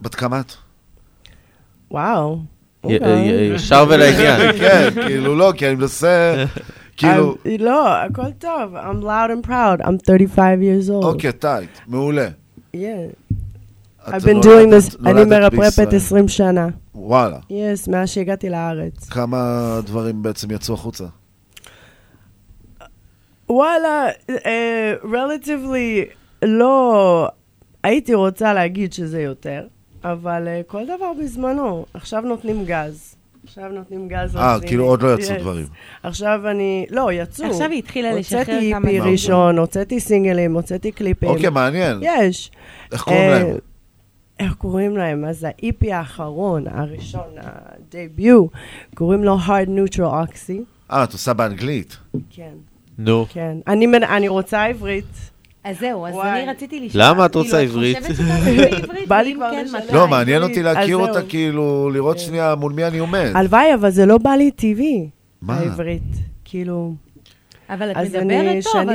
בת 0.00 0.14
כמה 0.14 0.40
את? 0.40 0.52
וואו. 1.90 2.38
אוקיי. 2.84 3.50
ישר 3.54 3.84
ולעניין. 3.88 4.52
כן, 4.58 4.88
כאילו 5.06 5.34
לא, 5.34 5.52
כי 5.56 5.66
אני 5.66 5.74
מנסה, 5.74 6.44
כאילו... 6.96 7.34
I'm- 7.34 7.48
לא, 7.58 7.96
הכל 7.96 8.30
טוב. 8.38 8.76
I'm 8.76 9.02
loud 9.04 9.30
and 9.30 9.48
proud. 9.48 9.80
I'm 9.86 9.96
35 10.06 10.36
years 10.60 10.88
old. 10.90 11.04
אוקיי, 11.04 11.32
טייט, 11.32 11.70
מעולה. 11.86 12.28
Yeah. 12.76 13.34
I've 14.12 14.24
been 14.24 14.28
נולדת- 14.28 14.44
doing 14.44 14.94
this, 14.94 15.06
אני 15.06 15.24
נולדת 15.24 15.52
מרפרפת 15.52 15.78
בישראל. 15.78 15.96
20 15.96 16.28
שנה. 16.28 16.68
וואלה. 16.94 17.38
יס, 17.50 17.88
מאז 17.88 18.08
שהגעתי 18.08 18.50
לארץ. 18.50 19.08
כמה 19.08 19.38
דברים 19.84 20.22
בעצם 20.22 20.50
יצאו 20.50 20.74
החוצה? 20.74 21.04
וואלה, 23.50 24.06
אה, 24.46 24.94
relatively 25.04 26.12
לא... 26.42 27.28
הייתי 27.84 28.14
רוצה 28.14 28.54
להגיד 28.54 28.92
שזה 28.92 29.22
יותר, 29.22 29.66
אבל 30.04 30.48
אה, 30.48 30.60
כל 30.66 30.84
דבר 30.84 31.12
בזמנו. 31.22 31.86
עכשיו 31.94 32.20
נותנים 32.20 32.64
גז. 32.64 33.14
עכשיו 33.44 33.68
נותנים 33.68 34.08
גז. 34.08 34.36
אה, 34.36 34.54
רציני. 34.54 34.68
כאילו 34.68 34.84
עוד 34.84 35.02
לא 35.02 35.14
יצאו 35.14 35.36
Yes. 35.36 35.40
דברים. 35.40 35.66
עכשיו 36.02 36.40
אני... 36.50 36.86
לא, 36.90 37.12
יצאו. 37.12 37.46
עכשיו 37.46 37.70
היא 37.70 37.78
התחילה 37.78 38.12
לשחרר 38.12 38.38
הוצאתי 38.40 38.70
כמה 38.72 38.88
איפי 38.88 38.98
דברים. 38.98 39.12
ראשון, 39.12 39.58
הוצאתי 39.58 40.00
סינגלים, 40.00 40.54
הוצאתי 40.54 40.92
קליפים. 40.92 41.28
אוקיי, 41.28 41.50
מעניין. 41.50 41.98
יש. 42.02 42.50
איך 42.92 43.02
קוראים 43.02 43.22
אה, 43.22 43.38
להם? 43.42 43.56
איך 44.40 44.54
קוראים 44.54 44.96
להם? 44.96 45.24
אז 45.24 45.44
האיפי 45.48 45.92
האחרון, 45.92 46.64
הראשון, 46.70 47.28
הדייביו, 47.42 48.46
קוראים 48.94 49.24
לו 49.24 49.36
hard 49.38 49.68
neutral 49.68 49.98
oxy. 50.00 50.52
אה, 50.92 51.04
את 51.04 51.12
עושה 51.12 51.32
באנגלית. 51.32 51.96
כן. 52.30 52.50
נו. 52.98 53.26
כן. 53.28 53.56
אני, 53.66 53.86
מנ- 53.86 54.04
אני 54.04 54.28
רוצה 54.28 54.64
עברית. 54.64 55.04
אז 55.64 55.78
זהו, 55.80 56.06
אז 56.06 56.14
וואי. 56.14 56.42
אני 56.42 56.50
רציתי 56.50 56.80
לשאול. 56.80 57.04
למה 57.04 57.26
את 57.26 57.34
רוצה 57.34 57.50
כאילו, 57.56 57.70
עברית? 57.70 57.98
בא 59.08 59.16
לי 59.20 59.34
כבר 59.34 59.50
כן, 59.50 59.64
לשלם. 59.64 59.80
מתי? 59.84 59.92
לא, 59.94 60.08
מעניין 60.08 60.42
אותי 60.42 60.62
להכיר. 60.62 60.96
אותה, 60.96 61.22
כאילו, 61.22 61.90
לראות 61.90 62.18
שנייה 62.18 62.54
מול 62.54 62.72
מי 62.72 62.84
אני 62.84 62.98
עומד. 62.98 63.30
הלוואי, 63.34 63.74
אבל 63.74 63.90
זה 63.90 64.06
לא 64.06 64.18
בא 64.18 64.30
לי 64.30 64.50
טבעי, 64.50 65.08
מה? 65.42 65.54
העברית. 65.58 66.02
כאילו... 66.44 66.94
אבל 67.70 67.90
את 67.90 67.96
אז 67.96 68.14
מדברת 68.14 68.64
טוב, 68.64 68.88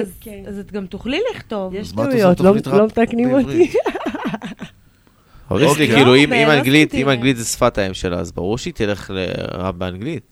אז- 0.47 0.59
את 0.59 0.71
גם 0.71 0.85
תוכלי 0.85 1.19
לכתוב. 1.33 1.73
יש 1.75 1.91
טעויות, 1.91 2.39
לא- 2.39 2.55
לא 2.77 2.85
מתקנים? 2.85 3.31
אותי. 3.31 3.71
אוריסלי, 5.51 5.69
אוקיי. 5.71 5.95
כאילו, 5.95 6.15
אם 6.15 6.33
אם 6.33 6.47
לא 6.47 6.53
אנגלית. 6.53 6.93
אם 6.93 7.09
אנגלית 7.09 7.37
זה 7.37 7.45
שפת 7.45 7.77
האם 7.77 7.93
שלה, 7.93 8.19
אז 8.19 8.31
ברור 8.31 8.57
שהיא 8.57 8.73
תלך 8.73 9.11
לרב 9.13 9.79
באנגלית. 9.79 10.23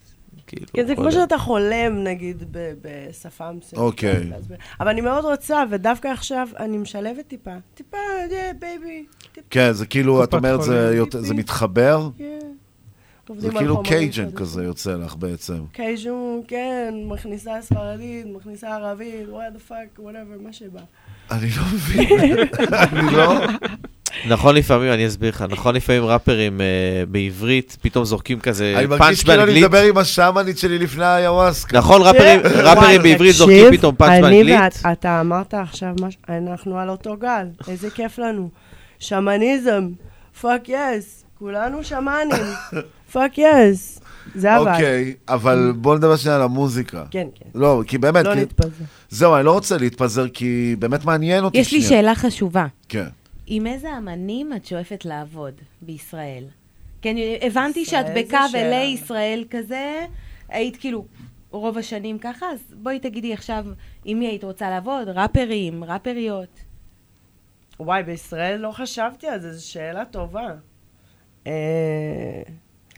כאילו, 0.47 0.65
כן, 0.73 0.87
זה 0.87 0.95
כמו. 0.95 1.11
שאתה 1.11 1.37
חולם, 1.37 2.03
נגיד, 2.03 2.43
ב- 2.51 2.73
בשפה 2.81 3.51
מסוימת. 3.51 3.85
אוקיי. 3.85 4.29
אבל 4.79 4.87
אני 4.89 5.01
מאוד 5.01 5.25
רוצה, 5.25 5.63
ודווקא 5.69 6.07
עכשיו 6.07 6.47
אני 6.59 6.77
משלבת 6.77 7.27
טיפה. 7.27 7.51
טיפה, 7.73 7.97
yeah, 8.29 8.53
baby. 8.59 9.05
כן, 9.49 9.71
זה 9.71 9.85
כאילו, 9.85 10.23
את 10.23 10.33
אומרת, 10.33 10.61
זה 11.09 11.33
מתחבר? 11.33 12.09
כן. 12.17 12.39
זה 13.37 13.49
כאילו 13.51 13.83
Cajun. 13.83 14.31
כזה 14.31 14.63
יוצא 14.63 14.95
לך 14.95 15.15
בעצם. 15.15 15.63
Cajun, 15.71 16.41
כן, 16.47 16.93
מכניסה 17.07 17.51
ספרדית, 17.61 18.25
מכניסה 18.35 18.75
ערבית, 18.75 19.27
what 19.29 19.55
the 19.55 19.71
fuck, 19.71 19.99
whatever, 19.99 20.43
מה 20.43 20.53
שבא. 20.53 20.81
אני 21.31 21.49
לא 21.57 21.63
מבין. 21.73 22.07
אני 22.91 23.11
לא... 23.15 23.33
נכון 24.27 24.55
לפעמים, 24.55 24.91
אני 24.93 25.07
אסביר 25.07 25.29
לך, 25.29 25.45
נכון 25.49 25.75
לפעמים 25.75 26.05
ראפרים 26.05 26.61
אה, 26.61 26.65
בעברית, 27.07 27.77
פתאום 27.81 28.05
זורקים 28.05 28.39
כזה 28.39 28.73
אני 28.77 28.85
מרגיש 28.87 29.05
פאנץ' 29.07 29.19
כאילו 29.19 29.33
אני 29.33 29.37
באנגלית. 29.45 29.63
מדבר 29.63 29.81
עם 29.83 29.97
השאמנית 29.97 30.57
שלי 30.57 30.77
לפני 30.79 31.05
האיוואסקה. 31.05 31.77
נכון, 31.77 32.01
ראפרים 32.01 32.39
וואי, 32.63 32.99
בעברית 32.99 33.35
זורקים 33.35 33.77
פתאום 33.77 33.95
פאנץ' 33.95 34.21
באנגלית. 34.21 34.57
אתה 34.91 35.21
אמרת 35.21 35.53
עכשיו 35.53 35.89
משהו, 36.01 36.21
אנחנו 36.29 36.79
על 36.79 36.89
אותו 36.89 37.17
גל, 37.17 37.45
איזה 37.67 37.89
כיף 37.89 38.19
לנו. 38.19 38.49
שמניזם, 38.99 39.87
fuck 40.41 40.69
yes, 40.69 41.23
כולנו 41.39 41.83
שמאנים. 41.83 42.43
fuck 43.11 43.37
yes. 43.37 43.99
זה 44.35 44.53
הבעיה. 44.53 44.75
אוקיי, 44.75 45.13
אבל 45.29 45.73
בוא 45.75 45.95
נדבר 45.95 46.15
שנייה 46.15 46.35
על 46.35 46.41
המוזיקה. 46.41 47.03
כן, 47.11 47.27
כן. 47.35 47.45
לא, 47.55 47.81
כי 47.87 47.97
באמת... 47.97 48.25
לא 48.25 48.33
כי- 48.33 48.39
נתפזר. 48.41 48.83
זהו, 49.09 49.35
אני 49.35 49.45
לא 49.45 49.51
רוצה 49.51 49.77
להתפזר, 49.77 50.27
כי 50.27 50.75
באמת 50.79 51.05
מעניין 51.05 51.43
אותי 51.43 51.57
יש 51.57 51.71
לי 51.73 51.81
שנייה. 51.81 51.89
שאלה 52.01 52.15
חשובה. 52.15 52.65
כן. 52.89 53.05
עם 53.47 53.67
איזה 53.67 53.97
אמנים 53.97 54.53
את 54.53 54.65
שואפת 54.65 55.05
לעבוד 55.05 55.53
בישראל? 55.81 56.43
כן, 57.01 57.15
הבנתי 57.41 57.79
ישראל 57.79 58.03
שאת 58.05 58.13
בקו. 58.15 58.37
אלי 58.55 58.83
ישראל 58.83 59.43
כזה, 59.49 60.05
היית 60.49 60.77
כאילו 60.77 61.05
רוב 61.51 61.77
השנים 61.77 62.19
ככה, 62.19 62.45
אז 62.51 62.73
בואי 62.73 62.99
תגידי 62.99 63.33
עכשיו, 63.33 63.65
עם 64.05 64.19
מי 64.19 64.27
היית 64.27 64.43
רוצה 64.43 64.69
לעבוד? 64.69 65.07
ראפרים, 65.07 65.83
ראפריות. 65.83 66.59
וואי, 67.79 68.03
בישראל 68.03 68.57
לא 68.57 68.71
חשבתי 68.71 69.27
על 69.27 69.39
זה, 69.39 69.53
זו 69.53 69.69
שאלה 69.69 70.05
טובה. 70.05 70.47
אה, 71.47 71.51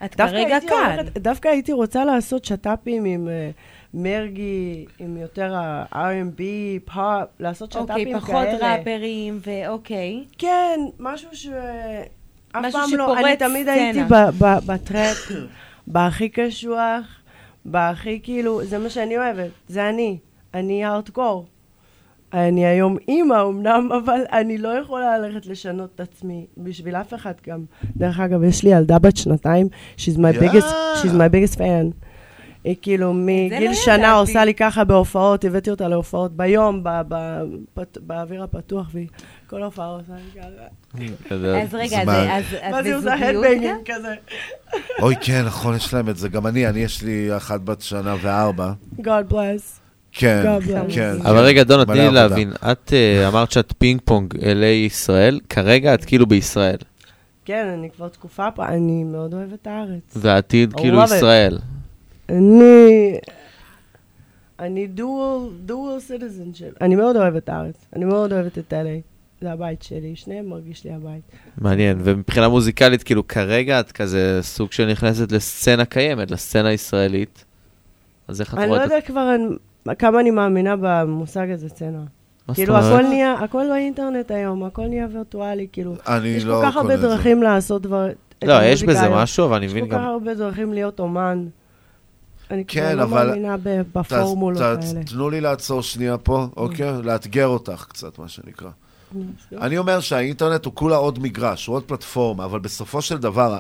את 0.06 0.16
כרגע 0.16 0.58
כאן. 0.68 1.06
דווקא 1.14 1.48
הייתי 1.48 1.74
רוצה 1.74 2.06
לעשות 2.06 2.46
שת"פים 2.46 3.06
עם 3.06 3.28
אה, 3.28 3.52
מרגי, 3.94 4.86
עם 5.00 5.18
יותר 5.18 5.56
ה-R&B, 5.56 6.42
פופ, 6.86 7.30
לעשות 7.40 7.72
שת"פים 7.72 7.88
כאלה. 7.88 8.16
אוקיי, 8.16 8.22
פחות 8.22 8.48
ראפרים, 8.62 9.40
ואוקיי. 9.46 10.24
כן, 10.38 10.80
משהו 11.00 11.30
ש... 11.34 11.48
אף 12.52 12.66
משהו 12.66 12.80
פעם 12.80 12.98
לא, 12.98 13.20
אני 13.20 13.38
תמיד 13.38 13.62
סצנה. 13.62 13.74
הייתי 13.74 14.02
בטראפ, 14.66 15.32
בהכי 15.88 16.30
קשוח, 16.30 17.06
בהכי 17.66 18.20
כאילו, 18.24 18.66
זה 18.66 18.78
מה 18.78 18.90
שאני 18.90 19.18
אוהבת, 19.18 19.52
זה 19.68 19.90
אני, 19.90 20.18
אני 20.54 20.86
הארדקור. 20.86 21.46
אני 22.34 22.66
היום 22.66 22.98
אימא 23.08 23.42
אמנם, 23.42 23.90
אבל 23.92 24.22
אני 24.32 24.58
לא 24.58 24.70
יכולה 24.70 25.20
ללכת 25.20 25.46
לשנות 25.46 25.90
את 25.96 26.00
עצמי 26.00 26.46
בשביל 26.58 26.96
אף 26.96 27.14
אחד 27.14 27.34
גם. 27.48 27.66
דרך 27.98 28.20
אגב, 28.20 28.44
יש 28.44 28.64
לי 28.64 28.70
ילדה 28.70 29.00
בת 29.00 29.18
שנתיים, 29.18 29.68
she's 29.98 30.18
my 30.18 30.40
biggest, 30.40 30.56
יאה. 30.56 31.02
she's 31.04 31.14
my 31.14 31.30
biggest 31.34 31.58
fan. 31.58 32.03
היא 32.64 32.76
כאילו 32.82 33.14
מגיל 33.14 33.68
לא 33.70 33.74
שנה 33.74 33.94
ידעתי. 33.96 34.12
עושה 34.20 34.46
לי 34.46 34.54
ככה 34.54 34.84
בהופעות, 34.84 35.46
הבאתי 35.46 35.70
אותה 35.70 35.88
להופעות 35.88 36.38
ביום, 36.38 36.84
ב- 36.84 37.02
ב- 37.08 37.42
פת- 37.74 37.98
באוויר 38.02 38.44
הפתוח, 38.44 38.90
והיא 38.94 39.08
כל 39.50 39.64
הופעה 39.64 39.88
עושה 39.88 40.14
לי 40.14 40.42
ככה. 40.42 40.48
אז 41.64 41.74
רגע, 41.76 42.02
אז 42.02 42.06
מה- 42.08 42.38
אז 42.38 42.44
את 42.68 42.72
מה 42.72 42.84
זה 42.84 42.96
עושה 42.96 43.16
גם? 43.64 43.76
כזה? 43.86 44.16
אוי, 45.02 45.16
כן, 45.22 45.44
נכון, 45.46 45.76
יש 45.76 45.94
להם 45.94 46.10
את 46.10 46.18
זה. 46.18 46.30
גם 46.30 46.48
אני, 46.48 46.68
אני, 46.68 46.80
יש 46.80 47.02
לי 47.04 47.38
אחת 47.38 47.62
בת 47.62 47.82
שנה 47.82 48.16
וארבע. 48.22 48.74
God 49.00 49.32
bless. 49.32 49.80
כן, 50.12 50.44
God 50.46 50.64
bless. 50.68 50.94
כן. 50.96 51.14
אבל 51.22 51.40
רגע, 51.40 51.64
דונה, 51.64 51.86
תני 51.86 51.96
לי. 51.96 52.12
להבין. 52.12 52.52
את 52.72 52.94
אה, 52.94 53.28
אמרת 53.28 53.52
שאת 53.52 53.74
פינג 53.78 54.02
פונג 54.06 54.34
אלי 54.44 54.66
ישראל, 54.86 55.40
כרגע 55.50 55.94
את 55.94 56.06
כאילו 56.06 56.26
בישראל. 56.26 56.78
כן, 57.46 57.68
אני 57.78 57.90
כבר 57.96 58.08
תקופה 58.08 58.52
פה, 58.56 58.66
אני 58.68 59.04
מאוד 59.04 59.34
אוהבת 59.34 59.54
את 59.62 59.68
הארץ. 59.68 60.14
והעתיד 60.16 60.74
I 60.74 60.78
כאילו. 60.78 61.04
ישראל. 61.04 61.58
אני... 62.30 63.18
אני 64.60 64.88
dual, 64.98 65.70
dual 65.70 65.74
citizenship. 66.10 66.78
אני 66.82 66.96
מאוד 66.96 67.16
אוהבת 67.16 67.44
את 67.44 67.50
הארץ. 67.50 67.76
אני 67.96 68.06
מאוד 68.06 68.34
אוהבת 68.34 68.58
את 68.58 68.74
LA. 68.74 69.02
זה 69.42 69.52
הבית 69.52 69.84
שלי, 69.84 70.16
שניהם 70.16 70.46
מרגיש 70.50 70.84
לי 70.86 70.94
הבית. 70.94 71.22
מעניין. 71.58 71.98
ומבחינה 72.04 72.50
מוזיקלית, 72.50 73.04
כאילו 73.04 73.28
כרגע 73.28 73.80
את 73.80 73.92
כזה 73.92 74.40
סוג 74.42 74.72
של 74.72 74.92
נכנסת 74.92 75.32
לסצנה 75.32 75.86
קיימת, 75.86 76.32
לסצנה 76.32 76.68
הישראלית. 76.70 77.46
אז 78.28 78.42
איך 78.42 78.54
את 78.54 78.58
אני 78.60 78.66
לא 78.68 78.72
רואה 78.72 78.86
את 78.86 78.90
יודעת 78.90 79.06
כבר 79.08 79.36
אני- 79.36 79.96
כמה 79.96 80.20
אני 80.20 80.32
מאמינה 80.32 80.76
במושג 80.82 81.50
הזה 81.50 81.70
סצנה. 81.70 82.04
כאילו? 82.54 82.76
הכל 82.78 83.02
נהיה, 83.04 83.34
הכל 83.34 83.66
באינטרנט 83.70 84.32
היום, 84.32 84.64
הכל 84.64 84.88
נהיה 84.88 85.08
וירטואלי, 85.14 85.68
כאילו. 85.72 85.96
אני 86.08 86.28
יש 86.28 86.46
לא 86.46 86.60
כל 86.62 86.66
כך 86.68 86.78
הרבה. 86.78 86.98
דרכים 86.98 87.44
לעשות 87.44 87.82
דבר... 87.82 88.08
לא, 88.44 88.64
יש 88.64 88.84
בזה. 88.84 89.10
משהו, 89.10 89.46
אבל 89.46 89.56
אני 89.56 89.66
מבין 89.66 89.84
יש 89.84 89.90
כל 89.90 89.96
גם- 89.96 90.02
כך 90.02 90.08
הרבה 90.08 90.34
דרכים 90.34 90.74
להיות 90.74 91.00
אומן. 91.00 91.46
אני 92.52 92.66
כבר 92.66 92.82
כן, 92.82 92.98
לא 92.98 93.04
אבל... 93.04 93.28
מאמינה 93.28 93.58
ב- 93.58 93.82
ת- 93.82 93.86
בפורמולות 93.98 94.62
ת- 94.62 94.66
האלה. 94.66 95.04
תנו 95.04 95.30
לי 95.30 95.42
לעצור 95.42 95.82
שנייה 95.82 96.18
פה, 96.18 96.48
אוקיי? 96.58 96.92
לאתגר 97.04 97.48
אותך 97.48 97.86
קצת, 97.90 98.20
מה 98.20 98.28
שנקרא. 98.28 98.70
אני 99.62 99.78
אומר 99.78 100.00
שהאינטרנט 100.00 100.66
הוא 100.66 100.74
כולה 100.76 100.96
עוד 100.96 101.20
מגרש, 101.20 101.66
הוא 101.68 101.76
עוד 101.76 101.84
פלטפורמה, 101.84 102.46
אבל 102.46 102.60
בסופו 102.60 103.02
של 103.02 103.18
דבר, 103.18 103.58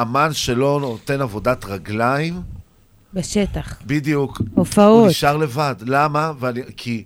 אמן 0.00 0.32
שלא 0.32 0.78
נותן 0.80 1.20
עבודת 1.20 1.64
רגליים, 1.64 2.40
בשטח. 3.14 3.74
בדיוק. 3.86 4.40
הופעות. 4.54 5.00
הוא 5.00 5.08
נשאר 5.08 5.36
לבד. 5.36 5.74
למה? 5.80 6.32
ואני, 6.40 6.60
כי 6.76 7.04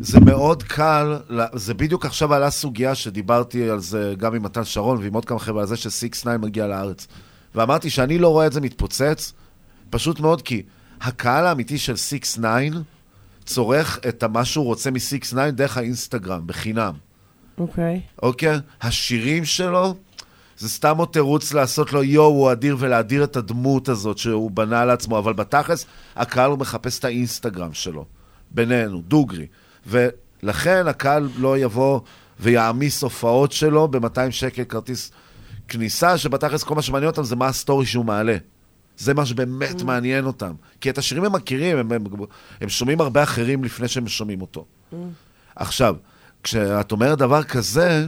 זה 0.00 0.20
מאוד 0.20 0.62
קל, 0.62 1.16
זה 1.54 1.74
בדיוק 1.74 2.06
עכשיו 2.06 2.34
עלה 2.34 2.50
סוגיה 2.50 2.94
שדיברתי 2.94 3.70
על 3.70 3.78
זה 3.80 4.14
גם 4.18 4.34
עם 4.34 4.42
מתן 4.42 4.64
שרון 4.64 4.98
ועם 5.02 5.14
עוד 5.14 5.24
כמה 5.24 5.38
חבר'ה, 5.38 5.60
על 5.60 5.66
זה 5.66 5.76
ש-6-9 5.76 6.28
מגיע 6.38 6.66
לארץ. 6.66 7.06
ואמרתי 7.54 7.90
שאני 7.90 8.18
לא 8.18 8.28
רואה 8.28 8.46
את 8.46 8.52
זה 8.52 8.60
מתפוצץ, 8.60 9.32
פשוט 9.90 10.20
מאוד 10.20 10.42
כי 10.42 10.62
הקהל 11.00 11.46
האמיתי 11.46 11.78
של 11.78 11.94
6-9 12.38 12.38
צורך 13.44 13.98
את 14.08 14.24
מה 14.24 14.44
שהוא 14.44 14.64
רוצה 14.64 14.90
מ-6-9 14.90 15.50
דרך 15.50 15.76
האינסטגרם, 15.76 16.46
בחינם. 16.46 16.94
אוקיי. 17.58 18.00
אוקיי? 18.22 18.58
השירים 18.80 19.44
שלו, 19.44 19.94
זה 20.58 20.68
סתם 20.68 20.96
עוד 20.98 21.08
תירוץ 21.12 21.52
לעשות 21.52 21.92
לו 21.92 22.04
יואו, 22.04 22.26
הוא 22.26 22.52
אדיר, 22.52 22.76
ולהדיר 22.78 23.24
את 23.24 23.36
הדמות 23.36 23.88
הזאת 23.88 24.18
שהוא 24.18 24.50
בנה 24.50 24.84
לעצמו, 24.84 25.18
אבל 25.18 25.32
בתכלס, 25.32 25.86
הקהל 26.16 26.50
הוא 26.50 26.58
מחפש 26.58 26.98
את 26.98 27.04
האינסטגרם 27.04 27.74
שלו, 27.74 28.04
בינינו, 28.50 29.00
דוגרי. 29.00 29.46
ולכן 29.86 30.86
הקהל 30.86 31.28
לא 31.36 31.58
יבוא 31.58 32.00
ויעמיס 32.40 33.02
הופעות 33.02 33.52
שלו 33.52 33.88
ב-200 33.88 34.30
שקל 34.30 34.64
כרטיס 34.64 35.10
כניסה, 35.68 36.18
שבתכלס 36.18 36.62
כל 36.62 36.74
מה 36.74 36.82
שמעניין 36.82 37.10
אותם 37.10 37.24
זה 37.24 37.36
מה 37.36 37.46
הסטורי 37.46 37.86
שהוא 37.86 38.04
מעלה. 38.04 38.36
זה 38.98 39.14
מה 39.14 39.26
שבאמת 39.26 39.82
מעניין 39.82 40.24
אותם. 40.24 40.52
כי 40.80 40.90
את 40.90 40.98
השירים 40.98 41.24
הם 41.24 41.32
מכירים, 41.32 41.78
הם, 41.78 41.92
הם, 41.92 42.04
הם 42.60 42.68
שומעים 42.68 43.00
הרבה 43.00 43.22
אחרים 43.22 43.64
לפני 43.64 43.88
שהם 43.88 44.08
שומעים 44.08 44.40
אותו. 44.40 44.64
עכשיו, 45.56 45.96
כשאת 46.42 46.92
אומרת 46.92 47.18
דבר 47.18 47.42
כזה, 47.42 48.06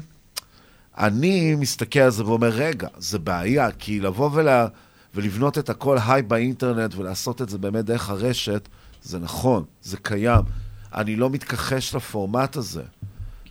אני 0.99 1.55
מסתכל 1.55 2.01
על 2.01 2.11
זה 2.11 2.25
ואומר, 2.27 2.49
רגע, 2.49 2.89
זה 2.99 3.19
בעיה, 3.19 3.71
כי 3.71 4.01
לבוא 4.01 4.31
ולה, 4.33 4.67
ולבנות 5.15 5.59
את 5.59 5.71
הכל 5.71 5.97
הייפ 6.07 6.23
באינטרנט 6.23 6.95
ולעשות 6.95 7.43
את 7.43 7.49
זה 7.49 7.59
באמת 7.59 7.85
דרך 7.85 8.11
הרשת, 8.11 8.69
זה 9.03 9.19
נכון, 9.19 9.65
זה 9.83 9.97
קיים. 9.97 10.41
אני 10.95 11.17
לא 11.17 11.31
מתכחש 11.31 11.95
לפורמט 11.95 12.57
הזה. 12.57 12.83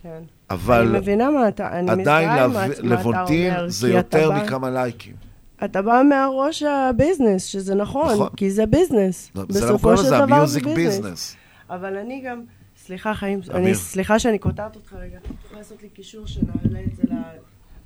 כן. 0.02 0.22
אבל 0.50 0.88
אני 0.88 0.98
מבינה 0.98 1.30
מה 1.30 1.48
אתה, 1.48 1.78
אני 1.78 1.90
עדיין 1.90 2.28
להב- 2.28 2.52
מה 2.52 2.66
מה 2.66 2.72
אתה 2.72 2.82
לבונטין 2.82 3.50
אומר, 3.54 3.68
זה 3.68 3.88
כי 3.88 3.98
אתה 3.98 4.18
יותר 4.18 4.30
בא- 4.30 4.44
מכמה 4.44 4.70
לייקים. 4.70 5.14
אתה 5.64 5.82
בא 5.82 6.02
מהראש 6.08 6.62
הביזנס, 6.62 7.44
שזה 7.44 7.74
נכון, 7.74 8.12
נכון. 8.14 8.28
כי 8.36 8.50
זה 8.50 8.66
ביזנס. 8.66 9.30
לא, 9.34 9.42
זה 9.48 9.60
בסופו 9.66 9.96
של 9.96 10.02
דבר 10.02 10.16
זה 10.16 10.22
ה 10.22 10.29
music 10.29 10.64
business. 10.66 11.36
אבל 11.70 11.96
אני 11.96 12.22
גם, 12.26 12.42
סליחה 12.84 13.14
חיים. 13.14 13.40
אני, 13.54 13.74
סליחה 13.74 14.18
שאני 14.18 14.38
קוטעת 14.38 14.76
אותך 14.76 14.92
רגע. 14.92 15.18
יכול 15.46 15.58
לעשות 15.58 15.82
לי 15.82 15.88
קישור 15.88 16.26
שנעלה 16.26 16.80
את 16.86 16.96
זה 16.96 17.02
ל... 17.10 17.14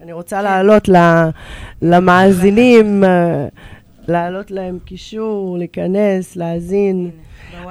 אני 0.01 0.13
רוצה 0.13 0.43
להעלות 0.43 0.89
ל- 0.89 1.29
למאזינים, 1.83 3.05
אה, 3.05 3.47
להעלות 4.09 4.51
להם 4.51 4.79
קישור, 4.85 5.59
להיכנס, 5.59 6.37
להאזין. 6.37 7.11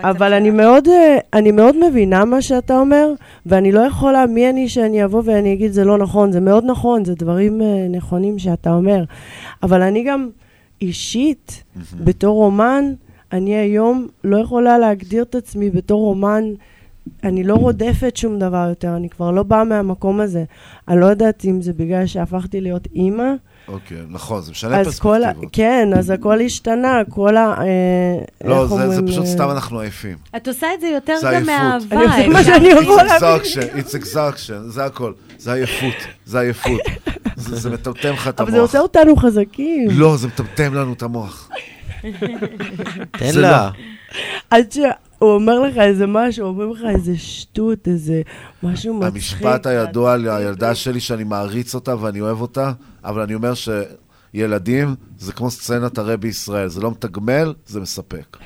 אבל 0.03 0.33
אני 0.33 0.49
מאוד, 0.49 0.87
אה, 0.87 1.17
אני 1.33 1.51
מאוד 1.51 1.75
מבינה 1.89 2.25
מה 2.25 2.41
שאתה 2.41 2.79
אומר, 2.79 3.13
ואני 3.45 3.71
לא 3.71 3.79
יכולה, 3.79 4.25
מי 4.25 4.49
אני 4.49 4.69
שאני 4.69 5.05
אבוא 5.05 5.21
ואני 5.25 5.53
אגיד 5.53 5.71
זה 5.71 5.83
לא 5.83 5.97
נכון, 5.97 6.31
זה 6.31 6.39
מאוד 6.39 6.65
נכון, 6.65 7.05
זה 7.05 7.15
דברים 7.15 7.61
אה, 7.61 7.87
נכונים 7.89 8.39
שאתה 8.39 8.73
אומר. 8.73 9.03
אבל 9.63 9.81
אני 9.81 10.03
גם 10.03 10.29
אישית, 10.81 11.63
בתור 12.03 12.45
אומן, 12.45 12.93
אני 13.31 13.55
היום 13.55 14.07
לא 14.23 14.37
יכולה 14.37 14.77
להגדיר 14.77 15.23
את 15.23 15.35
עצמי 15.35 15.69
בתור 15.69 16.09
אומן, 16.09 16.43
אני 17.23 17.43
לא 17.43 17.55
רודפת 17.55 18.17
שום 18.17 18.39
דבר 18.39 18.65
יותר, 18.69 18.95
אני 18.95 19.09
כבר 19.09 19.31
לא 19.31 19.43
באה 19.43 19.63
מהמקום 19.63 20.19
הזה. 20.19 20.43
אני 20.87 20.99
לא 20.99 21.05
יודעת 21.05 21.45
אם 21.45 21.61
זה 21.61 21.73
בגלל 21.73 22.05
שהפכתי 22.05 22.61
להיות 22.61 22.87
אימא, 22.95 23.33
אוקיי, 23.67 23.97
נכון, 24.09 24.41
זה 24.41 24.51
משנה 24.51 24.79
אז 24.79 24.99
כל 24.99 25.15
ה... 25.15 25.19
פרספקטיבות. 25.19 25.49
כן, 25.53 25.89
אז 25.97 26.09
הכל 26.09 26.41
השתנה, 26.41 27.01
כל 27.09 27.37
ה... 27.37 27.55
אה, 27.61 27.65
לא, 28.49 28.67
זה- 28.67 29.01
פשוט 29.07 29.25
אה, 29.25 29.29
סתם 29.29 29.49
אנחנו 29.49 29.79
עייפים. 29.79 30.17
את 30.35 30.47
עושה 30.47 30.67
את 30.73 30.81
זה 30.81 30.87
יותר 30.87 31.15
זה 31.21 31.31
גם. 31.33 31.45
מהאהבה. 31.45 31.97
זה 32.17 32.27
מה 32.27 32.43
שאני 32.43 32.67
יכול 32.67 32.95
להבין. 32.95 33.41
it's 33.75 33.93
exhaustion, 34.03 34.67
זה 34.67 34.85
הכל. 34.85 35.13
זה 35.37 35.53
עייפות, 35.53 35.93
זה 36.25 36.39
עייפות. 36.39 36.81
זה 37.35 37.69
מטמטם 37.69 38.13
לך 38.13 38.27
את 38.27 38.41
אבל 38.41 38.51
זה 38.51 38.57
המוח. 38.57 38.69
עושה 38.69 38.79
אותנו 38.79 39.15
חזקים. 39.15 39.87
לא, 39.91 40.17
זה 40.17 40.27
מטמטם 40.27 40.73
לנו 40.73 40.93
את 40.93 41.01
המוח. 41.01 41.49
תן 43.11 43.35
לה. 43.35 43.69
שהוא 45.23 45.35
אומר 45.35 45.59
לך 45.59 45.77
איזה 45.77 46.07
משהו, 46.07 46.47
אומר 46.47 46.65
לך 46.65 46.81
איזה 46.95 47.17
שטות, 47.17 47.87
איזה 47.87 48.21
משהו 48.63 48.93
מצחיק. 48.93 49.13
המשפט 49.13 49.65
הידוע 49.65 50.13
על 50.13 50.27
הילדה 50.27 50.75
שלי 50.75 50.99
שאני 50.99 51.23
מעריץ 51.23 51.75
אותה 51.75 52.01
ואני 52.01 52.21
אוהב 52.21 52.41
אותה, 52.41 52.71
אבל 53.03 53.21
אני 53.21 53.33
אומר 53.33 53.53
שילדים 53.53 54.95
זה 55.17 55.33
כמו 55.33 55.51
סצנת 55.51 55.97
הרי 55.97 56.17
בישראל, 56.17 56.67
זה 56.67 56.81
לא 56.81 56.91
מתגמל, 56.91 57.53
זה 57.65 57.79
מספק. 57.79 58.37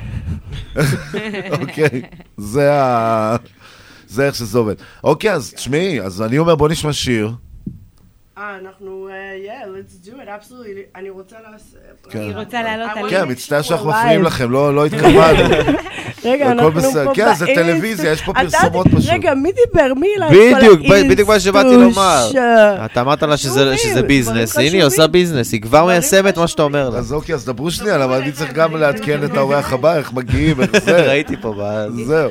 אוקיי? 1.61 2.01
זה 2.37 2.73
ה... 2.73 3.35
זה 4.07 4.25
איך 4.25 4.35
שזה 4.35 4.57
עובד. 4.57 4.75
אוקיי, 5.03 5.33
אז 5.33 5.53
תשמעי, 5.53 6.01
אז 6.01 6.21
אני 6.21 6.37
אומר 6.37 6.55
בוא 6.55 6.69
נשמע 6.69 6.93
שיר, 6.93 7.31
אה, 8.37 8.57
אנחנו, 8.65 9.09
uh, 9.09 9.11
yeah, 9.47 9.65
let's 9.67 10.07
do 10.07 10.13
it, 10.13 10.27
absolutely. 10.27 10.99
אני 10.99 11.09
רוצה 11.09 11.35
לעשות... 11.51 11.77
כן. 12.09 12.19
היא 12.19 12.35
רוצה 12.35 12.61
לעלות 12.63 12.89
I 12.95 12.99
על- 12.99 13.05
wanna 13.05 13.09
כן, 13.09 13.31
מצטער 13.31 13.61
שאנחנו 13.61 13.89
מפריעים. 13.89 14.23
לכם, 14.23 14.51
לא 14.51 14.75
לא 14.75 14.85
התכוונו. 14.87 15.49
רגע, 16.25 16.51
אנחנו. 16.51 16.81
פה 16.81 17.13
כן, 17.13 17.33
זה 17.35 17.45
טלוויזיה, 17.55 18.11
יש 18.11 18.21
פה 18.21 18.33
פרסומות 18.33 18.87
פשוט. 18.87 19.09
רגע, 19.11 19.33
מי 19.33 19.51
דיבר? 19.51 19.93
מי 19.93 20.07
כל 20.51 20.55
בדיוק, 20.57 20.79
בדיוק 21.09 21.29
מה 21.29 21.39
שבאתי 21.39 21.75
לומר. 21.75 22.29
אתה 22.85 23.01
אמרת 23.01 23.23
לה 23.23 23.37
שזה 23.37 24.01
ביזנס, 24.07 24.57
הנה 24.57 24.69
היא. 24.71 24.83
עושה 24.83 25.07
ביזנס, 25.07 25.51
היא 25.51 25.61
כבר 25.61 25.85
מיישמת 25.85 26.37
מה 26.37 26.47
שאתה 26.47 26.63
אומר 26.63 26.89
לה. 26.89 26.97
אז 26.99 27.13
אוקיי, 27.13 27.35
אז 27.35 27.45
דברו 27.45 27.71
שנייה, 27.71 27.97
למה 27.97 28.17
אני 28.17 28.31
צריך 28.31 28.53
גם 28.53 28.75
לעדכן 28.75 29.23
את 29.23 29.37
האורח 29.37 29.73
הבא, 29.73 29.95
איך 29.97 30.13
מגיעים, 30.13 30.61
איך 30.61 30.71
זה. 30.85 31.01
ראיתי 31.09 31.35
פה, 31.41 31.53
זהו. 32.05 32.29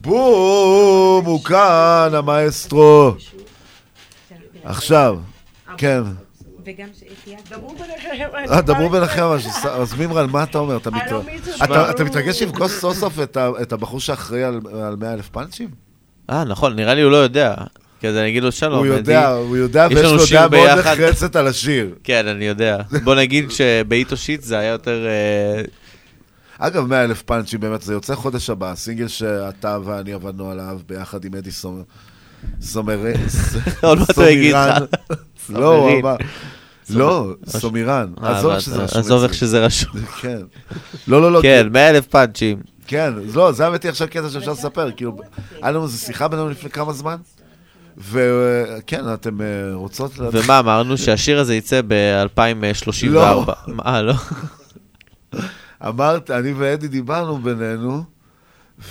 בום, 0.00 1.24
הוא 1.24 1.44
כאן, 1.44 2.10
המאסטרו. 2.12 3.12
עכשיו, 4.64 5.18
כן. 5.76 6.02
וגם. 6.64 6.88
דברו 7.50 7.74
ביניכם. 7.74 8.52
אה, 8.52 8.62
דברו 8.62 8.88
ביניכם 8.88 9.22
אז 9.64 9.94
מימרן, 9.98 10.30
מה 10.30 10.42
אתה 10.42 10.58
אומר? 10.58 10.76
אתה 11.90 12.04
מתרגש 12.04 12.42
לפגוש 12.42 12.72
סוף 12.72 12.96
סוף 12.96 13.18
את 13.62 13.72
הבחור 13.72 14.00
שאחראי 14.00 14.44
על 14.44 14.60
על 14.82 14.96
100 14.96 15.14
אלף 15.14 15.28
פאנצ'ים? 15.28 15.68
אה, 16.30 16.44
נכון, 16.44 16.76
נראה 16.76 16.94
לי 16.94 17.02
הוא 17.02 17.10
לא 17.10 17.16
יודע. 17.16 17.54
כי 18.00 18.08
אז 18.08 18.16
אני 18.16 18.28
אגיד 18.28 18.42
לו 18.42 18.52
שלום. 18.52 18.78
הוא 18.78 18.86
יודע, 18.86 19.28
הוא 19.28 19.56
יודע, 19.56 19.86
יש 19.90 19.98
ויש 19.98 20.12
לו 20.12 20.24
דעה 20.30 20.48
מאוד. 20.48 20.78
נחרצת 20.78 21.36
על 21.36 21.46
השיר. 21.46 21.94
כן, 22.04 22.26
אני 22.26 22.44
יודע. 22.44 22.78
בוא 23.04 23.14
נגיד 23.14 23.50
שבאיטו 23.50 24.16
שיט 24.16 24.42
זה 24.42 24.58
היה 24.58 24.70
יותר... 24.70 25.06
אה, 25.06 25.62
אגב, 26.58 26.86
100 26.86 27.04
אלף 27.04 27.22
פאנצ'ים 27.22 27.60
באמת, 27.60 27.82
זה 27.82 27.92
יוצא 27.92 28.14
חודש 28.14 28.50
הבא, 28.50 28.74
סינגל 28.74 29.08
שאתה 29.08 29.78
ואני 29.84 30.12
עבדנו 30.12 30.50
עליו 30.50 30.80
ביחד 30.86 31.24
עם 31.24 31.34
אדי 31.34 31.50
סומר. 32.60 32.96
סומרי... 32.96 33.12
עוד 33.80 33.98
מעט 33.98 34.16
הוא 34.16 34.24
יגיד 34.24 34.54
לך. 34.54 34.82
לא, 35.60 35.76
הוא. 35.76 36.00
אמר... 36.00 36.16
לא, 36.90 37.34
סומירן. 37.46 38.12
אה, 38.22 38.38
עזוב 38.38 38.50
איך 38.50 38.60
שזה 38.60 38.82
רשום. 38.82 38.98
עזוב 38.98 39.22
איך. 39.22 39.34
שזה 39.34 39.64
רשום. 39.64 40.00
כן. 40.20 40.38
לא, 41.08 41.22
לא, 41.22 41.32
לא. 41.32 41.42
כן, 41.42 41.68
100 41.72 41.90
אלף 41.90 42.06
פאנצ'ים. 42.06 42.58
כן, 42.86 43.12
לא, 43.34 43.52
זה 43.52 43.66
האמת 43.66 43.82
היא 43.82 43.90
עכשיו 43.90 44.08
קטע 44.10 44.28
שאפשר 44.28 44.52
לספר, 44.52 44.90
כאילו, 44.90 45.16
היה 45.62 45.70
לנו 45.70 45.84
איזו 45.84 45.98
שיחה 45.98 46.28
בינינו 46.28 46.48
לפני 46.48 46.70
כמה 46.70 46.92
זמן, 46.92 47.16
וכן, 47.98 49.14
אתם 49.14 49.40
אה, 49.40 49.46
רוצות... 49.74 50.12
ומה, 50.18 50.58
אמרנו 50.58 50.98
שהשיר 50.98 51.38
הזה 51.38 51.54
יצא 51.54 51.80
ב-2034. 51.88 53.08
לא. 53.08 53.44
אה, 53.86 54.02
לא? 54.02 54.14
אמרת, 55.88 56.30
אני 56.30 56.52
ואדי 56.52 56.88
דיברנו 56.88 57.38
בינינו, 57.38 58.04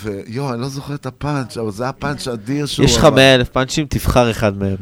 ויואו, 0.02 0.54
אני 0.54 0.62
לא 0.62 0.68
זוכר 0.70 0.96
את 0.96 1.06
הפאנץ', 1.06 1.58
אבל 1.58 1.72
זה 1.72 1.84
היה 1.84 1.92
פאנץ' 1.94 2.28
אדיר 2.28 2.66
שהוא 2.66 2.86
יש 2.86 2.98
לך. 2.98 3.06
100 3.06 3.36
אלף 3.36 3.50
פאנצ'ים, 3.50 3.86
תבחר 3.90 4.32
אחד 4.32 4.58
מהם. 4.58 4.76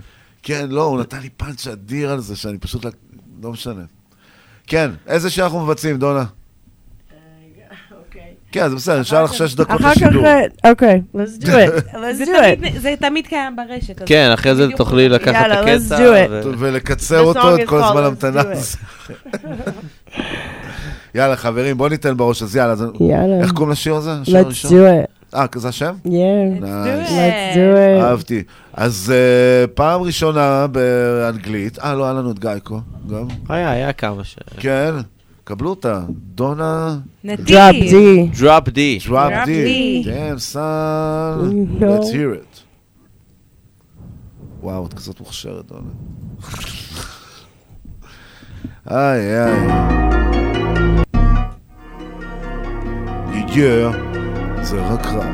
כן, 0.44 0.66
לא, 0.70 0.84
הוא 0.84 1.00
נתן 1.00 1.20
לי 1.20 1.30
פאנץ' 1.30 1.68
אדיר 1.68 2.12
על 2.12 2.20
זה, 2.20 2.36
שאני 2.36 2.58
פשוט... 2.58 2.86
לא- 3.44 3.52
משנה. 3.52 3.82
כן, 4.68 4.92
איזה 5.08 5.30
שיר 5.30 5.44
אנחנו 5.44 5.60
מבצעים, 5.66 5.98
דונה? 5.98 6.24
כן, 8.52 8.70
זה 8.70 8.76
בסדר, 8.76 9.00
נשאר 9.00 9.24
לך 9.24 9.34
שש 9.34 9.56
דקות 9.56 9.82
אחר 9.82 9.92
כך, 9.96 10.02
לשידור. 10.02 10.26
אה, 10.26 10.42
אוקיי, 10.70 11.02
let's 11.16 11.42
do 11.44 11.48
it, 11.48 11.50
let's 11.94 12.14
זה 12.14 12.24
do 12.24 12.28
it. 12.28 12.56
תמיד- 12.58 12.78
זה 12.82 12.94
תמיד 13.00 13.28
קיים 13.28 13.56
ברשת. 13.56 14.02
כן, 14.06 14.32
אחרי 14.34 14.56
זה 14.56 14.68
תוכלי. 14.78 15.10
לקחת 15.10 15.28
את 15.30 15.34
יאללה, 15.42 15.62
let's 15.64 15.94
הקטע. 15.94 15.98
do 15.98 16.02
it. 16.28 16.48
ו- 16.48 16.52
ולקצר 16.58 17.20
אותו, 17.20 17.56
את 17.56 17.68
כל 17.68 17.84
הזמן 17.84 18.04
המתנה. 18.04 18.42
יאללה, 21.16 21.36
חברים, 21.36 21.78
בואו 21.78 21.90
ניתן 21.90 22.18
בראש, 22.18 22.44
אז 22.44 22.56
יאללה. 22.56 22.74
אז- 22.74 22.84
יאללה. 23.00 23.40
איך 23.42 23.52
קוראים 23.52 23.72
לשיר 23.72 23.96
הזה? 23.96 24.12
Let's 24.26 24.66
do 24.66 24.72
it. 24.72 25.36
אה, 25.36 25.46
זה 25.56 25.68
השם? 25.68 25.94
Yeah. 26.06 26.10
Nice. 26.62 26.66
Let's 27.10 27.56
do 27.56 27.76
it. 27.78 28.04
אהבתי. 28.04 28.44
אז 28.74 29.14
אה, 29.16 29.68
פעם 29.68 30.02
ראשונה 30.02 30.68
באנגלית, 30.68 31.80
אה, 31.80 31.96
לא, 31.96 32.04
היה 32.04 32.14
לנו 32.14 32.32
את 32.32 32.40
גאיקו, 32.40 32.80
גם. 33.10 33.28
היה, 33.50 33.72
היה 33.72 33.94
כמה 33.94 34.24
ש... 34.24 34.36
כן, 34.58 34.92
קבלו 35.44 35.70
אותה. 35.70 36.02
דונה... 36.36 36.98
נתיב. 37.24 37.46
Drop 37.48 37.74
D. 37.74 37.94
Drop 38.40 38.68
D. 38.70 38.78
Drop 39.08 39.10
Drop 39.10 39.46
D. 39.46 39.50
D. 39.50 40.06
Damn, 40.06 40.40
son. 40.54 40.60
No. 41.80 41.84
Let's 41.84 42.12
hear 42.12 42.34
it. 42.36 42.60
וואו, 44.62 44.86
את 44.86 44.94
כזאת 44.94 45.20
מוכשרת, 45.20 45.66
דונה. 45.66 45.90
איי, 48.92 49.20
איי. 49.46 50.29
יגר, 53.49 53.91
זה 54.63 54.81
רק 54.91 55.07
רע. 55.07 55.27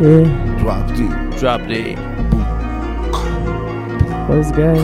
Yeah, 0.00 0.58
Drop 0.62 0.86
D. 0.96 1.00
Drop 1.38 1.60
D. 1.68 1.96
was 4.28 4.50
good. 4.52 4.80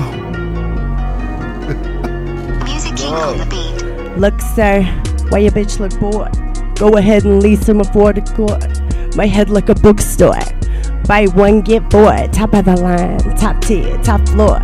Music 2.64 2.96
King 2.96 3.14
on 3.14 3.38
the 3.38 3.46
beat. 3.50 4.18
Look, 4.18 4.40
sir, 4.40 4.82
why 5.30 5.38
your 5.38 5.52
bitch 5.52 5.80
look 5.80 5.98
bored? 5.98 6.34
Go 6.76 6.88
ahead 6.98 7.24
and 7.24 7.42
lease 7.42 7.68
him 7.68 7.78
before 7.78 8.12
the 8.12 8.22
court. 8.36 9.16
My 9.16 9.26
head 9.26 9.48
like 9.50 9.68
a 9.68 9.74
bookstore. 9.74 10.44
Buy 11.06 11.26
one, 11.26 11.62
get 11.62 11.90
four. 11.90 12.12
Top 12.28 12.52
of 12.54 12.66
the 12.66 12.76
line, 12.76 13.18
top 13.36 13.60
tier, 13.62 13.96
top 14.02 14.28
floor. 14.28 14.60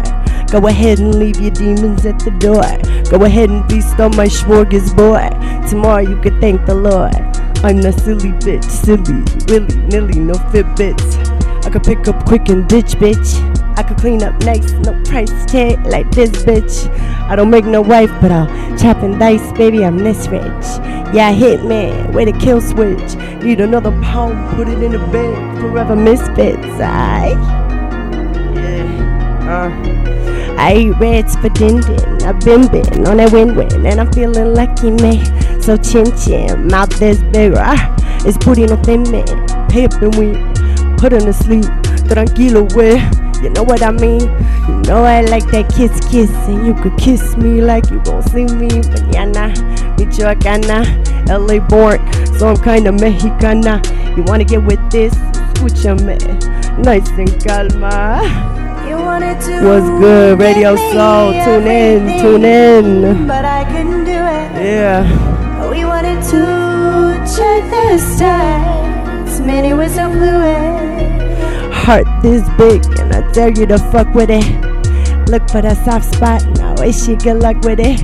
Go 0.51 0.67
ahead 0.69 0.99
and 1.01 1.15
leave 1.15 1.41
your 1.41 1.51
demons 1.51 2.05
at 2.07 2.19
the 2.21 2.31
door. 2.33 2.63
Go 3.11 3.25
ahead 3.25 3.51
and 3.51 3.69
feast 3.71 3.99
on 3.99 4.15
my 4.17 4.27
smorgasbord. 4.27 5.69
Tomorrow 5.71 6.03
you 6.03 6.21
could 6.21 6.41
thank 6.41 6.65
the 6.67 6.75
Lord. 6.75 7.28
I'm 7.62 7.80
a 7.80 7.92
silly 7.92 8.32
bitch, 8.40 8.64
silly, 8.64 9.22
willy 9.50 9.78
nilly, 9.88 10.20
no 10.20 10.34
Fitbits. 10.52 11.66
I 11.66 11.70
could 11.70 11.84
pick 11.84 12.08
up 12.08 12.26
quick 12.26 12.48
and 12.48 12.68
ditch, 12.70 12.96
bitch. 12.96 13.78
I 13.78 13.84
could 13.84 13.98
clean 13.98 14.24
up 14.24 14.42
nice, 14.44 14.72
no 14.72 14.94
price 15.04 15.46
tag 15.46 15.86
like 15.86 16.10
this 16.12 16.32
bitch. 16.44 16.90
I 17.30 17.36
don't 17.36 17.50
make 17.50 17.66
no 17.66 17.82
wife, 17.82 18.12
but 18.22 18.32
I'll 18.32 18.48
chop 18.78 19.04
and 19.04 19.20
dice, 19.20 19.52
baby. 19.58 19.84
I'm 19.84 19.98
this 19.98 20.28
rich. 20.30 20.44
Yeah, 21.14 21.34
hit 21.34 21.66
man, 21.66 22.14
way 22.14 22.24
to 22.24 22.32
kill 22.32 22.62
switch. 22.62 23.16
Need 23.44 23.60
another 23.60 23.92
pound, 24.02 24.56
put 24.56 24.70
it 24.70 24.82
in 24.82 24.94
the 24.94 25.00
bag. 25.00 25.60
Forever 25.60 25.98
misfits, 25.98 26.66
I. 26.80 27.32
Yeah. 28.56 29.70
Uh. 29.76 30.00
I 30.58 30.76
eat 30.76 30.92
reds 31.00 31.36
for 31.38 31.50
din 31.50 31.82
din. 31.82 32.24
I've 32.24 32.40
been 32.42 32.68
been 32.68 33.08
on 33.08 33.18
that 33.18 33.32
win 33.32 33.56
win, 33.56 33.86
and 33.86 34.00
I'm 34.00 34.12
feeling 34.12 34.54
lucky, 34.54 34.92
man. 34.92 35.49
So 35.70 35.78
chin 35.78 36.18
chin, 36.18 36.68
mouth 36.68 36.90
this 36.98 37.22
bigger. 37.32 37.60
Ah, 37.60 37.96
It's 38.26 38.44
booty 38.44 38.66
no 38.66 38.76
thin 38.78 39.04
man. 39.12 39.28
Pay 39.70 39.86
up 39.86 40.02
and 40.02 40.16
win, 40.16 40.34
put 40.98 41.14
him 41.14 41.20
to 41.26 41.32
sleep. 41.32 41.66
Tranquilo, 42.10 42.66
way. 42.74 42.98
You 43.44 43.52
know 43.52 43.62
what 43.62 43.84
I 43.84 43.92
mean? 43.92 44.22
You 44.68 44.82
know 44.90 45.04
I 45.04 45.22
like 45.22 45.46
that 45.52 45.72
kiss 45.72 45.94
kiss, 46.10 46.32
and 46.48 46.66
you 46.66 46.74
could 46.74 46.98
kiss 46.98 47.38
me 47.38 47.62
like 47.62 47.92
you 47.92 48.02
gon' 48.02 48.24
see 48.24 48.46
me 48.46 48.68
mañana. 48.90 49.54
Michoacana, 49.98 50.90
LA 51.30 51.60
born, 51.60 52.00
so 52.40 52.48
I'm 52.50 52.58
kinda 52.64 52.92
Mexicana. 52.92 53.80
You 54.18 54.24
wanna 54.24 54.46
get 54.46 54.64
with 54.64 54.82
this? 54.90 55.14
Escúchame, 55.14 56.18
nice 56.84 57.08
and 57.12 57.30
calma. 57.46 58.26
You 58.90 58.96
wanted 58.98 59.40
to 59.42 59.62
What's 59.62 59.86
good, 60.02 60.40
Radio 60.40 60.76
Soul? 60.76 61.34
Tune 61.46 61.68
in, 61.68 62.22
tune 62.22 62.46
in. 62.46 63.28
But 63.28 63.46
I 63.46 63.66
couldn't 63.66 64.06
do 64.06 64.18
it. 64.18 64.66
Yeah. 64.66 65.39
To 66.20 67.16
check 67.26 67.64
the 67.72 67.98
stars. 67.98 69.40
Man, 69.40 69.66
it 69.66 69.74
was 69.74 69.96
so 69.96 70.12
fluid. 70.12 71.74
Heart 71.74 72.08
this 72.22 72.44
big, 72.58 72.86
and 73.00 73.14
I 73.16 73.32
dare 73.32 73.50
you 73.50 73.66
to 73.66 73.78
fuck 73.78 74.14
with 74.14 74.30
it. 74.30 74.46
Look 75.30 75.50
for 75.50 75.62
that 75.62 75.84
soft 75.86 76.14
spot, 76.14 76.44
now 76.58 76.76
wish 76.78 77.08
you 77.08 77.16
good 77.16 77.42
luck 77.42 77.62
with 77.64 77.80
it. 77.80 78.02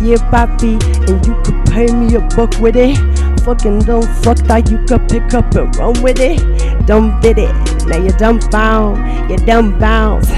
Yeah, 0.00 0.16
papi, 0.32 0.82
and 1.08 1.26
you 1.26 1.34
could 1.42 1.64
pay 1.66 1.92
me 1.92 2.14
a 2.16 2.20
buck 2.34 2.58
with 2.58 2.76
it. 2.76 2.96
Fucking 3.44 3.80
don't 3.80 4.08
fuck 4.24 4.38
that 4.48 4.70
you 4.70 4.78
could 4.86 5.06
pick 5.08 5.34
up 5.34 5.54
and 5.54 5.76
run 5.76 6.02
with 6.02 6.18
it. 6.18 6.40
Dumb 6.86 7.20
did 7.20 7.38
it, 7.38 7.54
now 7.86 7.98
you 7.98 8.10
dumb 8.12 8.40
bound, 8.50 9.30
you 9.30 9.36
dumb 9.36 9.78
bounce. 9.78 10.28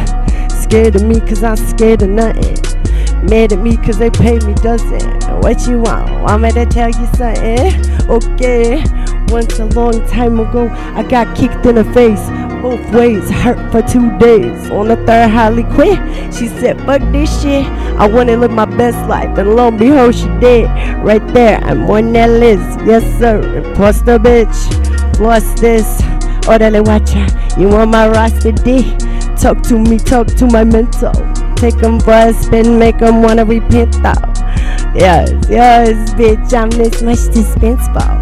Scared 0.53 0.97
of 0.97 1.03
me 1.05 1.21
cause 1.21 1.45
I'm 1.45 1.57
scared 1.57 2.03
of 2.03 2.11
nothing. 2.11 2.76
Mad 3.29 3.53
at 3.53 3.59
me 3.59 3.77
cause 3.77 3.99
they 3.99 4.11
pay 4.11 4.39
me 4.41 4.55
doesn't. 4.55 5.25
What 5.41 5.67
you 5.67 5.81
want? 5.81 6.09
Want 6.23 6.43
me 6.43 6.53
to 6.53 6.65
tell 6.65 6.89
you 6.89 7.07
something? 7.17 8.09
Okay. 8.09 8.85
Once 9.29 9.59
a 9.59 9.65
long 9.67 10.07
time 10.07 10.39
ago, 10.39 10.69
I 10.71 11.03
got 11.03 11.37
kicked 11.37 11.67
in 11.67 11.75
the 11.75 11.85
face. 11.93 12.23
Both 12.63 12.89
ways, 12.95 13.29
hurt 13.29 13.73
for 13.73 13.83
two 13.83 14.17
days. 14.19 14.71
On 14.71 14.89
the 14.89 14.97
third, 15.07 15.31
Holly 15.31 15.65
quit. 15.65 15.99
She 16.33 16.47
said, 16.47 16.81
fuck 16.83 17.03
this 17.13 17.43
shit. 17.43 17.67
I 17.99 18.07
wanna 18.07 18.37
live 18.37 18.53
my 18.53 18.65
best 18.65 19.09
life. 19.09 19.37
And 19.39 19.57
lo 19.57 19.69
and 19.69 19.79
behold, 19.79 20.15
she 20.15 20.29
did. 20.39 20.67
Right 21.03 21.27
there, 21.35 21.59
I'm 21.65 21.91
on 21.91 22.13
that 22.13 22.31
list. 22.31 22.79
Yes, 22.87 23.03
sir. 23.19 23.63
Plus 23.75 24.03
bitch. 24.03 25.15
Plus 25.15 25.61
this. 25.61 26.01
Oh, 26.03 26.53
Orderly 26.53 26.81
watcher. 26.81 27.27
You 27.59 27.69
want 27.69 27.91
my 27.91 28.09
roster, 28.09 28.53
D? 28.53 28.97
Talk 29.37 29.63
to 29.65 29.79
me, 29.79 29.99
talk 29.99 30.29
to 30.29 30.47
my 30.47 30.63
mental. 30.63 31.13
Take 31.57 31.83
'em 31.83 31.99
for 32.01 32.13
a 32.13 32.33
spin, 32.33 32.79
make 32.79 33.03
'em 33.03 33.23
wanna 33.23 33.45
repent 33.45 34.03
though. 34.03 34.33
Yes, 34.95 35.31
yes, 35.49 36.15
bitch, 36.15 36.55
I'm 36.55 36.71
this 36.71 37.03
much 37.03 37.29
dispensable. 37.33 38.17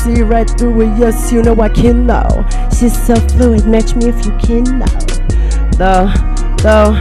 See 0.00 0.22
right 0.22 0.48
through 0.48 0.80
it, 0.82 0.98
yes, 0.98 1.32
you 1.32 1.42
know 1.42 1.60
I 1.60 1.68
can 1.68 2.06
know. 2.06 2.44
She's 2.76 2.96
so 3.06 3.14
fluid, 3.16 3.66
match 3.66 3.94
me 3.96 4.08
if 4.08 4.24
you 4.24 4.32
can 4.38 4.78
know. 4.78 4.96
Though, 5.78 6.10
though, 6.62 6.96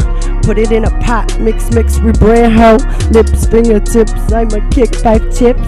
Put 0.45 0.60
it 0.60 0.72
in 0.72 0.86
a 0.86 0.91
pot, 0.99 1.40
mix, 1.40 1.72
mix, 1.72 1.99
we 1.99 2.12
bring 2.12 2.52
home. 2.52 2.78
Lips, 3.10 3.48
fingertips, 3.48 4.32
I'm 4.32 4.48
a 4.52 4.62
kick 4.70 4.94
five 4.94 5.28
tips. 5.32 5.68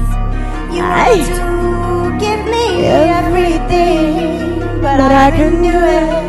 You 0.72 0.84
want 0.84 1.26
to 1.26 2.18
give 2.19 2.45
me 2.45 2.85
Everything, 2.85 4.60
but 4.80 4.98
but 4.98 5.11
I 5.11 5.30
I 5.30 5.31
can 5.31 5.64
do 5.64 5.69
it. 5.73 6.27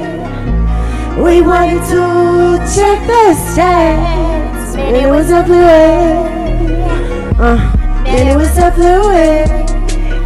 We 1.19 1.43
wanted 1.43 1.83
to 1.91 2.03
check 2.75 2.99
the 3.07 3.35
stats, 3.35 4.77
man, 4.77 4.95
it 4.95 5.09
was 5.11 5.31
a 5.31 5.45
fluid. 5.45 6.39
Uh, 7.39 7.57
man, 8.05 8.29
it 8.29 8.37
was 8.37 8.57
a 8.57 8.71
fluid. 8.71 9.49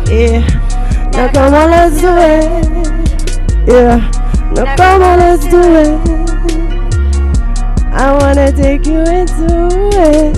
Yeah, 0.09 0.45
now 1.13 1.33
come 1.33 1.55
on, 1.55 1.71
let's 1.71 2.01
do 2.01 2.09
it. 2.09 2.45
Yeah, 3.67 3.97
now 4.55 4.77
come 4.77 5.03
on, 5.03 5.19
let's 5.19 5.47
do 5.47 5.61
it. 5.63 6.13
I 7.95 8.13
wanna 8.19 8.53
take 8.53 8.87
you 8.87 9.01
into 9.01 9.69
it. 9.97 10.37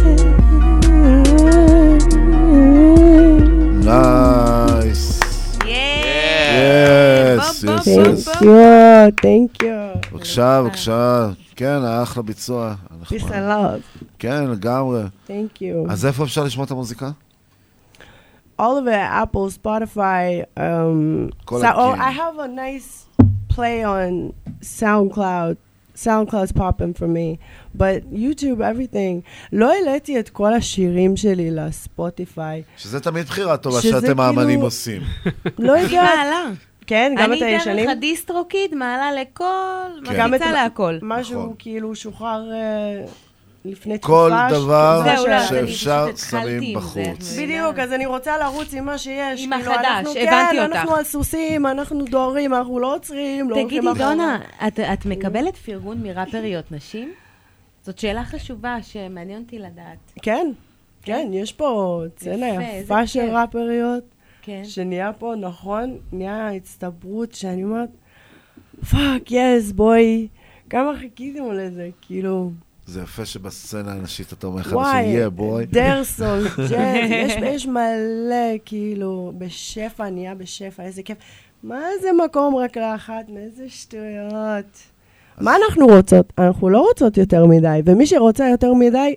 Love. 3.84 4.43
יס, 7.64 7.86
יס, 7.86 7.96
יס. 8.06 8.28
Thank 8.28 8.40
you, 8.40 9.12
thank 9.22 9.62
you. 9.62 10.12
בבקשה, 10.12 10.62
בבקשה. 10.62 11.28
כן, 11.56 11.78
אחלה 12.02 12.22
ביצוע. 12.22 12.74
Peace 13.04 13.22
love. 13.30 14.04
כן, 14.18 14.44
לגמרי. 14.50 15.02
Thank 15.28 15.60
you. 15.60 15.90
אז 15.92 16.06
איפה 16.06 16.24
אפשר 16.24 16.44
לשמוע 16.44 16.66
את 16.66 16.70
המוזיקה? 16.70 17.10
all 18.58 18.76
of 18.78 18.86
it 18.86 19.06
Apple, 19.22 19.50
Spotify. 19.50 20.44
Um, 20.56 21.30
Call 21.46 21.60
so, 21.60 21.70
oh. 21.74 21.90
I 22.08 22.10
have 22.22 22.38
a 22.38 22.48
nice 22.48 23.06
play 23.48 23.82
on 23.84 24.32
SoundCloud. 24.60 25.56
SoundCloud's 25.96 26.50
popping 26.50 26.92
for 26.92 27.06
me, 27.06 27.38
but 27.74 27.98
YouTube, 28.12 28.60
everything. 28.60 29.22
לא 29.52 29.72
העליתי 29.72 30.18
את 30.20 30.28
כל 30.28 30.52
השירים 30.54 31.16
שלי 31.16 31.50
לספוטיפיי. 31.50 32.62
שזה 32.76 33.00
תמיד 33.00 33.26
בחירה 33.26 33.56
טובה 33.56 33.80
שאתם 33.82 34.20
האמנים 34.20 34.48
כאילו- 34.48 34.62
עושים. 34.62 35.02
לא 35.58 35.72
יודעת. 35.72 36.56
כן, 36.86 37.12
גם 37.18 37.32
את 37.32 37.38
אני 37.42 37.44
הישנים? 37.54 37.76
דרך 37.86 37.90
ה 37.96 38.04
DistroKid 38.04 38.74
מעלה 38.74 39.12
לכל, 39.12 39.44
גם 40.16 40.34
את 40.34 40.40
מפיצה 40.40 40.52
להכל. 40.52 40.98
משהו 41.02 41.54
כאילו 41.58 41.94
שוחרר 41.94 42.52
אה, 42.52 43.04
לפני 43.64 43.96
כל 44.00 44.30
תקופה. 44.48 44.60
דבר 44.60 45.02
זהו, 45.04 45.26
לא, 45.26 45.32
אני 45.38 45.46
שאפשר 45.48 46.06
שמים 46.16 46.74
בחוץ. 46.76 47.32
בדיוק, 47.38 47.78
אז 47.78 47.92
אני 47.92 48.06
רוצה 48.06 48.38
לרוץ 48.38 48.74
עם 48.74 48.84
מה 48.84 48.98
שיש. 48.98 49.44
עם 49.44 49.50
כאילו, 49.56 49.72
החדש, 49.72 49.86
אנחנו- 49.88 50.10
הבנתי 50.10 50.56
כן, 50.56 50.62
אותך. 50.64 50.76
אנחנו 50.76 50.94
על 50.94 51.04
סוסים, 51.04 51.66
אנחנו 51.66 52.04
דוהרים, 52.04 52.54
אנחנו 52.54 52.78
לא 52.78 52.94
עוצרים, 52.94 53.50
לא 53.50 53.56
תגידי. 53.64 53.86
דונה, 53.98 54.38
את- 54.66 54.80
את 54.80 55.06
מקבלת 55.06 55.56
פרגון 55.56 56.02
מראפריות 56.02 56.72
נשים? 56.72 57.12
זאת 57.82 57.98
שאלה 57.98 58.24
חשובה 58.24 58.76
שמעניין 58.82 59.42
אותי 59.42 59.58
לדעת. 59.58 60.12
כן, 60.22 60.50
כן, 61.02 61.28
יש 61.32 61.52
פה 61.52 62.00
סצנה 62.18 62.46
יפה, 62.80 63.06
של. 63.06 63.20
ראפריות, 63.30 64.04
כן. 64.44 64.64
שנהיה 64.64 65.12
פה, 65.12 65.34
נכון, 65.40 65.98
נהיה 66.12 66.52
הצטברות 66.52 67.32
שאני 67.32 67.64
אומרת, 67.64 67.88
fuck, 68.90 69.30
yes, 69.30 69.72
בואי, 69.72 70.28
כמה 70.70 70.92
חיכיתם 70.98 71.52
לזה, 71.52 71.88
כאילו, 72.00 72.50
זה 72.86 73.00
יפה 73.02 73.24
שבסצנה 73.24 73.92
הנשית 73.92 74.32
אתה 74.32 74.46
אומר 74.46 74.60
לך 74.60 74.72
וואי, 74.72 75.04
שיהיה 75.04 75.30
בוי. 75.30 75.66
דרסון, 75.66 76.40
ג'אז, 76.70 77.10
יש, 77.10 77.32
יש 77.42 77.66
מלא, 77.66 78.56
כאילו, 78.64 79.32
בשפע, 79.38 80.10
נהיה 80.10 80.34
בשפע, 80.34 80.82
איזה 80.82 81.02
כיף. 81.02 81.18
מה 81.62 81.80
זה 82.02 82.08
מקום 82.24 82.56
רק 82.56 82.76
לאחת? 82.76 83.28
מאיזה 83.28 83.64
שטויות. 83.68 84.78
מה 85.40 85.56
אנחנו 85.56 85.86
רוצות? 85.86 86.32
אנחנו 86.38 86.68
לא 86.68 86.86
רוצות 86.88 87.16
יותר 87.16 87.46
מדי, 87.46 87.80
ומי 87.84 88.06
שרוצה 88.06 88.48
יותר 88.48 88.74
מדי, 88.74 89.14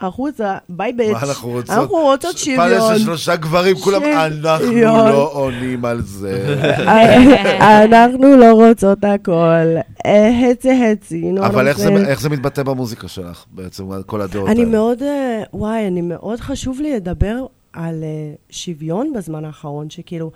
החוצה, 0.00 0.56
ביי 0.68 0.92
ביץ'. 0.92 1.12
מה 1.12 1.28
אנחנו 1.28 1.48
רוצות? 1.50 1.70
אנחנו 1.70 1.96
רוצות 1.96 2.38
שוויון. 2.38 2.78
פעם 2.78 2.96
יש 2.96 3.02
שלושה 3.02 3.36
גברים, 3.36 3.76
כולם, 3.76 4.02
אנחנו. 4.04 4.72
לא 4.82 5.30
עונים 5.32 5.84
על 5.84 6.00
זה. 6.02 6.58
אנחנו 7.84 8.36
לא 8.36 8.52
רוצות 8.52 8.98
הכל. 9.04 9.76
אה, 10.06 10.50
הצי 10.50 10.70
הצי, 10.92 11.32
נו, 11.32 11.46
אבל 11.46 11.68
איך 11.68 11.78
זה- 11.78 11.88
אני- 11.88 12.34
מתבטא 12.36 12.62
במוזיקה 12.62 13.08
שלך, 13.08 13.44
בעצם, 13.52 13.84
כל 14.06 14.20
הדעות 14.22 14.48
אני 14.48 14.60
האלה? 14.60 14.70
מאוד, 14.72 15.02
אה, 15.02 15.42
וואי, 15.52 15.86
אני 15.86 16.02
מאוד 16.02 16.40
חשוב 16.40 16.80
לי 16.80 16.96
לדבר 16.96 17.46
על 17.72 18.02
אה, 18.02 18.08
שוויון 18.50 19.12
בזמן 19.16 19.44
האחרון, 19.44 19.90
שכאילו, 19.90 20.30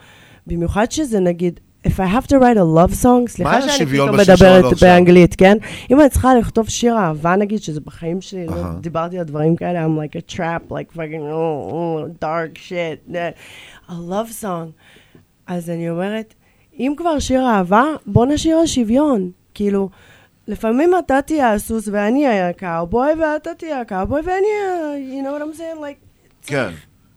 במיוחד 0.47 0.91
שזה 0.93 1.21
נגיד, 1.21 1.61
if 1.85 2.01
I 2.01 2.07
have 2.07 2.27
to 2.27 2.39
write 2.39 2.57
a 2.57 2.65
love 2.79 2.95
song, 3.03 3.29
סליחה 3.29 3.61
שאני 3.63 3.73
השוויון 3.73 4.09
פתאום 4.09 4.21
מדברת? 4.21 4.65
באנגלית, 4.83 5.35
כן? 5.35 5.57
אם 5.91 6.01
אני 6.01 6.09
צריכה 6.09 6.35
לכתוב 6.35 6.69
שיר 6.69 6.97
אהבה, 6.97 7.37
נגיד, 7.37 7.63
שזה 7.63 7.81
בחיים 7.81 8.21
שלי, 8.21 8.47
לא. 8.47 8.55
דיברתי 8.81 9.19
על 9.19 9.25
דברים 9.25 9.57
כאלה, 9.57 9.87
I'm 9.87 9.89
like 9.89 10.17
a 10.17 10.35
trap, 10.37 10.73
like 10.73 10.97
fucking, 10.97 11.23
oh, 11.23 11.73
oh, 11.73 12.25
dark 12.25 12.59
shit, 12.59 13.13
that. 13.13 13.35
a 13.89 13.93
love 13.93 14.43
song. 14.43 14.71
אז 15.47 15.71
אני 15.71 15.91
אומרת, 15.91 16.35
אם 16.79 16.95
כבר 16.97 17.19
שיר 17.19 17.47
אהבה, 17.47 17.85
בוא 18.07 18.27
נשאיר 18.27 18.57
על 18.57 18.67
שוויון. 18.67 19.31
כאילו, 19.55 19.89
לפעמים 20.49 20.91
אתה 20.99 21.23
תהיה 21.23 21.53
הסוס 21.53 21.89
ואני 21.93 22.27
אהיה 22.27 22.49
הקאובוי, 22.49 23.13
ואתה 23.21 23.55
תהיה 23.55 23.81
הקאובוי 23.81 24.21
ואני 24.21 24.47
אהיה, 24.61 25.21
you 25.21 25.25
know 25.25 25.31
what 25.31 25.43
I'm 25.43 25.59
saying? 25.59 25.81
Like, 25.81 26.47
כן, 26.47 26.69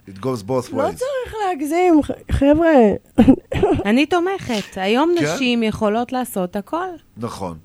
it 0.09 0.17
goes 0.19 0.43
both 0.47 0.73
לא 0.73 0.87
ways. 0.89 0.95
צריך 0.95 1.35
להגזים, 1.47 2.01
חבר'ה. 2.31 2.73
אני 3.85 4.05
תומכת. 4.05 4.77
היום 4.77 5.15
כן? 5.19 5.25
נשים 5.25 5.63
יכולות 5.63 6.11
לעשות 6.11 6.55
הכל. 6.55 6.87
נכון. 7.17 7.57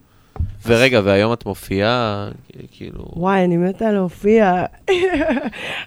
ורגע, 0.66 1.00
והיום 1.04 1.32
את 1.32 1.46
מופיעה, 1.46 2.28
כאילו... 2.72 3.04
וואי, 3.16 3.44
אני 3.44 3.56
מתה 3.56 3.92
להופיע. 3.92 4.64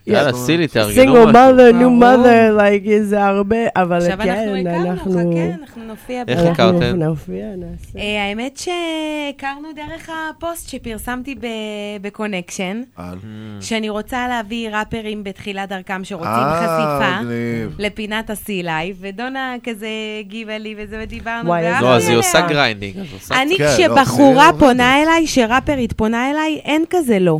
יאללה, 0.08 0.34
סילי, 0.34 0.68
תארגנו 0.68 1.14
משהו. 1.14 1.32
mother, 1.32 1.74
new 1.74 2.02
mother, 2.04 2.60
like, 2.60 3.02
זה 3.02 3.26
הרבה, 3.26 3.58
אבל 3.76 3.98
עכשיו 3.98 4.18
כן, 4.24 4.30
אנחנו 4.30 4.70
הכרנו, 4.70 4.90
אנחנו... 4.90 5.12
חכה, 5.12 5.62
אנחנו 5.62 5.84
נופיע. 5.84 6.24
איך. 6.28 6.40
הכרתם? 6.40 6.84
אנחנו 6.84 7.10
נופיע, 7.10 7.46
נעשה. 7.58 8.00
אה, 8.00 8.24
האמת 8.30 8.58
שהכרנו 8.58 9.68
דרך 9.76 10.10
הפוסט 10.30 10.70
שפרסמתי 10.70 11.36
ב 12.02 12.08
connection, 12.08 12.82
על? 12.96 13.18
שאני 13.62 13.90
רוצה 13.90 14.28
להביא 14.28 14.70
ראפרים 14.70 15.24
בתחילת 15.24 15.70
דרכם 15.70 16.04
שרוצים 16.04 16.32
אה, 16.32 16.58
חשיפה. 16.58 17.34
לפינת 17.80 18.30
השיא 18.30 18.64
לייב, 18.64 18.98
ודונה 19.00 19.56
כזה 19.64 19.88
הגיבה 20.20 20.58
לי 20.58 20.76
וזה, 20.78 21.00
ודיברנו, 21.02 21.50
וואי, 21.50 21.64
לא, 21.82 21.96
אז 21.96 22.10
היא. 22.10 22.18
עושה 22.18 22.42
grinding. 22.48 22.96
אני, 23.32 23.58
כן, 23.58 23.64
לא, 23.64 23.70
כשבחורה. 23.78 24.52
פונה 24.62 25.04
אליי, 25.04 25.26
כשראפרית 25.28 25.94
פונה 25.94 26.32
אליי, 26.32 26.62
אין 26.66 26.84
כזה 26.90 27.20
לא. 27.20 27.38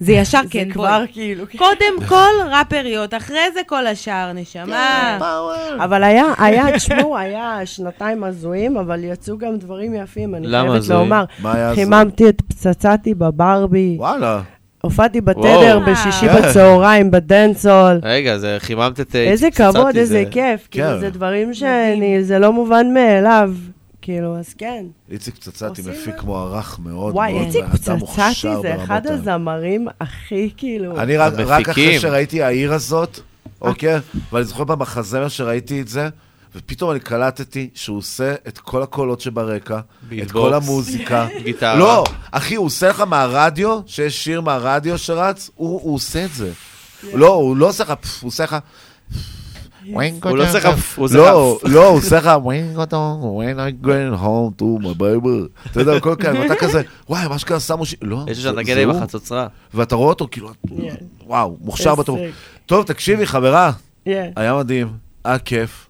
זה 0.00 0.12
ישר 0.12 0.40
זה 0.42 0.48
כן, 0.50 0.70
כבר 0.70 0.98
בואי. 0.98 1.06
כאילו... 1.12 1.44
קודם 1.58 1.94
כל 2.08 2.30
ראפריות, 2.50 3.14
אחרי 3.14 3.40
זה 3.54 3.60
כל 3.66 3.86
השאר, 3.86 4.32
נשמה. 4.34 5.18
אבל 5.78 6.04
היה, 6.04 6.24
היה, 6.44 6.64
תשמעו, 6.76 7.16
היה 7.18 7.58
שנתיים 7.64 8.24
הזויים, 8.24 8.76
אבל 8.76 9.04
יצאו 9.04 9.38
גם 9.38 9.56
דברים 9.56 9.94
יפים, 9.94 10.34
אני 10.34 10.48
חייבת? 10.48 10.88
לומר. 10.88 11.24
מה 11.42 11.54
היה 11.54 11.70
הזוי? 11.70 11.84
חיממתי 11.84 12.28
את 12.28 12.42
פצצתי 12.48 13.14
בברבי, 13.14 13.96
וואלה. 13.98 14.40
הופעתי 14.82 15.20
בתדר 15.20 15.42
וואו. 15.80 15.92
בשישי 15.92 16.28
כן. 16.28 16.42
בצהריים 16.42 17.10
בדנסול. 17.10 17.98
רגע, 18.02 18.38
זה 18.38 18.56
חיממת 18.58 19.00
את... 19.00 19.16
אה, 19.16 19.20
איזה 19.30 19.48
כבוד, 19.50 19.94
זה- 19.94 20.00
איזה 20.00 20.24
כיף. 20.30 20.68
כן. 20.70 20.82
כאילו, 20.82 21.00
זה 21.00 21.10
דברים 21.10 21.54
שאני, 21.54 22.24
זה 22.24 22.38
לא 22.38 22.52
מובן 22.52 22.94
מאליו. 22.94 23.50
כאילו, 24.04 24.38
אז 24.38 24.54
כן. 24.54 24.86
איציק 25.10 25.34
פצצתי 25.34 25.82
מפיק 25.82 26.22
מוערך 26.22 26.78
מאוד 26.78 27.14
וואי, 27.14 27.32
מאוד, 27.32 27.46
איציק 27.46 27.64
ואדם 27.64 28.00
פצצתי 28.00 28.48
זה 28.62 28.84
אחד. 28.84 29.06
הזמרים 29.06 29.88
הכי, 30.00 30.50
כאילו... 30.56 31.00
אני 31.00 31.16
רק, 31.16 31.32
רק 31.36 31.68
אחרי. 31.68 32.00
שראיתי 32.00 32.42
העיר 32.42 32.72
הזאת, 32.72 33.20
אוקיי? 33.60 33.98
ואני 34.32 34.44
זוכר 34.44 34.64
במחזמר 34.64 35.28
שראיתי 35.28 35.80
את 35.80 35.88
זה, 35.88 36.08
ופתאום 36.54 36.90
אני 36.90 37.00
קלטתי 37.00 37.70
שהוא 37.74 37.98
עושה 37.98 38.34
את 38.48 38.58
כל 38.58 38.82
הקולות 38.82 39.20
שברקע, 39.20 39.80
את. 40.22 40.32
כל 40.32 40.54
המוזיקה. 40.54 41.26
גיטרה. 41.44 41.74
לא, 41.74 42.04
אחי, 42.30 42.54
הוא 42.54 42.66
עושה 42.66 42.88
לך 42.88 43.00
מהרדיו, 43.00 43.80
שיש 43.86 44.24
שיר 44.24 44.40
מהרדיו 44.40 44.98
שרץ, 44.98 45.50
הוא, 45.54 45.80
הוא 45.82 45.94
עושה 45.94 46.24
את 46.24 46.34
זה. 46.34 46.52
לא, 47.14 47.34
הוא 47.34 47.56
לא 47.56 47.68
עושה 47.68 47.84
לך, 47.84 47.92
הוא 48.20 48.28
עושה 48.28 48.44
לך... 48.44 48.56
הוא 49.92 50.36
לא 50.36 50.44
עושה 50.44 50.58
לך... 50.58 50.68
הוא 50.96 51.04
עושה 51.04 51.16
לא, 51.16 51.58
לך... 51.64 51.72
לא, 51.72 51.86
הוא 51.88 51.98
עושה 51.98 52.16
לך, 52.16 52.30
when 52.44 53.58
I 53.58 53.86
get 53.86 54.20
home 54.20 54.60
to 54.62 54.84
my 54.84 55.00
baby, 55.00 55.68
אתה 55.70 55.80
יודע, 55.80 56.00
כל 56.00 56.14
כאלה, 56.18 56.40
ואתה 56.40 56.54
כזה, 56.54 56.82
וואי, 57.08 57.28
מה 57.28 57.38
שקרה, 57.38 57.60
שמו 57.60 57.86
ש... 57.86 57.94
לא, 58.02 58.24
יש 58.28 58.38
זה- 58.38 58.52
לנגן 58.52 58.74
זה 58.74 58.82
עם 58.82 58.90
הוא. 58.90 58.98
החצוצרה. 58.98 59.46
ואתה 59.74 59.94
רואה 59.94 60.08
אותו, 60.08 60.28
כאילו, 60.30 60.50
וואו, 61.26 61.56
מוכשר 61.60 61.94
בטוב. 61.94 62.18
טוב, 62.66 62.84
תקשיבי, 62.84 63.26
חברה. 63.26 63.72
היה 64.06 64.54
מדהים, 64.56 64.88
היה 65.24 65.38
כיף. 65.38 65.88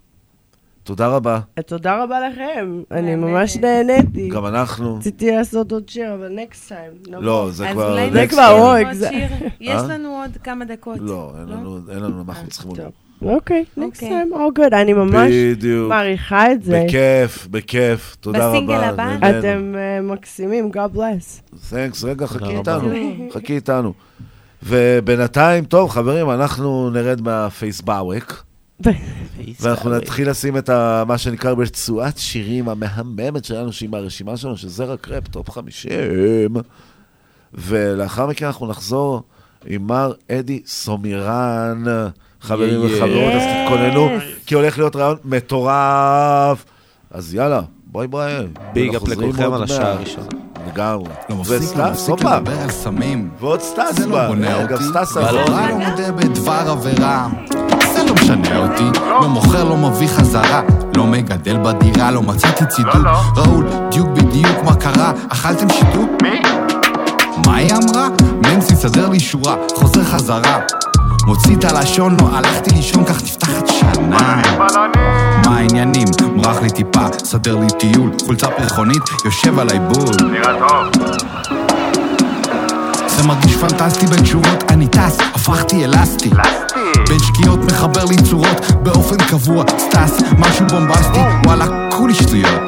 תודה 0.84 1.06
רבה. 1.08 1.40
תודה 1.66 2.02
רבה 2.02 2.28
לכם, 2.28 2.82
אני 2.90 3.16
ממש 3.16 3.56
נהניתי. 3.56 4.28
גם 4.28 4.46
אנחנו. 4.46 4.96
רציתי 4.96 5.30
לעשות 5.30 5.72
עוד 5.72 5.88
שיר, 5.88 6.14
אבל 6.14 6.38
next 6.38 6.68
time. 6.70 7.10
לא, 7.10 7.48
זה 7.50 7.68
אז 7.68 7.72
כבר... 7.74 7.98
זה 8.12 8.26
כבר. 8.26 8.56
עוד. 8.58 8.94
שיר. 9.10 9.48
יש 9.60 9.80
אה? 9.80 9.86
לנו 9.86 10.08
עוד 10.08 10.30
כמה 10.44 10.64
דקות. 10.64 10.98
לא, 11.00 11.32
אין 11.40 11.48
לנו, 11.48 11.78
אין 11.90 11.98
לנו, 11.98 12.24
מה 12.24 12.32
אנחנו 12.32 12.48
צריכים 12.48 12.70
עוד... 12.70 12.80
אוקיי, 13.22 13.64
next 13.78 14.00
time, 14.00 14.34
all 14.34 14.58
good. 14.58 14.74
אני 14.74 14.92
ממש 14.92 15.32
בדיוק. 15.32 15.88
מעריכה 15.88 16.52
את 16.52 16.62
זה. 16.62 16.84
בכיף, 16.86 17.46
בכיף. 17.50 18.16
תודה 18.20 18.46
רבה. 18.48 18.56
בסינגל 18.56 18.84
הבא? 18.84 19.16
אתם 19.16 19.74
אה, 19.76 20.00
מקסימים, 20.02 20.70
God 20.74 20.96
bless. 20.96 21.56
תנקס, 21.70 22.04
רגע, 22.04 22.26
חכי. 22.26 22.56
איתנו, 22.56 22.88
חכי 23.32 23.54
איתנו. 23.54 23.92
ובינתיים, 24.62 25.64
טוב, 25.64 25.90
חברים, 25.90 26.30
אנחנו 26.30 26.90
נרד 26.90 27.20
מהפייסבוק. 27.20 28.44
ואנחנו 29.60 29.90
נתחיל 29.90 30.30
לשים 30.30 30.56
את 30.56 30.68
ה, 30.68 31.04
מה 31.06 31.18
שנקרא 31.18 31.52
רצועת 31.58 32.18
שירים 32.18 32.68
המהממת 32.68 33.44
שלנו, 33.44 33.72
שהיא 33.72 33.88
מהרשימה 33.88 34.36
שלנו, 34.36 34.56
שזה 34.56 34.84
רק 34.84 35.08
ראפ, 35.08 35.28
top 35.28 35.50
50. 35.50 35.90
ולאחר 37.54 38.26
מכן 38.26 38.46
אנחנו 38.46 38.66
נחזור 38.66 39.22
עם 39.66 39.86
מר 39.86 40.12
אדי 40.30 40.62
סומירן. 40.66 41.84
חברים. 42.44 42.80
וחברות, 42.84 43.32
אז. 43.34 43.42
תתכוננו, 43.42 44.08
כי 44.46 44.54
הולך 44.54 44.78
להיות 44.78 44.96
ריאיון 44.96 45.16
מטורף. 45.24 46.64
אז 47.10 47.34
יאללה, 47.34 47.60
ביי 47.86 48.06
ביי. 48.06 48.46
big 48.72 48.94
up 48.94 49.08
לכולכם 49.08 49.52
על 49.52 49.62
השעה. 49.62 49.92
הראשונה. 49.92 50.26
לגמרי. 50.68 51.10
לא 51.30 51.36
מפסיק, 51.36 51.76
לא 51.76 51.90
מפסיק. 51.90 52.14
לדבר 52.14 52.60
על 52.62 52.70
סמים. 52.70 53.30
ועוד 53.40 53.60
סטס 53.60 53.98
זה 53.98 54.06
לא. 54.06 54.26
בונה 54.26 54.62
אותי. 54.62 54.84
סטס 54.84 55.16
בכלל 55.16 55.38
הבא. 55.38 55.68
לא 55.68 55.74
מודה 55.76 56.12
בדבר 56.12 56.70
עבירה. 56.70 57.28
זה 57.94 58.04
לא 58.04 58.14
משנה 58.14 58.58
אותי. 58.58 58.98
לא 59.00 59.28
מוכר, 59.28 59.64
לא 59.64 59.76
מביא 59.76 60.08
חזרה. 60.08 60.62
לא 60.96 61.06
מגדל 61.06 61.56
בדירה, 61.62 62.10
לא 62.10 62.22
מצאתי 62.22 62.66
צידוק. 62.66 62.94
ראול, 63.36 63.66
דיוק 63.90 64.08
בדיוק 64.08 64.64
מה 64.64 64.76
קרה. 64.76 65.12
אכלתם 65.28 65.68
שיתוק? 65.68 66.10
מי? 66.22 66.40
מה 67.46 67.56
היא 67.56 67.70
אמרה? 67.72 68.08
מנסי, 68.46 68.76
סדר 68.76 69.08
לי 69.08 69.20
שורה. 69.20 69.56
חוזר 69.74 70.04
חזרה. 70.04 70.60
מוציא 71.26 71.56
את 71.56 71.64
הלשון, 71.64 72.16
לא 72.20 72.28
הלכתי 72.36 72.70
לישון, 72.70 73.04
כך 73.04 73.22
נפתחת 73.22 73.66
שנה. 73.66 74.42
מה 75.46 75.56
העניינים? 75.56 76.08
מרח 76.36 76.62
לי 76.62 76.70
טיפה, 76.70 77.06
סדר 77.24 77.56
לי 77.56 77.66
טיול, 77.78 78.10
חולצה 78.26 78.46
פרחונית, 78.46 79.02
יושב 79.24 79.58
עליי 79.58 79.78
בול. 79.78 80.30
נראה 80.30 80.52
טוב. 80.58 81.04
זה 83.06 83.22
מרגיש 83.22 83.56
פנטסטי 83.56 84.06
בין 84.06 84.26
שורות, 84.26 84.64
אני 84.68 84.88
טס, 84.88 85.18
הפכתי 85.34 85.84
אלסטי. 85.84 86.30
בין 87.08 87.18
שקיעות 87.18 87.60
מחבר 87.64 88.04
לי 88.04 88.16
צורות, 88.30 88.70
באופן 88.82 89.16
קבוע, 89.16 89.64
סטס, 89.78 90.22
משהו 90.38 90.66
בומבסטי, 90.66 91.20
וואלה, 91.46 91.66
כולי 91.90 92.14
שטויות. 92.14 92.60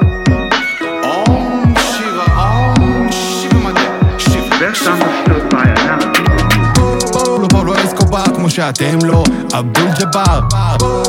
אום 1.02 1.74
שירה, 1.76 2.72
אום 2.78 3.12
שירה 3.12 3.58
מדהים, 3.64 3.90
שירה. 4.18 5.85
כמו 8.46 8.50
שאתם 8.50 8.98
לא, 9.04 9.24
אבדול 9.58 9.88
ג'באר. 10.00 10.40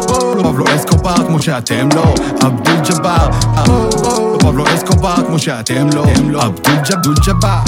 פבלו 0.10 0.44
פבלו 0.44 0.66
אסקובר 0.76 1.16
כמו 1.28 1.42
שאתם 1.42 1.90
לא, 1.96 2.16
אבדול 2.48 2.76
ג'באר. 2.90 3.30
פבלו 3.66 4.40
פבלו 4.40 4.64
אסקובר 4.76 5.16
כמו 5.28 5.40
שאתם 5.40 5.88
לא, 5.94 6.06
אבדול 6.46 6.76
ג'בדול 6.90 7.16
ג'באר. 7.28 7.64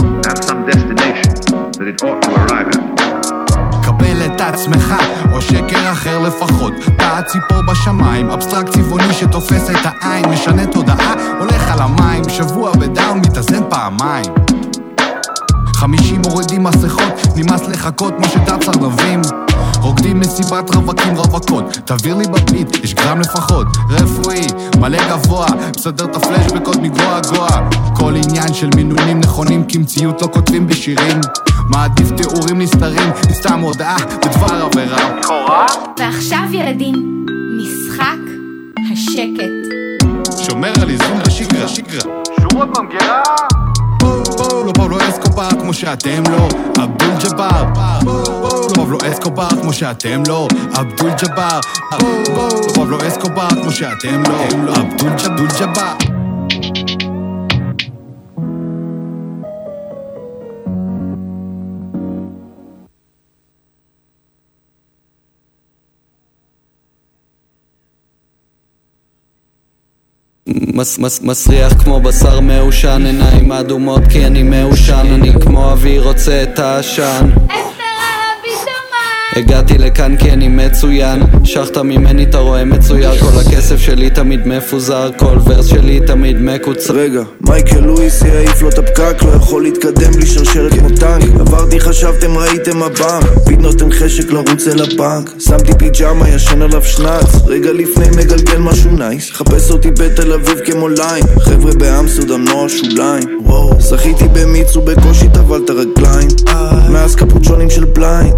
קבל 3.84 4.26
את 4.26 4.42
עצמך, 4.42 4.94
או 5.32 5.42
שקר 5.42 5.92
אחר 5.92 6.20
לפחות. 6.20 6.74
תא 6.98 7.22
ציפור 7.22 7.62
בשמיים, 7.72 8.30
אבסטרקט 8.30 8.70
צבעוני 8.70 9.14
שתופס 9.14 9.70
את 9.70 9.78
העין, 9.84 10.26
משנה 10.26 10.66
תודעה, 10.66 11.14
הולך 11.40 11.72
על 11.72 11.80
המים, 11.82 12.30
שבוע 12.30 12.72
בדאון, 12.72 13.18
מתאזן 13.18 13.70
פעמיים. 13.70 14.34
חמישים 15.80 16.22
מורידים 16.22 16.64
מסכות, 16.64 17.14
נמאס 17.36 17.62
לחכות 17.68 18.14
כמו 18.18 18.28
שדץ 18.28 18.68
ארנבים. 18.68 19.22
רוקדים 19.82 20.20
מסיבת 20.20 20.76
רווקים 20.76 21.16
רווקות, 21.16 21.78
תעביר 21.86 22.16
לי 22.16 22.26
בביט, 22.28 22.84
יש 22.84 22.94
גרם 22.94 23.20
לפחות. 23.20 23.68
רפואי, 23.90 24.48
מלא 24.80 24.98
גבוה, 25.10 25.48
מסדר 25.78 26.06
את 26.06 26.16
הפלאש 26.16 26.52
בקוד 26.52 26.82
מגואה 26.82 27.20
גואה. 27.30 27.70
כל 27.96 28.14
עניין 28.16 28.54
של 28.54 28.70
מינונים 28.76 29.20
נכונים, 29.20 29.64
כי 29.66 29.78
מציאות 29.78 30.22
לא 30.22 30.28
כותבים 30.28 30.68
בשירים. 30.68 31.22
מעדיף 31.70 32.12
תיאורים 32.18 32.62
נסתרים, 32.62 33.12
סתם 33.32 33.60
הודעה 33.60 33.98
בדבר 33.98 34.66
עבירה. 34.66 35.10
ועכשיו 36.00 36.44
ילדים, 36.52 37.26
משחק 37.58 38.20
השקט. 38.94 39.70
שומר 40.44 40.74
על 40.82 40.90
איזון 40.90 41.20
בשגרה. 41.20 41.68
שורות 42.42 42.78
ממגרה! 42.78 43.49
אסקובר 45.10 45.50
כמו 45.50 45.74
שאתם 45.74 46.24
לא, 46.32 46.48
אבדול 46.84 47.14
ג'באר. 47.24 47.66
פבלו 48.00 48.74
פבלו 48.76 48.98
אסקובר 49.12 49.50
כמו 49.62 49.74
שאתם 49.74 50.24
לא, 50.28 50.48
אבדול 50.80 51.12
ג'באר. 51.24 51.60
פבלו 51.92 52.74
פבלו 52.74 52.98
אסקובר 53.08 53.50
כמו 53.50 53.72
שאתם 53.72 54.24
לא, 54.24 54.74
אבדול 54.76 55.48
ג'באר. 55.60 56.09
מס, 70.74 71.00
מס, 71.00 71.22
מסריח 71.22 71.84
כמו 71.84 72.00
בשר 72.00 72.40
מעושן, 72.40 73.04
עיניים 73.06 73.52
אדומות 73.52 74.02
כי 74.10 74.26
אני 74.26 74.44
מעושן, 74.44 75.08
אני 75.14 75.32
כמו 75.42 75.72
אבי 75.72 76.00
רוצה 76.00 76.44
את 76.44 76.60
העשן. 76.60 77.30
הגעתי 79.36 79.78
לכאן 79.78 80.16
כי 80.18 80.32
אני 80.32 80.48
מצוין. 80.48 81.24
שחת 81.44 81.78
ממני 81.78 82.24
אתה 82.24 82.38
רואה 82.38 82.66
מצויר 82.66 83.18
כל 83.18 83.40
הכסף 83.40 83.78
שלי 83.78 84.10
תמיד 84.10 84.48
מפוזר 84.48 85.10
כל 85.18 85.38
verse 85.46 85.66
שלי 85.66 86.00
תמיד 86.08 86.38
מקוצר. 86.40 86.94
רגע, 86.94 87.22
מייקל 87.42 87.80
לואיס 87.80 88.22
יעיף 88.22 88.62
לו 88.62 88.70
את 88.70 88.78
הפקק 88.78 89.24
לא 89.24 89.32
יכול 89.32 89.64
להתקדם 89.64 90.12
בלי 90.12 90.26
שרשרת 90.26 90.74
כמו 90.74 90.90
טנק. 90.90 91.24
עברתי 91.40 91.80
חשבתם 91.80 92.38
ראיתם 92.38 92.84
הבנק. 92.84 93.24
beat 93.46 93.62
נותן 93.62 93.92
חשק 93.92 94.32
לרוץ 94.32 94.68
אל 94.68 94.82
הבנק. 94.82 95.32
שמתי 95.40 95.72
פיג'מה 95.78 96.30
ישן 96.30 96.62
עליו 96.62 96.84
שנ"צ. 96.84 97.36
רגע 97.48 97.72
לפני 97.72 98.08
מגלגל 98.18 98.58
משהו 98.58 98.92
nice. 98.92 99.32
חפש 99.32 99.72
אותי 99.72 99.92
בתל 99.92 100.34
אביב 100.34 100.60
כמו 100.66 100.88
line. 100.88 101.24
חבר'ה 101.40 101.72
באמסטרדם 101.74 102.44
נוער 102.44 102.68
שוליים. 102.68 103.40
זכיתי 103.80 104.26
במיץ 104.34 104.76
ובקושי 104.76 105.30
טבל 105.34 105.62
את 105.66 105.70
הרגליים 105.70 106.28
מאז 106.90 107.16
קפוצ'ונים 107.16 107.70
של 107.70 107.86
blind. 107.86 108.34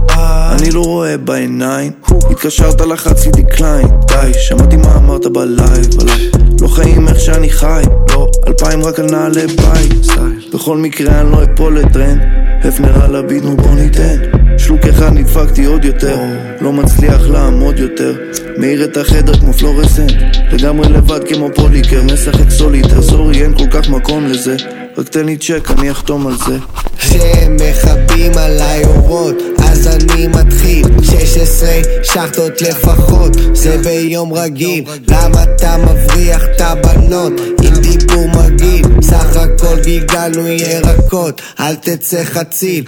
אני 0.51 0.71
לא 0.71 0.80
רואה 0.83 1.17
בעיניים. 1.17 1.91
התקשרת 2.31 2.81
לחצי 2.81 3.29
decline. 3.31 3.87
די, 4.07 4.31
שמעתי 4.33 4.75
מה 4.75 4.95
אמרת 4.95 5.25
ב 5.27 5.39
live. 5.39 6.01
עליי. 6.01 6.29
לא 6.61 6.67
חיים 6.67 7.07
איך 7.07 7.19
שאני 7.19 7.49
חי. 7.49 7.81
לא, 8.11 8.27
אלפיים 8.47 8.83
רק 8.83 8.99
על 8.99 9.05
נעלי 9.05 9.47
בית. 9.47 10.05
בכל 10.53 10.77
מקרה 10.77 11.21
אני 11.21 11.31
לא 11.31 11.43
אפול 11.43 11.79
לטרנד. 11.79 12.21
הפנר 12.63 13.05
על 13.05 13.15
ה 13.15 13.21
beat 13.21 13.43
נו 13.43 13.57
בוא 13.57 13.75
ניתן. 13.75 14.17
שלוק 14.57 14.85
אחד 14.85 15.13
נדפקתי 15.13 15.65
עוד 15.65 15.85
יותר. 15.85 16.17
לא 16.61 16.73
מצליח 16.73 17.21
לעמוד 17.27 17.79
יותר. 17.79 18.15
מאיר 18.57 18.83
את 18.83 18.97
החדר 18.97 19.39
כמו 19.39 19.53
פלורסנט. 19.53 20.11
לגמרי 20.51 20.89
לבד 20.89 21.19
כמו 21.33 21.49
פוליקר. 21.55 22.03
משחק 22.13 22.49
סוליטר 22.49 23.01
סורי 23.01 23.43
אין 23.43 23.57
כל 23.57 23.67
כך 23.71 23.89
מקום 23.89 24.25
לזה. 24.25 24.55
רק 24.97 25.09
תן 25.09 25.25
לי 25.25 25.37
צ'ק 25.37 25.71
אני 25.71 25.91
אחתום 25.91 26.27
על 26.27 26.33
זה. 26.47 26.57
כשהם 26.97 27.55
מכבים 27.55 28.31
עליי 28.37 28.83
אורות 28.85 29.60
אז 29.71 29.87
אני 29.87 30.27
מתחיל. 30.27 30.85
16 31.03 31.69
שחטות 32.03 32.61
לפחות 32.61 33.31
זה 33.53 33.77
ביום 33.83 34.33
רגיל. 34.33 34.83
למה 35.07 35.43
אתה 35.43 35.77
מבריח 35.77 36.41
את 36.43 36.61
הבנות? 36.61 37.33
עם 37.63 37.73
דיבור 37.73 38.27
מגעיל 38.27 38.85
סך 39.01 39.35
הכל 39.35 39.79
גיגלנו 39.83 40.47
ירקות 40.47 41.41
אל 41.59 41.75
תצא 41.75 42.23
חציל 42.23 42.83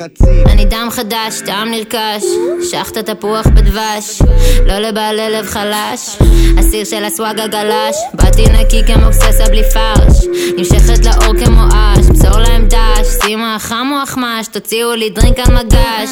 אני 0.48 0.66
דם 0.66 0.88
חדש, 0.92 1.42
טעם 1.46 1.72
נרכש, 1.72 2.24
שחת 2.72 2.98
תפוח 2.98 3.48
בדבש, 3.48 4.22
לא 4.66 4.80
לבעלי 4.80 5.30
לב 5.30 5.46
חלש, 5.46 6.18
אסיר 6.60 6.86
של 6.86 7.04
הסוואג 7.04 7.40
הגלש, 7.40 7.96
באתי 8.14 8.44
נקי 8.50 8.82
כמו 8.88 9.10
גססה 9.10 9.46
בלי 9.50 9.64
פרש, 9.74 10.26
נמשכת 10.58 11.06
לאור 11.06 11.46
כמו 11.46 11.62
אש, 11.74 12.06
מסור 12.10 12.40
להם 12.40 12.68
דש, 12.68 13.08
שימה 13.22 13.58
חם 13.60 13.88
או 13.92 14.04
אחמש, 14.04 14.48
תוציאו 14.52 14.96
לי 14.96 15.10
דרינק 15.10 15.40
על 15.40 15.56
מגש, 15.56 16.10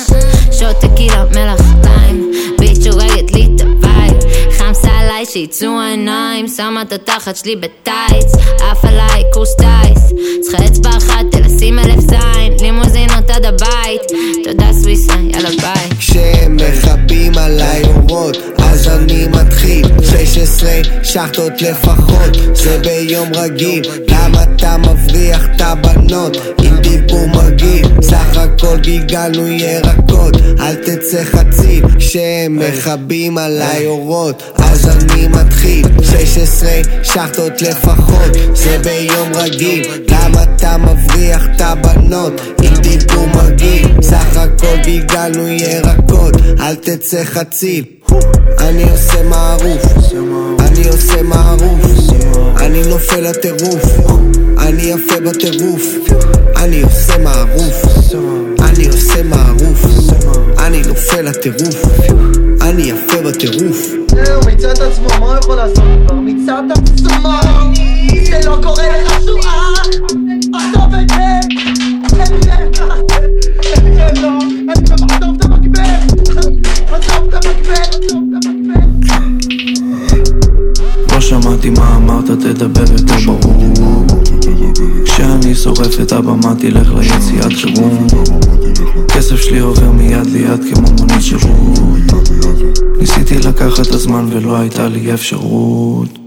שוט 0.62 0.78
טקילה 0.78 1.26
מלח 1.26 1.62
טיים, 1.84 2.32
ביט 2.60 2.84
שורקת 2.84 3.32
לי 3.34 3.48
את 3.56 3.62
הווייב, 3.62 4.14
חמסה 4.58 4.92
עליי 4.92 5.26
שיצאו 5.26 5.80
העיניים, 5.80 6.48
שמה 6.48 6.82
את 6.82 6.94
התחת 6.94 7.36
שלי 7.36 7.56
בטייץ, 7.56 8.34
עף 8.72 8.86
עליי 8.86 9.24
קורס 9.34 9.56
טייס, 9.56 10.14
צריכה 10.42 10.66
אצבע 10.66 10.90
אחת 10.90 11.26
תלשים 11.32 11.80
אלף 11.80 12.00
זין, 12.00 12.54
לימוזינות 12.62 13.30
עד 13.30 13.46
הבית, 13.46 14.02
תודה 14.44 14.74
סוויסה, 14.74 15.14
יאללה 15.14 15.50
ביי. 15.50 15.90
כשהם 16.00 16.58
מכבים 16.58 17.38
עליי 17.38 17.84
אורות 17.84 18.38
אז 18.72 18.88
אני 18.88 19.28
מתחיל. 19.28 19.86
16 20.04 20.72
שחטות 21.04 21.62
לפחות, 21.62 22.38
זה 22.54 22.80
ביום 22.84 23.30
רגיל. 23.34 23.84
למה 24.08 24.44
אתה 24.44 24.78
מבריח 24.78 25.46
את 25.56 25.62
הבנות? 25.62 26.38
עם 26.64 26.78
דיבור 26.78 27.28
מגעיל. 27.28 27.88
סך 28.02 28.38
הכל 28.38 28.78
גלגלנו 28.78 29.48
ירקות, 29.48 30.36
אל 30.60 30.76
תצא 30.76 31.24
חציל 31.24 31.86
כשהם 31.98 32.60
מכבים 32.60 33.38
עליי 33.38 33.86
אורות 33.86 34.44
אז 34.58 34.90
אני 34.90 35.28
מתחיל. 35.28 35.86
16 36.12 36.70
שחטות 37.04 37.62
לפחות, 37.62 38.32
זה 38.54 38.78
ביום 38.84 39.30
רגיל. 39.36 39.84
למה 40.10 40.44
אתה 40.44 40.78
מבריח 40.78 41.46
את 41.56 41.62
הבנות? 41.62 42.42
עם 42.64 42.74
דיבור 42.74 43.28
מגעיל. 43.28 44.02
סך 44.02 44.38
הכל 44.38 44.76
גלגלנו 44.86 45.48
ירקות, 45.48 46.34
אל 46.60 46.76
תצא 46.76 47.24
חציל 47.24 47.84
אני 48.60 48.84
עושה 48.92 49.24
מערוף, 49.24 50.14
אני 50.60 50.88
עושה 50.88 51.24
מערוף, 51.24 51.86
אני 52.58 52.82
נופל 52.90 53.20
לטירוף, 53.30 53.84
אני 54.58 54.82
יפה 54.82 55.20
בטירוף, 55.20 55.84
אני 56.58 56.82
עושה 56.82 57.18
מערוף, 57.18 57.86
אני 58.60 58.88
עושה 58.88 59.24
מערוף, 59.24 59.86
אני 60.60 60.82
נופל 60.88 61.22
לטירוף, 61.22 61.86
אני 62.62 62.82
יפה 62.82 63.22
בטירוף. 63.22 63.92
זהו, 64.08 64.42
מיצה 64.46 64.72
את 64.72 64.80
עצמו, 64.80 65.08
מה 65.20 65.26
הוא 65.26 65.36
יכול 65.38 65.56
לעשות 65.56 65.84
כבר? 66.08 66.16
מיצה 66.16 66.60
את 66.60 66.78
עצמו! 66.78 67.30
זה 68.30 68.40
לא 68.46 68.58
קורה 68.64 69.02
לך 69.04 69.22
שואה! 69.26 69.74
עזוב 70.54 70.96
את 71.02 71.10
זה! 71.10 72.61
אמרת, 82.22 82.40
תדבר 82.40 82.84
יותר 82.92 83.16
ברור. 83.26 84.06
כשאני 85.06 85.56
שורף 85.56 86.00
את 86.02 86.12
הבמה 86.12 86.56
תלך 86.60 86.94
ליציאת 86.94 87.54
חירום. 87.54 88.08
כסף 89.08 89.36
שלי 89.36 89.60
עובר 89.60 89.92
מיד 89.92 90.26
ליד 90.26 90.60
כמו 90.74 90.88
מונית 90.98 91.22
שירות. 91.22 91.80
ניסיתי 93.00 93.40
לקחת 93.40 93.88
את 93.88 93.92
הזמן 93.94 94.26
ולא 94.30 94.58
הייתה 94.58 94.88
לי 94.88 95.14
אפשרות 95.14 96.21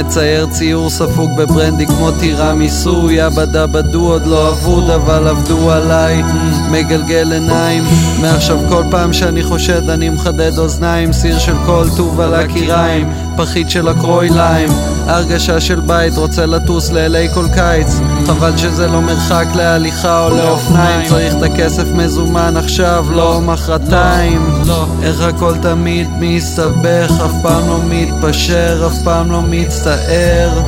מצייר 0.00 0.46
ציור 0.46 0.90
ספוג 0.90 1.36
בברנדי 1.36 1.86
כמו 1.86 2.10
טירה 2.10 2.54
מיסוי 2.54 3.20
עבדה 3.20 3.66
בדו 3.66 4.00
עוד 4.00 4.26
לא 4.26 4.48
אבוד 4.48 4.90
אבל 4.90 5.28
עבדו 5.28 5.70
עליי 5.70 6.22
מגלגל 6.70 7.32
עיניים. 7.32 7.84
מעכשיו 8.20 8.58
כל 8.68 8.84
פעם 8.90 9.12
שאני 9.12 9.42
חושד 9.42 9.90
אני 9.90 10.08
מחדד 10.08 10.58
אוזניים 10.58 11.12
סיר 11.12 11.38
של 11.38 11.54
כל 11.66 11.84
טוב 11.96 12.20
על 12.20 12.34
הקיריים 12.34 13.08
פחית 13.40 13.70
של 13.70 13.88
הקרויליים 13.88 14.68
הרגשה 15.06 15.60
של 15.60 15.80
בית 15.80 16.16
רוצה 16.16 16.46
לטוס 16.46 16.90
לאלי 16.92 17.28
כל 17.34 17.46
קיץ. 17.54 18.00
חבל 18.26 18.56
שזה 18.56 18.86
לא 18.86 19.00
מרחק 19.00 19.46
להליכה 19.54 20.24
או 20.24 20.30
לאופניים. 20.30 21.08
צריך 21.08 21.34
את 21.34 21.42
הכסף 21.42 21.84
מזומן 21.94 22.56
עכשיו 22.56 23.06
לא 23.10 23.40
מחרתיים. 23.40 24.62
איך 25.02 25.20
הכל 25.20 25.54
תמיד 25.62 26.08
מסתבך 26.18 27.10
אף 27.24 27.32
פעם 27.42 27.68
לא 27.68 27.80
מתפשר 27.88 28.86
אף 28.86 29.02
פעם 29.04 29.30
לא 29.30 29.42
מצטער. 29.42 30.62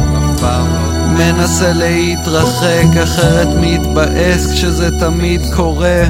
מנסה 1.19 1.73
להתרחק 1.73 2.97
אחרת 3.03 3.49
מתבאס 3.61 4.53
כשזה 4.53 4.99
תמיד 4.99 5.41
קורה 5.57 6.05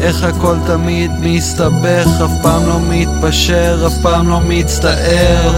איך 0.00 0.22
הכל 0.22 0.56
תמיד 0.66 1.10
מסתבך, 1.20 2.08
אף 2.24 2.30
פעם 2.42 2.66
לא 2.66 2.80
מתפשר, 2.88 3.84
אף 3.86 3.94
פעם 4.02 4.28
לא 4.28 4.40
מצטער. 4.40 5.52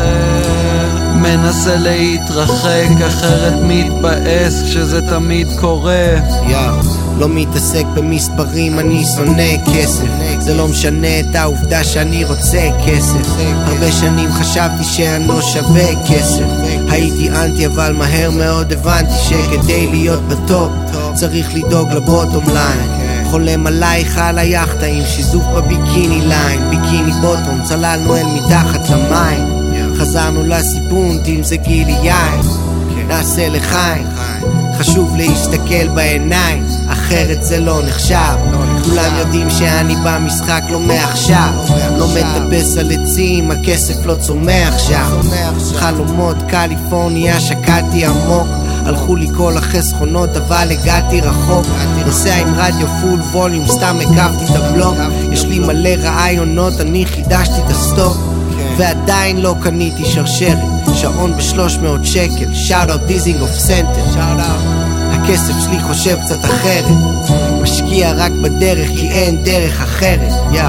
מנסה 1.15 1.77
להתרחק, 1.77 2.89
אחרת 3.07 3.55
מתבאס 3.63 4.63
כשזה 4.63 5.03
תמיד 5.03 5.49
קורה. 5.61 6.07
יא, 6.49 6.59
לא 7.19 7.29
מתעסק 7.29 7.85
במספרים, 7.95 8.79
אני 8.79 9.05
שונא 9.17 9.73
כסף. 9.75 10.05
זה 10.39 10.55
לא 10.55 10.69
משנה 10.69 11.21
את 11.21 11.35
העובדה 11.35 11.85
שאני 11.85 12.25
רוצה 12.25 12.69
כסף. 12.87 13.37
הרבה 13.67 13.93
שנים 13.93 14.33
חשבתי 14.33 14.85
שאני 14.85 15.29
לא 15.29 15.43
שווה 15.43 16.05
כסף. 16.09 16.45
הייתי 16.89 17.31
אנטי, 17.31 17.67
אבל 17.67 17.93
מהר 17.93 18.31
מאוד 18.31 18.73
הבנתי 18.73 19.13
שכדי 19.23 19.87
להיות 19.87 20.23
ב 20.29 20.38
top, 20.38 20.73
צריך 21.15 21.55
לדאוג 21.55 21.93
ל 21.93 22.00
bottom 22.00 22.45
line. 22.47 22.98
חולם 23.31 23.67
עלייך 23.67 24.19
על 24.19 24.39
היאכטה 24.39 24.87
עם 24.87 25.05
שיזוף 25.07 25.45
ב 25.45 25.56
bikini 25.56 26.21
line, 26.21 26.71
Bikini 26.71 27.13
Bottom, 27.13 27.61
צללנו 27.65 28.17
אל 28.17 28.27
מתחת 28.27 28.91
למים. 28.91 29.59
חזרנו 29.99 30.47
לסיפון, 30.47 31.19
זה 31.43 31.57
גילי 31.57 31.97
יין, 32.03 32.41
נעשה 33.09 33.49
לחיים. 33.49 34.07
חשוב 34.79 35.17
להסתכל 35.17 35.89
בעיניים, 35.95 36.65
אחרת 36.89 37.45
זה 37.45 37.61
לא 37.61 37.83
נחשב. 37.89 38.37
כולם 38.85 39.17
יודעים 39.19 39.51
שאני 39.51 39.97
במשחק 40.05 40.63
לא 40.71 40.81
מעכשיו. 40.81 41.53
לא 41.99 42.07
מטפס 42.09 42.77
על 42.77 42.93
עצים, 42.93 43.51
הכסף 43.51 44.07
לא 44.07 44.15
צומח 44.15 44.79
שם. 44.79 45.21
חלומות 45.75 46.37
קליפורניה, 46.49 47.41
שקעתי 47.41 48.07
עמוק. 48.07 48.47
הלכו 48.89 49.17
לי 49.17 49.29
כל 49.37 49.57
החסכונות, 49.57 50.37
אבל 50.37 50.69
הגעתי 50.71 51.21
רחוק. 51.21 51.67
נוסע 52.07 52.37
עם 52.37 52.55
רדיו 52.57 52.87
full 53.03 53.21
volume, 53.21 53.69
סתם 53.69 53.97
הקפתי 54.01 54.45
את 54.45 54.57
הבלוק. 54.57 54.95
יש 55.33 55.45
לי 55.45 55.59
מלא 55.59 55.91
רעיונות, 56.03 56.81
אני 56.81 57.07
חידשתי 57.07 57.61
את 57.67 57.71
ה 57.71 57.77
stock. 57.77 58.17
ועדיין 58.77 59.41
לא 59.41 59.55
קניתי 59.61 60.05
שרשרת, 60.05 60.59
שעון 60.95 61.33
ב-300 61.33 62.05
שקל, 62.05 62.55
shout 62.55 62.91
out 62.91 63.01
דיזינגוף 63.01 63.51
סנטר. 63.51 64.05
הכסף 65.13 65.55
שלי 65.65 65.81
חושב 65.81 66.19
קצת 66.25 66.45
אחרת, 66.45 66.85
משקיע 67.63 68.13
רק 68.13 68.33
בדרך 68.33 68.89
כי 68.89 69.09
אין 69.09 69.43
דרך 69.45 69.83
אחרת, 69.83 70.33
yeah. 70.53 70.63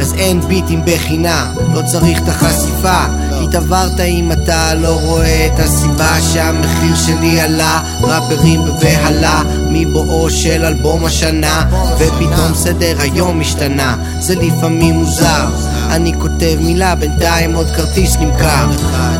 אז 0.00 0.14
אין 0.14 0.40
ביטים 0.40 0.80
בחינם, 0.84 1.46
לא 1.74 1.82
צריך 1.82 2.22
את 2.22 2.28
החשיפה 2.28 3.04
התעברת 3.52 4.00
אם 4.00 4.32
אתה 4.32 4.74
לא 4.74 5.00
רואה 5.02 5.46
את 5.46 5.60
הסיבה 5.60 6.20
שהמחיר 6.32 6.94
שלי 6.94 7.40
עלה? 7.40 7.82
ראפרים 8.00 8.64
בבהלה 8.64 9.42
מבואו 9.70 10.30
של 10.30 10.64
אלבום 10.64 11.04
השנה 11.04 11.64
ופתאום 11.98 12.54
סדר 12.54 12.96
היום 12.98 13.40
השתנה. 13.40 13.96
זה 14.20 14.34
לפעמים 14.34 14.94
מוזר. 14.94 15.46
אני 15.90 16.12
כותב 16.18 16.56
מילה 16.60 16.94
בינתיים 16.94 17.54
עוד 17.54 17.66
כרטיס 17.70 18.16
נמכר. 18.16 18.66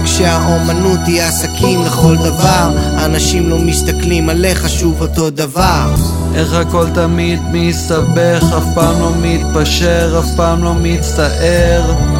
כשהאומנות 0.04 1.00
היא 1.06 1.22
עסקים 1.22 1.82
לכל 1.82 2.16
דבר 2.16 2.70
אנשים 3.04 3.50
לא 3.50 3.58
מסתכלים 3.58 4.28
עליך 4.28 4.68
שוב 4.68 5.00
אותו 5.00 5.30
דבר. 5.30 5.94
איך 6.34 6.54
הכל 6.54 6.86
תמיד 6.94 7.40
מסתבך, 7.52 8.44
אף 8.58 8.64
פעם 8.74 9.00
לא 9.00 9.12
מתפשר, 9.22 10.18
אף 10.18 10.36
פעם 10.36 10.64
לא 10.64 10.74
מצטער. 10.74 12.11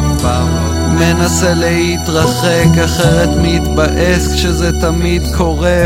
מנסה 0.99 1.53
להתרחק, 1.53 2.77
אחרת 2.85 3.29
מתבאס 3.41 4.33
כשזה 4.33 4.79
תמיד 4.79 5.23
קורה. 5.37 5.83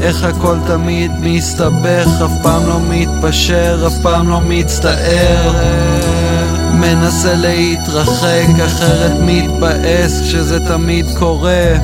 איך 0.00 0.24
הכל 0.24 0.56
תמיד 0.66 1.10
מסתבך, 1.20 2.08
אף 2.24 2.32
פעם 2.42 2.66
לא 2.66 2.80
מתפשר, 2.88 3.84
אף 3.86 3.92
פעם 4.02 4.28
לא 4.28 4.40
מצטער. 4.40 5.52
מנסה 6.74 7.34
להתרחק, 7.34 8.46
אחרת 8.64 9.12
מתבאס 9.20 10.20
כשזה 10.20 10.60
תמיד 10.60 11.06
קורה. 11.18 11.74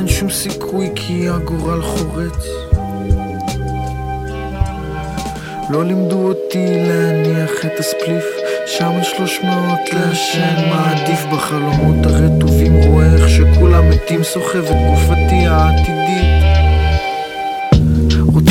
אין 0.00 0.08
שום 0.08 0.30
סיכוי 0.30 0.90
כי 0.94 1.28
הגורל 1.28 1.82
חורץ. 1.82 2.46
לא 5.70 5.84
לימדו 5.84 6.28
אותי 6.28 6.66
להניח 6.86 7.50
את 7.66 7.78
הספליף, 7.78 8.24
שם 8.66 8.92
על 8.96 9.02
שלוש 9.02 9.38
מאות 9.44 9.92
לעשן, 9.92 10.68
מעדיף 10.68 11.24
בחלומות 11.32 12.06
הרטובים, 12.06 12.76
רואה 12.82 13.14
איך 13.14 13.28
שכולם 13.28 13.90
מתים, 13.90 14.24
סוחב 14.24 14.64
את 14.64 14.76
גופתי 14.90 15.46
העתידית. 15.46 16.39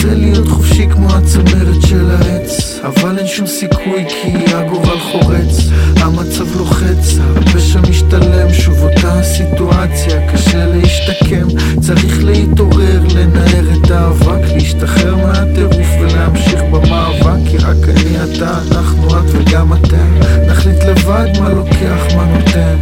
רוצה 0.10 0.22
להיות 0.22 0.48
חופשי 0.48 0.88
כמו 0.91 1.07
הצמרת 1.15 1.81
של 1.88 2.11
העץ 2.11 2.80
אבל 2.84 3.18
אין 3.18 3.27
שום 3.27 3.48
סיכוי 3.48 4.06
כי 4.10 4.53
הגורל 4.53 4.99
חורץ 4.99 5.69
המצב 5.98 6.57
לוחץ, 6.57 7.18
הפשע 7.36 7.80
משתלם 7.90 8.53
שוב 8.53 8.84
אותה 8.84 9.19
הסיטואציה 9.19 10.31
קשה 10.34 10.65
להשתקם, 10.65 11.48
צריך 11.81 12.23
להתעורר, 12.23 13.02
לנער 13.15 13.65
את 13.77 13.91
האבק 13.91 14.52
להשתחרר 14.53 15.15
מהטירוף 15.15 15.88
ולהמשיך 16.02 16.61
במאבק 16.72 17.49
כי 17.52 17.57
רק 17.57 17.90
אני 17.90 18.23
אתה, 18.23 18.60
אנחנו 18.72 19.07
את 19.07 19.26
וגם 19.27 19.73
אתם 19.73 20.19
נחליט 20.48 20.84
לבד 20.84 21.27
מה 21.40 21.49
לוקח, 21.49 22.15
מה 22.15 22.26
נותן. 22.26 22.76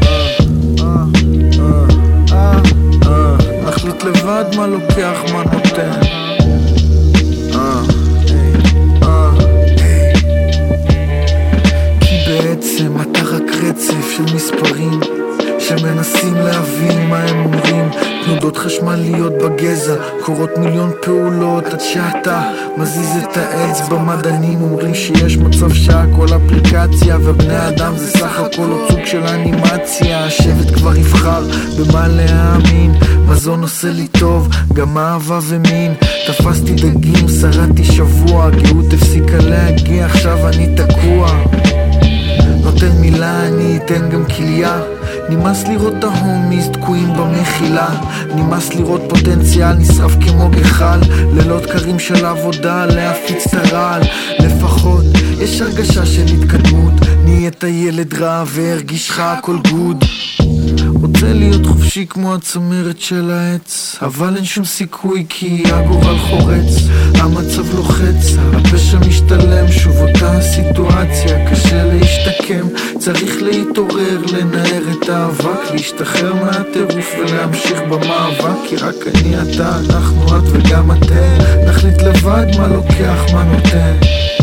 נחליט 3.67 4.03
לבד 4.03 4.45
מה 4.55 4.67
לוקח, 4.67 5.33
מה 5.33 5.43
נותן 5.43 6.16
רצף 13.87 14.09
של 14.17 14.35
מספרים 14.35 14.99
שמנסים 15.59 16.35
להבין 16.35 17.09
מה 17.09 17.17
הם 17.17 17.45
אומרים. 17.45 17.89
תנודות 18.25 18.57
חשמליות 18.57 19.33
בגזע 19.33 19.95
קורות 20.21 20.57
מיליון 20.57 20.91
פעולות 21.01 21.65
עד 21.65 21.79
שאתה 21.79 22.41
מזיז 22.77 23.17
את 23.23 23.37
האצבע 23.37 24.03
מדענים 24.03 24.61
אומרים 24.61 24.95
שיש 24.95 25.37
מצב 25.37 25.73
שהכל 25.73 26.27
אפליקציה 26.35 27.17
ובני 27.23 27.67
אדם 27.67 27.97
זה 27.97 28.07
סך 28.07 28.39
הכל 28.39 28.71
עוד 28.71 28.91
סוג 28.91 29.05
של 29.05 29.23
אנימציה. 29.23 30.25
השבט 30.25 30.73
כבר 30.73 30.95
יבחר 30.95 31.43
במה 31.77 32.07
להאמין 32.07 32.93
מזון 33.27 33.61
עושה 33.61 33.89
לי 33.89 34.07
טוב 34.07 34.47
גם 34.73 34.97
אהבה 34.97 35.39
ומין. 35.43 35.93
תפסתי 36.27 36.73
דגים 36.73 37.27
שרדתי 37.41 37.83
שבוע 37.83 38.49
גאות 38.49 38.93
הפסיקה 38.93 39.37
להגיע 39.37 40.05
עכשיו 40.05 40.47
אני 40.47 40.75
תקוע 40.75 41.43
נותן 42.71 42.91
מילה 43.01 43.47
אני 43.47 43.77
אתן 43.77 44.09
גם 44.09 44.25
כליה. 44.25 44.81
נמאס 45.29 45.67
לראות 45.67 45.93
את 45.99 46.03
ההומיז 46.03 46.67
תקועים 46.73 47.13
במחילה. 47.13 47.87
נמאס 48.35 48.75
לראות 48.75 49.01
פוטנציאל 49.09 49.73
נשרף 49.73 50.11
כמו 50.21 50.49
גחל. 50.49 50.99
לילות 51.33 51.65
קרים 51.65 51.99
של 51.99 52.25
עבודה 52.25 52.85
להפיץ 52.85 53.47
את 53.47 53.53
הרעל. 53.53 54.01
לפחות 54.39 55.05
יש 55.39 55.61
הרגשה 55.61 56.05
של 56.05 56.25
התקדמות. 56.25 56.93
נהיית 57.25 57.63
ילד 57.63 58.13
רע 58.13 58.43
והרגיש 58.47 59.09
לך 59.09 59.19
הכל 59.19 59.57
גוד 59.71 60.05
רוצה 61.01 61.33
להיות 61.33 61.65
חופשי 61.65 62.05
כמו 62.09 62.33
הצמרת 62.35 62.99
של 62.99 63.31
העץ 63.31 63.95
אבל 64.01 64.35
אין 64.35 64.45
שום 64.45 64.65
סיכוי 64.65 65.25
כי 65.29 65.63
הגורל 65.65 66.17
חורץ 66.17 66.87
המצב 67.15 67.75
לוחץ, 67.75 68.35
הפשע 68.53 68.99
משתלם 68.99 69.71
שוב 69.71 69.97
אותה 69.97 70.31
הסיטואציה 70.31 71.51
קשה 71.51 71.83
להשתקם 71.83 72.67
צריך 72.99 73.41
להתעורר, 73.41 74.21
לנער 74.33 74.83
את 74.91 75.09
האבק 75.09 75.71
להשתחרר 75.71 76.33
מהטירוף 76.33 77.15
ולהמשיך 77.19 77.79
במאבק 77.81 78.57
כי 78.69 78.75
רק 78.75 78.95
אני 79.15 79.41
אתה, 79.41 79.79
אנחנו 79.89 80.37
את 80.37 80.43
וגם 80.51 80.91
אתם 80.91 81.37
נחליט 81.67 82.01
לבד 82.01 82.45
מה 82.57 82.67
לוקח, 82.67 83.33
מה 83.33 83.43
נותן 83.43 84.36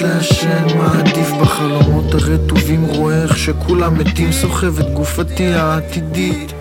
מאות 0.00 0.10
לעשן 0.10 0.78
מעדיף 0.78 1.30
בחלומות 1.40 2.14
הרטובים 2.14 2.84
רואה 2.84 3.22
איך 3.22 3.38
שכולם 3.38 3.98
מתים 3.98 4.32
סוחב 4.32 4.78
את 4.78 4.94
גופתי 4.94 5.46
העתידית 5.46 6.52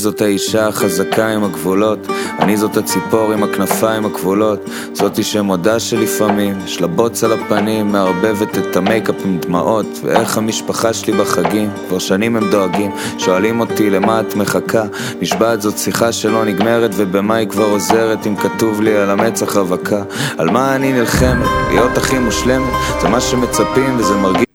זאת 0.00 0.20
האישה 0.20 0.68
החזקה 0.68 1.28
עם 1.28 1.44
הגבולות, 1.44 2.06
אני 2.38 2.56
זאת 2.56 2.76
הציפור 2.76 3.32
עם 3.32 3.42
הכנפיים 3.42 4.06
הכבולות, 4.06 4.70
זאתי 4.92 5.22
שמודה 5.22 5.80
שלפעמים 5.80 6.58
יש 6.64 6.80
לה 6.80 6.86
בוץ 6.86 7.24
על 7.24 7.32
הפנים, 7.32 7.92
מערבבת 7.92 8.58
את 8.58 8.76
המייקאפ 8.76 9.16
עם 9.24 9.38
דמעות, 9.38 9.86
ואיך 10.02 10.38
המשפחה 10.38 10.92
שלי 10.92 11.12
בחגים, 11.12 11.70
כבר 11.88 11.98
שנים 11.98 12.36
הם 12.36 12.50
דואגים, 12.50 12.90
שואלים 13.18 13.60
אותי 13.60 13.90
למה 13.90 14.20
את 14.20 14.34
מחכה, 14.34 14.84
נשבעת 15.20 15.62
זאת 15.62 15.78
שיחה 15.78 16.12
שלא 16.12 16.44
נגמרת, 16.44 16.90
ובמה 16.96 17.34
היא 17.34 17.48
כבר 17.48 17.64
עוזרת 17.64 18.26
אם 18.26 18.36
כתוב 18.36 18.80
לי 18.80 18.96
על 18.96 19.10
המצח 19.10 19.56
רווקה, 19.56 20.02
על 20.38 20.50
מה 20.50 20.76
אני 20.76 20.92
נלחמת, 20.92 21.46
להיות 21.70 21.98
הכי 21.98 22.18
מושלמת, 22.18 22.72
זה 23.00 23.08
מה 23.08 23.20
שמצפים 23.20 23.96
וזה 23.98 24.14
מרגיש 24.14 24.49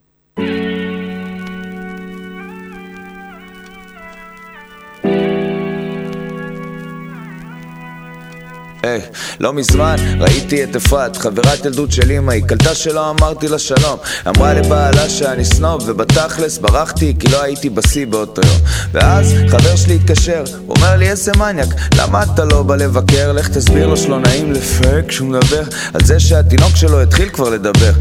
היי, 8.96 9.02
לא 9.40 9.54
מזמן 9.54 9.96
ראיתי 10.20 10.64
את 10.64 10.76
אפרת, 10.76 11.18
חברת 11.18 11.66
ילדות 11.66 11.92
של 11.92 12.12
אמא, 12.12 12.32
היא 12.32 12.44
קלטה 12.44 12.76
שלא 12.76 13.10
אמרתי 13.10 13.48
לה 13.48 13.60
שלום. 13.60 13.98
אמרה 14.28 14.54
לבעלה 14.54 15.10
שאני 15.10 15.46
סנוב, 15.46 15.84
ובתכלס 15.86 16.58
ברחתי 16.58 17.16
כי 17.20 17.28
לא 17.28 17.44
הייתי 17.44 17.70
בשיא 17.70 18.08
באותו 18.08 18.42
יום. 18.48 18.58
ואז 18.92 19.34
חבר 19.50 19.76
שלי 19.76 19.96
התקשר, 19.96 20.44
הוא 20.66 20.76
אומר 20.76 20.96
לי 20.96 21.10
איזה 21.10 21.32
מניאק, 21.38 21.70
למה 21.98 22.24
אתה 22.24 22.46
לא 22.46 22.64
בא 22.64 22.76
לבקר? 22.76 23.32
לך 23.32 23.50
תסביר 23.50 23.88
לו 23.88 23.98
שלא 23.98 24.20
נעים 24.20 24.54
לפרק 24.54 25.08
כשהוא 25.08 25.28
מדבר 25.28 25.64
על 25.94 26.04
זה 26.04 26.20
שהתינוק 26.20 26.76
שלו 26.76 27.02
התחיל 27.02 27.30
כבר 27.30 27.50
לדבר. 27.50 27.92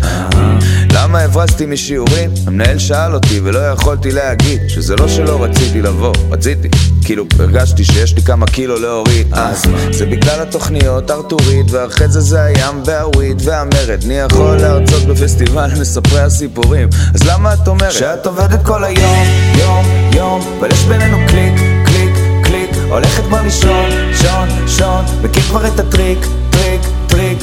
למה 0.93 1.21
הברזתי 1.21 1.67
משיעורים? 1.67 2.31
המנהל 2.47 2.79
שאל 2.79 3.15
אותי 3.15 3.41
ולא 3.43 3.59
יכולתי 3.59 4.13
להגיד 4.13 4.61
שזה 4.69 4.97
לא 4.97 5.09
שלא 5.09 5.45
רציתי 5.45 5.83
לבוא, 5.83 6.15
רציתי. 6.31 6.69
כאילו 7.05 7.25
הרגשתי 7.39 7.85
שיש 7.85 8.15
לי 8.15 8.23
כמה 8.23 8.47
קילו 8.47 8.79
להוריד 8.79 9.27
אז 9.33 9.63
זה 9.91 10.07
בגלל 10.07 10.41
התוכניות 10.41 11.11
ארתורית 11.25 11.67
ואחרי 11.71 12.09
זה 12.09 12.21
זה 12.21 12.43
הים 12.43 12.83
והוויד 12.85 13.43
והמרד. 13.45 14.05
אני 14.05 14.15
יכול 14.15 14.57
להרצות 14.57 15.03
בפסטיבל 15.03 15.71
מספרי 15.81 16.21
הסיפורים? 16.21 16.89
אז 17.15 17.23
למה 17.29 17.55
את 17.55 17.69
אומרת? 17.69 17.93
שאת 17.93 18.27
עובדת 18.27 18.67
כל 18.67 18.85
היום, 18.85 19.27
יום, 19.59 19.85
יום 20.15 20.41
אבל 20.59 20.71
יש 20.73 20.85
בינינו 20.85 21.17
קליק, 21.29 21.55
קליק, 21.87 22.15
קליק. 22.45 22.71
הולכת 22.89 23.23
כבר 23.23 23.43
לישון, 23.43 23.91
שון, 24.23 24.49
שון 24.67 25.05
מכיר 25.23 25.43
כבר 25.43 25.67
את 25.67 25.81
הטריק, 25.81 26.19
טריק, 26.51 26.81
טריק. 27.07 27.39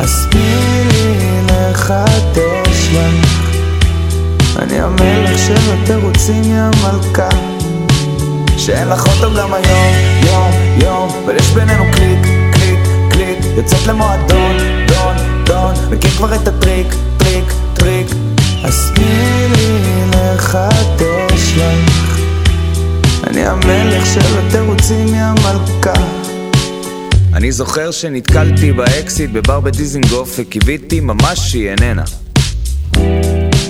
אז 0.00 0.26
תני 0.30 0.84
לי 0.92 1.42
לך. 1.46 1.94
אני 4.58 4.80
המלך 4.80 5.38
של 5.38 5.54
התירוצים, 5.72 6.42
יא 6.44 6.62
מלכה. 6.62 7.28
שאין 8.56 8.88
לך 8.88 9.06
אותו 9.06 9.34
גם 9.34 9.54
היום, 9.54 9.94
יום, 10.26 10.50
יום, 10.82 11.08
אבל 11.24 11.36
יש 11.36 11.50
בינינו 11.50 11.84
קליק, 11.92 12.37
יוצאת 13.58 13.86
למועדון, 13.86 14.56
דון, 14.86 15.16
דון, 15.44 15.74
מכיר 15.90 16.10
כבר 16.10 16.34
את 16.34 16.48
הטריק, 16.48 16.86
טריק, 17.16 17.44
טריק, 17.74 18.06
אז 18.64 18.90
תני 18.94 19.46
לי 19.56 19.78
לחדש 20.10 21.56
לך, 21.56 22.20
אני 23.26 23.46
המלך 23.46 24.06
של 24.06 24.38
התירוצים, 24.38 25.08
יא 25.08 25.24
מלכה. 25.32 26.04
אני 27.34 27.52
זוכר 27.52 27.90
שנתקלתי 27.90 28.72
באקסית 28.72 29.30
בבר 29.30 29.60
בדיזינגוף 29.60 30.36
וקיוויתי 30.38 31.00
ממש 31.00 31.38
שהיא 31.38 31.68
איננה. 31.70 32.04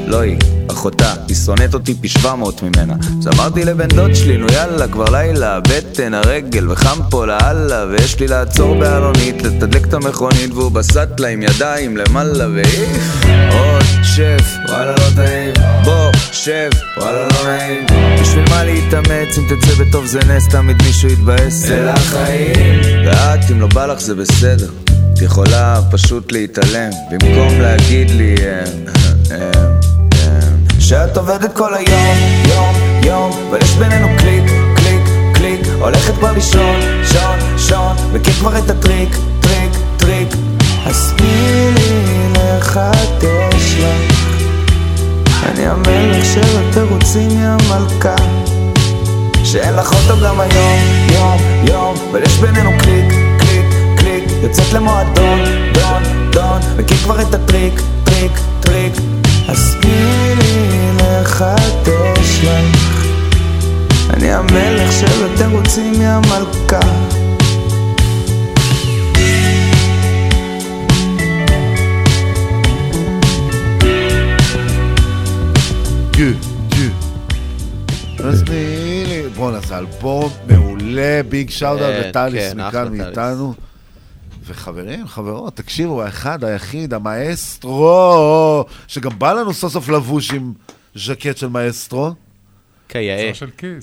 לא 0.08 0.20
היא, 0.20 0.36
אחותה, 0.70 1.14
היא 1.28 1.36
שונאת 1.36 1.74
אותי 1.74 1.94
פי 1.94 2.08
700 2.08 2.62
ממנה. 2.62 2.94
אז 3.20 3.28
אמרתי 3.34 3.64
לבן 3.64 3.88
דוד 3.88 4.14
שלי, 4.14 4.36
נו 4.36 4.46
יאללה, 4.52 4.88
כבר 4.88 5.04
לילה, 5.10 5.60
בטן, 5.60 6.14
הרגל, 6.14 6.70
וחם 6.70 6.98
פה 7.10 7.26
לאללה, 7.26 7.84
ויש 7.90 8.20
לי 8.20 8.28
לעצור 8.28 8.78
באלונית, 8.78 9.42
לתדלק 9.42 9.86
את 9.86 9.94
המכונית, 9.94 10.52
והוא 10.54 10.70
בסטלה 10.70 11.28
עם 11.28 11.42
ידיים 11.42 11.96
למעלה, 11.96 12.46
והעיף 12.54 12.88
עוד 13.52 13.82
שף, 14.02 14.56
וואלה 14.68 14.92
לא 14.92 15.04
טעים, 15.16 15.52
בוא, 15.84 16.10
שב, 16.32 16.70
וואלה 16.96 17.28
לא 17.28 17.44
נעים. 17.46 17.86
בשביל 18.22 18.44
מה 18.48 18.64
להתאמץ, 18.64 19.38
אם 19.38 19.44
תצא 19.48 19.84
בטוב 19.84 20.06
זה 20.06 20.20
נס, 20.28 20.48
תמיד 20.48 20.82
מישהו 20.82 21.08
יתבאס. 21.08 21.70
אלה 21.70 21.94
החיים. 21.94 23.06
ואת, 23.06 23.50
אם 23.50 23.60
לא 23.60 23.66
בא 23.66 23.86
לך 23.86 24.00
זה 24.00 24.14
בסדר. 24.14 24.70
את 25.14 25.22
יכולה 25.22 25.80
פשוט 25.90 26.32
להתעלם, 26.32 26.90
במקום 27.10 27.60
להגיד 27.60 28.10
לי... 28.10 28.34
שאת 30.88 31.16
עובדת 31.16 31.56
כל 31.56 31.74
היום, 31.74 32.16
יום, 32.48 32.74
יום, 33.04 33.30
אבל 33.50 33.58
יש 33.62 33.74
בינינו 33.74 34.08
קליק, 34.18 34.44
קליק, 34.76 35.02
קליק, 35.34 35.60
הולכת 35.80 36.14
כבר 36.14 36.32
לישון, 36.32 36.80
שון, 37.12 37.58
שון, 37.58 37.96
מכיר 38.12 38.32
כבר 38.32 38.58
את 38.58 38.70
הטריק, 38.70 39.16
טריק, 39.40 39.72
טריק, 39.96 40.28
אז 40.86 41.12
תני 41.16 41.70
לי 41.74 42.32
לחדש 42.32 43.74
לך, 43.78 44.26
אני 45.48 45.66
המלך 45.66 46.24
של 46.24 46.58
התירוצים, 46.58 47.30
יא 47.30 47.48
מלכה, 47.68 48.14
שאין 49.44 49.74
לך 49.74 49.92
אותו 49.92 50.20
גם 50.24 50.40
היום, 50.40 50.78
יום, 51.14 51.38
יום, 51.64 51.94
אבל 52.10 52.22
יש 52.22 52.38
בינינו 52.38 52.70
קליק, 52.78 53.14
קליק, 53.38 53.66
קליק, 53.98 54.24
יוצאת 54.42 54.72
למועדון, 54.72 55.40
דון, 55.72 56.02
דון, 56.30 56.60
מכיר 56.78 56.96
כבר 56.96 57.20
את 57.20 57.34
הטריק, 57.34 57.80
טריק, 58.04 58.32
טריק, 58.60 58.92
אז 59.48 59.76
תני 59.80 60.34
לי 60.38 60.90
לחדש 60.96 62.40
לך 62.44 63.06
אני 64.10 64.32
המלך 64.32 64.92
של 64.92 65.26
התירוצים, 65.26 65.92
יא 65.94 66.18
מלכה 66.18 66.80
דיו, 76.10 76.32
דיו. 76.68 76.90
אז 78.24 78.42
תני 78.42 79.04
לי, 79.06 79.22
בואנה, 79.36 79.60
זה 79.60 79.78
אלבום 79.78 80.30
מעולה, 80.48 81.20
big 81.28 81.50
shout 81.50 81.80
לטליס 81.80 82.52
אחלה 82.52 82.84
מכאן. 82.84 82.98
מאיתנו. 82.98 83.67
וחברים, 84.48 85.06
חברות, 85.06 85.56
תקשיבו, 85.56 86.02
האחד, 86.02 86.44
היחיד, 86.44 86.94
המאסטרו, 86.94 88.64
שגם 88.88 89.18
בא 89.18 89.32
לנו 89.32 89.54
סוף 89.54 89.72
סוף 89.72 89.88
לבוש 89.88 90.30
עם 90.30 90.52
ז'קט 90.94 91.36
של 91.36 91.48
מאסטרו. 91.48 92.10
כיאה. 92.88 93.30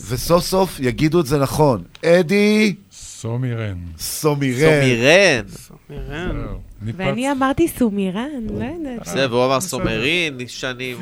וסוף 0.10 0.44
סוף 0.44 0.80
יגידו 0.80 1.20
את 1.20 1.26
זה 1.26 1.38
נכון. 1.40 1.84
אדי... 2.06 2.76
סומירן. 2.92 3.78
סומירן. 3.98 5.44
סומירן. 5.48 6.46
ואני 6.82 7.32
אמרתי 7.32 7.68
סומירן, 7.68 8.30
לא 8.50 8.64
יודעת. 8.66 9.06
זה, 9.14 9.30
והוא 9.30 9.46
אמר 9.46 9.62
סומרין, 9.62 10.38
שנים. 10.48 10.98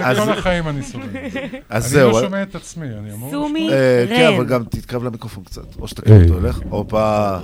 אז- 0.00 0.18
כל 0.18 0.32
החיים 0.32 0.68
אני 0.68 0.82
סובל. 0.82 1.04
אז 1.68 1.84
אני 1.84 1.90
זהו. 1.92 2.10
לא 2.10 2.20
שומע 2.22 2.42
את 2.42 2.54
עצמי, 2.54 2.86
אני 2.86 3.12
אמור... 3.12 3.30
סומי 3.30 3.70
אה, 3.72 4.04
כן. 4.08 4.32
אבל 4.36 4.46
גם 4.46 4.64
תתקרב 4.64 5.04
למיקרופון 5.04 5.44
קצת. 5.44 5.76
או 5.78 5.86
היי. 6.06 6.18
כאילו 6.20 6.34
הולך, 6.34 6.60
הופה. 6.70 7.38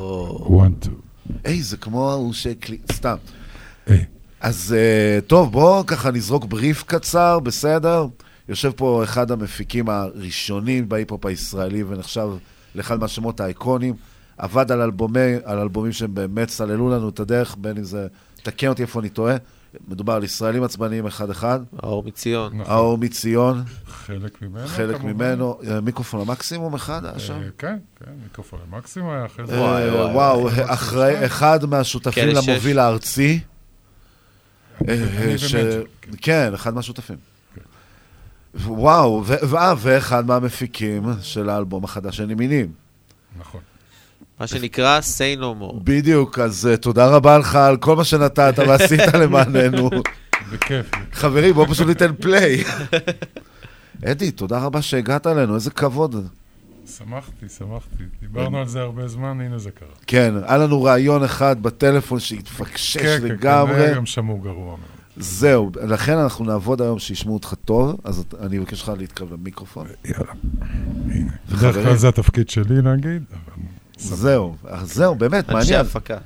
היי, 1.45 1.63
זה 1.63 1.77
כמו 1.77 2.11
ההוא 2.11 2.33
שהקליט, 2.33 2.93
סתם. 2.93 3.17
אז 4.41 4.75
אה, 4.79 5.21
טוב, 5.27 5.53
בואו 5.53 5.87
ככה 5.87 6.11
נזרוק 6.11 6.45
בריף 6.45 6.83
קצר, 6.83 7.39
בסדר? 7.39 8.07
יושב 8.49 8.71
פה 8.77 9.05
אחד 9.05 9.31
המפיקים 9.31 9.89
הראשונים 9.89 10.89
בהיפ-הופ 10.89 11.27
הישראלי 11.27 11.83
ונחשב 11.83 12.29
לאחד 12.75 13.01
מהשמות 13.01 13.41
האיקונים. 13.41 13.95
עבד 14.39 14.73
על, 14.73 14.81
אלבומי, 14.81 15.35
על 15.45 15.59
אלבומים 15.59 15.93
שהם 15.93 16.15
באמת 16.15 16.51
סללו 16.51 16.91
לנו 16.91 17.09
את 17.09 17.21
הדרך, 17.21 17.57
בין 17.59 17.77
אם 17.77 17.85
זה, 17.85 18.07
תקן 18.43 18.69
אותי 18.69 18.83
איפה 18.83 19.01
אני 19.01 19.09
טועה, 19.09 19.37
מדובר 19.89 20.13
על 20.13 20.25
ישראלים 20.25 20.63
עצבניים 20.63 21.07
אחד-אחד. 21.07 21.61
האור 21.83 22.03
מציון. 22.05 22.61
האור 22.61 22.99
מציון. 22.99 23.63
חלק 23.87 24.43
ממנו, 24.43 24.67
חלק 24.67 24.97
כמובן. 24.97 25.15
ממנו. 25.15 25.59
אה, 25.71 25.81
מיקרופון 25.81 26.21
המקסימום 26.21 26.75
אחד 26.75 27.05
היה 27.05 27.19
שם? 27.19 27.35
אה, 27.35 27.49
כן, 27.59 27.77
כן, 28.05 28.11
מיקרופון 28.23 28.59
המקסימום 28.73 29.11
היה 29.11 29.27
אחרי 29.27 29.47
זה. 29.47 29.59
אה, 29.61 30.13
וואו, 30.15 30.49
אחרי 30.67 31.27
אחד 31.27 31.65
מהשותפים 31.65 32.35
שש. 32.35 32.49
למוביל 32.49 32.79
הארצי. 32.79 33.41
ומג'יק. 34.81 36.17
כן, 36.21 36.55
אחד 36.55 36.75
מהשותפים. 36.75 37.17
וואו, 38.65 39.23
ו- 39.27 39.47
ו- 39.47 39.57
ואחד 39.79 40.27
מהמפיקים 40.27 41.05
של 41.23 41.49
האלבום 41.49 41.85
החדש 41.85 42.17
של 42.17 42.31
ימינים. 42.31 42.73
נכון. 43.41 43.61
מה 44.41 44.47
שנקרא 44.47 45.01
say 45.01 45.39
no 45.41 45.63
more. 45.63 45.81
בדיוק, 45.85 46.39
אז 46.39 46.67
אה, 46.67 46.77
תודה 46.77 47.07
רבה 47.07 47.39
לך 47.39 47.57
על 47.57 47.77
כל 47.77 47.97
מה 47.97 48.05
שנתת 48.05 48.55
ועשית 48.59 49.01
למעננו. 49.23 49.91
בכיף. 50.53 50.91
חברים, 51.13 51.55
בואו 51.55 51.69
פשוט 51.69 51.87
ניתן 51.87 52.13
פליי. 52.21 52.65
אדי, 54.05 54.31
תודה 54.31 54.59
רבה 54.59 54.83
שהגעת 54.83 55.27
אלינו, 55.27 55.55
איזה 55.55 55.71
כבוד. 55.71 56.29
שמחתי, 56.99 57.49
שמחתי. 57.59 58.05
דיברנו 58.21 58.59
על 58.59 58.67
זה 58.67 58.81
הרבה 58.81 59.09
זמן, 59.09 59.41
הנה 59.41 59.59
זה 59.59 59.71
קרה. 59.71 59.89
כן, 60.07 60.35
היה 60.47 60.57
לנו 60.59 60.83
רעיון 60.83 61.25
אחד 61.25 61.63
בטלפון 61.63 62.21
שהתפקשש 62.21 62.97
כן, 62.97 63.03
כן, 63.03 63.29
כן, 63.29 63.35
לגמרי. 63.35 63.75
היה 63.85 63.95
גם 63.95 64.07
שמעו 64.07 64.39
גרוע 64.39 64.67
מאוד. 64.67 64.79
זהו, 65.17 65.71
לכן 65.89 66.19
אנחנו 66.19 66.45
נעבוד 66.45 66.83
היום 66.83 66.99
שישמעו 66.99 67.35
אותך 67.35 67.55
טוב, 67.65 68.01
אז 68.05 68.25
אני 68.41 68.59
אבקש 68.59 68.83
לך 68.83 68.93
להתקרב 68.99 69.33
למיקרופון. 69.33 69.87
יאללה. 70.05 70.33
בדרך 71.53 71.75
כלל 71.75 71.97
זה 71.97 72.09
התפקיד 72.09 72.49
שלי 72.51 72.83
להגיד. 72.83 73.23
זהו, 73.99 74.57
אז 74.65 74.95
זהו, 74.95 75.15
באמת, 75.15 75.51
אנשי 75.51 75.55
מעניין. 75.55 75.81
הפקה. 75.81 76.19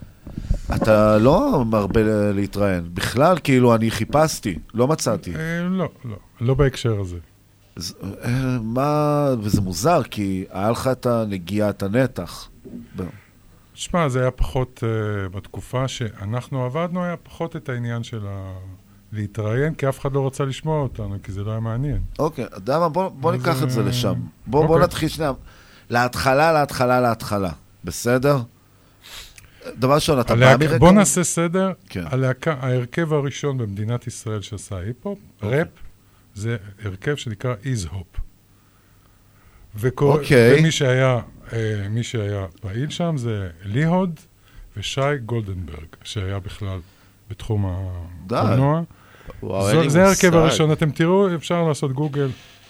אתה 0.77 1.19
לא 1.19 1.65
מרבה 1.67 2.01
להתראיין. 2.33 2.91
בכלל, 2.95 3.37
כאילו, 3.45 3.75
אני 3.75 3.91
חיפשתי, 3.91 4.59
לא 4.75 4.89
מצאתי. 4.89 5.35
אה, 5.35 5.63
לא, 5.71 5.89
לא, 6.05 6.17
לא 6.41 6.55
בהקשר 6.55 7.01
הזה. 7.01 7.19
אה, 8.25 8.59
מה, 8.63 9.27
וזה 9.41 9.61
מוזר, 9.61 10.03
כי 10.03 10.45
היה 10.51 10.71
לך 10.71 10.89
את 10.93 11.07
הנגיעה, 11.07 11.71
את 11.71 11.83
הנתח. 11.83 12.49
שמע, 13.75 14.09
זה 14.09 14.21
היה 14.21 14.31
פחות, 14.31 14.83
uh, 14.83 15.37
בתקופה 15.37 15.89
שאנחנו 15.89 16.65
עבדנו, 16.65 17.05
היה 17.05 17.17
פחות 17.17 17.57
את 17.57 17.69
העניין 17.69 18.03
של 18.03 18.27
ה... 18.27 18.53
להתראיין, 19.13 19.75
כי 19.75 19.89
אף 19.89 20.01
אחד 20.01 20.13
לא 20.13 20.27
רצה 20.27 20.45
לשמוע 20.45 20.83
אותנו, 20.83 21.17
כי 21.23 21.33
זה 21.33 21.45
לא 21.45 21.51
היה 21.51 21.61
מעניין. 21.61 22.01
אוקיי, 22.19 22.45
אתה 22.45 22.57
יודע 22.57 22.79
מה? 22.79 22.89
בוא, 22.89 23.09
בוא 23.09 23.33
ניקח 23.33 23.63
את 23.63 23.71
זה 23.71 23.81
אה, 23.81 23.87
לשם. 23.87 24.15
בוא, 24.47 24.67
בוא 24.67 24.75
אוקיי. 24.75 24.85
נתחיל 24.85 25.09
שנייה. 25.09 25.33
להתחלה, 25.91 26.53
להתחלה, 26.53 27.01
להתחלה. 27.01 27.51
בסדר? 27.85 28.39
דבר 29.79 29.95
ראשון, 29.95 30.21
אתה 30.21 30.35
בא 30.37 30.47
הלהק- 30.47 30.61
מרגע... 30.61 30.79
בוא 30.79 30.93
נעשה 30.93 31.25
סדר. 31.25 31.73
כן. 31.89 32.05
הלהקה, 32.11 32.55
ההרכב 32.61 33.13
הראשון 33.13 33.59
במדינת 33.59 34.07
ישראל 34.07 34.43
שעשה 34.43 34.77
היפ-הופ, 34.79 35.19
אוקיי. 35.43 35.59
ראפ, 35.59 35.69
זה 36.35 36.57
הרכב 36.85 37.17
שנקרא 37.17 37.55
איז 37.65 37.85
הופ. 37.85 38.07
אוקיי. 40.01 40.59
ומי 40.61 40.71
שהיה, 40.73 41.19
אה, 41.53 41.87
מי 41.91 42.03
שהיה 42.03 42.47
פעיל 42.61 42.91
שם 42.91 43.17
זה 43.17 43.49
ליהוד 43.65 44.21
ושי 44.77 45.01
גולדנברג, 45.27 45.87
שהיה 46.05 46.39
בכלל 46.39 46.79
בתחום 47.31 47.67
הקולנוע. 48.27 48.83
וואו, 49.43 49.63
זו- 49.63 49.71
אין 49.71 49.81
לי 49.81 49.91
זה 49.91 50.05
ההרכב. 50.05 50.35
הראשון, 50.35 50.73
אתם 50.73 50.91
תראו, 50.91 51.35
אפשר 51.35 51.63
לעשות 51.63 51.93
גוגל, 51.93 52.29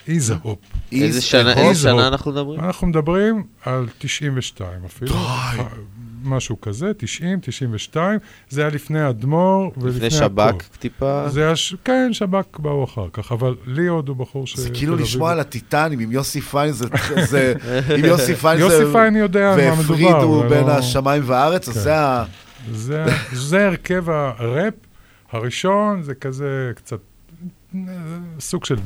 איז 0.09 0.35
הופ. 0.43 0.59
איזה 0.93 1.23
שנה- 1.23 1.55
איזה 1.69 1.81
שנה 1.83 2.09
אנחנו 2.09 2.31
מדברים? 2.33 2.61
אנחנו 2.61 2.87
מדברים 2.87 3.45
על 3.65 3.87
92 3.99 4.85
אפילו. 4.87 5.13
די. 5.13 5.63
משהו 6.25 6.61
כזה, 6.61 6.93
90, 6.97 7.39
92. 7.43 8.19
זה 8.49 8.61
היה 8.61 8.71
לפני 8.71 9.09
אדמו"ר 9.09 9.73
ולפני 9.77 10.07
לפני 10.07 10.11
שב"כ. 10.11 10.63
טיפה? 10.79 11.29
זה 11.29 11.47
היה, 11.47 11.57
ש- 11.57 11.75
כן, 11.85 12.09
שב"כ 12.13 12.59
באו 12.59 12.85
אחר 12.85 13.07
כך, 13.13 13.33
אבל 13.33 13.55
ליאוד 13.67 14.09
הוא 14.09 14.17
בחור 14.17 14.47
ש... 14.47 14.57
זה 14.59 14.71
כאילו 14.71 14.97
לשמוע 14.97 15.33
על. 15.33 15.41
הטיטנים 15.41 15.99
עם 15.99 16.13
יוסי 16.13 16.41
פיין, 16.41 16.73
זה... 16.73 16.85
זה- 17.25 17.55
עם 17.99 18.05
יוסי 18.05 18.35
פיין 18.43 18.59
זה... 18.59 18.65
יוסי 18.65 18.93
פיין 18.93 19.17
יודע 19.17 19.53
על 19.55 19.61
מה 19.61 19.75
מדובר. 19.83 19.93
והפרידו 20.07 20.45
בין 20.49 20.65
לא- 20.67 20.71
השמיים 20.73 21.23
והארץ, 21.27 21.69
אז 21.69 21.75
כן. 21.75 21.81
זה 21.81 21.97
ה... 22.01 22.25
זה, 22.73 23.05
זה 23.33 23.67
הרכב 23.67 24.05
הראפ 24.11 24.75
הראשון, 25.33 26.03
זה 26.03 26.15
כזה 26.15 26.73
קצת 26.77 26.99
סוג 28.41 28.65
של 28.65 28.77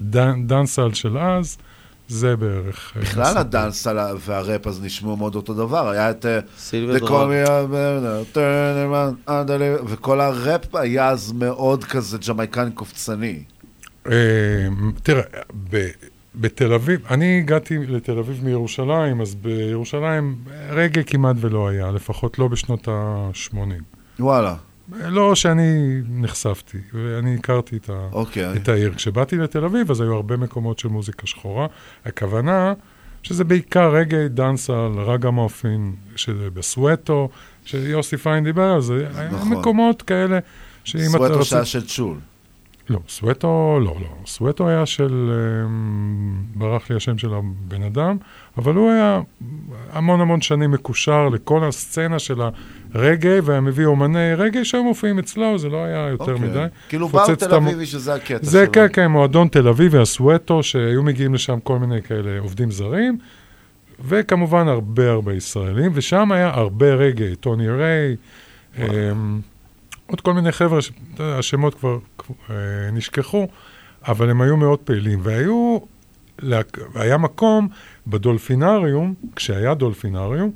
דן, 0.00 0.46
דנסל 0.46 0.92
של 0.94 1.18
אז, 1.18 1.58
זה 2.08 2.36
בערך... 2.36 2.92
אה, 2.96 3.02
בכלל 3.02 3.22
הסיפור. 3.22 3.40
הדאנס 3.40 3.86
על 3.86 3.98
ה- 3.98 4.12
והראפ 4.20 4.66
אז 4.66 4.82
נשמעו 4.82 5.16
מאוד 5.16 5.34
אותו 5.34 5.54
דבר, 5.54 5.88
היה 5.88 6.10
את... 6.10 6.26
אה, 6.26 6.38
סילבר 6.58 6.96
Turn 8.34 8.36
Around, 8.36 9.28
Under- 9.28 9.82
וכל 9.86 10.20
הראפ 10.20 10.74
היה 10.74 11.08
אז 11.08 11.32
מאוד 11.32 11.84
כזה 11.84 12.18
ג'מייקני 12.28 12.70
קופצני. 12.70 13.42
אה, 14.10 14.12
תראה, 15.02 15.22
בתל 16.34 16.72
אביב, 16.72 17.00
אני 17.10 17.38
הגעתי 17.38 17.78
לתל 17.78 18.18
אביב 18.18 18.44
מירושלים, 18.44 19.20
אז 19.20 19.34
בירושלים 19.34 20.36
רגע 20.70 21.02
כמעט 21.02 21.36
ולא 21.40 21.68
היה, 21.68 21.90
לפחות 21.90 22.38
לא 22.38 22.48
בשנות 22.48 22.88
ה-80. 22.88 23.56
וואלה. 24.20 24.54
לא 24.92 25.34
שאני 25.34 26.00
נחשפתי, 26.08 26.78
ואני 26.94 27.34
הכרתי 27.34 27.76
את, 27.76 27.90
ה... 27.90 28.08
אוקיי. 28.12 28.56
את 28.56 28.68
העיר. 28.68 28.94
כשבאתי 28.94 29.36
לתל 29.36 29.64
אביב, 29.64 29.90
אז 29.90 30.00
היו 30.00 30.14
הרבה 30.14 30.36
מקומות 30.36 30.78
של 30.78 30.88
מוזיקה 30.88 31.26
שחורה. 31.26 31.66
הכוונה 32.04 32.72
שזה 33.22 33.44
בעיקר 33.44 33.94
רגעי 33.94 34.28
דאנסל, 34.28 34.92
רגע 35.06 35.30
מופין, 35.30 35.94
שזה 36.16 36.50
בסוואטו, 36.50 37.28
שיוסי 37.64 38.16
פיין 38.16 38.44
דיבר 38.44 38.70
על 38.70 38.80
זה. 38.80 39.08
נכון. 39.32 39.48
מקומות 39.48 40.02
כאלה 40.02 40.38
שאם 40.84 41.16
אתה 41.16 41.26
רוצה... 41.26 41.44
שהיה 41.44 41.64
של 41.64 41.86
צ'ול. 41.86 42.16
לא, 42.90 42.98
סווטו, 43.08 43.48
לא, 43.84 43.94
לא. 44.00 44.08
סווטו 44.26 44.68
היה 44.68 44.86
של, 44.86 45.30
אמ, 45.66 46.42
ברח 46.54 46.90
לי 46.90 46.96
השם 46.96 47.18
של 47.18 47.34
הבן 47.34 47.82
אדם, 47.82 48.16
אבל 48.58 48.74
הוא 48.74 48.90
היה 48.90 49.20
המון 49.92 50.20
המון 50.20 50.40
שנים 50.40 50.70
מקושר 50.70 51.28
לכל 51.28 51.64
הסצנה 51.64 52.18
של 52.18 52.40
הרגעי, 52.94 53.40
והיה 53.40 53.60
מביא 53.60 53.86
אומני 53.86 54.34
רגעי 54.34 54.64
שהיו 54.64 54.84
מופיעים 54.84 55.18
אצלו, 55.18 55.58
זה 55.58 55.68
לא 55.68 55.84
היה 55.84 56.08
יותר 56.08 56.32
אוקיי. 56.32 56.48
מדי. 56.48 56.64
כאילו 56.88 57.08
בר 57.08 57.34
תל 57.34 57.54
המ- 57.54 57.66
אביבי 57.66 57.86
שזה 57.86 58.14
הקטע 58.14 58.38
זה 58.46 58.64
שלו. 58.64 58.72
כן, 58.72 58.86
כן, 58.92 59.06
מועדון 59.06 59.48
תל 59.48 59.68
אביבי, 59.68 59.98
הסווטו, 59.98 60.62
שהיו 60.62 61.02
מגיעים 61.02 61.34
לשם 61.34 61.58
כל 61.60 61.78
מיני 61.78 62.02
כאלה 62.02 62.38
עובדים 62.40 62.70
זרים, 62.70 63.18
וכמובן 64.04 64.68
הרבה 64.68 65.10
הרבה 65.10 65.34
ישראלים, 65.34 65.90
ושם 65.94 66.32
היה 66.32 66.48
הרבה 66.54 66.94
רגעי, 66.94 67.36
טוני 67.36 67.68
ריי, 67.70 68.16
אמ, 68.78 69.40
עוד 70.10 70.20
כל 70.20 70.34
מיני 70.34 70.52
חבר'ה, 70.52 70.82
ש- 70.82 70.90
השמות 71.18 71.74
כבר 71.74 71.98
אה, 72.50 72.54
נשכחו, 72.92 73.48
אבל 74.08 74.30
הם 74.30 74.40
היו 74.40 74.56
מאוד 74.56 74.78
פעילים, 74.78 75.18
והיו, 75.22 75.78
היה 76.94 77.18
מקום 77.18 77.68
בדולפינריום, 78.06 79.14
כשהיה 79.36 79.74
דולפינריום, 79.74 80.50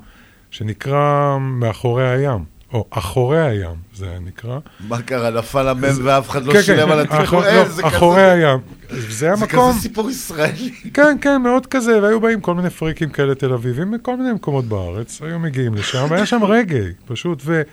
שנקרא 0.51 1.37
מאחורי 1.39 2.09
הים, 2.09 2.43
או 2.73 2.85
אחורי 2.89 3.41
הים, 3.41 3.75
זה 3.95 4.09
היה 4.09 4.19
נקרא. 4.19 4.59
מה 4.87 5.01
קרה, 5.01 5.29
נפל 5.29 5.67
המם 5.67 5.83
ואף 6.03 6.29
אחד 6.29 6.45
לא 6.45 6.53
כן, 6.53 6.61
שילם 6.61 6.85
כן, 6.87 6.91
על 6.91 7.05
אחור- 7.05 7.19
התיקון? 7.19 7.43
לא, 7.43 7.47
אה, 7.49 7.69
זה 7.69 7.87
אחורי 7.87 8.21
הים. 8.31 8.59
זה 8.89 9.25
היה 9.25 9.35
זה 9.35 9.45
מקום... 9.45 9.71
כזה 9.71 9.81
סיפור 9.81 10.09
ישראלי. 10.09 10.71
כן, 10.93 11.17
כן, 11.21 11.41
מאוד 11.41 11.65
כזה, 11.65 12.01
והיו 12.01 12.19
באים 12.21 12.41
כל 12.41 12.55
מיני 12.55 12.69
פריקים 12.69 13.09
כאלה 13.09 13.35
תל 13.35 13.53
אביבים 13.53 13.91
מכל 13.91 14.17
מיני 14.17 14.33
מקומות 14.33 14.65
בארץ, 14.65 15.21
היו 15.21 15.39
מגיעים 15.39 15.73
לשם, 15.73 16.05
והיה 16.09 16.25
שם 16.25 16.43
רגעי, 16.43 16.87
פשוט, 17.05 17.41
וגם 17.45 17.63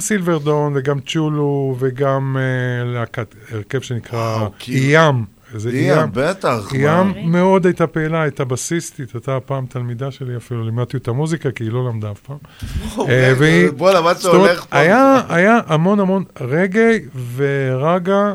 סילבר 0.00 0.38
דון, 0.38 0.72
וגם 0.76 1.00
צ'ולו, 1.00 1.76
וגם 1.78 2.36
אה, 2.40 2.84
להקת, 2.92 3.34
הרכב 3.52 3.80
שנקרא 3.80 4.48
איים. 4.68 5.24
זה 5.54 5.70
איים, 5.70 6.08
בטח, 6.12 6.72
איים 6.74 7.06
מה? 7.08 7.12
מאוד 7.40 7.66
הייתה 7.66 7.86
פעילה, 7.86 8.22
הייתה 8.22 8.44
בסיסטית, 8.44 9.14
הייתה 9.14 9.38
פעם 9.40 9.66
תלמידה 9.66 10.10
שלי 10.10 10.36
אפילו, 10.36 10.64
לימדתי 10.64 10.96
אותה 10.96 11.12
מוזיקה, 11.12 11.50
כי 11.50 11.64
היא 11.64 11.72
לא 11.72 11.88
למדה 11.88 12.10
אף 12.10 12.20
פעם. 12.20 12.36
אה, 13.08 13.32
והיא- 13.38 13.70
בואנה, 13.70 14.00
מה 14.00 14.14
שהולך 14.14 14.64
פה. 14.64 14.76
היה, 14.78 15.22
היה 15.28 15.58
המון 15.66 16.00
המון 16.00 16.24
רגעי 16.40 16.98
ורגע, 17.36 18.32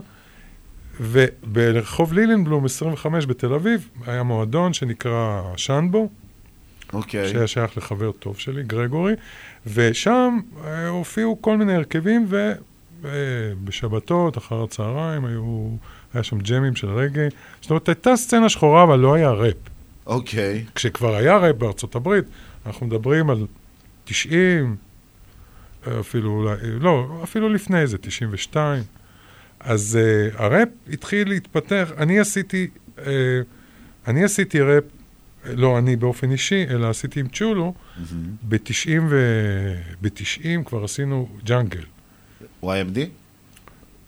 וברחוב 1.01 2.13
לילנבלום 2.13 2.65
25 2.65 3.25
בתל 3.25 3.53
אביב, 3.53 3.87
היה 4.07 4.23
מועדון 4.23 4.73
שנקרא 4.73 5.41
שנבו, 5.57 6.09
אוקיי. 6.93 7.29
שהיה 7.29 7.47
שייך 7.47 7.77
לחבר 7.77 8.11
טוב 8.11 8.37
שלי, 8.37 8.63
גרגורי, 8.63 9.13
ושם 9.73 10.39
אה, 10.65 10.87
הופיעו 10.87 11.41
כל 11.41 11.57
מיני 11.57 11.73
הרכבים, 11.73 12.27
ובשבתות, 13.01 14.37
אחר 14.37 14.63
הצהריים, 14.63 15.25
היו, 15.25 15.69
היה 16.13 16.23
שם 16.23 16.39
ג'מים 16.39 16.75
של 16.75 16.89
רגעי. 16.89 17.27
זאת 17.61 17.69
אומרת, 17.69 17.89
הייתה 17.89 18.15
סצנה 18.15 18.49
שחורה, 18.49 18.83
אבל 18.83 18.99
לא 18.99 19.13
היה 19.13 19.31
ראפ. 19.31 19.55
אוקיי. 20.05 20.65
כשכבר 20.75 21.15
היה 21.15 21.37
ראפ 21.37 21.55
בארצות 21.55 21.95
הברית, 21.95 22.25
אנחנו 22.65 22.85
מדברים 22.85 23.29
על 23.29 23.45
90, 24.05 24.75
אפילו 25.99 26.31
אולי, 26.31 26.55
לא, 26.79 27.19
אפילו 27.23 27.49
לפני 27.49 27.87
זה, 27.87 27.97
92. 27.97 28.83
אז 29.59 29.99
uh, 30.01 30.41
הראפ 30.41 30.67
התחיל 30.93 31.29
להתפתח, 31.29 31.91
אני 31.97 32.19
עשיתי, 32.19 32.67
uh, 32.97 33.01
אני 34.07 34.23
עשיתי 34.23 34.61
ראפ, 34.61 34.83
לא 35.45 35.77
אני 35.77 35.95
באופן 35.95 36.31
אישי, 36.31 36.65
אלא 36.69 36.89
עשיתי 36.89 37.19
עם 37.19 37.27
צ'ולו, 37.27 37.73
ב-90 38.49 39.01
ו... 39.09 39.15
ב-90 40.01 40.63
כבר 40.65 40.83
עשינו 40.83 41.27
ג'אנגל. 41.43 41.81
YMD? 42.63 42.97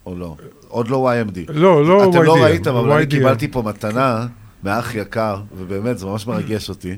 או 0.06 0.16
לא? 0.16 0.36
עוד 0.68 0.88
לא 0.88 1.12
YMD. 1.12 1.38
לא, 1.48 1.86
לא 1.86 2.10
אתם 2.10 2.22
לא 2.24 2.44
ראיתם, 2.44 2.76
אבל 2.76 2.92
אני. 2.92 3.08
קיבלתי 3.08 3.48
פה 3.48 3.62
מתנה 3.62 4.28
מאח 4.64 4.96
יקר, 4.96 5.42
ובאמת, 5.58 5.98
זה 5.98 6.06
ממש 6.06 6.28
מרגש 6.28 6.70
אותי. 6.70 6.98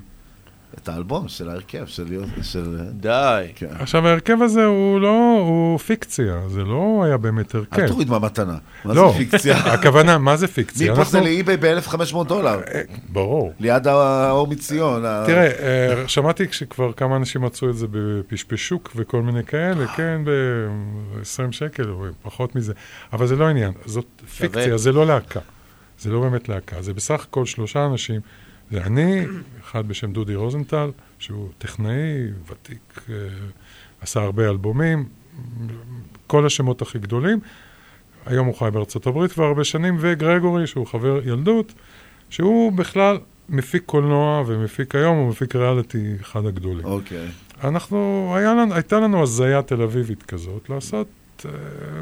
את 0.78 0.90
האלבום 0.90 1.28
של 1.28 1.50
ההרכב, 1.50 1.86
של... 1.88 2.06
של... 2.42 2.78
די. 2.92 3.48
כן. 3.56 3.68
עכשיו, 3.80 4.08
ההרכב 4.08 4.42
הזה 4.42 4.66
הוא 4.66 5.02
לא, 5.02 5.38
הוא 5.48 5.78
פיקציה, 5.78 6.42
זה 6.48 6.64
לא 6.64 7.02
היה 7.06 7.18
באמת 7.18 7.56
הרכב. 7.56 7.80
אל 7.80 7.88
תוריד 7.88 8.10
מהמתנה. 8.10 8.58
מה 8.86 8.94
לא, 8.94 9.12
זה 9.12 9.18
פיקציה? 9.18 9.58
הכוונה, 9.58 10.18
מה 10.18 10.38
זה 10.38 10.48
פיקציה? 10.48 10.94
מפה 10.94 11.04
זה 11.04 11.20
לאי-ביי 11.22 11.58
ב-1500 11.58 12.24
דולר. 12.28 12.60
ברור. 13.10 13.54
ליד 13.60 13.88
האור 13.88 14.48
מציון. 14.48 15.06
ה- 15.06 15.24
תראה, 15.26 15.48
אה, 15.48 16.08
שמעתי 16.08 16.48
כשכבר 16.48 16.92
כמה 16.94 17.16
אנשים 17.16 17.42
מצאו 17.42 17.70
את 17.70 17.78
זה 17.78 17.88
בפשפשוק 17.92 18.92
וכל 18.96 19.22
מיני 19.22 19.44
כאלה, 19.44 19.88
כן, 19.88 20.22
ב-20 20.26 21.52
שקל 21.52 21.90
או 21.90 22.06
פחות 22.24 22.56
מזה, 22.56 22.74
אבל 23.14 23.28
זה 23.28 23.36
לא 23.36 23.46
העניין, 23.46 23.72
זאת 23.86 24.06
פיקציה, 24.38 24.78
זה 24.78 24.92
לא 24.92 25.06
להקה. 25.08 25.40
זה 26.00 26.10
לא 26.12 26.20
באמת 26.20 26.50
להקה, 26.50 26.82
זה 26.82 26.94
בסך 26.94 27.26
הכל 27.30 27.46
שלושה 27.46 27.86
אנשים. 27.86 28.22
זה 28.72 28.82
אני, 28.84 29.26
אחד 29.72 29.88
בשם 29.88 30.12
דודי 30.12 30.36
רוזנטל, 30.36 30.92
שהוא 31.20 31.50
טכנאי, 31.58 32.28
ותיק, 32.48 33.02
אה, 33.10 33.16
עשה 34.02 34.22
הרבה 34.22 34.50
אלבומים, 34.50 35.06
כל 36.28 36.46
השמות 36.46 36.82
הכי 36.82 37.00
גדולים. 37.00 37.40
היום 38.26 38.48
הוא 38.48 38.56
חי 38.56 38.70
בארצות 38.74 39.08
הברית 39.08 39.32
כבר 39.32 39.44
הרבה 39.44 39.64
שנים, 39.64 39.98
וגרגורי, 40.00 40.68
שהוא 40.68 40.88
חבר 40.88 41.28
ילדות, 41.28 41.74
שהוא 42.30 42.72
בכלל 42.72 43.18
מפיק 43.50 43.84
קולנוע 43.86 44.44
ומפיק 44.48 44.96
היום, 44.96 45.18
הוא 45.18 45.30
מפיק 45.30 45.56
ריאליטי 45.56 46.16
אחד 46.22 46.46
הגדולים. 46.46 46.86
אוקיי. 46.86 47.28
אנחנו, 47.64 48.32
היה 48.38 48.54
לנו, 48.54 48.74
הייתה 48.74 49.00
לנו 49.00 49.24
הזיה 49.24 49.62
תל 49.62 49.82
אביבית 49.82 50.24
כזאת, 50.24 50.70
לעשות 50.70 51.08
אה, 51.46 51.52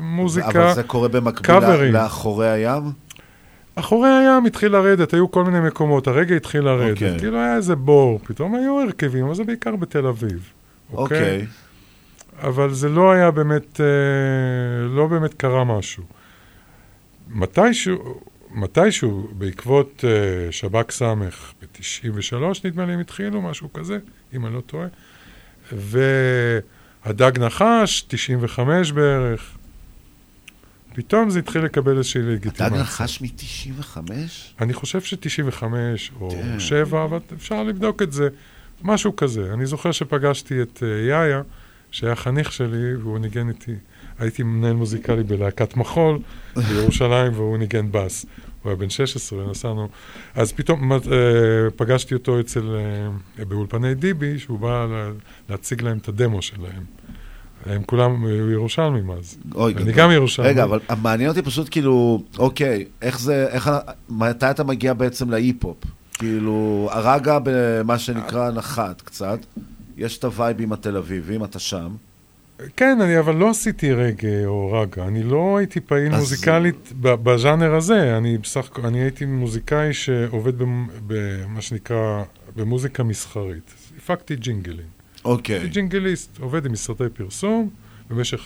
מוזיקה, 0.01 0.49
אבל 0.49 0.73
זה 0.73 0.83
קורה 0.83 1.07
במקביל 1.07 1.59
קאברים. 1.59 1.93
לאחורי 1.93 2.49
הים? 2.49 2.83
אחורי 3.79 4.09
הים 4.09 4.45
התחיל 4.45 4.71
לרדת, 4.71 5.13
היו 5.13 5.31
כל 5.31 5.43
מיני 5.43 5.59
מקומות, 5.59 6.07
הרגע 6.07 6.35
התחיל 6.35 6.61
לרדת. 6.61 6.91
אוקיי. 6.91 7.19
כאילו 7.19 7.37
היה 7.37 7.55
איזה 7.55 7.75
בור, 7.75 8.19
פתאום 8.23 8.55
היו 8.55 8.81
הרכבים, 8.81 9.25
אבל 9.25 9.35
זה 9.35 9.43
בעיקר 9.43 9.75
בתל 9.75 10.07
אביב. 10.07 10.49
אוקיי. 10.93 11.45
אבל 12.41 12.73
זה 12.73 12.89
לא 12.89 13.11
היה 13.11 13.31
באמת, 13.31 13.81
אה, 13.81 14.87
לא 14.95 15.07
באמת 15.07 15.33
קרה 15.33 15.63
משהו. 15.63 16.03
מתישהו, 17.29 18.21
מתישהו, 18.51 19.27
בעקבות 19.37 20.03
אה, 20.07 20.51
שב"כ 20.51 20.91
סמך 20.91 21.53
ב-93 21.61 22.35
נדמה 22.63 22.85
לי 22.85 22.93
הם 22.93 22.99
התחילו, 22.99 23.41
משהו 23.41 23.73
כזה, 23.73 23.97
אם 24.33 24.45
אני 24.45 24.53
לא 24.55 24.61
טועה. 24.61 24.87
והדג 25.71 27.39
נחש, 27.39 28.05
95 28.07 28.91
בערך. 28.91 29.56
פתאום 30.97 31.29
זה 31.29 31.39
התחיל 31.39 31.61
לקבל 31.61 31.97
איזושהי 31.97 32.21
לגיטימציה. 32.21 32.65
הדג 32.65 32.75
נחש 32.75 33.21
מ-95? 33.21 33.97
אני 34.61 34.73
חושב 34.73 35.01
ש-95 35.01 35.63
או 36.19 36.31
כן. 36.31 36.59
7, 36.59 37.03
אבל 37.03 37.17
אפשר 37.33 37.63
לבדוק 37.63 38.01
את 38.01 38.11
זה. 38.11 38.29
משהו 38.83 39.15
כזה. 39.15 39.53
אני 39.53 39.65
זוכר 39.65 39.91
שפגשתי 39.91 40.61
את 40.61 40.83
אה, 40.83 41.07
יאיה, 41.09 41.41
שהיה 41.91 42.15
חניך 42.15 42.51
שלי, 42.51 42.95
והוא 42.95 43.19
ניגן 43.19 43.49
איתי. 43.49 43.75
הייתי 44.19 44.43
מנהל 44.43 44.73
מוזיקלי 44.73 45.23
בלהקת 45.23 45.77
מחול 45.77 46.19
בירושלים, 46.55 47.31
והוא 47.35 47.57
ניגן 47.57 47.91
בס. 47.91 48.25
הוא 48.63 48.69
היה 48.69 48.75
בן 48.75 48.89
16, 48.89 49.45
ונסענו. 49.45 49.89
אז 50.35 50.51
פתאום 50.51 50.91
אה, 50.93 50.97
פגשתי 51.75 52.13
אותו 52.13 52.39
אצל, 52.39 52.75
אה, 53.39 53.45
באולפני 53.45 53.95
דיבי, 53.95 54.39
שהוא 54.39 54.59
בא 54.59 54.85
לה, 54.85 55.09
להציג 55.49 55.81
להם 55.81 55.97
את 55.97 56.07
הדמו 56.07 56.41
שלהם. 56.41 56.83
הם 57.69 57.83
כולם 57.85 58.25
אה, 58.25 58.31
ירושלמים 58.51 59.11
אז. 59.11 59.37
אוי, 59.55 59.73
אני 59.73 59.81
גדול. 59.81 59.93
גם 59.95 60.11
ירושלמי. 60.11 60.47
רגע, 60.49 60.63
אבל 60.63 60.79
מעניין 61.01 61.29
אותי 61.29 61.41
פשוט 61.41 61.67
כאילו, 61.71 62.23
אוקיי, 62.39 62.85
איך 63.01 63.19
זה, 63.19 63.47
איך, 63.47 63.71
מתי 64.09 64.51
אתה 64.51 64.63
מגיע 64.63 64.93
בעצם 64.93 65.29
להיפ-הופ? 65.29 65.77
כאילו, 66.13 66.89
הרגע 66.91 67.37
במה 67.43 67.99
שנקרא 67.99 68.51
נחת 68.51 69.01
קצת, 69.01 69.39
יש 69.97 70.17
את 70.17 70.23
הווייבים 70.23 70.73
התל 70.73 70.97
אביבים, 70.97 71.43
אתה 71.43 71.59
שם. 71.59 71.89
כן, 72.77 72.97
אני 73.01 73.19
אבל 73.19 73.35
לא 73.35 73.49
עשיתי 73.49 73.93
רגע 73.93 74.45
או 74.45 74.71
רגע. 74.81 75.07
אני 75.07 75.23
לא 75.23 75.57
הייתי 75.57 75.79
פעיל 75.79 76.13
אז- 76.13 76.19
מוזיקלית 76.19 76.91
בז'אנר 77.01 77.75
הזה. 77.75 78.17
אני 78.17 78.37
בסך 78.37 78.65
הכל, 78.65 78.85
אני 78.85 78.99
הייתי 79.01 79.25
מוזיקאי 79.25 79.93
שעובד 79.93 80.57
במ- 80.57 80.87
במה 81.07 81.61
שנקרא, 81.61 82.23
במוזיקה 82.55 83.03
מסחרית. 83.03 83.73
הפקתי 83.97 84.35
ג'ינגלים. 84.35 84.96
אוקיי. 85.25 85.55
הייתי 85.55 85.69
ג'ינגליסט, 85.69 86.39
עובד 86.39 86.65
עם 86.65 86.71
משרדי 86.71 87.09
פרסום, 87.13 87.69
במשך 88.09 88.41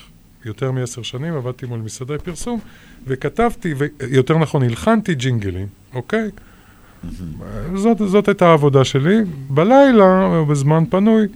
יותר 0.45 0.71
מעשר 0.71 1.01
שנים 1.01 1.33
עבדתי 1.33 1.65
מול 1.65 1.79
משרדי 1.79 2.17
פרסום, 2.23 2.59
וכתבתי, 3.07 3.73
ויותר 3.77 4.37
נכון, 4.37 4.63
הלחנתי 4.63 5.15
ג'ינגלים, 5.15 5.67
אוקיי? 5.93 6.29
זאת, 7.75 7.97
זאת 7.97 8.27
הייתה 8.27 8.47
העבודה 8.47 8.85
שלי. 8.85 9.17
בלילה, 9.49 10.25
או 10.25 10.45
בזמן 10.45 10.83
פנוי, 10.89 11.27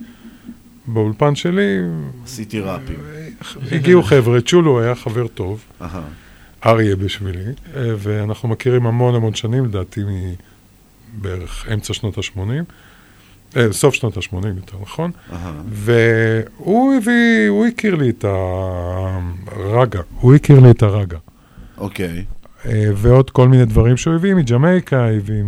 באולפן 0.87 1.35
שלי, 1.35 1.77
עשיתי 2.23 2.59
ראפים. 2.59 2.99
הגיעו 3.71 4.03
חבר'ה, 4.03 4.41
צ'ולו 4.41 4.81
היה 4.81 4.95
חבר 4.95 5.27
טוב. 5.27 5.63
אריה 6.65 6.95
בשבילי, 6.95 7.51
ואנחנו 7.73 8.49
מכירים 8.49 8.87
המון 8.87 9.15
המון 9.15 9.35
שנים, 9.35 9.65
לדעתי 9.65 10.01
מבערך 11.17 11.67
אמצע 11.73 11.93
שנות 11.93 12.17
ה-80, 12.17 12.39
אה, 12.39 12.59
סוף 13.71 13.93
שנות 13.93 14.17
ה-80 14.17 14.47
יותר 14.47 14.77
נכון. 14.81 15.11
והוא 15.67 16.93
הביא, 16.95 17.49
הוא 17.49 17.65
הכיר 17.65 17.95
לי 17.95 18.09
את 18.09 18.25
הרגע, 19.47 20.01
הוא 20.19 20.35
הכיר 20.35 20.59
לי 20.59 20.71
את 20.71 20.83
הרגע. 20.83 21.17
אוקיי. 21.77 22.25
אה, 22.65 22.89
ועוד 22.95 23.29
כל 23.29 23.47
מיני 23.47 23.65
דברים 23.65 23.97
שהוא 23.97 24.15
הביא 24.15 24.33
מג'מייקה, 24.33 25.07
הביא 25.07 25.43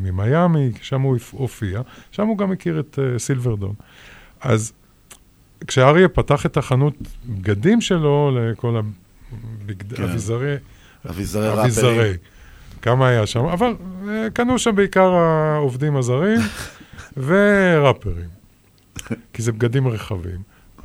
ממיאמי, 0.00 0.72
שם 0.82 1.00
הוא 1.00 1.16
הופיע, 1.30 1.80
שם 2.12 2.26
הוא 2.26 2.38
גם 2.38 2.52
הכיר 2.52 2.80
את 2.80 2.98
אה, 2.98 3.18
סילברדון. 3.18 3.74
אז 4.40 4.72
כשאריה 5.66 6.08
פתח 6.08 6.46
את 6.46 6.56
החנות 6.56 6.94
בגדים 7.26 7.80
שלו 7.80 8.30
לכל 8.34 8.80
הבגד... 8.80 9.92
כן. 9.92 10.02
אביזרי... 10.02 10.56
כמה 12.82 13.08
היה 13.08 13.26
שם, 13.26 13.44
אבל 13.44 13.74
אה, 14.08 14.28
קנו 14.34 14.58
שם 14.58 14.76
בעיקר 14.76 15.10
העובדים 15.10 15.96
הזרים 15.96 16.40
וראפרים, 17.16 18.28
כי 19.32 19.42
זה 19.42 19.52
בגדים 19.52 19.88
רחבים. 19.88 20.42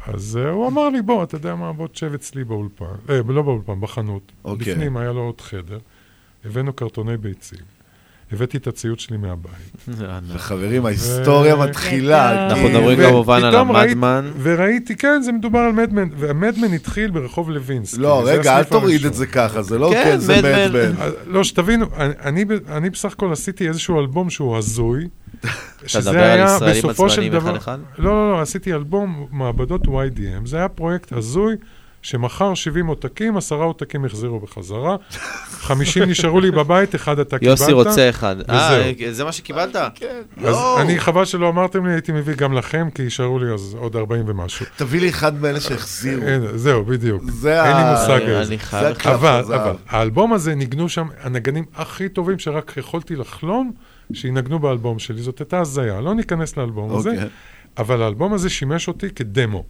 אז 0.07 0.39
uh, 0.43 0.47
הוא 0.49 0.67
אמר 0.67 0.89
לי, 0.89 1.01
בוא, 1.01 1.23
אתה 1.23 1.35
יודע 1.35 1.55
מה, 1.55 1.73
בוא 1.73 1.87
תשב 1.87 2.13
אצלי 2.13 2.43
באולפן, 2.43 2.85
אה, 3.09 3.19
לא 3.27 3.41
באולפן, 3.41 3.81
בחנות. 3.81 4.31
אוקיי. 4.45 4.73
בפנים 4.73 4.97
היה 4.97 5.11
לו 5.11 5.21
עוד 5.21 5.41
חדר, 5.41 5.79
הבאנו 6.45 6.73
קרטוני 6.73 7.17
ביצים, 7.17 7.59
הבאתי 8.31 8.57
את 8.57 8.67
הציוד 8.67 8.99
שלי 8.99 9.17
מהבית. 9.17 9.87
וחברים, 10.33 10.85
ההיסטוריה 10.85 11.55
מתחילה. 11.55 12.47
אנחנו 12.47 12.63
כאילו. 12.63 12.79
מדברים 12.79 13.09
כמובן 13.09 13.43
על 13.43 13.55
המדמן. 13.55 14.31
וראיתי, 14.41 14.95
כן, 14.95 15.21
זה 15.21 15.31
מדובר 15.31 15.59
על 15.59 15.71
מדמן, 15.71 16.09
והמדמן 16.17 16.73
התחיל 16.73 17.11
ברחוב 17.11 17.49
לוינסקי. 17.49 18.01
לא, 18.01 18.21
רגע, 18.25 18.57
אל 18.57 18.63
תוריד. 18.63 19.05
את 19.05 19.13
זה 19.13 19.27
ככה, 19.27 19.61
זה 19.61 19.79
לא 19.79 19.89
כן, 19.93 20.03
כן, 20.03 20.17
זה 20.17 20.37
מדמן. 20.37 20.93
לא, 21.27 21.43
שתבינו, 21.43 21.85
אני, 21.97 22.13
אני, 22.23 22.45
ב- 22.45 22.71
אני 22.71 22.89
בסך 22.89 23.11
הכל 23.11 23.31
עשיתי 23.31 23.67
איזשהו 23.67 23.99
אלבום 23.99 24.29
שהוא 24.29 24.57
הזוי. 24.57 25.07
שזה 25.85 26.11
מדבר 26.11 26.23
על 26.23 26.29
היה 26.39 26.55
ישראלים 26.55 26.77
בסופו 26.77 27.09
של 27.09 27.21
עצבניים 27.21 27.31
דבר... 27.33 27.51
אחד-אחד? 27.51 27.79
לא, 27.97 28.11
לא, 28.11 28.31
לא, 28.31 28.41
עשיתי 28.41 28.73
אלבום 28.73 29.27
מעבדות 29.31 29.81
YDM. 29.85 30.45
זה 30.45 30.57
היה 30.57 30.67
פרויקט 30.67 31.13
הזוי, 31.13 31.55
שמכר 32.01 32.53
70 32.53 32.87
עותקים, 32.87 33.37
עשרה 33.37 33.65
עותקים 33.65 34.05
החזירו 34.05 34.39
בחזרה, 34.39 34.95
50 35.49 36.03
נשארו 36.03 36.39
לי 36.39 36.51
בבית, 36.51 36.95
אחד 36.95 37.19
אתה 37.19 37.39
קיבלת. 37.39 37.59
יוסי 37.59 37.71
רוצה 37.71 38.09
אחד. 38.09 38.35
אה. 38.49 38.91
זה 39.11 39.23
מה 39.23 39.31
שקיבלת? 39.31 39.75
אז 39.75 40.55
אני, 40.81 40.99
חבל 40.99 41.25
שלא 41.25 41.49
אמרתם 41.49 41.85
לי, 41.85 41.91
הייתי 41.93 42.11
מביא 42.11 42.35
גם 42.35 42.53
לכם, 42.53 42.87
כי 42.95 43.01
יישארו 43.03 43.39
לי 43.39 43.53
אז 43.53 43.75
עוד 43.79 43.95
40 43.95 44.23
ומשהו. 44.27 44.65
תביא 44.75 45.01
לי 45.01 45.09
אחד 45.09 45.41
מאלה 45.41 45.59
שהחזירו. 45.59 46.21
זהו, 46.55 46.85
בדיוק. 46.85 47.23
זה 47.31 47.63
אין 47.63 47.77
לי 47.77 47.83
מושג 47.91 48.21
אני- 48.21 48.39
איזה. 48.39 48.55
אבל. 49.05 49.43
אבל, 49.53 49.73
האלבום 49.89 50.33
הזה 50.33 50.55
ניגנו 50.55 50.89
שם 50.89 51.07
הנגנים 51.21 51.63
הכי 51.75 52.09
טובים 52.09 52.39
שרק 52.39 52.73
יכולתי 52.77 53.15
לחלום 53.15 53.71
שינגנו 54.13 54.59
באלבום 54.59 54.99
שלי. 54.99 55.21
זאת 55.21 55.39
הייתה 55.39 55.59
הזיה. 55.59 56.01
לא 56.01 56.15
ניכנס 56.15 56.57
לאלבום 56.57 56.95
הזה, 56.97 57.09
אוקיי. 57.09 57.27
אבל 57.77 58.01
האלבום 58.01 58.33
הזה 58.33 58.49
שימש 58.49 58.87
אותי 58.87 59.09
כדמו. 59.09 59.63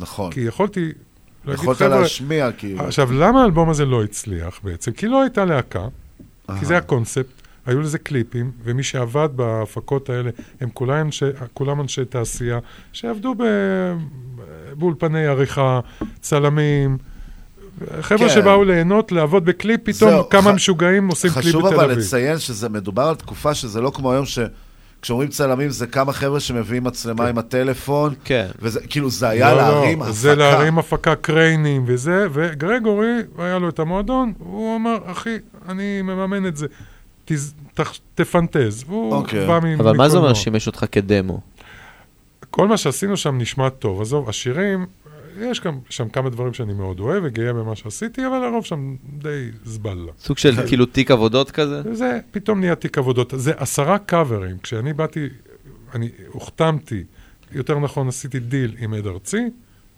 נכון. 0.00 0.32
כי 0.32 0.40
יכולתי 0.40 0.92
יכולת. 1.46 1.80
להשמיע, 1.80 2.52
כאילו. 2.52 2.80
עכשיו, 2.84 3.12
למה 3.12 3.42
האלבום 3.42 3.70
הזה 3.70 3.84
לא 3.84 4.04
הצליח 4.04 4.60
בעצם? 4.64 4.92
כי 4.92 5.06
לא 5.08 5.22
הייתה 5.22 5.44
להקה. 5.44 5.86
כי 6.60 6.66
זה 6.66 6.76
הקונספט, 6.76 7.26
היו 7.66 7.80
לזה 7.80 7.98
קליפים, 7.98 8.50
ומי 8.64 8.82
שעבד 8.82 9.28
בהפקות 9.36 10.10
האלה, 10.10 10.30
הם 10.60 10.68
כולם 10.74 11.06
אנשי, 11.06 11.24
כולם 11.54 11.80
אנשי 11.80 12.04
תעשייה, 12.04 12.58
שעבדו 12.92 13.34
ב, 13.34 13.42
באולפני 14.78 15.26
עריכה, 15.26 15.80
צלמים, 16.20 16.98
חבר'ה 18.00 18.28
כן. 18.28 18.34
שבאו 18.34 18.64
ליהנות, 18.64 19.12
לעבוד 19.12 19.44
בקליפ, 19.44 19.80
פתאום 19.84 20.10
זהו, 20.10 20.28
כמה 20.28 20.50
ח- 20.50 20.54
משוגעים 20.54 21.08
עושים 21.08 21.30
קליפ 21.30 21.44
בתל 21.44 21.48
חשוב 21.48 21.66
אביב. 21.66 21.80
אבל 21.80 21.98
לציין 21.98 22.38
שזה 22.38 22.68
מדובר 22.68 23.02
על 23.02 23.14
תקופה 23.14 23.54
שזה 23.54 23.80
לא 23.80 23.90
כמו 23.94 24.12
היום 24.12 24.26
ש... 24.26 24.38
כשאומרים 25.02 25.28
צלמים 25.28 25.70
זה 25.70 25.86
כמה 25.86 26.12
חבר'ה 26.12 26.40
שמביאים 26.40 26.84
מצלמה 26.84 27.28
עם 27.28 27.38
הטלפון, 27.38 28.14
כן. 28.24 28.46
וזה 28.58 28.80
כאילו 28.88 29.10
זה 29.10 29.28
היה 29.28 29.50
לא, 29.54 29.56
לא, 29.56 29.62
להרים 29.62 30.02
הפקה. 30.02 30.12
זה 30.12 30.34
להרים 30.34 30.78
הפקה 30.78 31.14
קריינים 31.14 31.84
וזה, 31.86 32.26
וגרגורי, 32.32 33.12
היה 33.38 33.58
לו 33.58 33.68
את 33.68 33.78
המועדון, 33.78 34.32
הוא 34.38 34.76
אמר, 34.76 34.98
אחי, 35.04 35.36
אני 35.68 36.02
מממן 36.02 36.46
את 36.46 36.56
זה, 36.56 36.66
תז, 37.24 37.54
תח, 37.74 37.92
תפנטז. 38.14 38.84
והוא 38.86 39.14
אוקיי. 39.14 39.46
בא 39.46 39.58
מ- 39.62 39.80
אבל 39.80 39.96
מה 39.96 40.08
זה 40.08 40.18
אומר. 40.18 40.34
שימש 40.34 40.66
אותך 40.66 40.84
כדמו? 40.92 41.40
כל 42.50 42.68
מה 42.68 42.76
שעשינו 42.76 43.16
שם 43.16 43.38
נשמע 43.38 43.68
טוב. 43.68 44.00
עזוב, 44.00 44.28
השירים, 44.28 44.86
יש 45.40 45.60
גם 45.60 45.78
שם 45.90 46.08
כמה 46.08 46.30
דברים 46.30 46.54
שאני 46.54 46.72
מאוד 46.72 47.00
אוהב 47.00 47.22
וגאה 47.26 47.52
במה 47.52 47.76
שעשיתי, 47.76 48.26
אבל 48.26 48.44
הרוב 48.44 48.64
שם 48.64 48.96
די 49.18 49.50
זבלה. 49.64 50.12
סוג 50.18 50.38
של 50.38 50.66
כאילו 50.66 50.86
תיק 50.86 51.10
עבודות 51.10 51.50
כזה? 51.50 51.94
זה 51.94 52.20
פתאום 52.30 52.60
נהיה 52.60 52.74
תיק 52.74 52.98
עבודות. 52.98 53.34
זה 53.36 53.52
עשרה 53.56 53.98
קאברים. 53.98 54.58
כשאני 54.58 54.92
באתי, 54.92 55.28
אני 55.94 56.10
הוחתמתי, 56.28 57.04
יותר 57.52 57.78
נכון 57.78 58.08
עשיתי 58.08 58.38
דיל 58.38 58.76
עם 58.78 58.94
הד 58.94 59.06
ארצי, 59.06 59.50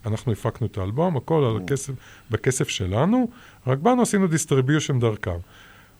אנחנו 0.06 0.32
הפקנו 0.32 0.66
את 0.66 0.78
האלבום, 0.78 1.16
הכל 1.16 1.44
על 1.44 1.62
הכסף, 1.64 1.92
בכסף 2.30 2.68
שלנו, 2.68 3.30
רק 3.66 3.78
באנו 3.78 4.02
עשינו 4.02 4.26
distribution 4.26 4.98
דרכם. 5.00 5.38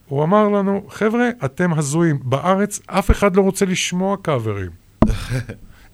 הוא 0.07 0.25
אמר 0.25 0.49
לנו, 0.49 0.87
חבר'ה, 0.89 1.29
אתם 1.45 1.73
הזויים, 1.73 2.19
בארץ 2.23 2.81
אף 2.87 3.11
אחד 3.11 3.37
לא 3.37 3.43
רוצה 3.43 3.65
לשמוע 3.65 4.17
קאברים. 4.23 4.71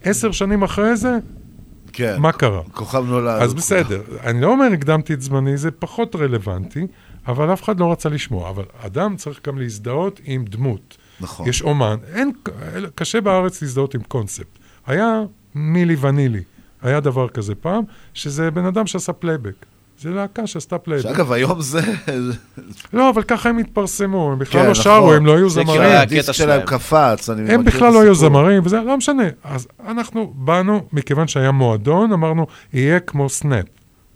עשר 0.03 0.31
שנים 0.31 0.63
אחרי 0.63 0.97
זה, 0.97 1.17
כן. 1.97 2.15
מה 2.19 2.31
קרה? 2.31 2.61
כוכב 2.71 3.03
נולד. 3.07 3.41
אז 3.41 3.53
בסדר, 3.53 4.01
אני 4.23 4.41
לא 4.41 4.47
אומר 4.47 4.67
הקדמתי 4.73 5.13
את 5.13 5.21
זמני, 5.21 5.57
זה 5.57 5.71
פחות 5.71 6.15
רלוונטי, 6.15 6.87
אבל 7.27 7.53
אף 7.53 7.63
אחד 7.63 7.79
לא 7.79 7.91
רצה 7.91 8.09
לשמוע. 8.09 8.49
אבל 8.49 8.63
אדם 8.79 9.15
צריך 9.15 9.39
גם 9.47 9.57
להזדהות 9.57 10.19
עם 10.23 10.45
דמות. 10.45 10.97
נכון. 11.19 11.47
יש 11.49 11.61
אומן. 11.61 11.95
אין, 12.13 12.31
קשה 12.95 13.21
בארץ 13.21 13.61
להזדהות 13.61 13.95
עם 13.95 14.01
קונספט. 14.01 14.59
היה 14.87 15.21
מילי 15.55 15.95
ונילי, 15.95 16.43
היה 16.81 16.99
דבר 16.99 17.29
כזה 17.29 17.55
פעם, 17.55 17.83
שזה 18.13 18.51
בן 18.51 18.65
אדם 18.65 18.87
שעשה 18.87 19.13
פלייבק. 19.13 19.65
זה 19.99 20.09
להקה 20.09 20.47
שעשתה 20.47 20.77
פלייבק. 20.77 21.03
שאגב, 21.03 21.31
היום 21.31 21.61
זה... 21.61 21.79
לא, 22.93 23.09
אבל 23.09 23.23
ככה 23.23 23.49
הם 23.49 23.57
התפרסמו, 23.57 24.31
הם 24.31 24.39
בכלל 24.39 24.61
כן, 24.61 24.65
לא 24.65 24.71
נכון. 24.71 24.83
שרו, 24.83 25.13
הם 25.13 25.25
לא 25.25 25.35
היו 25.35 25.49
זה 25.49 25.61
זמרים. 25.61 25.81
כאילו 25.81 25.93
הדיסק 25.93 26.31
שלהם 26.31 26.61
קפץ, 26.65 27.29
אני 27.29 27.41
הם 27.41 27.61
מכיר 27.61 27.73
בכלל 27.73 27.89
את 27.89 27.93
לא 27.93 28.01
היו 28.01 28.11
הסיפור. 28.11 28.29
זמרים, 28.29 28.61
וזה 28.65 28.81
לא 28.81 28.97
משנה. 28.97 29.23
אז 29.43 29.67
אנחנו 29.87 30.33
באנו, 30.35 30.83
מכיוון 30.93 31.27
שהיה 31.27 31.51
מועדון, 31.51 32.13
אמרנו, 32.13 32.47
יהיה 32.73 32.99
כמו 32.99 33.29
סנאפ. 33.29 33.65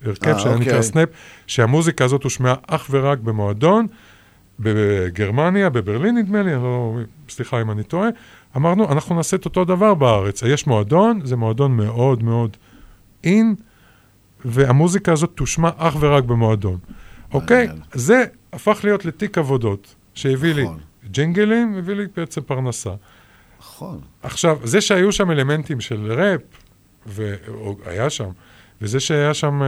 הרכב 0.05 0.29
אה, 0.29 0.39
שהיה 0.39 0.55
נקרא 0.55 0.71
אוקיי. 0.71 0.83
סנאפ, 0.83 1.09
שהמוזיקה 1.47 2.05
הזאת 2.05 2.23
הושמעה 2.23 2.55
אך 2.67 2.87
ורק 2.89 3.19
במועדון, 3.19 3.87
בגרמניה, 4.59 5.69
בברלין 5.69 6.17
נדמה 6.17 6.41
לי, 6.41 6.53
לא, 6.53 6.95
סליחה 7.29 7.61
אם 7.61 7.71
אני 7.71 7.83
טועה. 7.83 8.09
אמרנו, 8.57 8.91
אנחנו 8.91 9.15
נעשה 9.15 9.37
את 9.37 9.45
אותו 9.45 9.65
דבר 9.65 9.93
בארץ. 9.93 10.43
יש 10.43 10.67
מועדון, 10.67 11.19
זה 11.23 11.35
מועדון 11.35 11.77
מאוד 11.77 12.23
מאוד 12.23 12.57
אין, 13.23 13.55
והמוזיקה 14.45 15.11
הזאת 15.11 15.31
תושמע 15.35 15.69
אך 15.77 15.95
ורק 15.99 16.23
במועדון. 16.23 16.77
אוקיי? 17.33 17.67
זה 17.93 18.23
הפך 18.53 18.79
להיות 18.83 19.05
לתיק 19.05 19.37
עבודות, 19.37 19.95
שהביא 20.13 20.53
לי 20.53 20.65
ג'ינגלים, 21.05 21.75
הביא 21.77 21.95
לי 21.95 22.05
בעצם 22.15 22.41
פרנסה. 22.41 22.93
נכון. 23.59 24.01
עכשיו, 24.23 24.59
זה 24.63 24.81
שהיו 24.81 25.11
שם 25.11 25.31
אלמנטים 25.31 25.81
של 25.81 26.11
ראפ, 26.11 26.41
והיה 27.05 28.09
שם, 28.09 28.29
וזה 28.81 28.99
שהיה 28.99 29.33
שם 29.33 29.63
אה, 29.63 29.67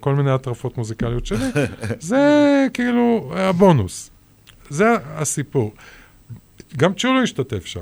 כל 0.00 0.14
מיני 0.14 0.30
הטרפות 0.30 0.78
מוזיקליות 0.78 1.26
שלי, 1.26 1.44
זה 2.10 2.66
כאילו 2.74 3.32
הבונוס. 3.36 4.10
זה 4.68 4.94
הסיפור. 5.04 5.74
גם 6.76 6.94
צ'ולו 6.94 7.22
השתתף 7.22 7.66
שם. 7.66 7.80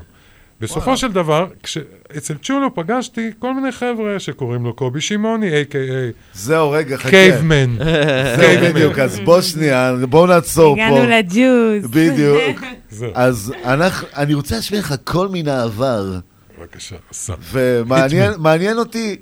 בסופו. 0.59 0.97
של 0.97 1.11
דבר, 1.11 1.47
כש... 1.63 1.77
אצל 2.17 2.33
צ'ולו 2.41 2.75
פגשתי 2.75 3.31
כל 3.39 3.53
מיני 3.53 3.71
חבר'ה 3.71 4.19
שקוראים 4.19 4.63
לו 4.63 4.73
קובי 4.73 5.01
שמעוני, 5.01 5.61
a.k.a. 5.61 6.33
זהו, 6.33 6.71
רגע, 6.71 6.97
חכה. 6.97 7.09
קייבמן. 7.09 7.75
זהו, 8.37 8.73
בדיוק, 8.73 8.99
אז 8.99 9.19
בוא 9.19 9.41
שנייה, 9.41 9.93
בואו 10.09 10.25
נעצור 10.25 10.75
פה. 10.75 10.85
הגענו 10.85 11.09
לג'וס. 11.09 11.91
בדיוק. 11.91 12.61
אז 13.13 13.53
אנחנו, 13.65 14.07
אני 14.15 14.33
רוצה 14.33 14.55
להשמיע 14.55 14.79
לך 14.79 14.95
קול 15.03 15.27
מן 15.31 15.47
העבר. 15.47 16.19
בבקשה, 16.59 16.95
עשה. 17.09 17.33
ומעניין 17.51 18.33
מעניין 18.37 18.77
אותי 18.77 19.15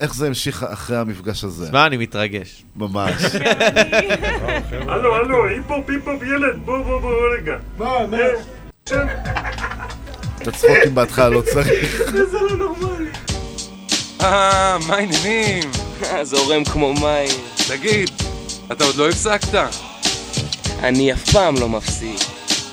איך 0.00 0.14
זה 0.14 0.26
המשיך 0.26 0.62
אחרי 0.62 0.96
המפגש 0.96 1.44
הזה. 1.44 1.66
תשמע, 1.66 1.86
אני 1.86 1.96
מתרגש. 1.96 2.64
ממש. 2.76 3.24
הלו, 4.88 5.16
הלו, 5.16 5.46
היפ-הופ, 5.48 5.90
היפ-הופ, 5.90 6.22
ילד, 6.22 6.58
בוא, 6.64 6.78
בוא, 6.84 7.00
בוא, 7.00 7.12
רגע. 7.38 7.56
מה, 7.78 8.06
מה? 8.06 8.16
את 10.42 10.48
הצחוקים 10.48 10.94
בהתחלה 10.94 11.28
לא 11.28 11.40
צריך. 11.52 12.02
זה 12.12 12.38
לא 12.40 12.56
נורמלי. 12.56 13.10
אה, 14.20 14.78
מה 14.88 14.94
העניינים? 14.96 15.70
זורם 16.22 16.64
כמו 16.64 16.94
מים. 16.94 17.30
תגיד, 17.68 18.10
אתה 18.72 18.84
עוד 18.84 18.96
לא 18.96 19.08
הפסקת? 19.08 19.58
אני 20.82 21.12
אף 21.12 21.30
פעם 21.30 21.54
לא 21.60 21.68
מפסיק. 21.68 22.20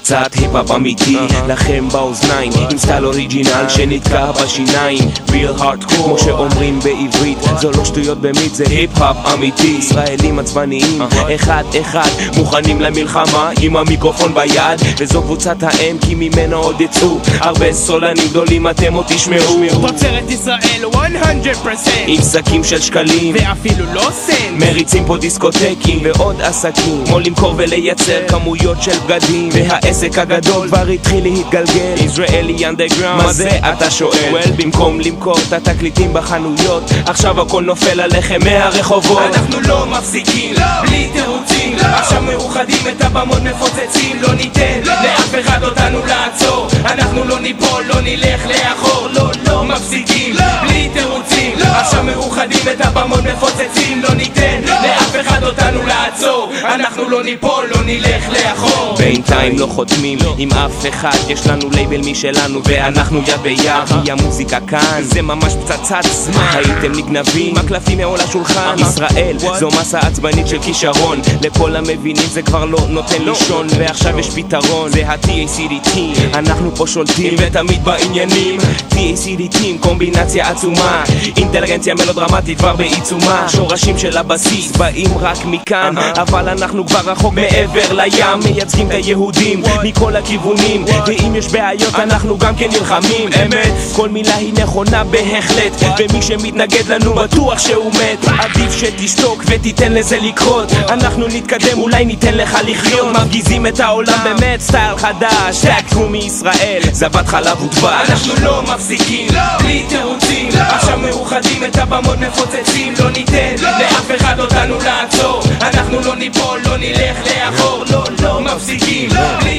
קצת 0.10 0.34
היפ-הופ 0.34 0.72
אמיתי, 0.72 1.18
לכם 1.48 1.90
באוזניים 1.92 2.52
עם 2.72 2.78
סטייל 2.78 3.06
original 3.06 3.70
שנתקע 3.70 4.32
בשיניים. 4.32 5.10
Real 5.28 5.62
hardcore, 5.62 5.96
כמו 5.96 6.18
שאומרים 6.20 6.80
בעברית. 6.80 7.38
זו 7.62 7.72
לא 7.72 7.86
שטויות 7.86 8.18
במיץ, 8.22 8.54
זה 8.54 8.64
היפ-הופ 8.70 9.16
אמיתי. 9.34 9.78
ישראלים 9.80 10.40
עצבניים, 10.40 11.02
אחד-אחד 11.36 12.10
מוכנים 12.38 12.82
למלחמה 12.82 13.50
עם 13.62 13.76
המיקרופון 13.76 14.34
ביד. 14.34 14.80
וזו 14.98 15.22
קבוצת 15.22 15.64
האם 15.64 15.98
כי 15.98 16.16
ממנה 16.16 16.56
עוד 16.56 16.82
יצאו 16.82 17.20
הרבה 17.40 17.74
סולנים 17.74 18.28
גדולים 18.30 18.68
אתם 18.68 18.94
עוד 18.94 19.06
תשמעו. 19.08 19.62
תוצרת 19.82 20.30
ישראל 20.30 20.86
100% 20.94 21.68
עם 22.08 22.22
שקים 22.32 22.64
של 22.64 22.82
שקלים. 22.82 23.36
ואפילו 23.36 23.86
לא 23.94 24.12
סנט. 24.12 24.38
מריצים 24.60 25.06
פה 25.06 25.18
דיסקוטקים 25.18 26.00
ועוד 26.04 26.42
עסקים. 26.42 27.04
כמו 27.06 27.20
למכור 27.20 27.54
ולייצר 27.58 28.28
כמויות 28.28 28.82
של 28.82 29.00
בגדים. 29.08 29.50
והעסק 29.54 29.99
הגדול 30.04 30.68
כבר 30.68 30.88
התחיל 30.88 31.24
להתגלגל. 31.24 31.96
ישראלי 32.06 32.66
אנדרגראונד 32.66 33.24
מה 33.24 33.34
זה 33.34 33.50
אתה 33.50 33.92
שואל? 33.92 34.34
well, 34.34 34.50
במקום 34.58 35.00
למכור 35.00 35.36
את 35.48 35.54
התקליטים 35.54 36.14
בחנויות 36.14 36.84
עכשיו 37.06 37.42
הכל 37.42 37.64
נופל 37.64 38.02
עליכם 38.02 38.40
מהרחובות. 38.44 39.36
אנחנו 39.36 39.62
לא 39.62 39.86
מפסיקים 39.86 40.56
בלי 40.82 41.10
תירוצים. 41.14 41.76
עכשיו 41.80 42.22
מאוחדים 42.22 42.88
את 42.88 43.02
הבמות 43.02 43.42
מפוצצים 43.44 44.22
לא 44.22 44.34
ניתן 44.34 44.80
לאף 44.86 45.36
אחד 45.40 45.64
אותנו 45.64 46.06
לעצור. 46.06 46.68
אנחנו 46.86 47.24
לא 47.24 47.40
ניפול 47.40 47.84
לא 47.88 48.02
נלך 48.02 48.46
לאחור. 48.48 49.08
לא 49.08 49.32
לא. 49.46 49.50
מפסיקים 49.70 50.36
בלי 50.62 50.90
תירוצים. 50.94 51.54
עכשיו 51.62 52.04
מאוחדים 52.04 52.60
את 52.74 52.86
הבמות 52.86 53.20
מפוצצים 53.24 54.02
לא 54.02 54.16
ניתן 54.16 54.62
לאף 54.66 55.16
אחד 55.22 55.44
אותנו 55.44 55.84
לעצור. 55.84 56.52
אנחנו 56.64 57.10
לא 57.10 57.24
ניפול 57.24 57.66
לא 57.76 57.82
נלך 57.86 58.30
לאחור. 58.30 58.98
בינתיים 58.98 59.60
לא 59.60 59.66
חותמים 59.90 60.20
עם 60.38 60.50
אף 60.52 60.86
אחד 60.90 61.18
יש 61.30 61.48
לנו 61.48 61.70
לייבל 61.70 62.02
משלנו 62.12 62.60
ואנחנו 62.64 63.20
יד 63.20 63.40
ביד 63.42 64.04
כי 64.04 64.12
המוזיקה 64.12 64.60
כאן? 64.68 65.02
זה 65.02 65.22
ממש 65.22 65.54
פצצת 65.54 66.02
זמן. 66.12 66.48
הייתם 66.54 66.92
נגנבים. 66.92 67.58
הקלפים 67.58 67.98
מעול 67.98 68.20
השולחן. 68.20 68.76
ישראל 68.80 69.38
זו 69.60 69.68
מסה 69.68 70.00
עצבנית 70.00 70.48
של 70.48 70.60
כישרון. 70.62 71.20
לכל 71.42 71.76
המבינים 71.76 72.26
זה 72.32 72.42
כבר 72.42 72.66
לא 72.66 72.80
נותן 72.90 73.22
לישון. 73.22 73.68
ועכשיו 73.78 74.20
יש 74.20 74.30
פתרון. 74.30 74.92
זה 74.92 75.08
ה-TACD 75.08 75.88
Team. 75.88 76.38
אנחנו 76.38 76.76
פה 76.76 76.88
שולטים. 76.88 77.34
ותמיד 77.38 77.84
בעניינים. 77.84 78.60
TACD 78.90 79.56
Team 79.56 79.80
קומבינציה 79.80 80.50
עצומה. 80.50 81.04
אינטליגנציה 81.38 81.96
מלודרמטית 81.96 82.58
כבר 82.58 82.76
בעיצומה. 82.76 83.46
שורשים 83.50 83.98
של 83.98 84.18
הבסיס 84.18 84.72
באים 84.72 85.18
רק 85.22 85.46
מכאן. 85.46 85.94
אבל 85.98 86.50
אנחנו 86.50 86.88
כבר 86.88 87.12
רחוק 87.12 87.34
מעבר 87.34 87.94
לים. 87.94 88.40
מייצגים 88.46 88.88
את 88.88 88.92
היהודים 88.92 89.64
מכל 89.84 90.16
הכיוונים 90.16 90.86
ואם 91.08 91.36
יש 91.36 91.48
בעיות 91.48 91.96
אנחנו 91.96 92.38
גם 92.38 92.56
כן 92.56 92.68
נלחמים 92.72 93.30
אמת. 93.46 93.74
כל 93.96 94.10
מילה 94.10 94.36
היא 94.36 94.54
נכונה 94.54 95.04
בהחלט 95.04 95.74
ומי 96.00 96.22
שמתנגד 96.22 96.88
לנו 96.88 97.14
בטוח 97.14 97.60
שהוא 97.60 97.92
מת. 97.92 98.28
עדיף 98.40 98.74
שתשתוק 98.74 99.44
ותיתן 99.46 99.94
לזה 99.94 100.18
לקרות. 100.22 100.72
אנחנו 100.90 101.28
נתקדם 101.28 101.80
אולי 101.80 102.06
ניתן 102.06 102.34
לך 102.34 102.58
לחיות. 102.66 103.16
מפגיזים 103.16 103.68
את 103.68 103.80
העולם 103.80 104.18
באמת 104.24 104.62
סטייל 104.62 104.98
חדש 104.98 105.62
טקטו 105.62 106.10
מישראל. 106.10 106.82
זבת 106.92 107.28
חלב 107.28 107.62
ודבש. 107.62 107.84
אנחנו 107.84 108.34
לא 108.46 108.64
מפסיקים 108.64 109.28
בלי 109.60 109.86
תירוצים. 109.90 110.50
עכשיו 110.54 110.98
מאוחדים 110.98 111.64
את 111.64 111.78
הבמות 111.78 112.20
מפוצצים 112.20 112.94
לא 113.00 113.10
ניתן 113.10 113.56
לאף 113.62 114.12
אחד 114.16 114.40
אותנו 114.40 114.76
לעצור. 114.84 115.42
אנחנו 115.62 116.00
לא 116.00 116.16
ניפול 116.16 116.60
לא 116.66 116.78
נלך 116.78 117.18
לאחור. 117.26 117.84
לא 117.92 118.04
לא 118.24 118.42
מפסיקים 118.42 119.10
בלי 119.42 119.59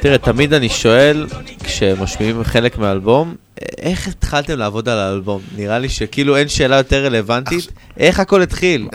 תראה, 0.00 0.18
תמיד 0.18 0.52
אני 0.52 0.68
שואל, 0.68 1.26
כשמשמיעים 1.64 2.44
חלק 2.44 2.78
מהאלבום, 2.78 3.34
איך 3.78 4.08
התחלתם 4.08 4.58
לעבוד 4.58 4.88
על 4.88 4.98
האלבום? 4.98 5.42
נראה 5.56 5.78
לי 5.78 5.88
שכאילו 5.88 6.36
אין 6.36 6.48
שאלה 6.48 6.76
יותר 6.76 7.04
רלוונטית, 7.04 7.72
איך 7.96 8.20
הכל 8.20 8.42
התחיל? 8.42 8.88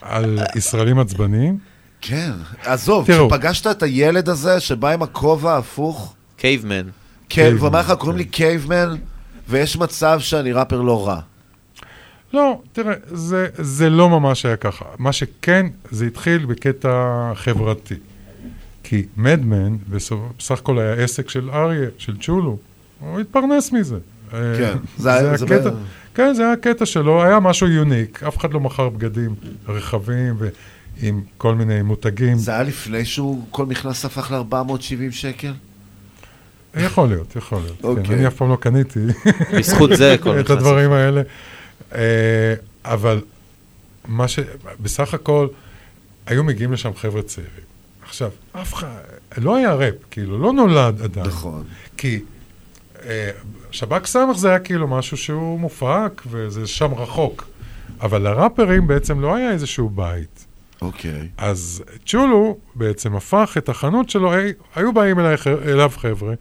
על- 0.00 0.38
ישראלים 0.56 0.98
עצבניים? 0.98 1.58
כן, 2.00 2.30
עזוב. 2.64 3.06
כשפגשת 3.10 3.66
את 3.66 3.82
הילד 3.82 4.28
הזה 4.28 4.60
שבא 4.60 4.88
עם 4.90 5.02
הכובע 5.02 5.52
ההפוך, 5.52 6.14
קייבמן. 6.36 6.82
כן, 7.28 7.52
והוא 7.56 7.68
אמר 7.68 7.80
לך, 7.80 7.92
קוראים 7.92 8.18
לי 8.18 8.24
קייבמן, 8.24 8.96
ויש 9.48 9.76
מצב 9.76 10.20
שאני 10.20 10.52
ראפר 10.52 10.80
לא 10.80 11.08
רע. 11.08 11.20
לא, 12.32 12.60
תראה, 12.72 12.94
זה, 13.06 13.46
זה 13.58 13.90
לא 13.90 14.08
ממש 14.08 14.46
היה 14.46 14.56
ככה. 14.56 14.84
מה 14.98 15.12
שכן, 15.12 15.66
זה 15.90 16.06
התחיל 16.06 16.46
בקטע 16.46 16.88
חברתי. 17.34 17.94
כי 18.82 19.06
מדמן, 19.16 19.76
בסך 19.88 20.58
הכל 20.58 20.78
היה 20.78 20.92
עסק 20.92 21.28
של 21.30 21.50
אריה, 21.50 21.88
של 21.98 22.16
צ'ולו. 22.20 22.58
הוא 23.00 23.20
התפרנס 23.20 23.72
מזה. 23.72 23.96
אה, 24.34 24.38
כן, 24.58 24.76
זה 24.98 25.14
היה- 25.14 25.36
זה 25.36 25.44
הקטע, 25.44 25.70
ב- 25.70 25.74
כן, 26.14 26.34
זה 26.34 26.42
היה 26.42 26.52
הקטע 26.52 26.86
שלו, 26.86 27.22
היה 27.24 27.40
משהו 27.40 27.66
יוניק. 27.68 28.22
אף 28.22 28.36
אחד 28.38 28.52
לא 28.52 28.60
מכר 28.60 28.88
בגדים 28.88 29.34
רחבים 29.68 30.36
ועם 30.38 31.20
כל 31.38 31.54
מיני 31.54 31.82
מותגים. 31.82 32.38
זה 32.38 32.50
היה 32.52 32.62
לפני 32.62 33.04
שהוא, 33.04 33.44
כל 33.50 33.66
מכנס 33.66 34.04
הפך 34.04 34.30
ל-470 34.32 34.80
שקל? 35.12 35.52
יכול 36.80 37.08
להיות, 37.08 37.36
יכול 37.36 37.58
להיות. 37.62 37.78
כן, 37.82 37.88
אוקיי. 37.88 38.14
אני 38.16 38.26
אף 38.26 38.34
פעם 38.34 38.48
לא 38.50 38.56
קניתי. 38.56 39.00
בזכות 39.58 39.90
זה 39.96 40.16
כל 40.20 40.40
את 40.40 40.50
הדברים 40.50 40.92
האלה. 40.92 41.22
אה, 41.94 42.54
אבל 42.84 43.20
מה 44.08 44.28
ש... 44.28 44.38
בסך 44.80 45.14
הכל, 45.14 45.48
היו 46.26 46.44
מגיעים 46.44 46.72
לשם 46.72 46.90
חבר'ה 46.94 47.22
צעירים. 47.22 47.67
עכשיו, 48.22 48.30
אף 48.62 48.74
אחד... 48.74 48.88
לא 49.38 49.56
היה 49.56 49.74
ראפ, 49.74 49.94
כאילו, 50.10 50.38
לא 50.38 50.52
נולד 50.52 51.02
עדיין. 51.02 51.26
נכון. 51.26 51.64
כי 51.96 52.20
אה, 53.04 53.30
שב"כ 53.70 54.06
סמך 54.06 54.36
זה 54.36 54.48
היה 54.48 54.58
כאילו 54.58 54.88
משהו 54.88 55.16
שהוא 55.16 55.60
מופק, 55.60 56.22
וזה 56.26 56.66
שם 56.66 56.94
רחוק. 56.94 57.46
אבל 58.00 58.22
לראפרים 58.22 58.86
בעצם 58.86 59.20
לא 59.20 59.34
היה 59.34 59.50
איזשהו 59.52 59.88
בית. 59.88 60.46
אוקיי. 60.82 61.28
אז 61.36 61.82
צ'ולו 62.06 62.58
בעצם 62.74 63.16
הפך 63.16 63.54
את 63.58 63.68
החנות 63.68 64.10
שלו, 64.10 64.32
הי- 64.32 64.52
היו 64.74 64.92
באים 64.92 65.20
אליי, 65.20 65.36
אליו 65.64 65.90
חבר'ה, 65.96 66.34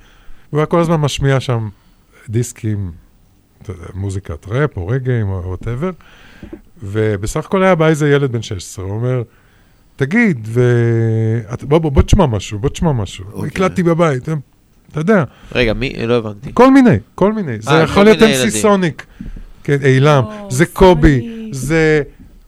והוא 0.50 0.60
היה 0.60 0.66
כל 0.66 0.80
הזמן 0.80 0.96
משמיע 0.96 1.40
שם 1.40 1.70
דיסקים, 2.30 2.92
מוזיקת 3.94 4.48
ראפ 4.48 4.78
או 4.78 4.88
רגאיי 4.88 5.30
או 5.30 5.42
whatever, 5.46 5.92
ובסך 6.84 7.46
הכל 7.46 7.64
היה 7.64 7.76
בא 7.76 7.88
איזה 7.88 8.10
ילד 8.10 8.32
בן 8.32 8.42
16, 8.42 8.86
הוא 8.86 8.94
אומר, 8.94 9.22
תגיד, 9.98 10.38
ו... 10.45 10.61
את- 11.53 11.64
בוא, 11.64 11.77
בוא, 11.80 11.92
בוא 11.92 12.01
תשמע 12.01 12.26
משהו, 12.26 12.59
בוא 12.59 12.69
תשמע 12.69 12.92
משהו. 12.92 13.26
אוקיי. 13.34 13.48
הקלטתי 13.48 13.84
בבית, 13.84 14.30
אתה 14.92 15.00
יודע. 15.00 15.24
רגע, 15.56 15.74
מי? 15.74 15.93
לא 16.08 16.14
הבנתי. 16.17 16.50
כל 16.53 16.72
מיני, 16.72 16.98
כל 17.16 17.34
מיני. 17.34 17.58
זה 17.59 17.72
אה, 17.72 17.82
יכול 17.84 18.03
להיות 18.03 18.22
ילדים. 18.22 18.50
סוניק, 18.50 19.06
כן, 19.64 19.77
אילם, 19.84 20.24
זה 20.50 20.66
קובי, 20.66 21.50
זה 21.51 22.01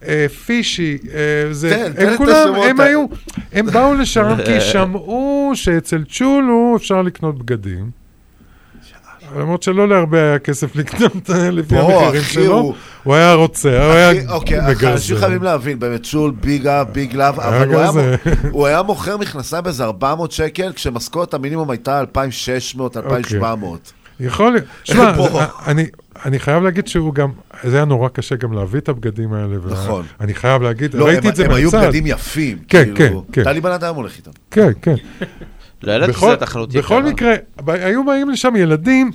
אה, 0.08 0.26
פישי, 0.46 0.98
אה, 1.14 1.54
זה... 1.54 1.88
הם 1.98 2.18
כולם, 2.18 2.54
הם. 2.56 2.80
היו, 2.80 3.06
הם 3.54 3.66
באו 3.66 3.94
לשם 3.94 4.36
כי 4.46 4.62
שמעו 4.72 5.52
שאצל 5.54 6.04
צ'ולו 6.12 6.74
אפשר 6.78 7.02
לקנות 7.02 7.38
בגדים. 7.40 7.90
למרות 9.38 9.64
שלא 9.64 9.88
להרבה 9.88 10.18
היה 10.22 10.40
כסף 10.40 10.76
לקנות 10.76 11.30
לפי 11.52 11.78
המחירים 11.78 12.22
שלו. 12.24 12.74
הוא- 13.04 13.16
היה 13.16 13.34
רוצה, 13.34 13.86
הוא 13.86 13.94
היה 13.94 14.12
אחי, 14.12 14.28
אוקיי, 14.28 14.60
אנשים. 14.94 15.18
חייבים 15.18 15.44
להבין, 15.44 15.80
באמת, 15.80 16.06
שול, 16.06 16.32
big 16.42 16.68
up, 16.68 16.88
big 16.92 17.16
love, 17.16 17.40
אבל 17.40 17.76
הוא 18.52 18.66
היה 18.68 18.82
מוכר 18.82 19.18
מכנסיים 19.18 19.64
באיזה 19.64 19.84
400 19.84 20.32
שקל, 20.32 20.72
כשמשכורת 20.76 21.34
המינימום 21.34 21.70
הייתה 21.70 22.00
2,600, 22.00 22.98
2,700. 22.98 23.92
יכול 24.20 24.52
להיות. 24.52 24.66
שמע, 24.84 25.12
אני, 26.26 26.40
חייב 26.40 26.64
להגיד 26.64 26.88
שהוא 26.88 27.14
גם, 27.14 27.30
זה 27.64 27.76
היה 27.76 27.86
נורא 27.86 28.10
קשה 28.10 28.36
גם 28.36 28.54
להביא 28.54 28.80
את 28.80 28.90
הבגדים 28.90 29.34
האלה. 29.34 29.56
נכון. 29.70 30.06
אני 30.22 30.34
חייב 30.34 30.62
להגיד, 30.62 30.94
לא, 30.94 31.06
ראיתי 31.06 31.30
את 31.30 31.36
זה 31.36 31.46
הם 31.46 31.52
היו 31.52 31.70
מהצד. 31.72 31.86
בגדים 31.88 32.08
יפים, 32.08 32.58
כן, 32.68 32.92
כאילו. 32.96 33.24
כן, 33.32 33.34
כן. 33.34 33.44
טלי 33.44 33.62
בן 33.62 33.72
אדם 33.72 33.96
הולך 33.96 34.18
איתם. 34.18 34.32
כן, 34.52 34.72
כן. 34.82 34.96
לא 35.84 35.92
ידעתי 35.92 36.12
בכל- 36.12 36.28
שזאת 36.28 36.40
תחרות 36.40 36.70
יקרה. 36.70 36.82
בכל 36.82 37.04
מקרה, 37.04 37.34
היו 37.68 38.06
באים 38.06 38.30
לשם 38.30 38.54
ילדים, 38.56 39.12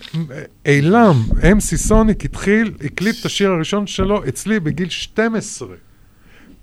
אילם, 0.67 1.17
אמסי 1.52 1.76
סוניק 1.76 2.25
התחיל, 2.25 2.73
הקליט 2.84 3.17
את 3.20 3.25
השיר 3.26 3.51
הראשון 3.51 3.86
שלו 3.86 4.28
אצלי 4.28 4.60
בגיל 4.60 4.89
12. 4.89 5.68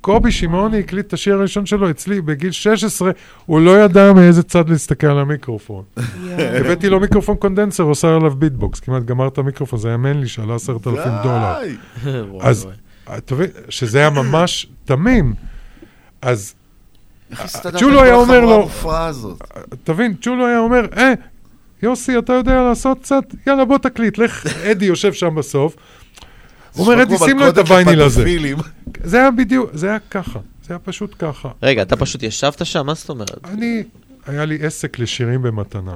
קובי 0.01 0.31
שמעוני 0.31 0.79
הקליט 0.79 1.07
את 1.07 1.13
השיר 1.13 1.35
הראשון 1.35 1.65
שלו 1.65 1.89
אצלי 1.89 2.21
בגיל 2.21 2.51
16, 2.51 3.11
הוא 3.45 3.61
לא 3.61 3.83
ידע 3.83 4.13
מאיזה 4.13 4.43
צד 4.43 4.69
להסתכל 4.69 5.07
על 5.07 5.19
המיקרופון. 5.19 5.83
הבאתי 6.59 6.89
לו 6.89 6.99
מיקרופון 6.99 7.35
condenser, 7.35 7.83
עושה 7.83 8.15
עליו 8.15 8.31
ביטבוקס, 8.35 8.79
כמעט 8.79 9.03
גמר 9.03 9.27
את 9.27 9.37
המיקרופון, 9.37 9.79
זה 9.79 9.87
היה 9.87 9.97
מנלי 9.97 10.27
שעלה 10.27 10.55
10,000 10.55 10.83
דולר. 11.23 11.53
אז, 12.47 12.63
וואי. 12.65 12.75
אתה 13.17 13.35
מבין, 13.35 13.47
שזה 13.69 13.97
היה 13.99 14.09
ממש 14.09 14.67
תמים. 14.85 15.33
אז 16.21 16.53
איך 17.31 17.41
הסתדרת 17.41 17.79
צ'ולו 17.79 17.99
עם 17.99 18.05
היה 18.05 18.15
אומר 18.15 18.39
לו, 18.39 18.55
המופרעה 18.55 19.05
הזאת? 19.05 19.41
תבין, 19.83 20.13
צ'ולו 20.21 20.47
היה 20.47 20.59
אומר, 20.59 20.85
אה, 20.97 21.13
יוסי, 21.83 22.17
אתה 22.17 22.33
יודע 22.33 22.61
לעשות 22.61 22.99
קצת? 22.99 23.23
יאללה, 23.47 23.65
בוא 23.65 23.77
תקליט, 23.77 24.17
לך, 24.17 24.47
אדי 24.71 24.85
יושב 24.85 25.13
שם 25.13 25.35
בסוף. 25.35 25.75
הוא 26.75 26.85
אומר, 26.85 27.03
אדי, 27.03 27.17
שים 27.17 27.39
לו 27.39 27.49
את 27.49 27.57
הווייניל 27.57 28.01
הזה. 28.01 28.25
זה 29.03 29.17
היה 29.17 29.31
בדיוק, 29.31 29.69
זה 29.73 29.89
היה 29.89 29.99
ככה, 30.11 30.39
זה 30.67 30.73
היה 30.73 30.79
פשוט 30.79 31.15
ככה. 31.19 31.49
רגע, 31.63 31.81
אתה 31.81 31.95
פשוט 31.95 32.23
ישבת 32.23 32.65
שם? 32.65 32.85
מה 32.85 32.93
זאת 32.93 33.09
אומרת? 33.09 33.39
אני, 33.45 33.83
היה 34.27 34.45
לי 34.45 34.57
עסק 34.65 34.99
לשירים 34.99 35.41
במתנה. 35.41 35.95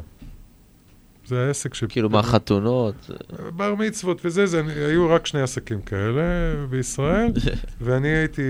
זה 1.27 1.47
העסק 1.47 1.73
ש... 1.73 1.83
כאילו 1.83 2.09
מהחתונות? 2.09 3.09
בר 3.55 3.75
מצוות 3.75 4.21
וזה, 4.25 4.45
זה, 4.45 4.61
היו 4.75 5.09
רק 5.09 5.25
שני 5.27 5.41
עסקים 5.41 5.81
כאלה 5.81 6.21
בישראל, 6.69 7.31
ואני 7.81 8.07
הייתי 8.07 8.41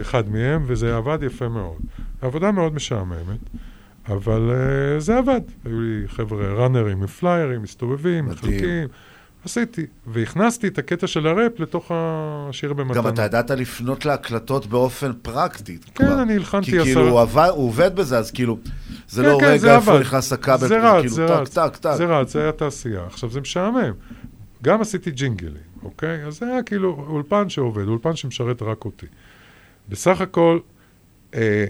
אחד 0.00 0.28
מהם, 0.28 0.64
וזה 0.66 0.96
עבד 0.96 1.18
יפה 1.22 1.48
מאוד. 1.48 1.78
עבודה 2.22 2.50
מאוד 2.52 2.74
משעממת, 2.74 3.38
אבל 4.08 4.50
uh, 4.50 5.00
זה 5.00 5.18
עבד. 5.18 5.40
היו 5.64 5.80
לי 5.80 6.08
חבר'ה 6.08 6.52
ראנרים 6.54 7.00
עם 7.00 7.06
פליירים, 7.06 7.62
מסתובבים, 7.62 8.26
מחלקים. 8.26 8.88
עשיתי, 9.44 9.86
והכנסתי 10.06 10.66
את 10.68 10.78
הקטע 10.78 11.06
של 11.06 11.26
הראפ 11.26 11.60
לתוך 11.60 11.92
השיר 11.94 12.72
במתנה. 12.72 13.02
גם 13.02 13.08
אתה 13.08 13.22
ידעת 13.22 13.50
לפנות 13.50 14.04
להקלטות 14.06 14.66
באופן 14.66 15.12
פרקטי. 15.22 15.78
כן, 15.94 16.04
כבר. 16.06 16.22
אני 16.22 16.34
הלחנתי 16.34 16.70
כי 16.70 16.76
עשרה- 16.78 16.84
כאילו 16.84 17.08
הוא 17.08 17.20
עבד- 17.20 17.48
הוא 17.54 17.68
עובד 17.68 17.96
בזה, 17.96 18.18
אז 18.18 18.30
כאילו, 18.30 18.58
זה 19.08 19.22
כן, 19.22 19.28
לא 19.28 19.38
כן, 19.40 19.46
רגע 19.46 19.56
זה 19.58 19.76
איפה. 19.76 20.00
נכנס 20.00 20.32
הכבל, 20.32 20.68
זה 20.68 20.78
רץ, 20.78 21.00
כאילו 21.00 21.14
זה 21.14 21.26
טק, 21.26 21.32
רץ, 21.32 21.58
טק, 21.58 21.76
טק. 21.76 21.94
זה 21.96 22.04
רץ, 22.04 22.32
זה 22.32 22.42
היה 22.42 22.52
תעשייה. 22.52 23.06
עכשיו, 23.06 23.30
זה 23.30 23.40
משעמם. 23.40 23.92
גם 24.62 24.80
עשיתי 24.80 25.10
ג'ינגלים, 25.10 25.62
אוקיי? 25.82 26.24
אז 26.24 26.38
זה 26.38 26.46
היה 26.46 26.62
כאילו 26.62 27.04
אולפן 27.08 27.48
שעובד, 27.48 27.88
אולפן 27.88 28.16
שמשרת 28.16 28.62
רק 28.62 28.84
אותי. 28.84 29.06
בסך 29.88 30.20
הכל, 30.20 30.58
אה, 31.34 31.64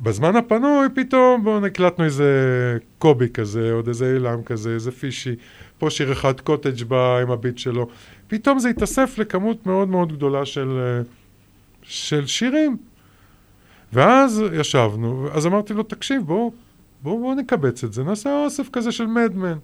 בזמן 0.00 0.36
הפנוי, 0.36 0.88
פתאום, 0.94 1.44
בואו 1.44 1.60
נקלטנו 1.60 2.04
איזה 2.04 2.28
קובי 2.98 3.28
כזה, 3.28 3.72
עוד 3.72 3.88
איזה 3.88 4.14
אילם 4.14 4.42
כזה, 4.42 4.70
איזה 4.70 4.92
פישי. 4.92 5.34
פה 5.78 5.90
שיר 5.90 6.12
אחד 6.12 6.40
קוטג' 6.40 6.84
בא 6.84 7.18
עם 7.18 7.30
הביט 7.30 7.58
שלו. 7.58 7.88
פתאום 8.28 8.58
זה 8.58 8.68
התאסף 8.68 9.18
לכמות 9.18 9.66
מאוד 9.66 9.88
מאוד 9.88 10.12
גדולה 10.12 10.46
של, 10.46 10.78
אה, 10.78 11.02
של 11.82 12.26
שירים. 12.26 12.76
ואז 13.92 14.42
ישבנו, 14.52 15.28
אז 15.32 15.46
אמרתי 15.46 15.74
לו, 15.74 15.82
תקשיב, 15.82 16.22
בואו 16.22 16.52
בוא, 17.02 17.20
בוא 17.20 17.34
נקבץ 17.34 17.84
את 17.84 17.92
זה, 17.92 18.04
נעשה 18.04 18.44
אוסף 18.44 18.68
כזה 18.72 18.92
של 18.92 19.06
מדמן. 19.06 19.58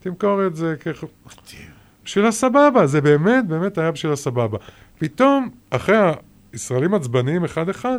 תמכור 0.00 0.46
את 0.46 0.56
זה 0.56 0.74
ככה. 0.80 1.06
בשביל 2.04 2.26
הסבבה, 2.26 2.86
זה 2.86 3.00
באמת, 3.00 3.46
באמת 3.46 3.78
היה 3.78 3.90
בשביל 3.90 4.12
הסבבה. 4.12 4.58
פתאום, 4.98 5.48
אחרי 5.70 5.96
הישראלים 6.52 6.94
עצבניים 6.94 7.44
אחד-אחד, 7.44 7.98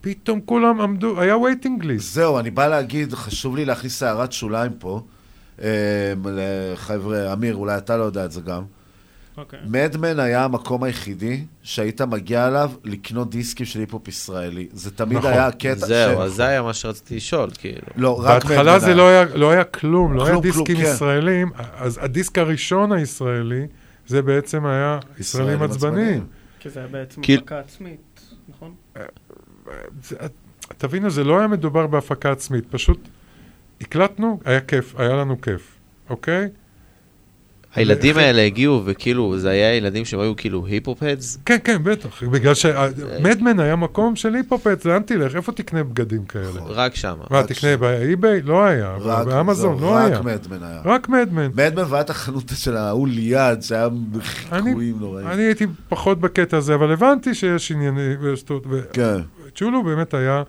פתאום 0.00 0.40
כולם 0.40 0.80
עמדו, 0.80 1.20
היה 1.20 1.36
waiting 1.36 1.84
list. 1.84 2.14
זהו, 2.14 2.38
אני 2.38 2.50
בא 2.50 2.66
להגיד, 2.66 3.14
חשוב 3.14 3.56
לי 3.56 3.64
להכניס 3.64 4.02
הערת 4.02 4.32
שוליים 4.32 4.72
פה. 4.78 5.00
אה, 5.62 6.14
לחבר'ה, 6.24 7.32
אמיר, 7.32 7.56
אולי 7.56 7.76
אתה 7.78 7.96
לא 7.96 8.04
יודע 8.04 8.24
את 8.24 8.32
זה 8.32 8.40
גם. 8.40 8.62
אוקיי. 9.36 9.58
מדמן 9.66 10.18
היה 10.20 10.44
המקום 10.44 10.82
היחידי 10.82 11.44
שהיית 11.62 12.00
מגיע 12.00 12.48
אליו 12.48 12.70
לקנות 12.84 13.30
דיסקים 13.30 13.66
של 13.66 13.80
היפ-הופ 13.80 14.08
ישראלי. 14.08 14.68
זה 14.72 14.90
תמיד 14.90 15.18
נכון. 15.18 15.30
היה 15.32 15.46
הקטע 15.46 15.74
זהו, 15.86 16.20
אז 16.20 16.32
זה 16.32 16.44
היה 16.46 16.62
מה 16.62 16.74
שרציתי 16.74 17.16
לשאול, 17.16 17.50
כאילו. 17.58 17.86
לא, 17.96 18.20
רק 18.20 18.44
בהתחלה 18.44 18.62
מדמן 18.62 18.78
זה 18.80 18.86
היה. 18.86 18.94
לא 18.94 19.08
היה, 19.08 19.24
לא 19.34 19.50
היה 19.50 19.64
כלום, 19.64 20.12
לא 20.14 20.26
היה 20.26 20.40
דיסקים 20.40 20.64
כלום, 20.76 20.78
כן. 20.88 20.92
ישראלים. 20.94 21.50
אז 21.76 21.98
הדיסק 22.02 22.38
הראשון 22.38 22.92
הישראלי, 22.92 23.66
זה 24.06 24.22
בעצם 24.22 24.66
היה 24.66 24.98
ישראלים 25.18 25.62
עצבניים. 25.62 26.26
כי 26.60 26.70
זה 26.70 26.80
היה 26.80 26.88
בעצם 26.88 27.22
כאילו- 27.22 27.42
הפקה 27.42 27.58
עצמית, 27.58 28.20
נכון? 28.48 28.74
זה- 30.02 30.16
תבינו, 30.78 31.10
זה 31.10 31.24
לא 31.24 31.38
היה 31.38 31.48
מדובר 31.48 31.86
בהפקה 31.86 32.32
עצמית, 32.32 32.64
פשוט 32.70 33.08
הקלטנו, 33.80 34.40
היה 34.44 34.60
כיף, 34.60 34.94
היה 34.96 35.08
לנו 35.16 35.40
כיף, 35.40 35.74
אוקיי? 36.10 36.48
הילדים 37.74 38.16
האלה 38.16 38.42
הגיעו, 38.42 38.82
וכאילו, 38.84 39.38
זה 39.38 39.50
היה 39.50 39.74
ילדים 39.74 40.04
שהם 40.04 40.20
היו 40.20 40.36
כאילו 40.36 40.66
היפ-הופדס? 40.66 41.38
כן, 41.46 41.56
כן, 41.64 41.84
בטח, 41.84 42.22
בגלל 42.22 42.54
שמדמן 42.54 43.60
היה 43.60 43.76
מקום 43.76 44.16
של 44.16 44.34
היפ-הופט, 44.34 44.84
לאן 44.84 45.02
תלך? 45.02 45.36
איפה 45.36 45.52
תקנה 45.52 45.84
בגדים 45.84 46.24
כאלה? 46.24 46.60
רק 46.66 46.94
שם. 46.94 47.14
מה, 47.30 47.42
תקנה 47.42 47.76
באי-ביי? 47.76 48.42
לא 48.42 48.64
היה, 48.64 48.96
באמזון 49.24 49.80
לא 49.80 49.96
היה. 49.96 50.18
רק 50.18 50.24
מדמן 50.24 50.62
היה. 50.62 50.80
רק 50.84 51.08
מדמן. 51.08 51.46
מדמן 51.54 51.84
והיה 51.88 52.00
את 52.00 52.10
החנות 52.10 52.52
של 52.54 52.76
ההוא 52.76 53.08
ליד, 53.08 53.62
שהיה 53.62 53.88
חיקויים 54.20 54.96
נוראים. 55.00 55.26
אני 55.26 55.42
הייתי 55.42 55.66
פחות 55.88 56.20
בקטע 56.20 56.56
הזה, 56.56 56.74
אבל 56.74 56.92
הבנתי 56.92 57.34
שיש 57.34 57.72
עניינים, 57.72 58.18
כן. 58.92 59.16
צ'ולו 59.54 59.82
באמת 59.82 60.14
היה, 60.14 60.42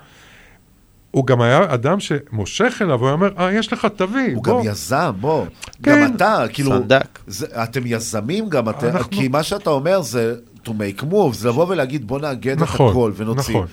הוא 1.15 1.25
גם 1.27 1.41
היה 1.41 1.73
אדם 1.73 1.99
שמושך 1.99 2.77
אליו, 2.81 2.99
הוא 2.99 3.07
היה 3.07 3.13
אומר, 3.13 3.29
אה, 3.37 3.53
יש 3.53 3.73
לך, 3.73 3.87
תביא, 3.95 4.35
הוא 4.35 4.43
בוא. 4.43 4.63
גם 4.63 4.71
יזם, 4.71 5.11
בוא. 5.19 5.45
כן. 5.83 6.01
גם 6.05 6.15
אתה, 6.15 6.43
כאילו... 6.53 6.71
סנדק. 6.71 7.19
זה, 7.27 7.45
אתם 7.63 7.81
יזמים 7.85 8.49
גם, 8.49 8.69
אתם, 8.69 8.87
אנחנו- 8.87 9.11
כי 9.11 9.27
מה 9.27 9.43
שאתה 9.43 9.69
אומר 9.69 10.01
זה 10.01 10.35
to 10.65 10.69
make 10.69 11.03
move, 11.03 11.33
זה 11.33 11.49
לבוא 11.49 11.65
ולהגיד 11.69 12.07
בוא 12.07 12.19
נאגד 12.19 12.59
נכון, 12.61 12.85
את 12.87 12.91
הכל 12.91 13.11
ונוציא. 13.15 13.55
נכון. 13.55 13.67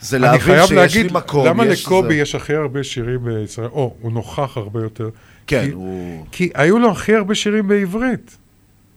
זה 0.00 0.18
להבין 0.18 0.40
שיש 0.66 0.72
להגיד, 0.72 1.06
לי 1.06 1.12
מקום, 1.12 1.46
למה 1.46 1.66
יש 1.66 1.84
לקובי 1.86 2.08
זה. 2.14 2.20
יש 2.20 2.34
הכי 2.34 2.54
הרבה 2.54 2.84
שירים 2.84 3.24
בישראל? 3.24 3.68
או, 3.72 3.94
הוא 4.00 4.12
נוכח 4.12 4.56
הרבה 4.56 4.82
יותר. 4.82 5.08
כן, 5.46 5.64
כי, 5.64 5.70
הוא... 5.72 6.26
כי 6.32 6.50
היו 6.54 6.78
לו 6.78 6.90
הכי 6.90 7.14
הרבה 7.14 7.34
שירים 7.34 7.68
בעברית. 7.68 8.36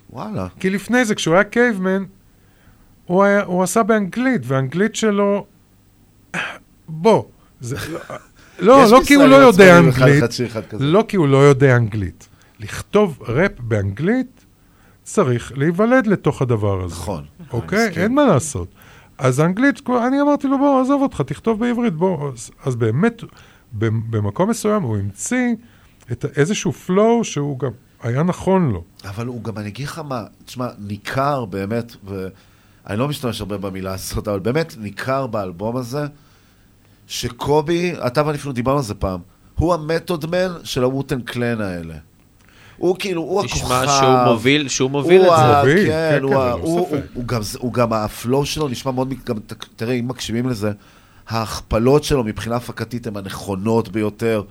וואלה. 0.10 0.48
כי 0.60 0.70
לפני 0.70 1.06
זה, 1.06 1.16
כשהוא 1.16 1.34
היה 1.36 1.44
קייבמן, 1.44 2.04
הוא, 3.06 3.24
היה, 3.24 3.44
הוא 3.44 3.64
עשה 3.64 3.84
באנגלית, 3.84 4.42
והאנגלית 4.44 4.96
שלו... 4.96 5.46
בוא. 6.88 7.24
זה, 7.62 7.76
לא, 8.60 8.84
יש 8.86 8.92
לא 8.92 9.00
כי 9.08 9.14
הוא 9.14 9.24
לא 9.26 9.36
ישראלים 9.36 9.48
יודע 9.48 9.78
אנגלית. 9.80 10.24
לא 10.80 11.06
כי 11.08 11.18
הוא 11.18 11.28
לא 11.28 11.38
יודע 11.38 11.76
אנגלית. 11.76 12.28
לכתוב 12.60 13.18
ראפ 13.22 13.52
באנגלית, 13.60 14.46
צריך 15.04 15.52
להיוולד 15.56 16.08
לתוך 16.08 16.42
הדבר 16.42 16.84
הזה. 16.84 16.94
נכון. 16.96 17.24
אוקיי? 17.54 17.90
אין 17.98 18.16
מה 18.16 18.26
לעשות. 18.26 18.68
אז 19.18 19.40
האנגלית, 19.40 19.80
כבר- 19.80 20.08
אני 20.08 20.22
אמרתי 20.22 20.48
לו, 20.48 20.58
בוא, 20.58 20.82
עזוב 20.82 21.02
אותך, 21.02 21.22
תכתוב 21.22 21.60
בעברית, 21.60 21.94
בוא. 21.94 22.32
אז, 22.34 22.52
אז 22.66 22.76
באמת, 22.76 23.24
במ- 23.74 24.12
במקום 24.12 24.50
מסוים 24.50 24.82
הוא 24.84 24.98
המציא 24.98 25.56
את 26.12 26.26
איזשהו 26.36 26.74
flow 26.88 27.24
שהוא 27.24 27.60
גם 27.60 27.70
היה 28.02 28.24
נכון 28.24 28.72
לו. 28.72 28.84
אבל 29.06 29.28
הוא 29.28 29.44
גם, 29.44 29.58
אני 29.58 29.68
אגיד 29.70 29.88
לך 29.88 30.00
מה, 30.00 30.24
תשמע, 30.46 30.68
ניכר 30.80 31.46
באמת, 31.46 31.96
ואני 32.06 33.00
לא 33.00 33.08
משתמש 33.08 33.40
הרבה 33.42 33.58
במילה 33.58 33.94
הזאת, 33.94 34.28
אבל 34.28 34.40
באמת 34.40 34.76
ניכר 34.78 35.28
באלבום 35.28 35.78
הזה, 35.78 36.06
שקובי, 37.14 37.94
אתה 38.08 38.26
ואני 38.26 38.38
אפילו 38.38 38.54
דיברנו 38.54 38.78
על 38.78 38.84
זה 38.84 38.94
פעם, 38.94 39.20
הוא 39.56 39.74
המתוד 39.74 40.26
מן 40.26 40.52
של 40.64 40.84
הווטן 40.84 41.22
קלן 41.22 41.62
האלה. 41.62 41.94
הוא 42.78 42.96
כאילו, 43.00 43.22
הוא 43.22 43.40
הכוכב. 43.42 43.56
נשמע 43.66 43.86
שהוא 43.88 44.34
מוביל, 44.34 44.68
שהוא 44.68 44.92
מוביל 44.92 45.22
את 45.22 45.28
הוא 45.28 45.36
זה. 45.38 45.44
ה- 45.44 45.60
מוביל, 45.60 45.88
כן, 45.88 46.16
כן, 46.18 46.24
הוא 46.24 46.32
כן, 46.34 46.38
הוא-. 46.62 46.80
הוא- 46.80 46.98
הוא 47.14 47.24
גם- 47.26 47.42
הוא 47.60 47.74
גם, 47.74 47.94
הפלואו 47.94 48.46
שלו 48.46 48.68
נשמע 48.68 48.92
מאוד, 48.92 49.14
גם, 49.26 49.36
תראה, 49.76 49.94
אם 49.94 50.08
מקשיבים 50.08 50.50
לזה, 50.50 50.72
ההכפלות 51.30 52.04
שלו 52.04 52.24
מבחינה 52.24 52.56
הפקתית 52.56 53.08
הן 53.08 53.18
הנכונות 53.18 53.90
ביותר. 53.90 54.44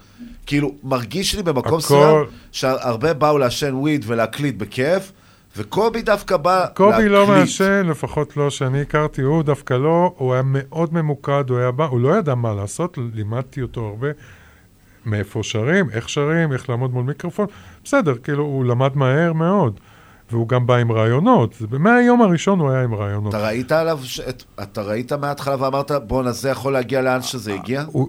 כאילו, 0.46 0.74
מרגיש 0.82 1.34
לי 1.34 1.42
במקום 1.42 1.68
הכל- 1.68 1.76
מסוים 1.76 2.16
שהרבה 2.52 3.14
באו 3.14 3.38
לעשן 3.38 3.74
וויד 3.74 4.04
ולהקליט 4.08 4.54
בכיף, 4.56 5.12
וקובי 5.56 6.02
דווקא 6.02 6.36
בא 6.36 6.66
קובי 6.74 7.08
לא 7.08 7.20
להקליט. 7.20 7.38
מעשן, 7.40 7.86
לפחות 7.86 8.36
לא 8.36 8.50
שאני 8.50 8.80
הכרתי, 8.80 9.22
הוא 9.22 9.42
דווקא 9.42 9.74
לא, 9.74 10.12
הוא 10.16 10.32
היה 10.34 10.42
מאוד 10.44 10.94
ממוקד, 10.94 11.44
הוא 11.50 11.58
היה 11.58 11.70
בא, 11.70 11.84
הוא 11.84 12.00
לא 12.00 12.16
ידע 12.18 12.34
מה 12.34 12.54
לעשות, 12.54 12.98
לימדתי 13.14 13.62
אותו 13.62 13.80
הרבה 13.86 14.08
מאיפה 15.06 15.40
שרים, 15.42 15.90
איך 15.90 16.08
שרים, 16.08 16.52
איך 16.52 16.70
לעמוד 16.70 16.92
מול 16.92 17.04
מיקרופון, 17.04 17.46
בסדר, 17.84 18.14
כאילו, 18.22 18.44
הוא 18.44 18.64
למד 18.64 18.96
מהר 18.96 19.32
מאוד, 19.32 19.80
והוא 20.30 20.48
גם 20.48 20.66
בא 20.66 20.76
עם 20.76 20.92
רעיונות, 20.92 21.54
מהיום 21.70 22.22
הראשון 22.22 22.58
הוא 22.60 22.70
היה 22.70 22.82
עם 22.84 22.94
רעיונות. 22.94 23.34
אתה 23.34 23.46
ראית 23.46 23.72
עליו, 23.72 23.98
ש... 24.02 24.20
את- 24.20 24.44
אתה 24.62 24.82
ראית 24.82 25.12
מההתחלה 25.12 25.62
ואמרת, 25.64 25.90
בואנה, 26.06 26.32
זה 26.32 26.48
יכול 26.48 26.72
להגיע 26.72 27.02
לאן 27.02 27.22
שזה 27.22 27.54
הגיע? 27.54 27.84
הוא- 27.86 28.08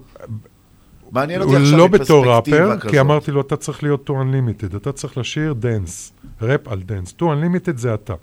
מעניין 1.12 1.42
אותי 1.42 1.54
הוא 1.56 1.62
עכשיו 1.62 1.78
לא 1.78 1.88
בתור 1.88 2.22
מפרספקטיבה 2.26 2.66
ראפר, 2.66 2.80
כזאת. 2.80 2.92
כי 2.92 3.00
אמרתי 3.00 3.32
לו, 3.32 3.42
אתה 3.42 3.56
צריך 3.56 3.84
להיות 3.84 4.10
2 4.10 4.14
Unlimited, 4.14 4.76
אתה 4.78 4.92
צריך 4.92 5.18
לשיר 5.18 5.54
דנס, 5.54 6.14
ראפ 6.42 6.68
על 6.68 6.82
דנס. 6.82 7.14
2 7.20 7.24
Unlimited 7.24 7.78
זה 7.78 7.94
אתה. 7.94 8.14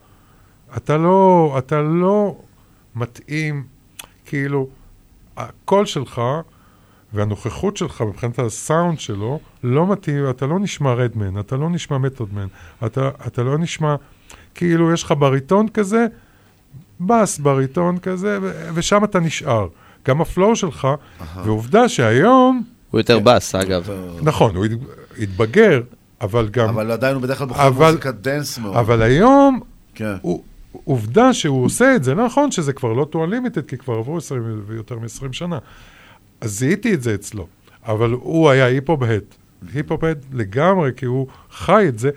אתה 0.76 0.96
לא, 0.96 1.54
אתה 1.58 1.82
לא 1.82 2.36
מתאים, 2.96 3.64
כאילו, 4.24 4.68
הקול 5.36 5.86
שלך 5.86 6.22
והנוכחות 7.12 7.76
שלך 7.76 8.00
מבחינת 8.02 8.38
הסאונד 8.38 9.00
שלו, 9.00 9.40
לא 9.64 9.86
מתאים, 9.92 10.30
אתה 10.30 10.46
לא 10.46 10.58
נשמע 10.58 10.92
רדמן, 10.94 11.38
אתה 11.40 11.56
לא 11.56 11.70
נשמע 11.70 11.98
מתוד 11.98 12.26
מן, 12.26 12.47
אתה, 12.86 13.10
אתה 13.26 13.42
לא 13.42 13.58
נשמע, 13.58 13.94
כאילו, 14.54 14.92
יש 14.92 15.02
לך 15.02 15.14
בריטון 15.18 15.68
כזה, 15.68 16.06
בס 17.00 17.38
בריטון 17.38 17.98
כזה, 17.98 18.38
ו- 18.42 18.68
ושם 18.74 19.04
אתה 19.04 19.20
נשאר. 19.20 19.68
גם 20.08 20.20
ה 20.20 20.28
flow 20.28 20.56
שלך, 20.56 20.88
ועובדה 21.44 21.88
שהיום... 21.88 22.62
הוא 22.90 23.00
יותר 23.00 23.18
בס, 23.18 23.54
אגב. 23.54 23.90
נכון, 24.22 24.56
הוא 24.56 24.64
הת- 24.64 24.70
התבגר, 25.18 25.80
אבל 26.20 26.48
גם... 26.48 26.68
אבל 26.68 26.90
עדיין 26.90 27.14
הוא 27.14 27.22
בדרך 27.22 27.38
כלל 27.38 27.46
בוחר 27.46 27.66
אבל- 27.66 27.86
מוזיקת 27.86 28.14
דנס 28.14 28.58
מאוד. 28.58 28.76
אבל 28.76 29.02
היום, 29.02 29.60
כן. 29.94 30.14
הוא- 30.22 30.42
עובדה 30.84 31.32
שהוא 31.34 31.64
עושה 31.64 31.96
את 31.96 32.04
זה, 32.04 32.14
נכון 32.14 32.50
שזה 32.50 32.72
כבר 32.72 32.92
לא 32.92 33.04
2 33.05 33.24
Unlimited, 33.26 33.62
כי 33.68 33.76
כבר 33.78 33.94
עברו 33.94 34.16
20 34.16 34.62
ויותר 34.66 34.98
מ-20 34.98 35.32
שנה. 35.32 35.58
אז 36.40 36.50
זיהיתי 36.58 36.94
את 36.94 37.02
זה 37.02 37.14
אצלו. 37.14 37.46
אבל 37.86 38.10
הוא 38.10 38.50
היה 38.50 38.64
hip-hop 38.65 38.98
head. 38.98 39.23
היפ-הופ-הד 39.74 40.18
לגמרי, 40.32 40.90
כי 40.96 41.06
הוא 41.06 41.26
חי 41.50 41.84
את 41.88 41.98
זה, 41.98 42.10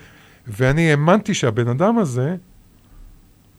ואני 0.47 0.91
האמנתי 0.91 1.33
שהבן 1.33 1.67
אדם 1.67 1.97
הזה, 1.97 2.35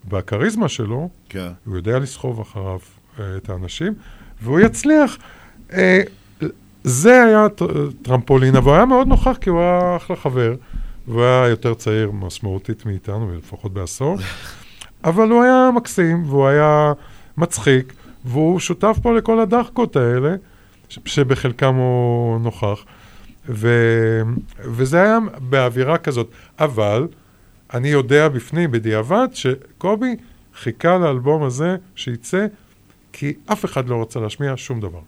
בכריזמה 0.09 0.69
שלו, 0.69 1.09
כן. 1.29 1.49
הוא 1.67 1.77
יודע 1.77 1.99
לסחוב 1.99 2.41
אחריו 2.41 2.79
אה, 3.21 3.37
את 3.37 3.51
האנשים, 3.51 3.95
והוא 4.43 4.61
יצליח. 4.61 5.19
אה, 5.73 6.01
זה 6.85 7.23
היה 7.23 7.49
ט- 7.49 7.63
טרמפולין, 8.03 8.57
אבל 8.57 8.67
הוא 8.67 8.75
היה 8.75 8.85
מאוד 8.85 9.09
נוכח, 9.09 9.37
כי 9.41 9.51
הוא 9.51 9.61
היה 9.61 9.97
אחלה 9.97 10.17
חבר, 10.17 10.55
והוא 11.09 11.23
היה 11.23 11.49
יותר 11.49 11.75
צעיר 11.75 12.11
משמעותית 12.11 12.87
מאיתנו, 12.87 13.35
לפחות 13.39 13.73
בעשור, 13.73 14.17
אבל 15.05 15.31
הוא 15.31 15.43
היה 15.43 15.71
מקסים, 15.77 16.25
והוא 16.27 16.47
היה 16.47 16.93
מצחיק, 17.37 17.93
והוא 18.25 18.61
שותף 18.61 18.99
פה 19.03 19.15
לכל 19.15 19.41
הדחקות 19.41 19.97
האלה, 19.97 20.35
שבחלקם 20.89 21.75
הוא 21.75 22.41
נוכח, 22.41 22.85
ו... 23.49 23.69
וזה 24.59 25.03
היה 25.03 25.19
באווירה 25.39 25.99
כזאת. 25.99 26.31
אבל 26.59 27.09
אני 27.75 27.89
יודע 27.89 28.29
בפנים, 28.29 28.71
בדיעבד, 28.71 29.29
שקובי 29.33 30.17
חיכה 30.55 30.99
לאלבום 30.99 31.43
הזה 31.43 31.77
שיצא, 31.95 32.47
כי 33.13 33.33
אף 33.47 33.65
אחד 33.65 33.89
לא 33.89 34.03
רצה 34.03 34.21
להשמיע 34.21 34.53
שום 34.57 34.81
דבר. 34.81 35.01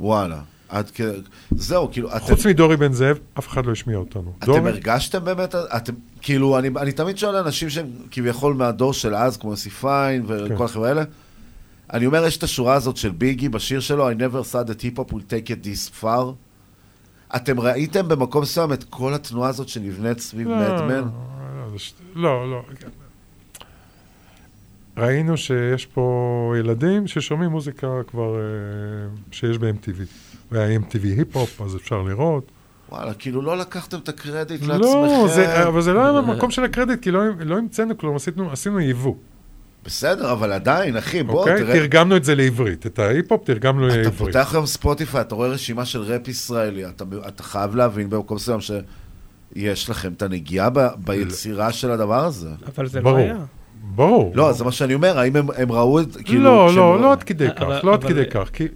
וואלה. 0.00 0.40
עד 0.68 0.90
כ... 0.94 1.00
זהו, 1.50 1.88
כאילו, 1.92 2.08
אתם... 2.16 2.18
חוץ 2.24 2.46
מדורי 2.46 2.76
בן 2.76 2.92
זאב, 2.92 3.18
אף 3.38 3.48
אחד 3.48 3.66
לא 3.66 3.72
השמיע 3.72 3.96
אותנו. 3.98 4.32
אתם 4.38 4.46
דורי- 4.46 4.70
הרגשתם 4.70 5.24
באמת, 5.24 5.54
אתם, 5.54 5.92
כאילו, 6.22 6.58
אני, 6.58 6.68
אני 6.76 6.92
תמיד 6.92 7.18
שואל 7.18 7.36
אנשים 7.36 7.70
שהם 7.70 7.86
כביכול 8.10 8.54
מהדור 8.54 8.92
של 8.92 9.14
אז, 9.14 9.36
כמו 9.36 9.50
יוסי 9.50 9.70
פיין 9.70 10.22
וכל 10.26 10.48
כן. 10.58 10.64
החבר'ה 10.64 10.88
האלה, 10.88 11.02
אני 11.92 12.06
אומר, 12.06 12.24
יש 12.24 12.36
את 12.36 12.42
השורה 12.42 12.74
הזאת 12.74 12.96
של 12.96 13.10
ביגי 13.10 13.48
בשיר 13.48 13.80
שלו, 13.80 14.10
I 14.10 14.14
never 14.14 14.52
thought 14.52 14.68
that 14.68 14.80
hip 14.82 14.98
hop 14.98 15.12
will 15.12 15.16
take 15.30 15.48
it 15.50 15.64
this 15.66 16.02
far. 16.02 16.24
אתם 17.36 17.60
ראיתם 17.60 18.08
במקום 18.08 18.42
מסוים 18.42 18.72
את 18.72 18.84
כל 18.84 19.14
התנועה 19.14 19.48
הזאת 19.48 19.68
שנבנית 19.68 20.18
סביב 20.18 20.48
לא, 20.48 20.56
מדמן? 20.56 21.02
לא, 21.04 21.70
זה 21.72 21.78
ש- 21.78 21.92
לא, 22.14 22.50
לא. 22.50 22.62
ראינו 24.96 25.36
שיש 25.36 25.86
פה 25.86 26.04
ילדים 26.58 27.06
ששומעים 27.06 27.50
מוזיקה 27.50 27.86
כבר, 28.06 28.34
אה, 28.36 28.40
שיש 29.30 29.58
ב-MTV. 29.58 30.00
והיה 30.52 30.78
MTV 30.78 31.02
היפ-הופ, 31.04 31.60
אז 31.62 31.76
אפשר 31.76 32.02
לראות. 32.02 32.50
וואלה, 32.92 33.14
כאילו 33.14 33.42
לא 33.42 33.56
לקחתם 33.58 33.98
את 33.98 34.08
הקרדיט 34.08 34.62
לעצמכם. 34.62 34.78
לא, 34.88 35.28
זה, 35.34 35.68
אבל 35.68 35.80
זה 35.80 35.92
לא 35.92 36.00
היה 36.06 36.22
במקום 36.22 36.50
של 36.50 36.64
הקרדיט, 36.64 37.02
כי 37.02 37.10
לא, 37.10 37.20
לא 37.40 37.56
המצאנו 37.58 37.98
כלום, 37.98 38.16
עשינו, 38.16 38.52
עשינו 38.52 38.80
ייבוא. 38.80 39.14
בסדר, 39.84 40.32
אבל 40.32 40.52
עדיין, 40.52 40.96
אחי, 40.96 41.22
בוא, 41.22 41.40
אוקיי? 41.40 41.58
תראה. 41.58 41.74
תרגמנו 41.74 42.16
את 42.16 42.24
זה 42.24 42.34
לעברית. 42.34 42.86
את 42.86 42.98
ההיפ-הופ 42.98 43.44
תרגמנו 43.44 43.88
אתה 43.88 43.96
לעברית. 43.96 44.18
פותח 44.18 44.50
היום 44.54 44.66
ספוטיפיי, 44.66 45.20
אתה 45.20 45.34
רואה 45.34 45.48
רשימה 45.48 45.84
של 45.84 46.00
ראפ 46.00 46.28
ישראלי, 46.28 46.86
אתה, 46.88 47.04
אתה 47.28 47.42
חייב 47.42 47.76
להבין 47.76 48.10
במקום 48.10 48.36
מסוים 48.36 48.58
שיש 48.60 49.90
לכם 49.90 50.12
את 50.12 50.22
הנגיעה 50.22 50.70
ב, 50.70 50.86
ביצירה 51.04 51.72
של 51.72 51.90
הדבר 51.90 52.24
הזה. 52.24 52.48
אבל 52.76 52.86
זה 52.86 52.98
לא 53.00 53.04
ברור. 53.04 53.18
היה. 53.18 53.36
ברור. 53.94 54.32
לא, 54.34 54.52
זה 54.52 54.64
מה 54.64 54.72
שאני 54.72 54.94
אומר, 54.94 55.18
האם 55.18 55.36
הם, 55.36 55.46
הם 55.56 55.72
ראו 55.72 56.00
את, 56.00 56.16
כאילו... 56.24 56.44
לא, 56.44 56.74
לא, 56.76 57.00
לא 57.00 57.12
עד 57.12 57.22
כדי 57.22 57.48
כך, 57.56 57.62
אבל- 57.62 57.80
לא 57.84 57.94
עד 57.94 58.04
כדי 58.04 58.24
כך, 58.30 58.48
כי... 58.52 58.68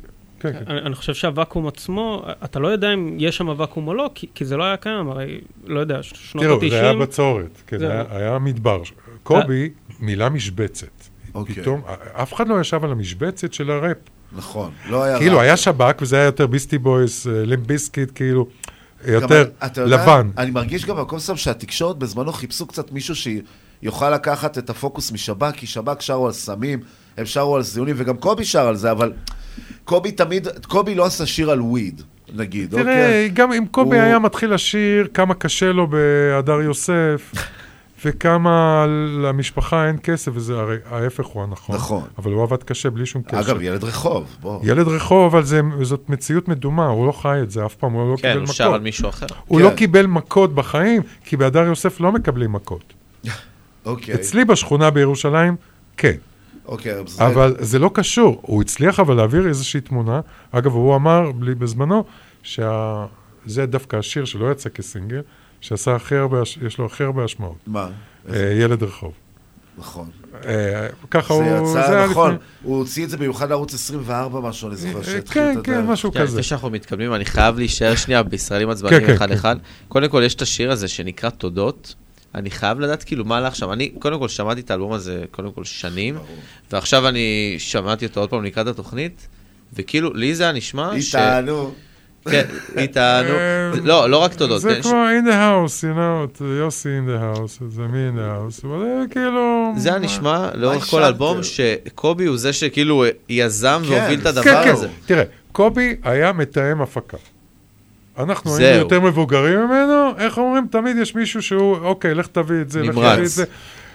כן, 0.42 0.52
כן. 0.52 0.64
אני, 0.72 0.80
אני 0.80 0.94
חושב 0.94 1.14
שהוואקום 1.14 1.66
עצמו, 1.66 2.22
אתה 2.44 2.58
לא 2.58 2.68
יודע 2.68 2.94
אם 2.94 3.16
יש 3.18 3.36
שם 3.36 3.48
ואקום 3.56 3.88
או 3.88 3.94
לא, 3.94 4.10
כי, 4.14 4.26
כי 4.34 4.44
זה 4.44 4.56
לא 4.56 4.64
היה 4.64 4.76
קיים, 4.76 5.08
הרי, 5.10 5.40
לא 5.66 5.80
יודע, 5.80 6.02
ש- 6.02 6.12
שנות 6.14 6.44
ה-90... 6.44 6.48
תראו, 6.58 6.70
זה 6.70 6.80
היה 6.80 6.94
בצורת, 6.94 7.62
כן, 7.66 7.78
זה- 7.78 7.92
היה- 7.92 8.04
היה 8.10 8.38
מדבר. 8.38 8.82
קובי 9.22 9.70
מילא 10.00 10.28
משבצת. 10.28 10.86
אוקיי. 11.34 11.54
פתאום, 11.54 11.80
אף 12.12 12.34
אחד 12.34 12.48
לא 12.48 12.60
ישב 12.60 12.84
על 12.84 12.90
המשבצת 12.92 13.52
של 13.52 13.70
הראפ. 13.70 13.96
נכון, 14.36 14.70
לא 14.90 15.02
היה... 15.02 15.18
כאילו, 15.18 15.36
רע. 15.36 15.42
היה 15.42 15.56
שב"כ, 15.56 15.96
וזה 16.02 16.16
היה 16.16 16.24
יותר 16.24 16.46
ביסטי 16.46 16.78
בויס, 16.78 17.26
לימפ 17.30 17.66
ביסקיט, 17.66 18.10
כאילו, 18.14 18.46
גם, 19.06 19.12
יותר 19.12 19.44
יודע, 19.76 19.96
לבן. 19.96 20.30
אני 20.38 20.50
מרגיש 20.50 20.84
גם 20.84 20.96
במקום 20.96 21.16
מסוים 21.16 21.38
שהתקשורת 21.38 21.96
בזמנו 21.98 22.32
חיפשו 22.32 22.66
קצת 22.66 22.92
מישהו 22.92 23.14
שיוכל 23.16 24.10
לקחת 24.10 24.58
את 24.58 24.70
הפוקוס 24.70 25.12
משב"כ, 25.12 25.50
כי 25.56 25.66
שב"כ 25.66 26.00
שרו 26.02 26.26
על 26.26 26.32
סמים, 26.32 26.80
הם 27.16 27.26
שרו 27.26 27.56
על 27.56 27.62
זיונים, 27.62 27.94
וגם 27.98 28.16
קובי 28.16 28.44
שר 28.44 28.66
על 28.68 28.76
זה, 28.76 28.90
אבל 28.90 29.12
קובי 29.84 30.12
תמיד, 30.12 30.48
קובי 30.68 30.94
לא 30.94 31.04
עשה 31.06 31.26
שיר 31.26 31.50
על 31.50 31.60
weed, 31.60 32.02
נגיד, 32.34 32.70
תראה, 32.70 32.80
אוקיי? 32.82 33.28
גם 33.34 33.52
אם 33.52 33.64
קובי 33.70 33.96
הוא- 33.96 34.04
היה 34.04 34.18
מתחיל 34.18 34.54
לשיר 34.54 35.08
כמה 35.14 35.34
קשה 35.34 35.72
לו 35.72 35.86
בהדר 35.86 36.60
יוסף, 36.60 37.32
וכמה 38.04 38.86
למשפחה 39.22 39.86
אין 39.86 39.96
כסף, 40.02 40.32
וזה 40.34 40.58
הרי 40.58 40.76
ההפך 40.90 41.24
הוא 41.26 41.42
הנכון. 41.42 41.76
נכון. 41.76 42.02
אבל 42.18 42.32
הוא 42.32 42.42
עבד 42.42 42.62
קשה 42.62 42.90
בלי 42.90 43.06
שום 43.06 43.22
קשר. 43.22 43.40
אגב, 43.40 43.62
ילד 43.62 43.84
רחוב, 43.84 44.36
בוא. 44.40 44.60
ילד 44.64 44.88
רחוב, 44.88 45.34
אבל 45.34 45.44
זה, 45.44 45.60
זאת 45.82 46.08
מציאות 46.08 46.48
מדומה, 46.48 46.86
הוא 46.86 47.06
לא 47.06 47.12
חי 47.12 47.38
את 47.42 47.50
זה 47.50 47.66
אף 47.66 47.74
פעם, 47.74 47.92
הוא 47.92 48.12
לא 48.12 48.16
כן, 48.16 48.22
קיבל 48.22 48.34
הוא 48.36 48.42
מכות. 48.44 48.56
שר 48.56 48.74
על 48.74 48.80
מישהו 48.80 49.08
אחר. 49.08 49.26
הוא 49.46 49.58
כן. 49.58 49.64
לא 49.64 49.70
קיבל 49.70 50.06
מכות 50.06 50.54
בחיים, 50.54 51.02
כי 51.24 51.36
בהדר 51.36 51.62
יוסף 51.64 52.00
לא 52.00 52.12
מקבלים 52.12 52.52
מכות. 52.52 52.92
אוקיי. 53.86 54.14
אצלי 54.14 54.44
בשכונה 54.44 54.90
בירושלים, 54.90 55.56
כן. 55.96 56.16
אוקיי, 56.66 56.92
זה- 57.06 57.26
אבל 57.26 57.56
זה 57.60 57.78
לא 57.78 57.90
קשור. 57.94 58.38
הוא 58.42 58.62
הצליח 58.62 59.00
אבל 59.00 59.14
להעביר 59.16 59.48
איזושהי 59.48 59.80
תמונה. 59.80 60.20
אגב, 60.52 60.72
הוא 60.72 60.96
אמר 60.96 61.30
לי 61.42 61.54
בזמנו, 61.54 62.04
שזה 62.42 63.66
דווקא 63.66 63.96
השיר 63.96 64.24
שלא 64.24 64.52
יצא 64.52 64.68
כסינגל, 64.68 65.20
שעשה 65.60 65.94
הכי 65.96 66.16
הרבה, 66.16 66.42
הש- 66.42 66.58
יש 66.66 66.78
לו 66.78 66.86
הכי 66.86 67.04
הרבה 67.04 67.24
השמעות. 67.24 67.56
מה? 67.66 67.88
אה, 68.32 68.52
ילד 68.60 68.82
רחוב. 68.82 69.12
נכון. 69.78 70.08
אה, 70.44 70.86
ככה 71.10 71.34
זה 71.34 71.58
הוא... 71.58 71.70
יצא, 71.70 71.90
היה 71.92 72.06
נכון, 72.06 72.30
לפני- 72.34 72.44
הוא 72.62 72.76
הוציא 72.78 73.04
את 73.04 73.10
זה 73.10 73.16
במיוחד 73.16 73.48
לערוץ 73.50 73.74
24, 73.74 74.40
משהו, 74.40 74.68
אני 74.68 74.76
זוכר 74.76 75.02
שהתחיל 75.02 75.42
כן, 75.42 75.58
את 75.60 75.64
כן, 75.66 75.72
הדרך. 75.74 75.90
משהו 75.90 76.12
כן, 76.12 76.20
כזה. 76.20 76.30
לפני 76.32 76.42
שאנחנו 76.42 76.70
מתקדמים, 76.70 77.14
אני 77.14 77.24
חייב 77.24 77.58
להישאר 77.58 77.94
שנייה 77.96 78.22
בישראלים 78.32 78.70
עצבניים 78.70 79.00
כן, 79.00 79.06
כן, 79.06 79.12
אחד-אחד. 79.12 79.56
קודם 79.88 80.08
כל, 80.08 80.22
יש 80.26 80.34
את 80.34 80.42
השיר 80.42 80.72
הזה 80.72 80.88
שנקרא 80.88 81.30
תודות. 81.30 81.94
אני 82.34 82.50
חייב 82.50 82.80
לדעת 82.80 83.04
כאילו 83.04 83.24
מה 83.24 83.36
הלך 83.36 83.56
שם. 83.56 83.72
אני, 83.72 83.88
קודם 83.88 84.18
כל, 84.18 84.28
שמעתי 84.28 84.60
את 84.60 84.70
האלבום 84.70 84.92
הזה, 84.92 85.24
קודם 85.30 85.52
כל, 85.52 85.64
שנים, 85.64 86.18
ועכשיו 86.72 87.08
אני 87.08 87.54
שמעתי 87.58 88.06
אותו 88.06 88.20
עוד 88.20 88.30
פעם 88.30 88.44
לקראת 88.44 88.66
התוכנית, 88.66 89.28
וכאילו, 89.72 90.14
לי 90.14 90.34
זה 90.34 90.42
היה 90.42 90.52
נשמע 90.52 91.00
ש... 91.00 91.14
איתנו. 91.14 91.72
כן, 92.30 92.44
איתנו. 92.76 93.34
אה, 93.34 93.70
לא, 93.84 94.10
לא 94.10 94.16
רק 94.18 94.34
תודות. 94.34 94.60
זה 94.60 94.74
כן, 94.74 94.82
כמו 94.82 95.04
in 95.20 95.28
the 95.28 95.32
house, 95.32 95.82
you 95.82 95.96
know, 95.96 96.24
את 96.24 96.40
יוסי 96.40 96.88
in 96.88 97.08
the 97.08 97.38
house, 97.38 97.64
זה 97.68 97.82
מי 97.82 98.08
in 98.08 98.18
the 98.18 98.20
house, 98.20 98.66
אבל 98.66 98.78
זה 98.78 99.04
כאילו... 99.10 99.72
זה 99.76 99.88
היה 99.88 99.98
נשמע 99.98 100.48
לאורך 100.54 100.84
כל? 100.84 101.02
האלבום 101.02 101.38
שקובי 101.42 102.24
הוא 102.24 102.36
זה 102.36 102.52
שכאילו 102.52 103.04
יזם 103.28 103.82
כן, 103.84 103.92
והוביל 103.92 104.18
את 104.18 104.22
כן, 104.22 104.28
הדבר 104.28 104.64
כן, 104.64 104.70
הזה. 104.70 104.88
תראה, 105.06 105.24
קובי 105.52 105.96
היה 106.02 106.32
מתאם 106.32 106.82
הפקה. 106.82 107.16
אנחנו. 108.22 108.56
היינו 108.56 108.78
יותר 108.78 109.00
מבוגרים 109.00 109.58
ממנו, 109.58 110.10
איך 110.18 110.38
אומרים? 110.38 110.66
תמיד 110.70 110.96
יש 110.96 111.14
מישהו 111.14 111.42
שהוא, 111.42 111.76
אוקיי, 111.76 112.14
לך 112.14 112.26
תביא 112.26 112.60
את 112.60 112.70
זה, 112.70 112.82
לך. 112.82 112.94
תביא 112.94 113.22
את 113.22 113.28
זה. 113.28 113.44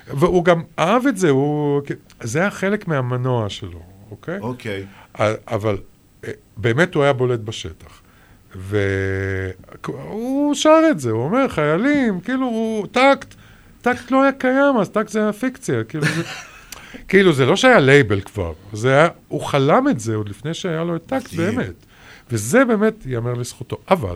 והוא 0.07 0.45
גם 0.45 0.61
אהב 0.79 1.07
את 1.07 1.17
זה, 1.17 1.29
הוא... 1.29 1.81
זה 2.21 2.39
היה 2.39 2.51
חלק 2.51 2.87
מהמנוע 2.87 3.49
שלו, 3.49 3.79
אוקיי? 4.11 4.39
אוקיי. 4.39 4.85
אבל 5.47 5.77
אה, 6.25 6.31
באמת 6.57 6.95
הוא 6.95 7.03
היה 7.03 7.13
בולט 7.13 7.39
בשטח. 7.39 8.01
והוא 8.55 10.55
שר 10.55 10.79
את 10.91 10.99
זה, 10.99 11.11
הוא 11.11 11.23
אומר, 11.23 11.47
חיילים, 11.47 12.19
כאילו, 12.19 12.45
הוא 12.45 12.87
טקט, 12.91 13.33
טקט 13.81 14.11
לא 14.11 14.23
היה 14.23 14.31
קיים, 14.31 14.77
אז 14.81 14.89
טקט 14.89 15.09
זה 15.09 15.19
היה 15.19 15.33
פיקציה, 15.33 15.83
כאילו 15.83 16.05
זה... 16.05 16.23
כאילו, 17.07 17.33
זה 17.33 17.45
לא 17.45 17.55
שהיה 17.55 17.79
לייבל 17.79 18.21
כבר, 18.21 18.53
זה 18.73 18.93
היה, 18.93 19.07
הוא 19.27 19.41
חלם 19.41 19.87
את 19.89 19.99
זה 19.99 20.15
עוד 20.15 20.29
לפני 20.29 20.53
שהיה 20.53 20.83
לו 20.83 20.95
את 20.95 21.05
טקט, 21.05 21.33
באמת. 21.33 21.85
וזה 22.31 22.65
באמת 22.65 23.05
ייאמר 23.05 23.33
לזכותו. 23.33 23.77
אבל, 23.89 24.15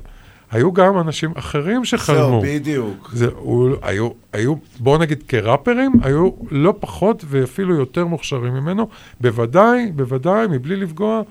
היו 0.52 0.74
גם 0.74 1.00
אנשים 1.00 1.32
אחרים 1.36 1.86
שחלמו. 1.86 2.20
זהו, 2.20 2.42
בדיוק. 2.42 3.12
זה, 3.14 3.28
הוא, 3.36 3.76
היו, 3.82 4.10
היו, 4.34 4.56
בואו 4.80 4.98
נגיד 4.98 5.24
כראפרים, 5.28 5.92
היו 6.04 6.30
לא 6.52 6.74
פחות 6.80 7.24
ואפילו 7.28 7.76
יותר 7.76 8.06
מוכשרים 8.06 8.54
ממנו, 8.54 8.90
בוודאי, 9.22 9.92
בוודאי, 9.96 10.48
מבלי 10.48 10.76
לפגוע, 10.76 11.22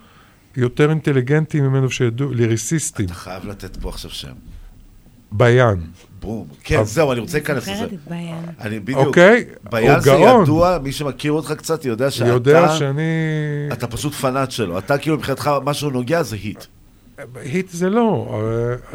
יותר 0.57 0.91
אינטליגנטים 0.91 1.65
ממנו 1.65 1.91
שידעו, 1.91 2.33
ליריסיסטים. 2.33 3.07
אתה 3.07 3.15
חייב 3.15 3.47
לתת 3.47 3.77
פה 3.77 3.89
עכשיו 3.89 4.11
שם. 4.11 4.33
ביאן. 5.33 5.81
בום. 6.21 6.47
כן, 6.65 6.85
זהו, 6.85 7.13
אני 7.13 7.21
רוצה 7.21 7.39
להיכנס 7.39 7.69
לזה. 7.69 7.75
זוכרת. 7.75 7.91
אני 8.61 8.81
בדיוק. 8.81 8.99
אוקיי, 9.07 9.45
ביאן 9.71 9.91
הוא 9.93 10.01
זה 10.01 10.11
גאון. 10.11 10.43
ידוע, 10.43 10.79
מי 10.83 10.93
שמכיר 10.93 11.33
אותך 11.33 11.53
קצת 11.53 11.85
יודע 11.85 12.11
שאתה... 12.11 12.29
יודע 12.29 12.69
שאני... 12.77 13.03
אתה 13.73 13.87
פשוט 13.87 14.13
פנאט 14.13 14.51
שלו. 14.51 14.79
אתה 14.79 14.99
כאילו 14.99 15.17
מבחינתך, 15.17 15.51
מה 15.65 15.75
שהוא 15.75 15.93
נוגע 15.93 16.23
זה 16.23 16.37
היט. 16.37 16.65
היט 17.37 17.69
זה 17.71 17.91
לא, 17.91 18.41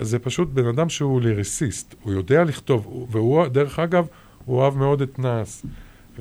זה 0.01 0.19
פשוט 0.19 0.49
בן 0.53 0.67
אדם 0.67 0.89
שהוא 0.89 1.21
ליריסיסט, 1.21 1.95
הוא 2.03 2.13
יודע 2.13 2.43
לכתוב, 2.43 2.85
הוא- 2.85 3.07
והוא, 3.11 3.47
דרך 3.47 3.79
אגב, 3.79 4.05
הוא 4.45 4.57
אוהב 4.61 4.77
מאוד 4.77 5.01
את 5.01 5.19
נאס. 5.19 5.65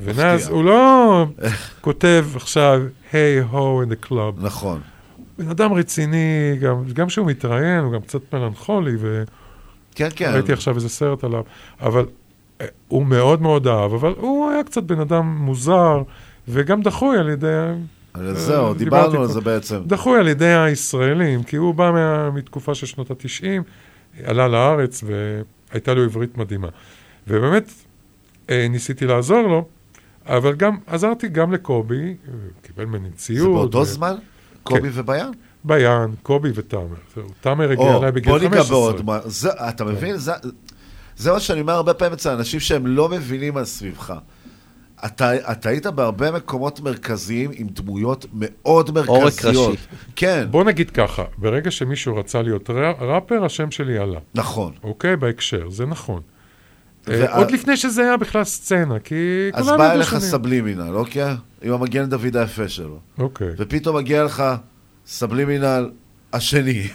ונאס. 0.04 0.48
הוא 0.48 0.64
לא 0.64 1.26
כותב 1.80 2.26
עכשיו, 2.36 2.80
היי 3.12 3.40
הו 3.50 3.82
in 3.82 3.86
the 3.86 4.06
club. 4.10 4.14
נכון. 4.36 4.80
בן 5.38 5.48
אדם 5.50 5.72
רציני, 5.72 6.18
גם, 6.60 6.84
גם 6.92 7.06
כשהוא 7.06 7.26
מתראיין, 7.26 7.84
הוא 7.84 7.92
גם 7.92 8.00
קצת 8.00 8.20
מלנכולי, 8.34 8.92
ו... 9.00 9.22
כן, 9.94 10.08
כן. 10.16 10.30
ראיתי 10.34 10.52
עכשיו 10.52 10.74
איזה 10.74 10.88
סרט 10.88 11.24
עליו, 11.24 11.42
אבל 11.80 12.06
אה, 12.60 12.66
הוא 12.88 13.06
מאוד 13.06 13.42
מאוד 13.42 13.66
אהב, 13.66 13.92
אבל 13.92 14.14
הוא 14.16 14.50
היה 14.50 14.64
קצת 14.64 14.82
בן 14.82 15.00
אדם 15.00 15.36
מוזר, 15.38 16.02
וגם 16.48 16.82
דחוי 16.82 17.18
על 17.18 17.28
ידי... 17.28 17.46
אז 18.14 18.26
אה, 18.26 18.34
זהו, 18.34 18.74
דיברנו 18.74 19.20
על. 19.20 19.26
זה 19.26 19.40
בעצם. 19.40 19.80
דחוי 19.86 20.18
על 20.18 20.28
ידי 20.28 20.54
הישראלים, 20.54 21.42
כי 21.42 21.56
הוא 21.56 21.74
בא 21.74 21.90
מה, 21.90 22.30
מתקופה 22.30 22.74
של 22.74 22.86
שנות 22.86 23.10
התשעים, 23.10 23.62
עלה 24.24 24.48
לארץ 24.48 25.04
והייתה 25.04 25.94
לו 25.94 26.02
עברית 26.02 26.38
מדהימה. 26.38 26.68
ובאמת, 27.28 27.70
אה, 28.50 28.66
ניסיתי 28.70 29.06
לעזור 29.06 29.42
לו, 29.42 29.64
אבל 30.26 30.54
גם 30.54 30.76
עזרתי 30.86 31.28
גם 31.28 31.52
לקובי, 31.52 32.16
קיבל 32.62 32.84
ממני 32.84 33.10
ציוד. 33.10 33.40
זה 33.40 33.48
באותו 33.48 33.78
ו- 33.78 33.84
זמן? 33.84 34.14
קובי 34.62 34.92
כן. 34.92 35.00
וביאן? 35.00 35.30
ביאן, 35.64 36.10
קובי 36.22 36.50
ותאמר. 36.54 36.84
זהו, 37.14 37.24
תאמר 37.40 37.70
הגיע 37.70 37.96
אליי 37.96 38.12
בגיל 38.12 38.32
בוא 38.32 38.38
15. 38.38 38.50
ניגע 38.58 38.70
בעוד 38.70 39.04
מה. 39.04 39.18
זה- 39.24 39.68
אתה 39.68 39.84
מבין? 39.84 40.16
זה- 40.16 40.32
זה 41.16 41.32
מה 41.32 41.40
שאני 41.40 41.60
אומר 41.60 41.72
הרבה 41.72 41.94
פעמים 41.94 42.12
אצל 42.12 42.30
אנשים 42.30 42.60
שהם 42.60 42.86
לא 42.86 43.08
מבינים 43.08 43.56
על 43.56 43.64
סביבך. 43.64 44.14
אתה, 45.04 45.50
אתה 45.52 45.68
היית 45.68 45.86
בהרבה 45.86 46.30
מקומות 46.30 46.80
מרכזיים 46.80 47.50
עם 47.54 47.66
דמויות 47.70 48.26
מאוד 48.32 48.90
מרכזיות. 48.90 49.78
כן. 50.16 50.46
בוא 50.50 50.64
נגיד 50.64 50.90
ככה, 50.90 51.24
ברגע 51.38 51.70
שמישהו 51.70 52.16
רצה 52.16 52.42
להיות 52.42 52.70
ראפר, 53.00 53.44
השם 53.44 53.70
שלי 53.70 53.98
עלה. 53.98 54.18
נכון. 54.34 54.72
אוקיי? 54.84 55.16
בהקשר, 55.16 55.70
זה 55.70 55.86
נכון. 55.86 56.20
וה- 57.06 57.26
אה, 57.26 57.36
עוד 57.38 57.50
לפני 57.50 57.76
שזה 57.76 58.02
היה 58.02 58.16
בכלל 58.16 58.44
סצנה, 58.44 58.98
כי 58.98 59.14
אז 59.52 59.64
כולנו 59.64 59.78
בא 59.78 59.92
אליך 59.92 60.18
סבלימינל, 60.18 60.94
אוקיי? 60.96 61.34
עם 61.62 61.72
המגן 61.72 62.04
דוד 62.10 62.36
היפה 62.36 62.68
שלו. 62.68 62.98
אוקיי. 63.18 63.48
ופתאום 63.58 63.96
מגיע 63.96 64.24
לך 64.24 64.42
סבלימינל 65.06 65.90
השני. 66.32 66.88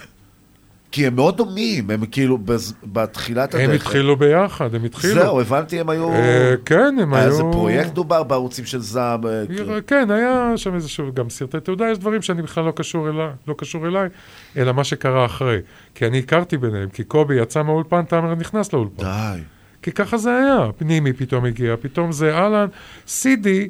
כי 0.92 1.06
הם 1.06 1.16
מאוד 1.16 1.36
דומים, 1.36 1.90
הם 1.90 2.06
כאילו 2.06 2.38
בז- 2.38 2.74
בתחילת 2.84 3.54
הדרך. 3.54 3.68
הם 3.68 3.74
התחילו 3.74 4.16
ביחד, 4.16 4.74
הם 4.74 4.84
התחילו. 4.84 5.14
זהו, 5.14 5.40
הבנתי, 5.40 5.80
הם 5.80 5.90
היו... 5.90 6.12
אה, 6.12 6.54
כן, 6.64 6.96
הם 7.02 7.14
היה 7.14 7.22
היו... 7.22 7.30
איזה 7.32 7.42
פרויקט 7.52 7.92
דובר 7.92 8.22
בערוצים 8.22 8.64
של 8.64 8.78
זעם. 8.80 9.26
אה, 9.26 9.42
כאילו. 9.46 9.74
כן, 9.86 10.10
היה 10.10 10.52
שם 10.56 10.74
איזשהו 10.74 11.14
גם 11.14 11.30
סרטי 11.30 11.60
תעודה, 11.60 11.90
יש 11.90 11.98
דברים 11.98 12.22
שאני 12.22 12.42
בכלל 12.42 12.64
לא 12.64 12.70
קשור 12.76 13.08
אליי, 13.08 13.28
לא 13.48 13.54
קשור 13.58 13.86
אליי, 13.86 14.08
אלא 14.56 14.72
מה 14.72 14.84
שקרה 14.84 15.26
אחרי. 15.26 15.58
כי 15.94 16.06
אני 16.06 16.18
הכרתי 16.18 16.56
ביניהם, 16.56 16.88
כי 16.88 17.04
קובי 17.04 17.34
יצא 17.42 17.62
מהאולפן, 17.62 18.02
תאמר 18.02 18.34
נכנס 18.34 18.72
לאולפן. 18.72 19.02
די. 19.04 19.40
כי 19.82 19.92
ככה 19.92 20.16
זה 20.18 20.36
היה, 20.36 20.58
פנימי 20.78 21.12
פתאום 21.12 21.44
הגיע, 21.44 21.74
פתאום 21.80 22.12
זה 22.12 22.34
אהלן, 22.36 22.66
סידי, 23.06 23.68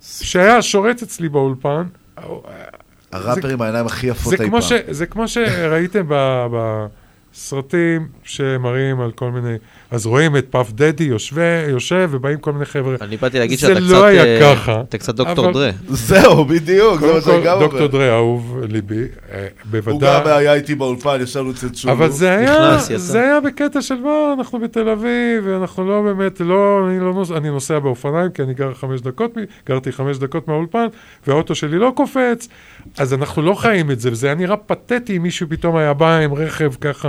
שהיה 0.00 0.62
שורט 0.62 1.02
אצלי 1.02 1.28
באולפן. 1.28 1.82
הראפר 3.14 3.48
עם 3.48 3.62
העיניים 3.62 3.86
הכי 3.86 4.06
יפות 4.06 4.32
אי 4.32 4.38
פעם. 4.38 4.60
זה 4.90 5.06
כמו 5.06 5.28
שראיתם 5.28 6.04
ב- 6.08 6.86
בסרטים 7.34 8.06
שמראים 8.22 9.00
על 9.00 9.10
כל 9.12 9.30
מיני, 9.30 9.54
אז 9.90 10.06
רואים 10.06 10.36
את 10.36 10.46
פאף 10.50 10.72
דדי 10.72 11.04
יושבי- 11.04 11.40
יושב 11.68 12.08
ובאים 12.12 12.38
כל 12.38 12.52
מיני 12.52 12.64
חבר'ה. 12.64 12.96
אני 13.00 13.16
באתי 13.16 13.38
להגיד 13.38 13.58
זה 13.58 13.66
שאתה 13.66 13.80
לא 13.80 13.86
קצת, 13.86 14.04
היה 14.04 14.24
אה, 14.24 14.54
ככה. 14.54 14.80
אתה 14.88 14.98
קצת 14.98 15.14
דוקטור 15.14 15.44
אבל- 15.44 15.54
דרה. 15.54 15.70
זהו, 15.88 16.44
בדיוק, 16.44 17.00
זה 17.00 17.12
מה 17.12 17.20
שאני 17.20 17.36
כל, 17.36 17.44
גם 17.44 17.56
אומר. 17.56 17.66
דוקטור 17.66 17.86
דרה, 17.86 18.14
אהוב 18.14 18.58
ליבי, 18.68 18.94
אה, 19.32 19.38
הוא 19.62 19.70
בוודאי. 19.70 20.20
גם 20.20 20.38
היה 20.38 20.54
איתי 20.54 20.74
באולפן, 20.74 21.18
ישבנו 21.22 21.50
אצל 21.50 21.68
צ'ולו. 21.68 21.92
אבל 21.94 22.10
זה 22.10 22.30
היה, 22.36 22.74
נכנס. 22.76 22.92
זה 22.96 23.20
היה 23.22 23.40
בקטע 23.40 23.82
של 23.82 23.94
מה, 23.94 24.34
אנחנו 24.38 24.58
בתל 24.60 24.88
אביב, 24.88 25.44
ואנחנו 25.44 25.88
לא 25.88 26.02
באמת, 26.02 26.40
לא, 26.40 26.86
אני, 26.88 27.00
לא 27.00 27.12
נוס, 27.14 27.30
אני 27.30 27.48
נוסע 27.50 27.78
באופניים, 27.78 28.30
כי 28.30 28.42
אני 28.42 28.54
גר 28.54 28.74
חמש 28.74 29.00
דקות, 29.00 29.30
גרתי 29.66 29.92
חמש 29.92 30.18
דקות 30.18 30.48
מהאולפן, 30.48 30.86
והאוטו 31.26 31.54
שלי 31.54 31.78
לא 31.78 31.92
קופץ, 31.96 32.48
אז 32.98 33.14
אנחנו 33.14 33.42
לא 33.42 33.54
חיים 33.54 33.90
את 33.90 34.00
זה, 34.00 34.10
וזה 34.12 34.26
היה 34.26 34.34
נראה 34.36 34.56
פתטי 34.56 35.16
אם 35.16 35.22
מישהו 35.22 35.46
פתאום 35.50 35.76
היה 35.76 35.92
בא 35.92 36.18
עם 36.18 36.34
רכב 36.34 36.72
ככה. 36.80 37.08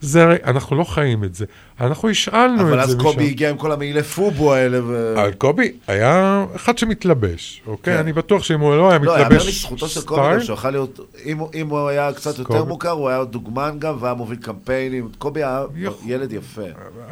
זה, 0.00 0.22
הרי- 0.22 0.36
אנחנו 0.44 0.76
לא 0.76 0.84
חיים 0.84 1.24
את 1.24 1.34
זה. 1.34 1.44
אנחנו 1.80 2.08
השאלנו 2.10 2.62
אבל 2.62 2.72
את 2.80 2.86
זה 2.86 2.92
אז 2.92 2.94
משם. 2.96 3.02
קובי 3.04 3.24
הגיע 3.26 3.50
עם 3.50 3.56
כל 3.56 3.72
המעילי 3.72 4.02
פובו 4.02 4.54
האלה, 4.54 4.78
ו... 4.84 5.14
אבל 5.20 5.32
קובי 5.32 5.72
היה 5.86 6.44
אחד 6.56 6.78
שמתלבש, 6.78 7.62
אוקיי? 7.66 7.94
כן. 7.94 8.00
אני 8.00 8.12
בטוח 8.12 8.42
שאם 8.42 8.60
הוא 8.60 8.76
לא 8.76 8.90
היה 8.90 8.98
לא, 8.98 9.12
יאמר 9.12 9.24
מתלבש 9.26 9.48
לזכותו 9.48 9.88
של 9.88 10.00
קובי 10.00 10.22
גם 10.34 10.40
שהוא 10.40 10.54
יכול 10.54 10.70
להיות, 10.70 11.00
אם 11.24 11.38
אם 11.54 11.68
הוא 11.68 11.88
היה 11.88 12.12
קצת 12.12 12.38
יותר 12.38 12.44
קובי. 12.58 12.68
מוכר, 12.68 12.90
הוא 12.90 13.08
היה 13.08 13.24
דוגמן 13.24 13.76
גם, 13.78 13.96
והיה 14.00 14.14
מוביל 14.14 14.38
קמפיינים. 14.38 15.08
קובי 15.18 15.42
היה 15.42 15.64
ילד 16.06 16.32
יפה. 16.32 16.62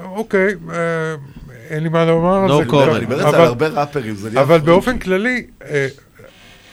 אוקיי, 0.04 0.54
אה, 0.72 0.76
אין 1.70 1.82
לי 1.82 1.88
מה 1.88 2.04
לומר 2.04 2.34
על 2.36 2.50
No 2.50 2.52
זה. 2.52 2.62
אני 2.62 3.04
אומר 3.04 3.14
את 3.14 3.22
זה 3.22 3.28
אבל- 3.28 3.34
על 3.40 3.44
הרבה 3.46 3.68
ראפרים, 3.68 4.14
זה 4.14 4.30
נהיה 4.30 4.42
אבל 4.42 4.54
פריק. 4.56 4.64
באופן 4.64 4.98
כללי, 4.98 5.46
אה, 5.70 5.86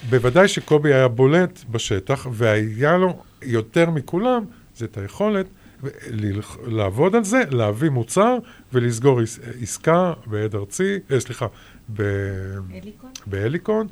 בוודאי 0.09 0.47
שקובי 0.47 0.93
היה 0.93 1.07
בולט 1.07 1.59
בשטח, 1.69 2.27
והיה 2.31 2.97
לו 2.97 3.13
יותר 3.41 3.89
מכולם, 3.89 4.43
זה 4.77 4.85
את 4.85 4.97
היכולת 4.97 5.45
לעבוד 6.67 7.15
על 7.15 7.23
זה, 7.23 7.41
להביא 7.51 7.89
מוצר 7.89 8.37
ולסגור 8.73 9.19
עס- 9.19 9.39
עסקה 9.61 10.13
בעד 10.25 10.55
ארצי, 10.55 10.97
אה, 11.11 11.19
סליחה, 11.19 11.47
ב- 11.93 12.57
בהליקון. 13.25 13.87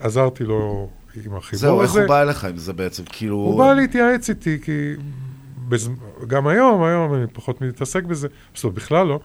עזרתי 0.00 0.44
לו 0.44 0.90
עם 1.24 1.34
החיבור 1.34 1.60
זהו, 1.60 1.82
איך 1.82 1.90
הזה. 1.90 2.00
הוא 2.00 2.08
בא 2.08 2.22
אליך 2.22 2.44
עם 2.44 2.56
זה 2.56 2.72
בעצם? 2.72 3.02
כאילו... 3.06 3.34
הוא 3.36 3.58
בא 3.58 3.74
להתייעץ 3.74 4.30
איתי, 4.30 4.58
כי 4.62 4.92
בז... 5.68 5.90
גם 6.26 6.46
היום, 6.46 6.82
היום 6.82 7.14
אני 7.14 7.26
פחות 7.32 7.60
מתעסק 7.60 8.02
בזה, 8.04 8.28
אומרת, 8.64 8.76
בכלל 8.76 9.06
לא, 9.06 9.20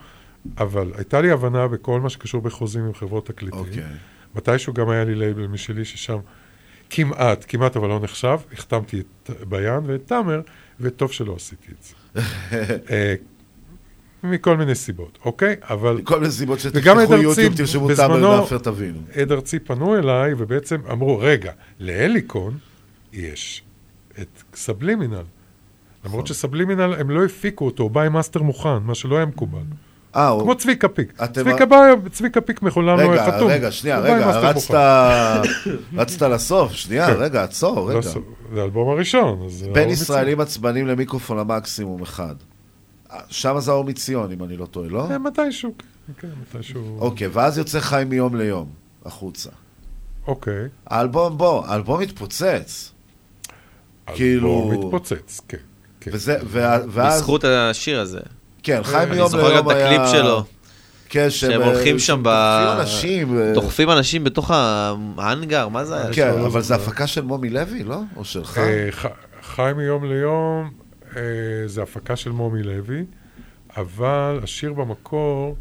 אבל 0.58 0.92
הייתה 0.96 1.22
לי 1.22 1.32
הבנה 1.32 1.68
בכל 1.68 2.02
מה 2.02 2.10
שקשור 2.10 2.42
בחוזים 2.42 2.86
עם 2.86 2.94
חברות 2.94 3.26
תקליטים. 3.26 3.60
אוקיי. 3.60 3.84
מתישהו 4.36 4.74
גם 4.74 4.90
היה 4.90 5.04
לי 5.04 5.16
לייבל 5.16 5.48
משלי 5.48 5.86
ששם 5.86 6.18
כמעט, 6.90 7.46
כמעט 7.48 7.78
אבל 7.78 7.88
לא 7.90 8.00
נחשב, 8.00 8.38
החתמתי 8.54 9.00
את 9.00 9.30
ביאן 9.50 9.80
ואת 9.86 10.08
תאמר, 10.08 10.42
וטוב 10.82 11.12
שלא 11.12 11.36
עשיתי 11.36 11.72
את 11.72 11.84
זה. 11.84 12.22
אה, 12.92 13.16
מכל 14.24 14.58
מיני 14.58 14.76
סיבות, 14.76 15.18
אוקיי? 15.26 15.56
אבל... 15.62 15.96
מכל 15.96 16.20
מיני 16.20 16.32
סיבות 16.32 16.60
שתפתחו 16.60 17.14
יוטיוב, 17.14 17.56
תרשמו 17.56 17.88
בזמנו, 17.88 18.20
מאפר, 18.20 18.58
תבינו. 18.58 19.00
עד 19.14 19.32
ארצי 19.32 19.60
פנו 19.60 19.98
אליי, 19.98 20.34
ובעצם 20.38 20.78
אמרו, 20.92 21.20
רגע, 21.20 21.52
להליקון 21.80 22.58
יש 23.14 23.64
את 24.22 24.44
סבלימינל. 24.56 25.14
נכון. 25.14 25.26
למרות 26.06 26.28
שסבלימינל, 26.28 26.94
הם 27.00 27.10
לא 27.10 27.26
הפיקו 27.26 27.66
אותו, 27.66 27.84
הוא 27.84 27.92
בא 27.92 28.02
עם 28.02 28.14
מאסטר 28.14 28.42
מוכן, 28.42 28.78
מה 28.78 28.96
שלא 28.96 29.16
היה 29.16 29.26
מקובל. 29.26 29.64
אה, 30.16 30.38
כמו 30.42 30.56
צביקה 30.56 30.88
פיק. 30.88 31.22
צביקה 31.34 31.66
בא, 31.66 31.78
צביקה 32.12 32.42
פיק 32.42 32.62
מחולם 32.62 33.00
לו 33.00 33.10
רגע, 33.10 33.32
חתום. 33.32 33.50
רגע, 33.50 33.72
שנייה, 33.72 34.00
רגע, 34.00 34.30
רצת. 34.30 34.74
רצת 35.94 36.22
לסוף, 36.22 36.72
שנייה, 36.72 37.08
כן. 37.08 37.14
רגע, 37.18 37.44
עצור, 37.44 37.76
לא 37.76 37.98
רגע. 37.98 38.02
זה 38.02 38.62
האלבום 38.62 38.90
הראשון. 38.90 39.48
בין 39.74 39.90
ישראלים 39.90 40.40
עצבנים 40.40 40.88
למיקרופון 40.88 41.40
המקסימום 41.40 42.02
אחד. 42.02 42.36
שם 43.30 43.60
זה 43.60 43.72
האור 43.72 43.84
מציון, 43.84 44.32
אם 44.32 44.44
אני 44.44 44.58
לא 44.58 44.66
טועה, 44.66 44.90
לא? 44.90 45.12
אה, 45.12 45.18
מתישהו, 45.18 45.74
כן, 46.20 46.28
מתישהו. 46.42 46.98
אוקיי, 47.00 47.28
ואז 47.28 47.58
יוצא 47.58 47.80
חי 47.80 48.04
מיום 48.08 48.36
ליום, 48.36 48.70
החוצה. 49.06 49.50
אוקיי. 50.28 50.68
האלבום, 50.88 51.38
בוא, 51.38 51.66
האלבום 51.66 52.02
מתפוצץ. 52.02 52.92
כאילו... 54.06 54.70
אלבום 54.72 54.86
מתפוצץ, 54.86 55.42
כן. 55.48 55.58
כן. 56.00 56.12
ואז... 56.88 57.22
בזכות 57.22 57.44
השיר 57.44 58.00
הזה. 58.00 58.20
כן, 58.64 58.84
חיים 58.84 59.10
מיום 59.10 59.22
אני 59.22 59.30
זוכר 59.30 59.48
ליום 59.54 59.66
גם 59.66 59.72
את 59.72 59.76
הקליפ 59.76 60.00
היה- 60.02 60.08
שלו. 60.08 60.44
כן, 61.10 61.30
שהם, 61.30 61.62
הולכים 61.62 61.96
אה, 61.96 62.00
שם 62.00 62.20
ב... 62.24 62.30
דוחפים 62.30 62.80
אנשים, 62.82 63.40
אה. 63.40 63.54
דוחפים 63.54 63.90
אנשים 63.92 64.24
בתוך 64.24 64.52
ההאנגר, 64.52 65.68
מה 65.68 65.86
זה 65.86 65.96
היה? 65.98 66.14
כן, 66.14 66.32
שם? 66.38 66.46
אבל 66.46 66.62
זה 66.62 66.76
הפקה 66.76 67.08
של 67.08 67.22
מומי 67.22 67.50
לוי, 67.50 67.84
לא? 67.84 67.98
או 68.16 68.26
שלך? 68.26 68.58
אה, 68.58 68.88
ח- 68.92 69.06
חי 69.44 69.72
מיום 69.78 70.04
ליום 70.06 70.70
זה 71.66 71.84
הפקה 71.84 72.16
של 72.16 72.32
מומי 72.32 72.64
לוי, 72.64 73.06
אבל 73.78 74.40
השיר 74.44 74.74
במקור... 74.74 75.56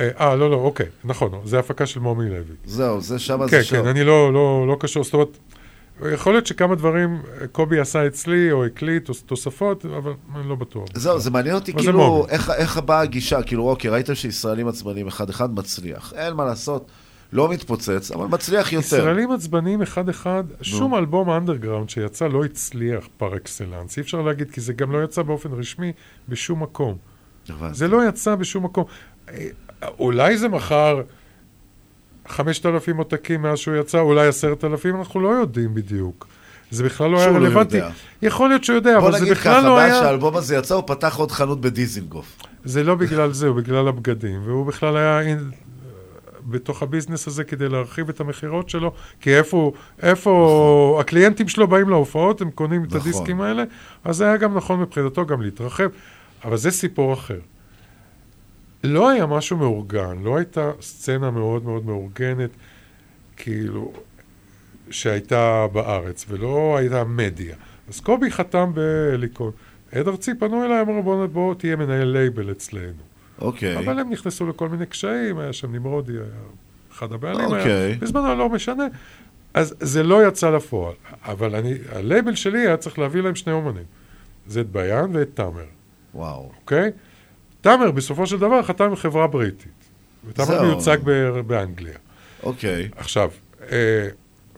אה, 0.00 0.36
לא, 0.36 0.50
לא, 0.50 0.56
אוקיי, 0.56 0.86
נכון, 1.04 1.30
זה 1.44 1.58
הפקה 1.58 1.86
של 1.86 2.00
מומי 2.00 2.28
לוי. 2.30 2.54
זהו, 2.64 3.00
זה 3.00 3.18
שמה 3.18 3.48
כן, 3.48 3.58
זה 3.58 3.64
שם. 3.64 3.82
כן, 3.82 3.88
אני 3.88 4.04
לא, 4.04 4.32
לא, 4.32 4.64
לא 4.68 4.76
קשור, 4.80 5.04
זאת 5.04 5.14
אומרת, 5.14 5.38
יכול 6.12 6.32
להיות 6.32 6.46
שכמה 6.46 6.74
דברים 6.74 7.22
אה, 7.40 7.46
קובי 7.46 7.80
עשה 7.80 8.06
אצלי, 8.06 8.52
או 8.52 8.64
הקליט, 8.64 9.08
או 9.08 9.14
תוספות, 9.26 9.84
אבל 9.86 10.12
אני 10.36 10.48
לא 10.48 10.54
בטוח. 10.54 10.88
זהו, 10.94 11.20
זה 11.20 11.30
מעניין 11.30 11.54
אותי 11.54 11.72
כאילו. 11.72 12.26
איך, 12.28 12.50
איך 12.50 12.78
באה 12.78 13.00
הגישה, 13.00 13.42
כאילו, 13.42 13.68
אוקיי, 13.68 13.90
ראיתם 13.90 14.14
שישראלים 14.14 14.68
עצבניים 14.68 15.06
אחד-אחד 15.06 15.54
מצליח. 15.54 16.12
אין 16.16 16.34
מה 16.34 16.44
לעשות, 16.44 16.90
לא 17.32 17.48
מתפוצץ, 17.48 18.10
אבל 18.10 18.26
מצליח 18.26 18.72
יותר. 18.72 18.86
ישראלים 18.86 19.30
עצבניים 19.30 19.82
אחד-אחד, 19.82 20.44
שום 20.62 20.94
אלבום 20.94 21.30
אנדרגראונד 21.30 21.90
שיצא 21.90 22.26
לא 22.26 22.44
הצליח 22.44 23.08
par 23.16 23.36
excellence. 23.36 23.96
אי 23.96 24.02
אפשר 24.02 24.22
להגיד, 24.22 24.50
כי 24.50 24.60
זה 24.60 24.72
גם 24.72 24.92
לא 24.92 25.04
יצא 25.04 25.22
באופן 25.22 25.52
רשמי 25.52 25.92
בשום 26.28 26.62
מקום. 26.62 26.96
זה 27.72 27.88
לא 27.88 28.08
יצא 28.08 28.34
בשום 28.34 28.64
מקום. 28.64 28.84
אה, 29.28 29.48
אולי 29.98 30.38
זה 30.38 30.48
מכר 30.48 31.02
5,000 32.28 32.96
עותקים 32.96 33.42
מאז 33.42 33.58
שהוא 33.58 33.76
יצא, 33.76 34.00
אולי 34.00 34.26
10,000, 34.28 34.96
אנחנו 34.96 35.20
לא 35.20 35.28
יודעים 35.28 35.74
בדיוק. 35.74 36.26
זה 36.70 36.84
בכלל 36.84 37.10
לא 37.10 37.18
היה 37.18 37.26
לא 37.30 37.36
רלוונטי. 37.36 37.76
יודע. 37.76 37.90
יכול 38.22 38.48
להיות 38.48 38.64
שהוא 38.64 38.76
יודע, 38.76 39.00
בוא 39.00 39.08
אבל 39.08 39.18
זה 39.18 39.24
נגיד 39.24 39.32
בכלל 39.32 39.60
ככה, 39.60 39.68
לא 39.68 39.76
מאז 39.76 39.92
היה... 39.92 40.00
שהאלבום 40.00 40.36
הזה 40.36 40.56
יצא, 40.56 40.74
הוא 40.74 40.82
פתח 40.86 41.16
עוד 41.16 41.30
חנות 41.30 41.60
בדיזינגוף. 41.60 42.36
זה 42.64 42.82
לא 42.82 42.94
בגלל 42.94 43.32
זה, 43.32 43.46
הוא 43.46 43.56
בגלל 43.56 43.88
הבגדים, 43.88 44.40
והוא 44.44 44.66
בכלל 44.66 44.96
היה 44.96 45.20
אין, 45.20 45.50
בתוך 46.46 46.82
הביזנס 46.82 47.28
הזה 47.28 47.44
כדי 47.44 47.68
להרחיב 47.68 48.08
את 48.08 48.20
המכירות 48.20 48.68
שלו, 48.68 48.92
כי 49.20 49.36
איפה, 49.36 49.72
איפה 50.02 50.96
הקליינטים 51.00 51.48
שלו 51.48 51.68
באים 51.68 51.88
להופעות, 51.88 52.40
הם 52.40 52.50
קונים 52.50 52.84
את 52.84 52.88
נכון. 52.88 53.00
הדיסקים 53.00 53.40
האלה, 53.40 53.64
אז 54.04 54.16
זה 54.16 54.24
היה 54.24 54.36
גם 54.36 54.56
נכון 54.56 54.80
מבחינתו 54.80 55.26
גם 55.26 55.42
להתרחב, 55.42 55.88
אבל 56.44 56.56
זה 56.56 56.70
סיפור 56.70 57.12
אחר. 57.12 57.38
לא 58.84 59.08
היה 59.08 59.26
משהו 59.26 59.56
מאורגן, 59.56 60.18
לא 60.22 60.36
הייתה 60.36 60.72
סצנה 60.80 61.30
מאוד 61.30 61.64
מאוד 61.64 61.86
מאורגנת, 61.86 62.50
כאילו, 63.36 63.92
שהייתה 64.90 65.66
בארץ, 65.72 66.24
ולא 66.28 66.76
הייתה 66.76 67.04
מדיה. 67.04 67.56
אז 67.88 68.00
קובי 68.00 68.30
חתם 68.30 68.70
בהליקון. 68.74 69.50
עד 69.92 70.08
ארצי 70.08 70.34
פנו 70.34 70.64
אליי, 70.64 70.80
אמרו 70.80 71.02
בוא, 71.02 71.26
בוא 71.26 71.54
תהיה 71.54 71.76
מנהל 71.76 72.08
לייבל 72.08 72.50
אצלנו. 72.50 73.02
אוקיי. 73.40 73.78
אבל 73.78 73.98
הם 73.98 74.10
נכנסו 74.10 74.46
לכל 74.46 74.68
מיני 74.68 74.86
קשיים, 74.86 75.38
היה 75.38 75.52
שם 75.52 75.72
נמרודי, 75.72 76.12
היה 76.12 76.22
אחד 76.92 77.12
הבעלים, 77.12 77.44
אוקיי. 77.44 77.72
היה, 77.72 77.96
בזמנו 77.96 78.34
לא 78.34 78.48
משנה. 78.48 78.84
אז 79.54 79.74
זה 79.80 80.02
לא 80.02 80.28
יצא 80.28 80.50
לפועל. 80.50 80.94
אבל 81.22 81.54
אני, 81.56 81.74
הלייבל 81.92 82.34
שלי 82.34 82.58
היה 82.58 82.76
צריך 82.76 82.98
להביא 82.98 83.20
להם 83.22 83.34
שני 83.34 83.52
אומנים. 83.52 83.84
זה 84.46 84.60
את 84.60 84.70
ביאן 84.70 85.10
ואת 85.16 85.28
תאמר. 85.34 85.64
וואו. 86.14 86.50
אוקיי? 86.60 86.90
תאמר 87.64 87.90
בסופו 87.90 88.26
של 88.26 88.38
דבר 88.38 88.62
חתם 88.62 88.84
עם 88.84 88.96
חברה 88.96 89.26
בריטית. 89.26 89.72
ותאמר. 90.26 90.62
מיוצג 90.62 90.98
ב- 91.04 91.40
באנגליה. 91.46 91.94
אוקיי. 92.42 92.88
עכשיו, 92.96 93.30
אה, 93.72 94.08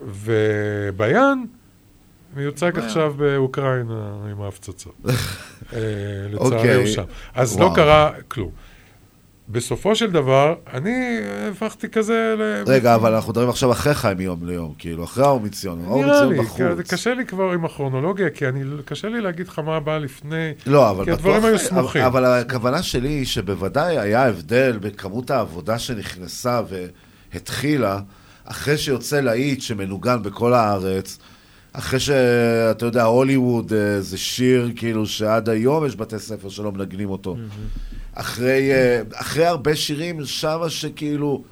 וביאן 0.01 1.45
מיוצג. 2.37 2.79
עכשיו 2.79 3.15
באוקראינה 3.17 4.27
עם 4.31 4.41
ההפצצות. 4.41 4.95
אה, 5.07 5.79
לצערי 6.31 6.57
אוקיי. 6.57 6.75
הוא 6.75 6.87
שם. 6.87 7.05
אז. 7.35 7.59
לא 7.61 7.73
קרה 7.75 8.11
כלום. 8.29 8.51
בסופו 9.49 9.97
של 9.97 10.11
דבר, 10.11 10.55
אני 10.75 10.95
הפכתי 11.51 11.89
כזה 11.89 12.35
ל... 12.39 12.63
רגע, 12.71 12.95
אבל 12.95 13.15
אנחנו 13.15 13.31
מדברים 13.31 13.49
עכשיו 13.49 13.73
אחרי 13.73 13.95
חיים 13.95 14.19
מיום 14.19 14.47
ליום, 14.47 14.75
כאילו, 14.79 15.05
אחרי 15.05 15.25
האור 15.25 15.41
מציון. 15.41 15.85
האור 15.85 16.03
מציון 16.03 16.33
לי, 16.33 16.39
בחוץ. 16.39 16.59
כי- 16.59 16.83
קשה 16.89 17.15
לי 17.15 17.27
כבר 17.27 17.51
עם 17.53 17.65
הכרונולוגיה, 17.65 18.31
כי 18.31 18.49
אני, 18.49 18.61
קשה 18.85 19.09
לי 19.09 19.21
להגיד 19.21 19.49
לך 19.49 19.59
מה 19.59 19.81
בא 19.81 19.99
לפני, 19.99 20.53
לא, 20.67 20.91
אבל 20.91 21.05
כי 21.05 21.11
הדברים 21.11 21.37
בטוח, 21.37 21.49
היו 21.49 21.59
סמוכים. 21.59 22.03
אבל, 22.05 22.25
אבל 22.25 22.41
הכוונה 22.41 22.83
שלי 22.83 23.09
היא 23.09 23.27
שבוודאי 23.27 23.99
היה 23.99 24.27
הבדל 24.27 24.79
בכמות 24.81 25.31
העבודה 25.31 25.79
שנכנסה 25.79 26.61
והתחילה, 27.33 28.01
אחרי 28.45 28.79
שיוצא 28.79 29.21
להיט 29.21 29.61
שמנוגן 29.61 30.23
בכל 30.23 30.55
הארץ, 30.55 31.19
אחרי 31.73 32.01
שאתה 32.01 32.87
יודע, 32.87 33.03
הוליווד 33.05 33.73
אה, 33.73 34.01
זה 34.01 34.19
שיר 34.19 34.71
כאילו 34.77 35.07
שעד 35.07 35.49
היום 35.49 35.87
יש 35.87 35.97
בתי 35.97 36.19
ספר 36.19 36.49
שלא 36.49 36.73
מנגנים 36.73 37.11
אותו. 37.11 37.37
אחרי, 38.21 38.73
אה, 38.73 39.03
אחרי 39.15 39.47
הרבה 39.47 39.77
שירים 39.77 40.25
שמה 40.25 40.71
שכאילו, 40.71 41.45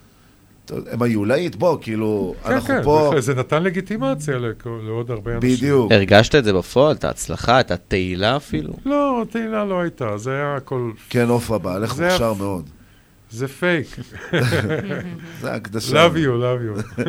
הם 0.91 1.03
היו 1.03 1.25
להיט, 1.25 1.55
בוא, 1.57 1.79
כאילו, 1.81 2.35
כן, 2.45 2.53
אנחנו 2.53 2.67
כן, 2.69 2.83
פה... 2.85 3.11
זה- 3.15 3.21
זה 3.21 3.35
נתן 3.35 3.63
לגיטימציה 3.63 4.35
לעוד 4.83 5.11
הרבה 5.11 5.35
אנשים. 5.37 5.51
בדיוק. 5.57 5.93
הרגשת 5.93 6.35
את 6.35 6.45
זה 6.45 6.53
בפועל? 6.53 6.97
את 6.97 7.05
ההצלחה? 7.05 7.61
את 7.61 7.71
התהילה 7.71 8.37
אפילו? 8.37 8.73
לא, 8.87 9.25
תהילה 9.31 9.65
לא 9.65 9.81
הייתה, 9.81 10.19
זה 10.19 10.31
היה 10.33 10.55
הכל... 10.57 10.91
כן, 11.11 11.29
עופרה 11.29 11.59
זה 11.75 11.81
מוכשר 11.81 12.25
היה- 12.25 12.35
מאוד. 12.39 12.69
זה 13.31 13.49
פייק. 13.49 13.87
זה 15.41 15.53
הקדשה. 15.55 16.07
Love 16.07 16.15
you, 16.17 16.19
love 16.43 16.99
you. 16.99 17.01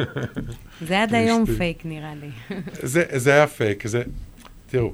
זה 0.87 1.03
עד 1.03 1.13
היום. 1.13 1.45
פייק, 1.45 1.81
נראה 1.85 2.13
לי. 2.21 2.57
זה, 2.83 3.03
זה 3.15 3.33
היה 3.33 3.47
פייק, 3.47 3.87
זה... 3.87 4.03
תראו, 4.69 4.93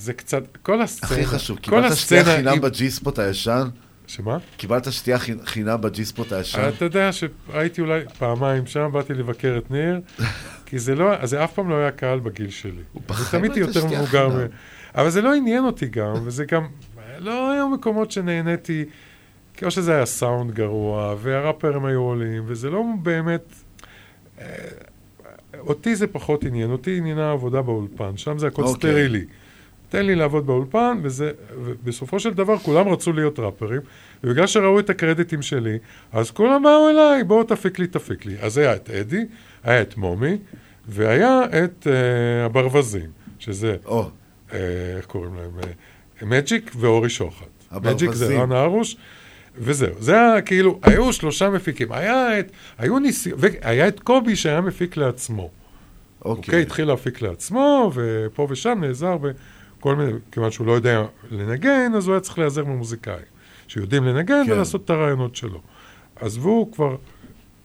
זה 0.00 0.12
קצת... 0.12 0.42
כל 0.62 0.82
הסצנה... 0.82 1.08
הכי 1.10 1.26
חשוב, 1.26 1.58
קיבלת 1.58 1.96
שתייה 1.96 2.24
חינם 2.24 2.48
עם- 2.48 2.60
בג'י 2.60 2.90
ספוט 2.90 3.18
הישן? 3.18 3.68
שמה? 4.06 4.38
קיבלת 4.56 4.92
שתייה 4.92 5.18
חינ- 5.18 5.44
חינם 5.46 5.80
בג'י 5.80 6.04
ספוט 6.04 6.32
הישן? 6.32 6.68
אתה 6.76 6.84
יודע 6.84 7.10
שהייתי 7.12 7.80
אולי 7.80 8.00
פעמיים 8.18 8.66
שם, 8.66 8.88
באתי 8.92 9.14
לבקר 9.14 9.58
את 9.58 9.70
ניר, 9.70 10.00
כי 10.66 10.78
זה 10.78 10.94
לא, 10.94 11.26
זה 11.26 11.44
אף 11.44 11.52
פעם 11.54 11.70
לא 11.70 11.74
היה 11.74 11.90
קהל 11.90 12.18
בגיל 12.20 12.50
שלי. 12.50 12.70
אני 12.70 13.02
בחיים 13.06 13.42
הייתה 13.42 13.60
יותר 13.60 13.80
שתייה 13.80 14.02
מבוגר. 14.02 14.30
חינם. 14.30 14.44
מ- 14.44 14.48
אבל 14.94 15.10
זה 15.10 15.22
לא 15.22 15.34
עניין 15.34 15.64
אותי 15.64 15.86
גם, 15.86 16.14
וזה 16.24 16.44
גם... 16.44 16.66
לא 17.18 17.52
היו 17.52 17.68
מקומות 17.68 18.10
שנהניתי, 18.10 18.84
כי 19.54 19.64
או 19.64 19.70
שזה 19.70 19.94
היה 19.94 20.06
סאונד 20.06 20.50
גרוע, 20.54 21.14
והראפרים 21.22 21.84
היו 21.84 22.00
עולים, 22.00 22.42
וזה 22.46 22.70
לא 22.70 22.82
באמת... 23.02 23.52
אה, 24.40 24.44
אותי 25.58 25.96
זה 25.96 26.06
פחות 26.06 26.44
עניין, 26.44 26.70
אותי 26.70 26.96
עניינה 26.96 27.28
העבודה 27.28 27.62
באולפן, 27.62 28.16
שם 28.16 28.38
זה 28.38 28.46
הכל 28.46 28.62
אוקיי. 28.62 28.74
סטרילי. 28.90 29.24
תן 29.90 30.06
לי 30.06 30.14
לעבוד 30.14 30.46
באולפן, 30.46 30.98
וזה, 31.02 31.30
ובסופו 31.64 32.20
של 32.20 32.34
דבר 32.34 32.58
כולם 32.58 32.88
רצו 32.88 33.12
להיות 33.12 33.38
ראפרים, 33.38 33.80
ובגלל 34.24 34.46
שראו 34.46 34.80
את 34.80 34.90
הקרדיטים 34.90 35.42
שלי, 35.42 35.78
אז 36.12 36.30
כולם 36.30 36.62
באו 36.62 36.88
אליי, 36.90 37.24
בואו 37.24 37.44
תפיק 37.44 37.78
לי, 37.78 37.86
תפיק 37.86 38.26
לי. 38.26 38.36
אז 38.40 38.58
היה 38.58 38.74
את 38.74 38.90
אדי, 38.90 39.24
היה 39.64 39.82
את 39.82 39.96
מומי, 39.96 40.36
והיה 40.88 41.44
את 41.44 41.86
uh, 41.86 42.46
הברווזים, 42.46 43.10
שזה, 43.38 43.76
uh, 43.86 43.90
איך 44.96 45.06
קוראים 45.06 45.34
להם? 45.34 45.50
Uh, 45.60 46.24
מג'יק 46.24 46.70
ואורי 46.76 47.10
שוחט. 47.10 47.46
מג'יק 47.72 48.12
זה. 48.12 48.38
רן 48.38 48.52
הרוש, 48.52 48.96
וזהו. 49.58 49.94
זה 49.98 50.14
היה 50.14 50.42
כאילו, 50.42 50.80
היו 50.82 51.12
שלושה 51.12 51.50
מפיקים. 51.50 51.92
היה 51.92 52.38
את, 52.38 52.52
היו 52.78 52.98
ניסי... 52.98 53.30
והיה 53.36 53.88
את 53.88 54.00
קובי 54.00 54.36
שהיה 54.36 54.60
מפיק 54.60 54.96
לעצמו. 54.96 55.50
אוקיי. 56.24 56.40
אוקיי, 56.40 56.62
התחיל 56.62 56.84
להפיק 56.84 57.22
לעצמו, 57.22 57.92
ופה 57.94 58.46
ושם 58.50 58.78
נעזר 58.80 59.16
בכל 59.80 59.96
מיני, 59.96 60.12
כיוון 60.32 60.50
שהוא 60.50 60.66
לא 60.66 60.72
יודע 60.72 61.04
לנגן, 61.30 61.92
אז 61.96 62.06
הוא 62.06 62.14
היה 62.14 62.20
צריך 62.20 62.38
להיעזר 62.38 62.64
במוזיקאים, 62.64 63.24
שיודעים 63.68 64.04
לנגן 64.04 64.42
כן. 64.46 64.52
ולעשות 64.52 64.84
את 64.84 64.90
הרעיונות 64.90 65.36
שלו. 65.36 65.60
עזבו 66.16 66.70
כבר, 66.72 66.96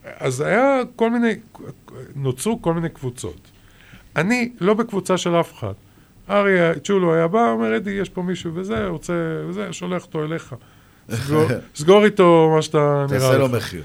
אז 0.03 0.41
היה 0.41 0.79
כל 0.95 1.09
מיני, 1.09 1.35
נוצרו 2.15 2.61
כל 2.61 2.73
מיני 2.73 2.89
קבוצות. 2.89 3.51
אני 4.15 4.51
לא 4.59 4.73
בקבוצה 4.73 5.17
של 5.17 5.39
אף 5.39 5.53
אחד. 5.53 5.73
אריה 6.29 6.79
צ'ולו 6.79 7.13
היה 7.13 7.27
בא, 7.27 7.51
אומר, 7.51 7.77
אדי, 7.77 7.91
יש 7.91 8.09
פה 8.09 8.21
מישהו 8.21 8.55
וזה, 8.55 8.87
רוצה, 8.87 9.13
וזה, 9.47 9.73
שולח 9.73 10.03
אותו 10.03 10.23
אליך. 10.23 10.55
סגור, 11.11 11.47
סגור 11.75 12.05
איתו 12.05 12.51
מה 12.55 12.61
שאתה 12.61 13.05
נראה 13.09 13.17
לך. 13.17 13.23
תעשה 13.23 13.37
לו 13.37 13.49
מחיר. 13.49 13.83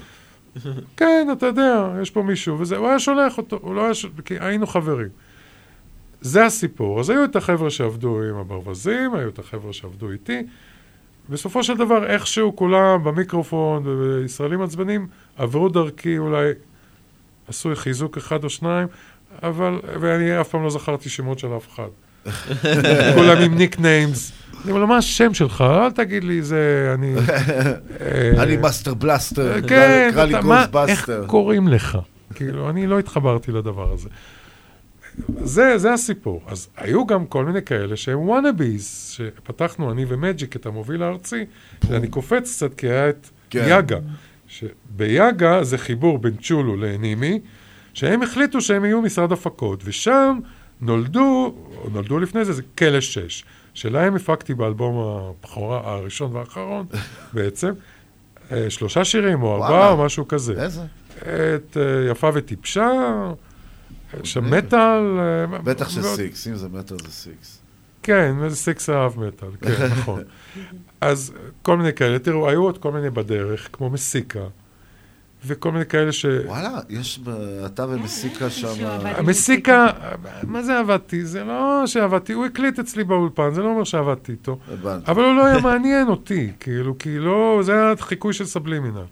כן, 0.97 1.27
אתה 1.31 1.45
יודע, 1.45 1.89
יש 2.01 2.09
פה 2.11 2.21
מישהו, 2.21 2.59
וזה, 2.59 2.77
הוא 2.77 2.87
היה 2.87 2.99
שולח 2.99 3.37
אותו, 3.37 3.59
הוא 3.61 3.75
לא 3.75 3.85
היה, 3.85 3.93
ש... 3.93 4.05
כי 4.25 4.35
היינו 4.39 4.67
חברים. 4.67 5.09
זה 6.21 6.45
הסיפור. 6.45 6.99
אז 6.99 7.09
היו 7.09 7.23
את 7.23 7.35
החבר'ה 7.35 7.69
שעבדו 7.69 8.21
עם 8.29 8.35
הברווזים, 8.35 9.13
היו 9.15 9.29
את 9.29 9.39
החבר'ה 9.39 9.73
שעבדו 9.73 10.11
איתי. 10.11 10.41
בסופו 11.29 11.63
של 11.63 11.77
דבר, 11.77 12.05
איכשהו 12.05 12.55
כולם 12.55 13.03
במיקרופון 13.03 13.83
וישראלים 13.87 14.61
עצבנים 14.61 15.07
עברו 15.37 15.69
דרכי 15.69 16.17
אולי, 16.17 16.51
עשו 17.47 17.69
חיזוק 17.75 18.17
אחד 18.17 18.43
או 18.43 18.49
שניים, 18.49 18.87
אבל, 19.43 19.79
ואני 19.99 20.41
אף 20.41 20.49
פעם 20.49 20.63
לא 20.63 20.69
זכרתי 20.69 21.09
שמות 21.09 21.39
של 21.39 21.47
אף 21.57 21.67
אחד. 21.73 21.87
כולם 23.15 23.37
עם 23.37 23.57
nicknames. 23.57 24.31
אני 24.63 24.71
אומר 24.71 24.81
לו, 24.81 24.87
מה 24.87 24.97
השם 24.97 25.33
שלך? 25.33 25.61
אל 25.61 25.91
תגיד 25.91 26.23
לי, 26.23 26.41
זה, 26.41 26.91
אני... 26.93 27.15
אה, 28.01 28.43
אני 28.43 28.57
מאסטר 28.57 28.93
בלאסטר, 28.93 29.61
כן, 29.67 30.09
קרא 30.13 30.23
לי 30.25 30.39
אתה- 30.39 30.45
מה- 30.47 30.65
איך. 30.87 31.11
קוראים 31.27 31.67
לך? 31.67 31.97
כאילו, 32.35 32.69
אני 32.69 32.87
לא 32.87 32.99
התחברתי 32.99 33.51
לדבר 33.51 33.93
הזה. 33.93 34.09
זה, 35.43 35.77
זה 35.77 35.93
הסיפור. 35.93 36.41
אז 36.47 36.67
היו 36.77 37.05
גם 37.05 37.25
כל 37.25 37.45
מיני 37.45 37.61
כאלה 37.61 37.95
שהם 37.95 38.19
wannabes, 38.19 39.15
שפתחנו 39.15 39.91
אני 39.91 40.05
ומג'יק 40.07 40.55
את 40.55 40.65
המוביל 40.65 41.03
הארצי, 41.03 41.45
ואני 41.89 42.07
קופץ 42.07 42.55
קצת 42.55 42.75
כי 42.75 42.87
היה 42.87 43.09
את 43.09 43.29
כן. 43.49 43.65
יאגה. 43.69 43.97
שביאגה 44.47 45.63
זה 45.63 45.77
חיבור 45.77 46.19
בין 46.19 46.33
צ'ולו 46.41 46.75
לנימי, 46.75 47.39
שהם 47.93 48.23
החליטו 48.23 48.61
שהם 48.61 48.85
יהיו 48.85 49.01
משרד 49.01 49.31
הפקות, 49.31 49.81
ושם 49.85 50.39
נולדו, 50.81 51.55
או 51.77 51.89
נולדו 51.89 52.19
לפני 52.19 52.45
זה, 52.45 52.53
זה 52.53 52.61
כלא 52.77 53.01
שש, 53.01 53.43
שלהם 53.73 54.15
הפקתי 54.15 54.53
באלבום 54.53 54.95
הבכורה, 54.97 55.81
הראשון 55.83 56.35
והאחרון 56.35 56.85
בעצם, 57.33 57.71
אה, 58.51 58.69
שלושה 58.69 59.05
שירים 59.05 59.43
או 59.43 59.53
ארבעה. 59.53 59.91
או 59.91 60.05
משהו 60.05 60.27
כזה. 60.27 60.63
איזה? 60.63 60.81
את 61.17 61.77
אה, 61.77 62.11
יפה 62.11 62.29
וטיפשה, 62.33 62.91
יש 64.23 64.33
שם 64.33 64.53
מטאל. 64.53 65.19
אה, 65.19 65.59
בטח 65.59 65.89
שסיקס, 65.89 66.47
אם 66.47 66.55
זה 66.55 66.69
מטר 66.69 66.95
זה 66.97 67.11
סיקס. 67.11 67.61
כן, 68.03 68.35
זה 68.49 68.55
סיקס 68.55 68.89
אהב 68.89 69.19
מטאל, 69.19 69.49
כן, 69.61 69.87
נכון. 69.99 70.23
אז 71.01 71.33
כל 71.61 71.77
מיני 71.77 71.93
כאלה, 71.93 72.19
תראו, 72.19 72.49
היו 72.49 72.63
עוד 72.63 72.77
כל 72.77 72.91
מיני 72.91 73.09
בדרך, 73.09 73.69
כמו 73.73 73.89
מסיקה, 73.89 74.43
וכל 75.45 75.71
מיני 75.71 75.85
כאלה 75.85 76.11
ש... 76.11 76.25
וואלה, 76.45 76.79
יש, 76.89 77.19
אתה 77.65 77.85
ומסיקה 77.89 78.49
שם... 78.49 78.85
המסיקה, 79.03 79.87
מה 80.43 80.63
זה 80.63 80.79
עבדתי? 80.79 81.25
זה 81.25 81.43
לא 81.43 81.83
שעבדתי, 81.85 82.33
הוא 82.33 82.45
הקליט 82.45 82.79
אצלי 82.79 83.03
באולפן, 83.03 83.53
זה 83.53 83.61
לא 83.61 83.67
אומר 83.67 83.83
שעבדתי 83.83 84.31
איתו. 84.31 84.59
הבנתי. 84.71 85.11
אבל 85.11 85.23
הוא 85.23 85.35
לא 85.35 85.45
היה 85.45 85.59
מעניין 85.59 86.07
אותי, 86.07 86.51
כאילו, 86.59 86.97
כי 86.97 87.19
לא, 87.19 87.59
זה 87.63 87.73
היה 87.73 87.93
חיקוי 87.99 88.33
של 88.33 88.45
סבלימינל. 88.45 89.05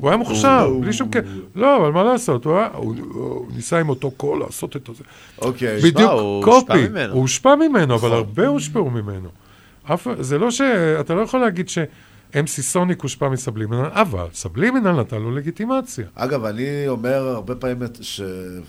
הוא 0.00 0.08
היה 0.10 0.16
מוכשר, 0.16 0.74
בלי 0.80 0.92
שום 0.92 1.08
קטע. 1.08 1.28
לא, 1.54 1.76
אבל 1.76 1.90
מה 1.90 2.02
לעשות, 2.02 2.44
הוא 2.74 3.46
ניסה 3.54 3.80
עם 3.80 3.88
אותו 3.88 4.10
קול 4.10 4.40
לעשות 4.40 4.76
את 4.76 4.88
זה. 4.96 5.04
אוקיי. 5.38 5.80
בדיוק 5.80 6.10
copy. 6.44 6.86
הוא 7.10 7.20
הושפע 7.20 7.54
ממנו, 7.56 7.94
אבל 7.94 8.08
נכון. 8.08 8.12
הרבה 8.12 8.46
הושפעו 8.46 8.90
ממנו. 8.90 9.28
זה 10.20 10.38
לא 10.38 10.50
ש... 10.50 10.60
אתה 11.00 11.14
לא 11.14 11.20
יכול 11.20 11.40
להגיד 11.40 11.68
ש-MC 11.68 12.46
סוניק 12.46 13.02
הושפע 13.02 13.28
מסבלימינל, 13.28 13.88
אבל 13.92 14.26
סבלימינל 14.32 14.92
נתן 14.92 15.22
לו 15.22 15.30
לגיטימציה. 15.30 16.06
אגב, 16.14 16.44
אני 16.44 16.88
אומר 16.88 17.28
הרבה 17.28 17.54
פעמים, 17.54 17.82
ש... 18.00 18.20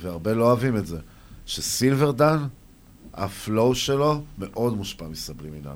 והרבה 0.01 0.33
לא 0.33 0.45
אוהבים 0.45 0.77
את 0.77 0.87
זה, 0.87 0.97
שסילברדן, 1.45 2.37
ה 3.13 3.26
flow 3.26 3.75
שלו 3.75 4.21
מאוד 4.37 4.77
מושפע 4.77 5.05
מסבלימינל. 5.07 5.75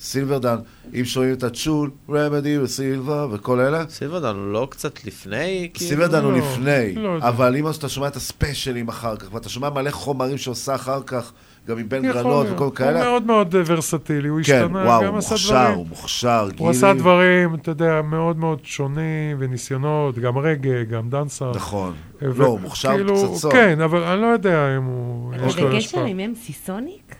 סילברדן, 0.00 0.56
אם 0.94 1.04
שומעים 1.04 1.32
את 1.32 1.42
הצ'ול, 1.42 1.90
רמדי 2.10 2.58
וסילבה 2.58 3.26
וכל 3.30 3.60
אלה, 3.60 3.84
סילברדן 3.88 4.36
הוא 4.36 4.52
לא 4.52 4.68
קצת 4.70 5.04
לפני? 5.04 5.70
כאילו? 5.74 5.88
סילברדן 5.88 6.24
הוא 6.24 6.32
לא, 6.32 6.38
לפני, 6.38 6.94
לא 6.94 7.08
יודע. 7.08 7.28
אבל 7.28 7.56
אם 7.56 7.68
אתה 7.68 7.88
שומע 7.88 8.08
את 8.08 8.16
הספיישלים 8.16 8.88
אחר 8.88 9.16
כך, 9.16 9.34
ואתה 9.34 9.48
שומע 9.48 9.70
מלא 9.70 9.90
חומרים 9.90 10.38
שעושה 10.38 10.74
אחר 10.74 11.02
כך, 11.06 11.32
גם 11.68 11.78
עם 11.78 11.88
בן 11.88 12.02
גרנות. 12.02 12.46
וכל 12.50 12.64
הוא 12.64 12.72
כאלה, 12.74 13.04
מאוד 13.04 13.22
מאוד 13.22 13.56
אה, 13.56 13.62
ורסטילי, 13.66 14.28
הוא 14.28 14.40
כן, 14.44 14.62
השתנה, 14.64 14.84
וואו, 14.84 15.02
גם 15.02 15.08
הוא 15.08 15.18
עשה 15.18 15.34
מוכשר, 15.34 15.54
דברים. 15.62 15.76
הוא 15.78 15.86
מוכשר, 15.88 16.48
הוא 16.58 16.70
עשה 16.70 16.86
גילי. 16.92 17.00
דברים, 17.00 17.54
אתה 17.54 17.70
יודע, 17.70 18.02
מאוד 18.02 18.36
מאוד 18.38 18.58
שונים, 18.62 19.36
וניסיונות, 19.38 20.18
גם 20.18 20.38
רגע, 20.38 20.82
גם 20.90 21.10
דנסה. 21.10 21.50
נכון. 21.54 21.92
ו- 22.22 22.42
לא, 22.42 22.46
הוא 22.46 22.60
מוכשר 22.60 22.94
כאילו, 22.94 23.32
פצצות. 23.34 23.52
כן, 23.52 23.80
אבל 23.80 24.02
אני 24.02 24.20
לא 24.20 24.26
יודע 24.26 24.76
אם 24.76 24.82
הוא... 24.82 25.34
יש 25.46 25.58
לו 25.58 25.76
השפעה. 25.76 26.04
עם 26.06 26.20
אמסי 26.20 26.52
סוניק? 26.52 27.14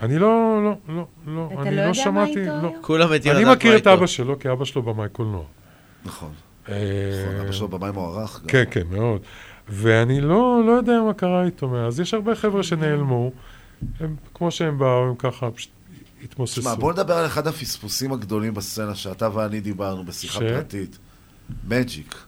אני 0.00 0.18
לא, 0.18 0.60
לא, 0.64 0.94
לא, 0.94 1.06
לא, 1.26 1.48
אתה 1.52 1.62
אני 1.62 1.70
לא 1.70 1.76
לא 1.76 1.80
יודע 1.80 1.88
מה 1.88 1.94
שמעתי, 1.94 2.30
איתו 2.40 2.40
לא. 2.40 2.68
היום? 2.68 2.72
כולם 2.80 3.12
מתים 3.12 3.32
אני 3.32 3.42
לדעת 3.42 3.56
מכיר 3.56 3.70
מה 3.70 3.76
את 3.76 3.80
איתו. 3.80 3.92
אבא 3.94 4.06
שלו, 4.06 4.38
כי 4.38 4.52
אבא 4.52 4.64
שלו 4.64 4.82
במאי 4.82 5.08
קולנוע. 5.12 5.44
נכון. 6.04 6.32
אה, 6.68 6.74
נכון, 7.24 7.40
אבא 7.40 7.52
שלו 7.52 7.68
במאי 7.68 7.90
מוערך. 7.90 8.40
כן, 8.48 8.64
כן, 8.70 8.82
מאוד. 8.90 9.20
ואני 9.68 10.20
לא, 10.20 10.62
לא 10.66 10.72
יודע 10.72 11.02
מה 11.06 11.14
קרה 11.14 11.44
איתו 11.44 11.68
מאז. 11.68 12.00
יש 12.00 12.14
הרבה 12.14 12.34
חבר'ה 12.34 12.62
שנעלמו, 12.62 13.32
הם, 14.00 14.16
כמו 14.34 14.50
שהם 14.50 14.78
באו, 14.78 15.08
הם 15.08 15.14
ככה 15.18 15.50
פשוט 15.50 15.70
התמוססו. 16.24 16.60
תשמע, 16.60 16.74
בוא 16.74 16.92
נדבר 16.92 17.14
על 17.14 17.26
אחד 17.26 17.46
הפספוסים 17.46 18.12
הגדולים 18.12 18.54
בסצנה 18.54 18.94
שאתה 18.94 19.28
ואני 19.36 19.60
דיברנו 19.60 20.04
בשיחה 20.04 20.40
ש? 20.40 20.42
פרטית. 20.42 20.98
מג'יק. 21.68 22.23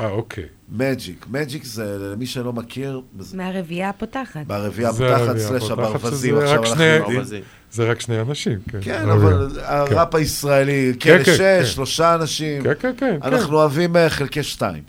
אה, 0.00 0.10
אוקיי. 0.10 0.44
מג'יק. 0.68 1.26
מג'יק 1.30 1.64
זה, 1.64 1.96
למי 2.12 2.26
שלא 2.26 2.52
מכיר, 2.52 3.00
מהרביעייה 3.34 3.88
הפותחת. 3.88 4.46
ברביעייה 4.46 4.92
זה 4.92 5.16
הפותחת 5.16 5.36
הפותחת, 5.36 5.70
הברווזים, 5.70 6.38
עכשיו 6.38 6.62
אנחנו 6.64 6.82
יודעים. 6.82 7.14
ברווזים. 7.14 7.42
זה 7.72 7.90
רק 7.90 8.00
שני 8.00 8.20
אנשים, 8.20 8.58
כן. 8.68 8.78
כן. 8.82 9.08
אבל 9.08 9.48
הראפ 9.62 10.14
הישראלי, 10.14 10.92
כן, 11.00 11.18
כן, 11.18 11.24
כן, 11.24 11.32
שש, 11.32 11.40
כן. 11.40 11.64
שלושה 11.64 12.14
אנשים. 12.14 12.62
כן, 12.62 12.72
כן, 12.78 12.92
כן. 12.96 13.18
אנחנו 13.22 13.56
אוהבים 13.56 13.96
אה, 13.96 14.10
חלקי 14.10 14.42
שתיים. 14.42 14.82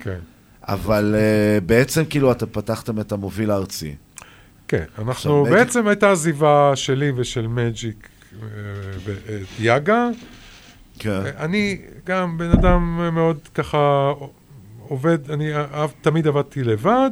כן. 0.00 0.18
אבל 0.62 1.14
אה, 1.18 1.60
בעצם 1.60 2.04
כאילו 2.04 2.32
אתם 2.32 2.46
פתחתם 2.46 3.00
את 3.00 3.12
המוביל 3.12 3.50
הארצי. 3.50 3.94
כן, 4.68 4.84
אנחנו, 4.98 5.44
בעצם 5.50 5.86
הייתה 5.86 6.12
עזיבה 6.12 6.72
שלי 6.74 7.12
ושל 7.16 7.46
מג'יק 7.46 8.08
אה, 8.42 8.48
ואת 9.04 9.46
יאגה. 9.58 10.08
כן. 10.98 11.20
אני 11.38 11.80
גם 12.06 12.38
בן 12.38 12.50
אדם 12.50 13.10
מאוד 13.14 13.38
ככה 13.54 14.12
עובד, 14.90 15.30
אני 15.30 15.50
תמיד 16.00 16.26
עבדתי 16.26 16.64
לבד, 16.64 17.10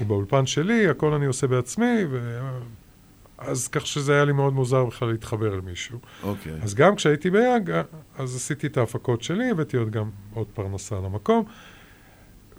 באולפן 0.00 0.46
שלי, 0.46 0.88
הכל 0.88 1.12
אני 1.12 1.26
עושה 1.26 1.46
בעצמי, 1.46 2.04
ו... 2.10 2.40
אז 3.38 3.68
כך 3.68 3.86
שזה 3.86 4.14
היה 4.14 4.24
לי 4.24 4.32
מאוד 4.32 4.52
מוזר 4.52 4.84
בכלל 4.84 5.08
להתחבר 5.08 5.56
למישהו. 5.56 5.98
אוקיי. 6.22 6.52
אז 6.62 6.74
גם 6.74 6.94
כשהייתי 6.96 7.30
ביאגה, 7.30 7.82
אז 8.18 8.36
עשיתי 8.36 8.66
את 8.66 8.76
ההפקות 8.76 9.22
שלי, 9.22 9.50
הבאתי 9.50 9.76
עוד 9.76 9.90
גם 9.90 10.10
עוד 10.34 10.46
פרנסה 10.54 10.96
למקום. 10.96 11.44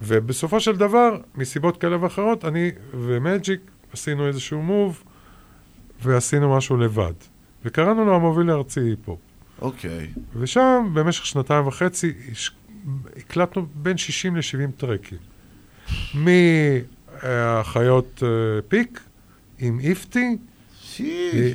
ובסופו 0.02 0.60
של 0.60 0.76
דבר, 0.76 1.18
מסיבות 1.36 1.78
כאלה 1.78 2.04
ואחרות, 2.04 2.46
אני 2.46 2.72
ומג'יק 2.92 3.62
עשינו 3.94 4.28
איזשהו 4.28 4.62
מוב, 4.62 5.04
ועשינו 6.02 6.58
משהו 6.58 6.78
לבד. 6.78 7.14
וקראנו 7.66 8.06
לו 8.06 8.16
המוביל 8.16 8.50
הארצי 8.50 8.80
היפ-הופ. 8.80 9.20
אוקיי. 9.62 10.08
ושם, 10.34 10.90
במשך 10.94 11.26
שנתיים 11.26 11.68
וחצי, 11.68 12.14
הקלטנו 13.18 13.66
בין 13.76 13.98
60 13.98 14.36
ל-70 14.36 14.72
טרקים. 14.78 15.18
מהחיות 16.14 18.24
אה, 18.24 18.30
פיק, 18.68 19.00
עם 19.60 19.80
איפטי, 19.80 20.38
אה, 21.00 21.52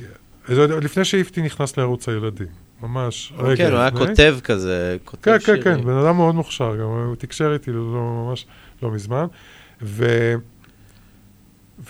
זה 0.49 0.61
עוד 0.61 0.85
לפני 0.85 1.05
שאיפטי 1.05 1.43
נכנס 1.43 1.77
לערוץ 1.77 2.09
הילדים. 2.09 2.47
ממש 2.83 3.33
רגע 3.39 3.65
כן, 3.65 3.73
הוא 3.73 3.81
היה 3.81 3.89
לפני. 3.89 4.07
כותב 4.07 4.39
כזה, 4.45 4.97
כותב 5.05 5.23
כן, 5.23 5.39
כן, 5.39 5.45
שירים. 5.45 5.63
כן, 5.63 5.85
בן 5.85 5.97
אדם 5.97 6.17
מאוד 6.17 6.35
מוכשר, 6.35 6.77
גם 6.77 6.83
הוא 6.83 7.17
תקשר 7.17 7.53
איתי 7.53 7.73
לא, 7.73 8.25
ממש 8.27 8.47
לא 8.83 8.91
מזמן. 8.91 9.27
ו... 9.83 10.35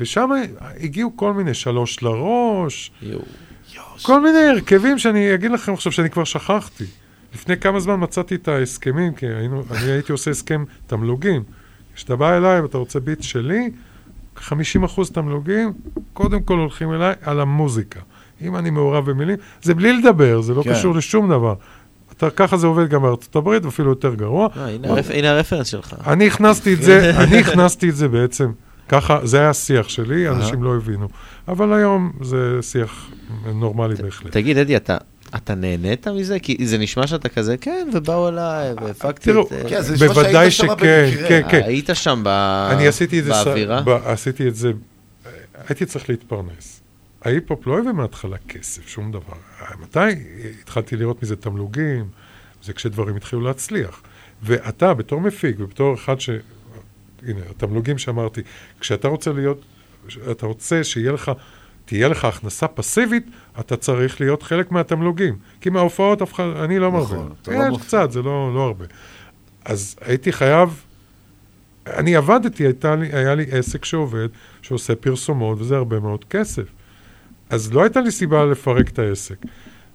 ושם 0.00 0.30
הגיעו 0.80 1.16
כל 1.16 1.32
מיני, 1.32 1.54
שלוש 1.54 2.02
לראש, 2.02 2.90
כל 4.02 4.20
מיני 4.20 4.38
הרכבים 4.38 4.98
שאני 4.98 5.34
אגיד 5.34 5.50
לכם 5.50 5.72
עכשיו 5.72 5.92
שאני 5.92 6.10
כבר 6.10 6.24
שכחתי. 6.24 6.84
לפני 7.34 7.56
כמה 7.56 7.80
זמן 7.80 7.96
מצאתי 8.00 8.34
את 8.34 8.48
ההסכמים, 8.48 9.14
כי 9.14 9.26
היינו, 9.26 9.62
אני 9.70 9.90
הייתי 9.90 10.12
עושה 10.12 10.30
הסכם 10.30 10.64
תמלוגים. 10.86 11.42
כשאתה 11.94 12.16
בא 12.16 12.36
אליי 12.36 12.60
ואתה 12.60 12.78
רוצה 12.78 13.00
ביט 13.00 13.22
שלי, 13.22 13.70
50 14.36 14.84
אחוז 14.84 15.10
תמלוגים, 15.10 15.72
קודם 16.12 16.42
כל 16.42 16.58
הולכים 16.58 16.92
אליי 16.92 17.14
על 17.22 17.40
המוזיקה. 17.40 18.00
אם 18.42 18.56
אני 18.56 18.70
מעורב 18.70 19.10
במילים, 19.10 19.36
זה 19.62 19.74
בלי 19.74 19.92
לדבר, 19.92 20.40
זה 20.40 20.54
לא 20.54 20.62
כן. 20.62 20.72
קשור 20.72 20.94
לשום 20.94 21.30
דבר. 21.30 21.54
אתה, 22.16 22.30
ככה 22.30 22.56
זה 22.56 22.66
עובד 22.66 22.88
גם 22.88 23.02
בארצות 23.02 23.36
הברית, 23.36 23.64
ואפילו 23.64 23.90
יותר 23.90 24.14
גרוע. 24.14 24.48
אה, 24.56 24.68
הנה 24.68 24.88
הרפ- 24.88 25.12
הנה 25.14 25.30
הרפרנס 25.30 25.66
שלך. 25.66 25.94
אני 26.06 26.26
הכנסתי 26.26 26.74
את 26.74 26.82
זה, 26.82 27.10
אני 27.24 27.38
הכנסתי 27.38 27.88
את 27.88 27.96
זה 27.96 28.08
בעצם, 28.08 28.52
ככה, 28.88 29.26
זה 29.26 29.38
היה 29.38 29.50
השיח 29.50 29.88
שלי, 29.88 30.28
אנשים 30.28 30.62
לא 30.62 30.76
הבינו. 30.76 31.08
אבל 31.48 31.72
היום 31.72 32.12
זה 32.22 32.58
שיח 32.62 33.10
נורמלי 33.54 33.94
בהחלט. 33.94 34.32
תגיד, 34.32 34.58
אדי, 34.58 34.76
אתה... 34.76 34.96
אתה 35.36 35.54
נהנית 35.54 36.08
מזה? 36.08 36.38
כי 36.38 36.66
זה 36.66 36.78
נשמע 36.78 37.06
שאתה 37.06 37.28
כזה, 37.28 37.56
כן, 37.56 37.88
ובאו 37.94 38.28
אליי, 38.28 38.72
והפקתי 38.82 39.30
את... 39.30 39.36
אה, 39.52 39.68
כן, 39.68 39.82
זה 39.82 39.94
נשמע 39.94 40.08
בוודאי 40.08 40.50
שכן, 40.50 40.66
במקרה. 40.68 41.28
כן, 41.28 41.42
כן. 41.50 41.62
היית 41.64 41.90
שם 41.94 42.22
ב- 42.24 42.68
אני 42.72 42.86
עשיתי 42.88 43.18
את 43.20 43.24
זה, 43.24 43.32
ש- 43.34 43.44
באווירה? 43.44 43.82
ב- 43.82 43.88
עשיתי 43.88 44.48
את 44.48 44.56
זה, 44.56 44.72
הייתי 45.68 45.86
צריך 45.86 46.08
להתפרנס. 46.10 46.80
ההיפ-הופ 47.22 47.66
לא 47.66 47.78
הביא 47.78 47.92
מההתחלה 47.92 48.36
כסף, 48.48 48.88
שום 48.88 49.12
דבר. 49.12 49.34
מתי 49.82 49.98
התחלתי 50.62 50.96
לראות 50.96 51.22
מזה 51.22 51.36
תמלוגים? 51.36 52.08
זה 52.62 52.72
כשדברים 52.72 53.16
התחילו 53.16 53.42
להצליח. 53.42 54.02
ואתה, 54.42 54.94
בתור 54.94 55.20
מפיק 55.20 55.56
ובתור 55.58 55.94
אחד 55.94 56.20
ש... 56.20 56.30
הנה, 57.26 57.40
התמלוגים 57.50 57.98
שאמרתי, 57.98 58.40
כשאתה 58.80 59.08
רוצה 59.08 59.32
להיות, 59.32 59.60
אתה 60.30 60.46
רוצה 60.46 60.84
שיהיה 60.84 61.12
לך, 61.12 61.32
תהיה 61.90 62.08
לך 62.08 62.24
הכנסה 62.24 62.68
פסיבית, 62.68 63.26
אתה 63.60 63.76
צריך 63.76 64.20
להיות 64.20 64.42
חלק 64.42 64.72
מהתמלוגים. 64.72 65.36
כי 65.60 65.70
מההופעות 65.70 66.22
אף 66.22 66.32
אחד, 66.34 66.44
אני 66.64 66.78
לא 66.78 66.92
מרבה. 66.92 67.14
נכון, 67.16 67.32
אתה 67.42 67.50
לא 67.50 67.56
יש 67.62 67.68
מופיע. 67.70 67.86
קצת, 67.86 68.10
זה 68.12 68.22
לא, 68.22 68.54
לא 68.54 68.60
הרבה. 68.60 68.84
אז 69.64 69.96
הייתי 70.00 70.32
חייב, 70.32 70.82
אני 71.86 72.16
עבדתי, 72.16 72.64
הייתה 72.64 72.96
לי, 72.96 73.08
היה 73.12 73.34
לי 73.34 73.46
עסק 73.50 73.84
שעובד, 73.84 74.28
שעושה 74.62 74.94
פרסומות, 74.94 75.60
וזה 75.60 75.76
הרבה 75.76 76.00
מאוד 76.00 76.24
כסף. 76.24 76.62
אז 77.50 77.72
לא 77.72 77.82
הייתה 77.82 78.00
לי 78.00 78.10
סיבה 78.10 78.44
לפרק 78.44 78.88
את 78.88 78.98
העסק, 78.98 79.36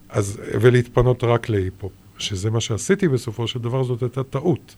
אז, 0.10 0.42
ולהתפנות 0.62 1.24
רק 1.24 1.50
להיפ-הופ, 1.50 1.92
שזה 2.18 2.52
מה 2.52 2.62
שעשיתי 2.62 3.08
בסופו 3.08 3.48
של 3.48 3.60
דבר, 3.60 3.84
זאת 3.84 4.02
הייתה 4.02 4.24
טעות. 4.24 4.76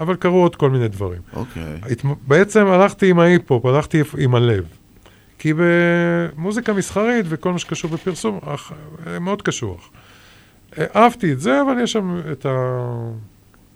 אבל 0.00 0.14
קרו 0.16 0.42
עוד 0.42 0.56
כל 0.56 0.70
מיני 0.70 0.88
דברים. 0.88 1.20
אוקיי. 1.32 1.78
הת- 1.82 2.04
בעצם 2.26 2.66
הלכתי 2.66 3.10
עם 3.10 3.18
ההיפ-הופ, 3.18 3.66
הלכתי 3.66 4.02
עם 4.18 4.34
הלב. 4.34 4.64
כי 5.38 5.52
במוזיקה 5.56 6.72
מסחרית 6.72 7.26
וכל 7.28 7.52
מה 7.52 7.58
שקשור 7.58 7.90
בפרסום, 7.90 8.40
אך, 8.44 8.72
אה, 9.06 9.18
מאוד 9.18 9.42
קשוח. 9.42 9.90
אה, 10.78 10.84
אהבתי 10.96 11.32
את 11.32 11.40
זה, 11.40 11.62
אבל 11.62 11.82
יש 11.82 11.92
שם 11.92 12.20
את 12.32 12.46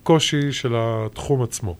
הקושי 0.02 0.52
של 0.52 0.74
התחום 0.76 1.42
עצמו. 1.42 1.76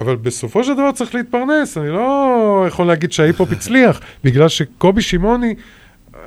אבל 0.00 0.16
בסופו 0.16 0.64
של 0.64 0.74
דבר 0.74 0.92
צריך 0.92 1.14
להתפרנס, 1.14 1.78
אני 1.78 1.88
לא 1.88 2.64
יכול 2.68 2.86
להגיד 2.86 3.12
שההיפ-הופ 3.12 3.52
הצליח, 3.52 4.00
בגלל 4.24 4.48
שקובי 4.48 5.02
שמעוני, 5.02 5.54
אה, 6.14 6.20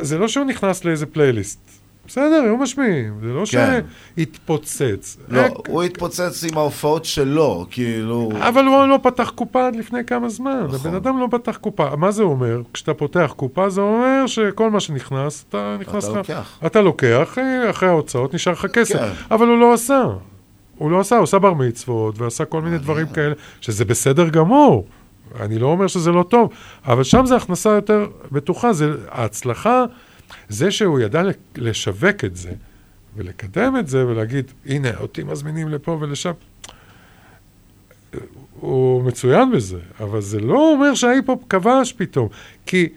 זה 0.00 0.18
לא 0.18 0.28
שהוא 0.28 0.46
נכנס 0.46 0.84
לאיזה 0.84 1.06
פלייליסט. 1.06 1.79
בסדר, 2.10 2.42
היו 2.44 2.56
משמיעים, 2.56 3.14
זה 3.22 3.32
לא 3.32 3.42
כן. 3.52 3.80
שהתפוצץ. 4.18 5.16
לא, 5.28 5.40
אה, 5.40 5.48
הוא 5.68 5.82
התפוצץ 5.82 6.44
עם 6.44 6.58
ההופעות 6.58 7.04
שלו, 7.04 7.66
כאילו... 7.70 8.30
אבל 8.40 8.64
הוא 8.66 8.86
לא 8.86 8.98
פתח 9.02 9.32
קופה 9.34 9.66
עד 9.66 9.76
לפני 9.76 10.04
כמה 10.04 10.28
זמן. 10.28 10.62
נכון. 10.68 10.74
הבן 10.80 10.94
אדם 10.94 11.18
לא 11.20 11.26
פתח 11.30 11.56
קופה. 11.60 11.96
מה 11.96 12.10
זה 12.10 12.22
אומר? 12.22 12.60
כשאתה 12.72 12.94
פותח 12.94 13.32
קופה, 13.36 13.70
זה 13.70 13.80
אומר 13.80 14.24
שכל 14.26 14.70
מה 14.70 14.80
שנכנס, 14.80 15.44
אתה 15.48 15.76
נכנס... 15.80 16.04
אתה 16.04 16.10
לך- 16.12 16.16
לוקח. 16.30 16.58
אתה 16.66 16.80
לוקח, 16.80 17.38
אה, 17.38 17.70
אחרי 17.70 17.88
ההוצאות 17.88 18.34
נשאר 18.34 18.52
לך 18.52 18.66
כסף. 18.66 18.98
כן. 18.98 19.08
אבל 19.30 19.46
הוא 19.48 19.58
לא 19.58 19.72
עשה. 19.72 20.04
הוא 20.78 20.90
לא 20.90 21.00
עשה, 21.00 21.16
הוא 21.16 21.22
עשה 21.24 21.38
בר 21.38 21.54
מצוות, 21.54 22.18
ועשה 22.20 22.44
כל 22.44 22.62
מיני 22.62 22.78
דברים 22.78 23.06
כאלה, 23.06 23.34
שזה 23.60 23.84
בסדר 23.84 24.28
גמור. 24.28 24.86
אני 25.40 25.58
לא 25.58 25.66
אומר 25.66 25.86
שזה 25.86 26.10
לא 26.12 26.22
טוב, 26.22 26.50
אבל 26.86 27.02
שם 27.02 27.26
זה 27.26 27.36
הכנסה 27.36 27.70
יותר 27.70 28.06
בטוחה. 28.32 28.72
זה 28.72 28.90
ההצלחה, 29.10 29.84
זה 30.48 30.70
שהוא 30.70 31.00
ידע 31.00 31.22
לשווק 31.56 32.24
את 32.24 32.36
זה, 32.36 32.52
ולקדם 33.16 33.76
את 33.76 33.88
זה, 33.88 34.06
ולהגיד, 34.06 34.52
הנה, 34.66 34.96
אותי 34.96 35.22
מזמינים 35.22 35.68
לפה 35.68 35.98
ולשם. 36.00 36.32
הוא 38.60 39.02
מצוין 39.02 39.52
בזה, 39.52 39.78
אבל 40.00 40.20
זה 40.20 40.40
לא 40.40 40.72
אומר 40.72 40.94
שההיפ-הופ 40.94 41.42
כבש 41.48 41.92
פתאום, 41.92 42.28
כי 42.66 42.88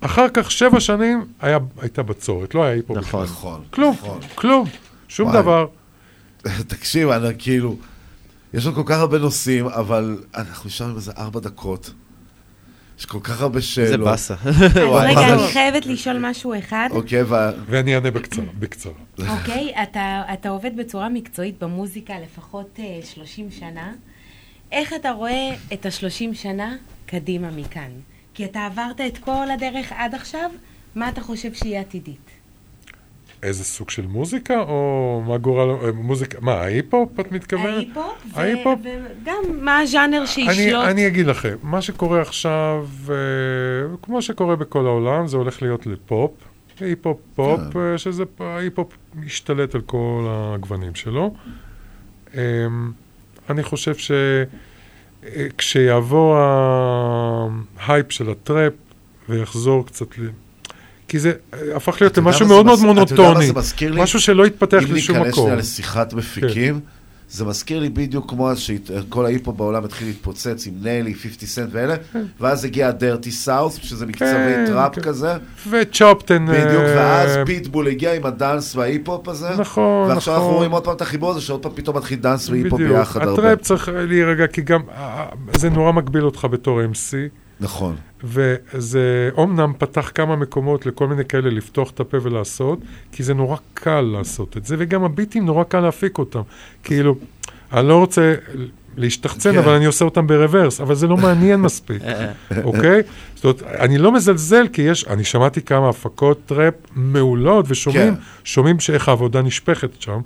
אחר 0.00 0.26
כך 0.34 0.50
שבע 0.50 0.80
שנים 0.80 1.24
היה, 1.40 1.58
הייתה 1.80 2.02
בצורת, 2.02 2.54
לא 2.54 2.64
היה 2.64 2.72
היפ-הופ 2.72 2.98
בכלל. 2.98 3.22
נכון, 3.22 3.62
כלום, 3.70 3.96
כלום, 4.34 4.66
שום 5.08 5.28
וואי. 5.28 5.42
דבר. 5.42 5.66
תקשיב, 6.68 7.08
אני 7.08 7.34
כאילו... 7.38 7.76
יש 8.54 8.66
לנו 8.66 8.74
כל 8.74 8.82
כך 8.86 8.98
הרבה 8.98 9.18
נושאים, 9.18 9.66
אבל 9.66 10.22
אנחנו 10.34 10.68
נשארנו 10.68 10.96
איזה 10.96 11.12
ארבע 11.18 11.40
דקות. 11.40 11.90
יש 13.00 13.06
כל 13.06 13.20
כך 13.22 13.40
הרבה 13.40 13.60
שאלות. 13.60 14.10
באסה. 14.10 14.34
אז 14.44 14.76
וואי, 14.76 15.10
רגע. 15.10 15.34
אני 15.34 15.52
חייבת 15.52 15.86
לשאול 15.86 16.18
משהו 16.18 16.58
אחד. 16.58 16.88
אוקיי, 16.90 17.22
ו... 17.22 17.34
ואני 17.66 17.94
אענה 17.94 18.10
בקצרה, 18.10 18.44
בקצרה. 18.58 18.92
אוקיי, 19.18 19.72
אתה, 19.82 20.22
אתה 20.32 20.48
עובד 20.48 20.76
בצורה 20.76 21.08
מקצועית 21.08 21.58
במוזיקה 21.58 22.14
לפחות 22.20 22.78
uh, 22.78 23.06
30 23.06 23.50
שנה. 23.50 23.92
איך 24.72 24.92
אתה 24.92 25.10
רואה 25.10 25.50
את 25.72 25.86
ה-30 25.86 26.34
שנה 26.34 26.76
קדימה 27.06 27.50
מכאן? 27.50 27.90
כי 28.34 28.44
אתה 28.44 28.66
עברת 28.66 29.00
את 29.00 29.18
כל 29.18 29.50
הדרך 29.54 29.92
עד 29.96 30.14
עכשיו, 30.14 30.50
מה 30.94 31.08
אתה 31.08 31.20
חושב 31.20 31.54
שיהיה 31.54 31.80
עתידית? 31.80 32.30
איזה 33.42 33.64
סוג 33.64 33.90
של 33.90 34.06
מוזיקה, 34.06 34.60
או 34.60 35.22
מה 35.26 35.38
גורל... 35.38 35.70
אה, 35.70 35.92
מוזיקה... 35.92 36.38
מה, 36.40 36.52
ההיפ-הופ, 36.52 37.20
את 37.20 37.32
מתכוונת? 37.32 37.74
ההיפ-הופ, 37.74 38.34
ו- 38.34 38.40
ההיפ-הופ? 38.40 38.80
וגם 38.80 39.64
מה 39.64 39.78
הז'אנר 39.78 40.18
אני, 40.18 40.26
שישלוט. 40.26 40.84
אני 40.84 41.06
אגיד 41.06 41.26
לכם, 41.26 41.56
מה 41.62 41.82
שקורה 41.82 42.20
עכשיו, 42.20 42.86
אה, 43.08 43.14
כמו 44.02 44.22
שקורה 44.22 44.56
בכל 44.56 44.86
העולם, 44.86 45.26
זה 45.26 45.36
הולך 45.36 45.62
להיות 45.62 45.86
לפופ, 45.86 46.30
היפ-הופ 46.80 47.18
פופ, 47.34 47.60
כן. 47.72 47.78
אה, 47.78 47.98
שזה, 47.98 48.24
ההיפ-הופ 48.40 48.96
משתלט 49.14 49.74
על 49.74 49.80
כל 49.80 50.26
הגוונים 50.28 50.94
שלו. 50.94 51.34
אה, 52.34 52.66
אני 53.50 53.62
חושב 53.62 53.94
שכשיעבור 55.22 56.36
ההייפ 57.76 58.12
של 58.12 58.30
הטראפ 58.30 58.72
ויחזור 59.28 59.86
קצת 59.86 60.18
ל... 60.18 60.28
כי 61.10 61.18
זה 61.18 61.32
אה, 61.54 61.76
הפך 61.76 61.96
להיות 62.00 62.18
למשהו 62.18 62.46
מה 62.46 62.52
מאוד 62.52 62.66
מאוד 62.66 62.80
מונוטוני? 62.80 63.52
משהו 63.90 64.20
שלא 64.20 64.44
התפתח 64.44 64.82
אם 64.88 64.94
לשום 64.94 65.16
ניכנס 65.16 65.32
מקום. 65.32 65.44
שנייה 65.44 65.58
לשיחת 65.58 66.12
מפיקים, 66.12 66.80
זה 67.30 67.44
מזכיר 67.44 67.80
לי 67.80 67.88
בדיוק 67.88 68.30
כמו 68.30 68.50
אז 68.50 68.58
שכל 68.58 69.24
ההיפ-הופ 69.26 69.52
בעולם 69.52 69.84
התחיל 69.84 70.06
להתפוצץ 70.06 70.66
עם 70.66 70.74
נלי, 70.82 71.14
50 71.14 71.48
סנט 71.48 71.68
ואלה, 71.72 71.94
ואז 72.40 72.64
הגיע 72.64 72.88
ה 72.88 72.95
Dirty 72.95 73.30
South, 73.30 73.76
שזה 73.82 74.06
מקצבי 74.06 74.26
כן, 74.26 74.64
טראפ 74.66 74.94
כן. 74.94 75.00
כזה. 75.00 75.32
וצ'ופטן... 75.70 76.46
בדיוק, 76.46 76.82
אה, 76.82 76.96
ואז 76.96 77.38
פיטבול 77.46 77.88
הגיע 77.88 78.14
עם 78.14 78.26
הדאנס 78.26 78.76
וההיפ-הופ 78.76 79.28
הזה. 79.28 79.50
נכון, 79.58 80.08
ועכשיו 80.08 80.34
אנחנו 80.34 80.46
נכון. 80.46 80.56
רואים 80.56 80.70
עוד 80.70 80.84
פעם 80.84 80.96
את 80.96 81.00
החיבור 81.00 81.30
הזה, 81.30 81.40
שעוד 81.40 81.62
פעם 81.62 81.72
פתאום 81.74 81.96
מתחיל 81.96 82.18
דאנס 82.18 82.48
והיפ-הופ. 82.48 82.80
ביחד 82.80 83.20
הרבה. 83.20 83.32
הטראפ 83.32 83.60
צריך 83.60 83.88
להירגע, 83.94 84.46
כי 84.46 84.62
גם 84.62 84.80
אה, 84.96 85.26
זה 85.56 85.70
נורא 85.70 85.92
מגביל 85.92 86.24
אותך 86.24 86.46
בתור 86.50 86.80
MC. 86.82 87.49
נכון. 87.60 87.96
וזה 88.24 89.30
אומנם 89.36 89.72
פתח 89.78 90.10
כמה 90.14 90.36
מקומות 90.36 90.86
לכל 90.86 91.06
מיני 91.06 91.24
כאלה 91.24 91.50
לפתוח 91.50 91.90
את 91.90 92.00
הפה 92.00 92.16
ולעשות, 92.22 92.78
כי 93.12 93.22
זה 93.22 93.34
נורא 93.34 93.56
קל 93.74 94.00
לעשות 94.00 94.56
את 94.56 94.66
זה, 94.66 94.76
וגם 94.78 95.04
הביטים 95.04 95.46
נורא 95.46 95.64
קל 95.64 95.80
להפיק 95.80 96.18
אותם. 96.18 96.40
כאילו, 96.82 97.14
אני 97.72 97.88
לא 97.88 97.98
רוצה 97.98 98.34
להשתחצן, 98.96 99.52
כן. 99.52 99.58
אבל 99.58 99.72
אני 99.72 99.84
עושה 99.84 100.04
אותם 100.04 100.26
ב 100.26 100.32
reverse, 100.32 100.80
אבל 100.80 100.94
זה 100.94 101.06
לא 101.06 101.16
מעניין 101.16 101.60
מספיק, 101.60 102.02
אוקיי? 102.64 103.02
זאת 103.34 103.44
אומרת, 103.44 103.62
אני 103.62 103.98
לא 103.98 104.12
מזלזל, 104.12 104.66
כי 104.72 104.82
יש, 104.82 105.06
אני 105.06 105.24
שמעתי 105.24 105.62
כמה 105.62 105.88
הפקות 105.88 106.40
טראפ 106.46 106.74
מעולות, 106.96 107.66
ושומעים, 107.68 108.14
כן. 108.14 108.20
שומעים 108.44 108.80
שאיך 108.80 109.08
העבודה 109.08 109.42
נשפכת 109.42 110.02
שם. 110.02 110.20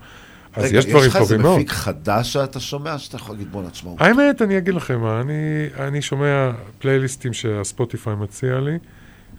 אז 0.56 0.64
רגע, 0.64 0.78
יש 0.78 0.86
דברים 0.86 1.08
לך 1.08 1.16
איזה 1.16 1.28
טובים 1.28 1.42
מאוד. 1.42 1.56
מפיק 1.56 1.70
חדש 1.70 2.32
שאתה 2.32 2.60
שומע, 2.60 2.98
שאתה 2.98 3.16
יכול 3.16 3.34
להגיד 3.34 3.52
בואנה, 3.52 3.70
תשמעו. 3.70 3.96
האמת, 3.98 4.42
אני 4.42 4.58
אגיד 4.58 4.74
לכם 4.74 5.00
מה, 5.00 5.20
אני, 5.20 5.66
אני 5.78 6.02
שומע 6.02 6.50
פלייליסטים 6.78 7.32
שהספוטיפיי 7.32 8.14
מציע 8.14 8.60
לי, 8.60 8.78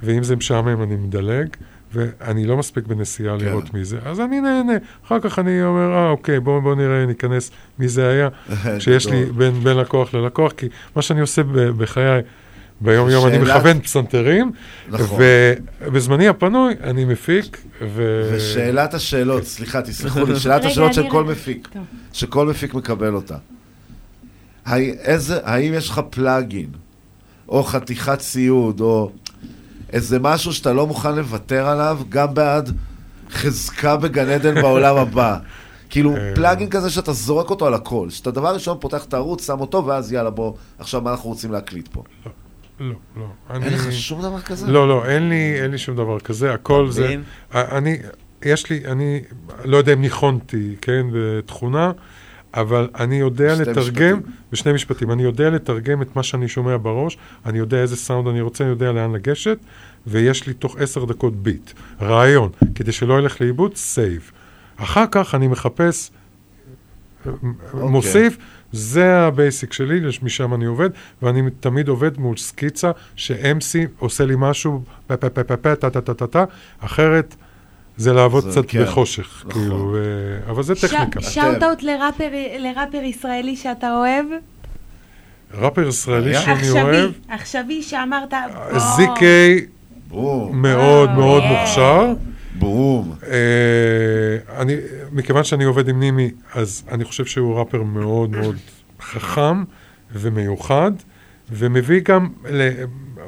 ואם 0.03 0.23
זה 0.23 0.35
משעמם 0.35 0.83
אני 0.83 0.95
מדלג, 0.95 1.47
ואני 1.93 2.45
לא 2.45 2.57
מספיק 2.57 2.87
בנסיעה 2.87 3.39
כן. 3.39 3.45
לראות 3.45 3.73
מי 3.73 3.85
זה, 3.85 3.99
אז 4.05 4.19
אני 4.19 4.41
נהנה. 4.41 4.73
אחר 5.05 5.19
כך 5.19 5.39
אני 5.39 5.63
אומר, 5.63 5.93
אה, 5.93 6.09
אוקיי, 6.09 6.39
בואו 6.39 6.61
בוא 6.61 6.75
נראה, 6.75 7.05
ניכנס 7.05 7.51
מי 7.79 7.87
זה 7.87 8.07
היה, 8.07 8.29
שיש 8.79 9.07
לי. 9.07 9.25
בין, 9.25 9.53
בין 9.53 9.77
לקוח 9.77 10.13
ללקוח, 10.13 10.51
כי 10.51 10.69
מה 10.95 11.01
שאני 11.01 11.21
עושה 11.21 11.41
בחיי, 11.77 12.21
ביום-יום 12.81 13.27
אני 13.27 13.35
שאלת- 13.37 13.47
מכוון 13.57 13.79
פסנתרים, 13.79 14.51
נכון. 14.89 15.19
ובזמני 15.81 16.27
הפנוי 16.27 16.73
אני 16.83 17.05
מפיק, 17.05 17.61
ו... 17.81 18.29
ושאלת 18.35 18.93
השאלות, 18.93 19.43
סליחה, 19.43 19.81
תסלחו 19.81 20.25
לי, 20.25 20.39
שאלת 20.39 20.65
השאלות 20.65 20.93
של 20.93 21.01
אני 21.01 21.09
כל 21.09 21.23
מפיק, 21.23 21.67
טוב. 21.73 21.83
שכל 22.13 22.47
מפיק 22.47 22.73
מקבל 22.73 23.13
אותה. 23.15 23.35
איזה- 24.73 25.39
האם 25.43 25.73
יש 25.73 25.89
לך 25.89 26.01
פלאגין, 26.09 26.69
או 27.49 27.63
חתיכת 27.63 28.19
ציוד, 28.19 28.81
או 28.81 29.11
איזה 29.93 30.19
משהו 30.19 30.53
שאתה 30.53 30.73
לא 30.73 30.87
מוכן 30.87 31.15
לוותר 31.15 31.67
עליו, 31.67 31.99
גם 32.09 32.33
בעד 32.33 32.71
חזקה 33.31 33.97
בגן 33.97 34.29
עדן 34.29 34.61
בעולם 34.61 34.95
הבא? 34.97 35.37
כאילו, 35.89 36.15
אה. 36.15 36.31
פלאגין 36.35 36.69
כזה 36.69 36.89
שאתה 36.89 37.13
זורק 37.13 37.49
אותו 37.49 37.67
על 37.67 37.73
הכל, 37.73 38.09
שאתה 38.09 38.31
דבר 38.31 38.53
ראשון 38.53 38.77
פותח 38.81 39.05
את 39.05 39.13
הערוץ, 39.13 39.47
שם 39.47 39.59
אותו, 39.59 39.85
ואז 39.85 40.11
יאללה, 40.13 40.29
בוא, 40.29 40.53
עכשיו 40.79 41.01
מה 41.01 41.11
אנחנו 41.11 41.29
רוצים 41.29 41.51
להקליט 41.51 41.87
פה? 41.87 42.03
לא, 42.79 42.95
לא. 43.17 43.25
אין 43.49 43.73
לך 43.73 43.91
שום 43.91 44.21
דבר 44.21 44.41
כזה? 44.41 44.71
לא, 44.71 44.87
לא, 44.87 45.05
אין 45.05 45.29
לי, 45.29 45.61
אין 45.61 45.71
לי 45.71 45.77
שום 45.77 45.95
דבר 45.95 46.19
כזה, 46.19 46.53
הכל 46.53 46.91
זה... 46.91 47.15
אני, 47.53 47.97
יש 48.45 48.69
לי, 48.69 48.83
אני 48.85 49.21
לא 49.65 49.77
יודע 49.77 49.93
אם 49.93 50.01
ניחונתי, 50.01 50.75
כן, 50.81 51.05
בתכונה, 51.13 51.91
אבל 52.53 52.89
אני 52.99 53.15
יודע 53.15 53.55
לתרגם, 53.55 54.17
משפטים. 54.17 54.21
בשני 54.51 54.73
משפטים, 54.73 55.11
אני 55.11 55.23
יודע 55.23 55.49
לתרגם 55.49 56.01
את 56.01 56.15
מה 56.15 56.23
שאני 56.23 56.47
שומע 56.47 56.77
בראש, 56.81 57.17
אני 57.45 57.57
יודע 57.57 57.77
איזה 57.77 57.95
סאונד 57.95 58.27
אני 58.27 58.41
רוצה, 58.41 58.63
אני 58.63 58.71
יודע 58.71 58.91
לאן 58.91 59.11
לגשת, 59.11 59.57
ויש 60.07 60.47
לי 60.47 60.53
תוך 60.53 60.77
עשר 60.77 61.05
דקות 61.05 61.35
ביט, 61.35 61.71
רעיון, 62.01 62.49
כדי 62.75 62.91
שלא 62.91 63.19
ילך 63.19 63.41
לאיבוד, 63.41 63.75
save. 63.75 64.31
אחר 64.77 65.05
כך 65.11 65.35
אני 65.35 65.47
מחפש, 65.47 66.11
מוסיף, 67.73 68.37
זה 68.75 69.17
ה 69.19 69.28
basic 69.28 69.73
שלי, 69.73 69.99
משם 70.23 70.53
אני 70.53 70.65
עובד, 70.65 70.89
ואני 71.21 71.41
תמיד 71.59 71.87
עובד 71.87 72.17
מול 72.19 72.37
סקיצה, 72.37 72.91
ש-MC 73.15 73.77
עושה 73.99 74.25
לי 74.25 74.33
משהו, 74.37 74.81
פה 75.07 75.17
פה 75.17 75.29
פה 75.29 75.43
פה 75.43 75.57
פה, 75.57 75.75
טה 75.75 75.89
טה 75.89 76.01
טה 76.01 76.13
טה 76.13 76.27
טה, 76.27 76.43
אחרת 76.79 77.35
זה 77.97 78.13
לעבוד 78.13 78.43
זה- 78.43 78.49
קצת 78.51 78.69
כן, 78.69 78.83
בחושך, 78.83 79.43
נכון. 79.47 79.61
כאילו, 79.61 79.91
ו- 79.93 80.39
אבל 80.49 80.63
זה 80.63 80.75
טכניקה. 80.75 81.21
shout-out 81.21 81.83
לראפר, 81.83 82.29
לראפר 82.59 82.97
ישראלי 83.03 83.55
שאתה 83.55 83.97
אוהב? 83.97 84.25
ראפר 85.53 85.87
ישראלי 85.87 86.33
שאני 86.33 86.53
עכשווי, 86.53 86.81
אוהב, 86.81 87.11
עכשווי 87.29 87.83
שאמרת, 87.83 88.33
בוא. 88.71 88.79
זיקי 88.79 89.65
מאוד 90.51 91.11
מאוד 91.11 91.43
מוכשר. 91.43 92.13
בום. 92.59 93.15
אה, 93.27 94.61
אני, 94.61 94.75
מכיוון 95.11 95.43
שאני 95.43 95.63
עובד 95.63 95.89
עם 95.89 95.99
נימי, 95.99 96.31
אז 96.53 96.83
אני 96.91 97.05
חושב 97.05 97.25
שהוא 97.25 97.59
ראפר 97.59 97.83
מאוד 97.83 98.29
מאוד 98.29 98.55
חכם 99.01 99.63
ומיוחד, 100.13 100.91
ומביא 101.51 102.01
גם, 102.03 102.29
ל, 102.49 102.69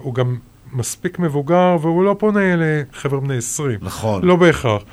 הוא 0.01 0.13
גם 0.13 0.37
מספיק 0.73 1.19
מבוגר, 1.19 1.77
והוא 1.81 2.03
לא 2.03 2.15
פונה 2.19 2.55
לחבר'ה 2.55 3.19
בני 3.19 3.37
20. 3.37 3.79
נכון. 3.81 4.25
לא 4.25 4.35
בהכרח. 4.35 4.83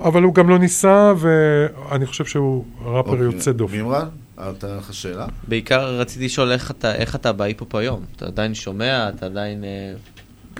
אבל 0.00 0.22
הוא 0.22 0.34
גם 0.34 0.48
לא 0.48 0.58
ניסה, 0.58 1.12
ואני 1.18 2.06
חושב 2.06 2.24
שהוא 2.24 2.64
ראפר 2.84 3.10
אוקיי. 3.10 3.24
יוצא 3.24 3.52
דופן. 3.52 3.76
מימרן, 3.76 4.08
הייתה 4.36 4.76
לך 4.76 4.94
שאלה? 4.94 5.26
בעיקר 5.48 5.98
רציתי 5.98 6.24
לשאול 6.24 6.52
איך 6.52 6.70
אתה, 6.70 6.94
איך 6.94 7.14
אתה 7.16 7.32
בהיפ-הופ 7.32 7.74
היום. 7.74 8.04
אתה 8.16 8.26
עדיין 8.26 8.54
שומע, 8.54 9.08
אתה 9.08 9.26
עדיין... 9.26 9.64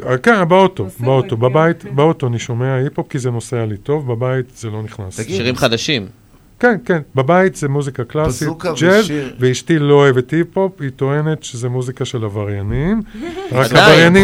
אה, 0.06 0.18
כן, 0.18 0.48
באוטו, 0.48 0.86
באוטו, 1.00 1.36
בבית, 1.36 1.84
באוטו 1.94 2.26
אני 2.26 2.38
שומע 2.38 2.74
היפ-הופ 2.74 3.08
כי 3.08 3.18
זה 3.18 3.30
נוסע 3.30 3.66
לי 3.66 3.76
טוב, 3.76 4.12
בבית 4.12 4.46
זה 4.56 4.70
לא 4.70 4.82
נכנס. 4.82 5.20
שירים 5.20 5.56
חדשים. 5.56 6.06
כן, 6.58 6.76
כן, 6.84 7.00
בבית 7.14 7.56
זה 7.56 7.68
מוזיקה 7.68 8.04
קלאסית, 8.04 8.48
ג'אז. 8.80 9.12
ואשתי 9.38 9.78
לא 9.78 9.94
אוהבת 9.94 10.30
היפ-הופ, 10.30 10.80
היא 10.80 10.90
טוענת 10.96 11.42
שזה 11.42 11.68
מוזיקה 11.68 12.04
של 12.04 12.24
עבריינים. 12.24 13.02
רק. 13.52 13.72
עבריינים 13.72 14.22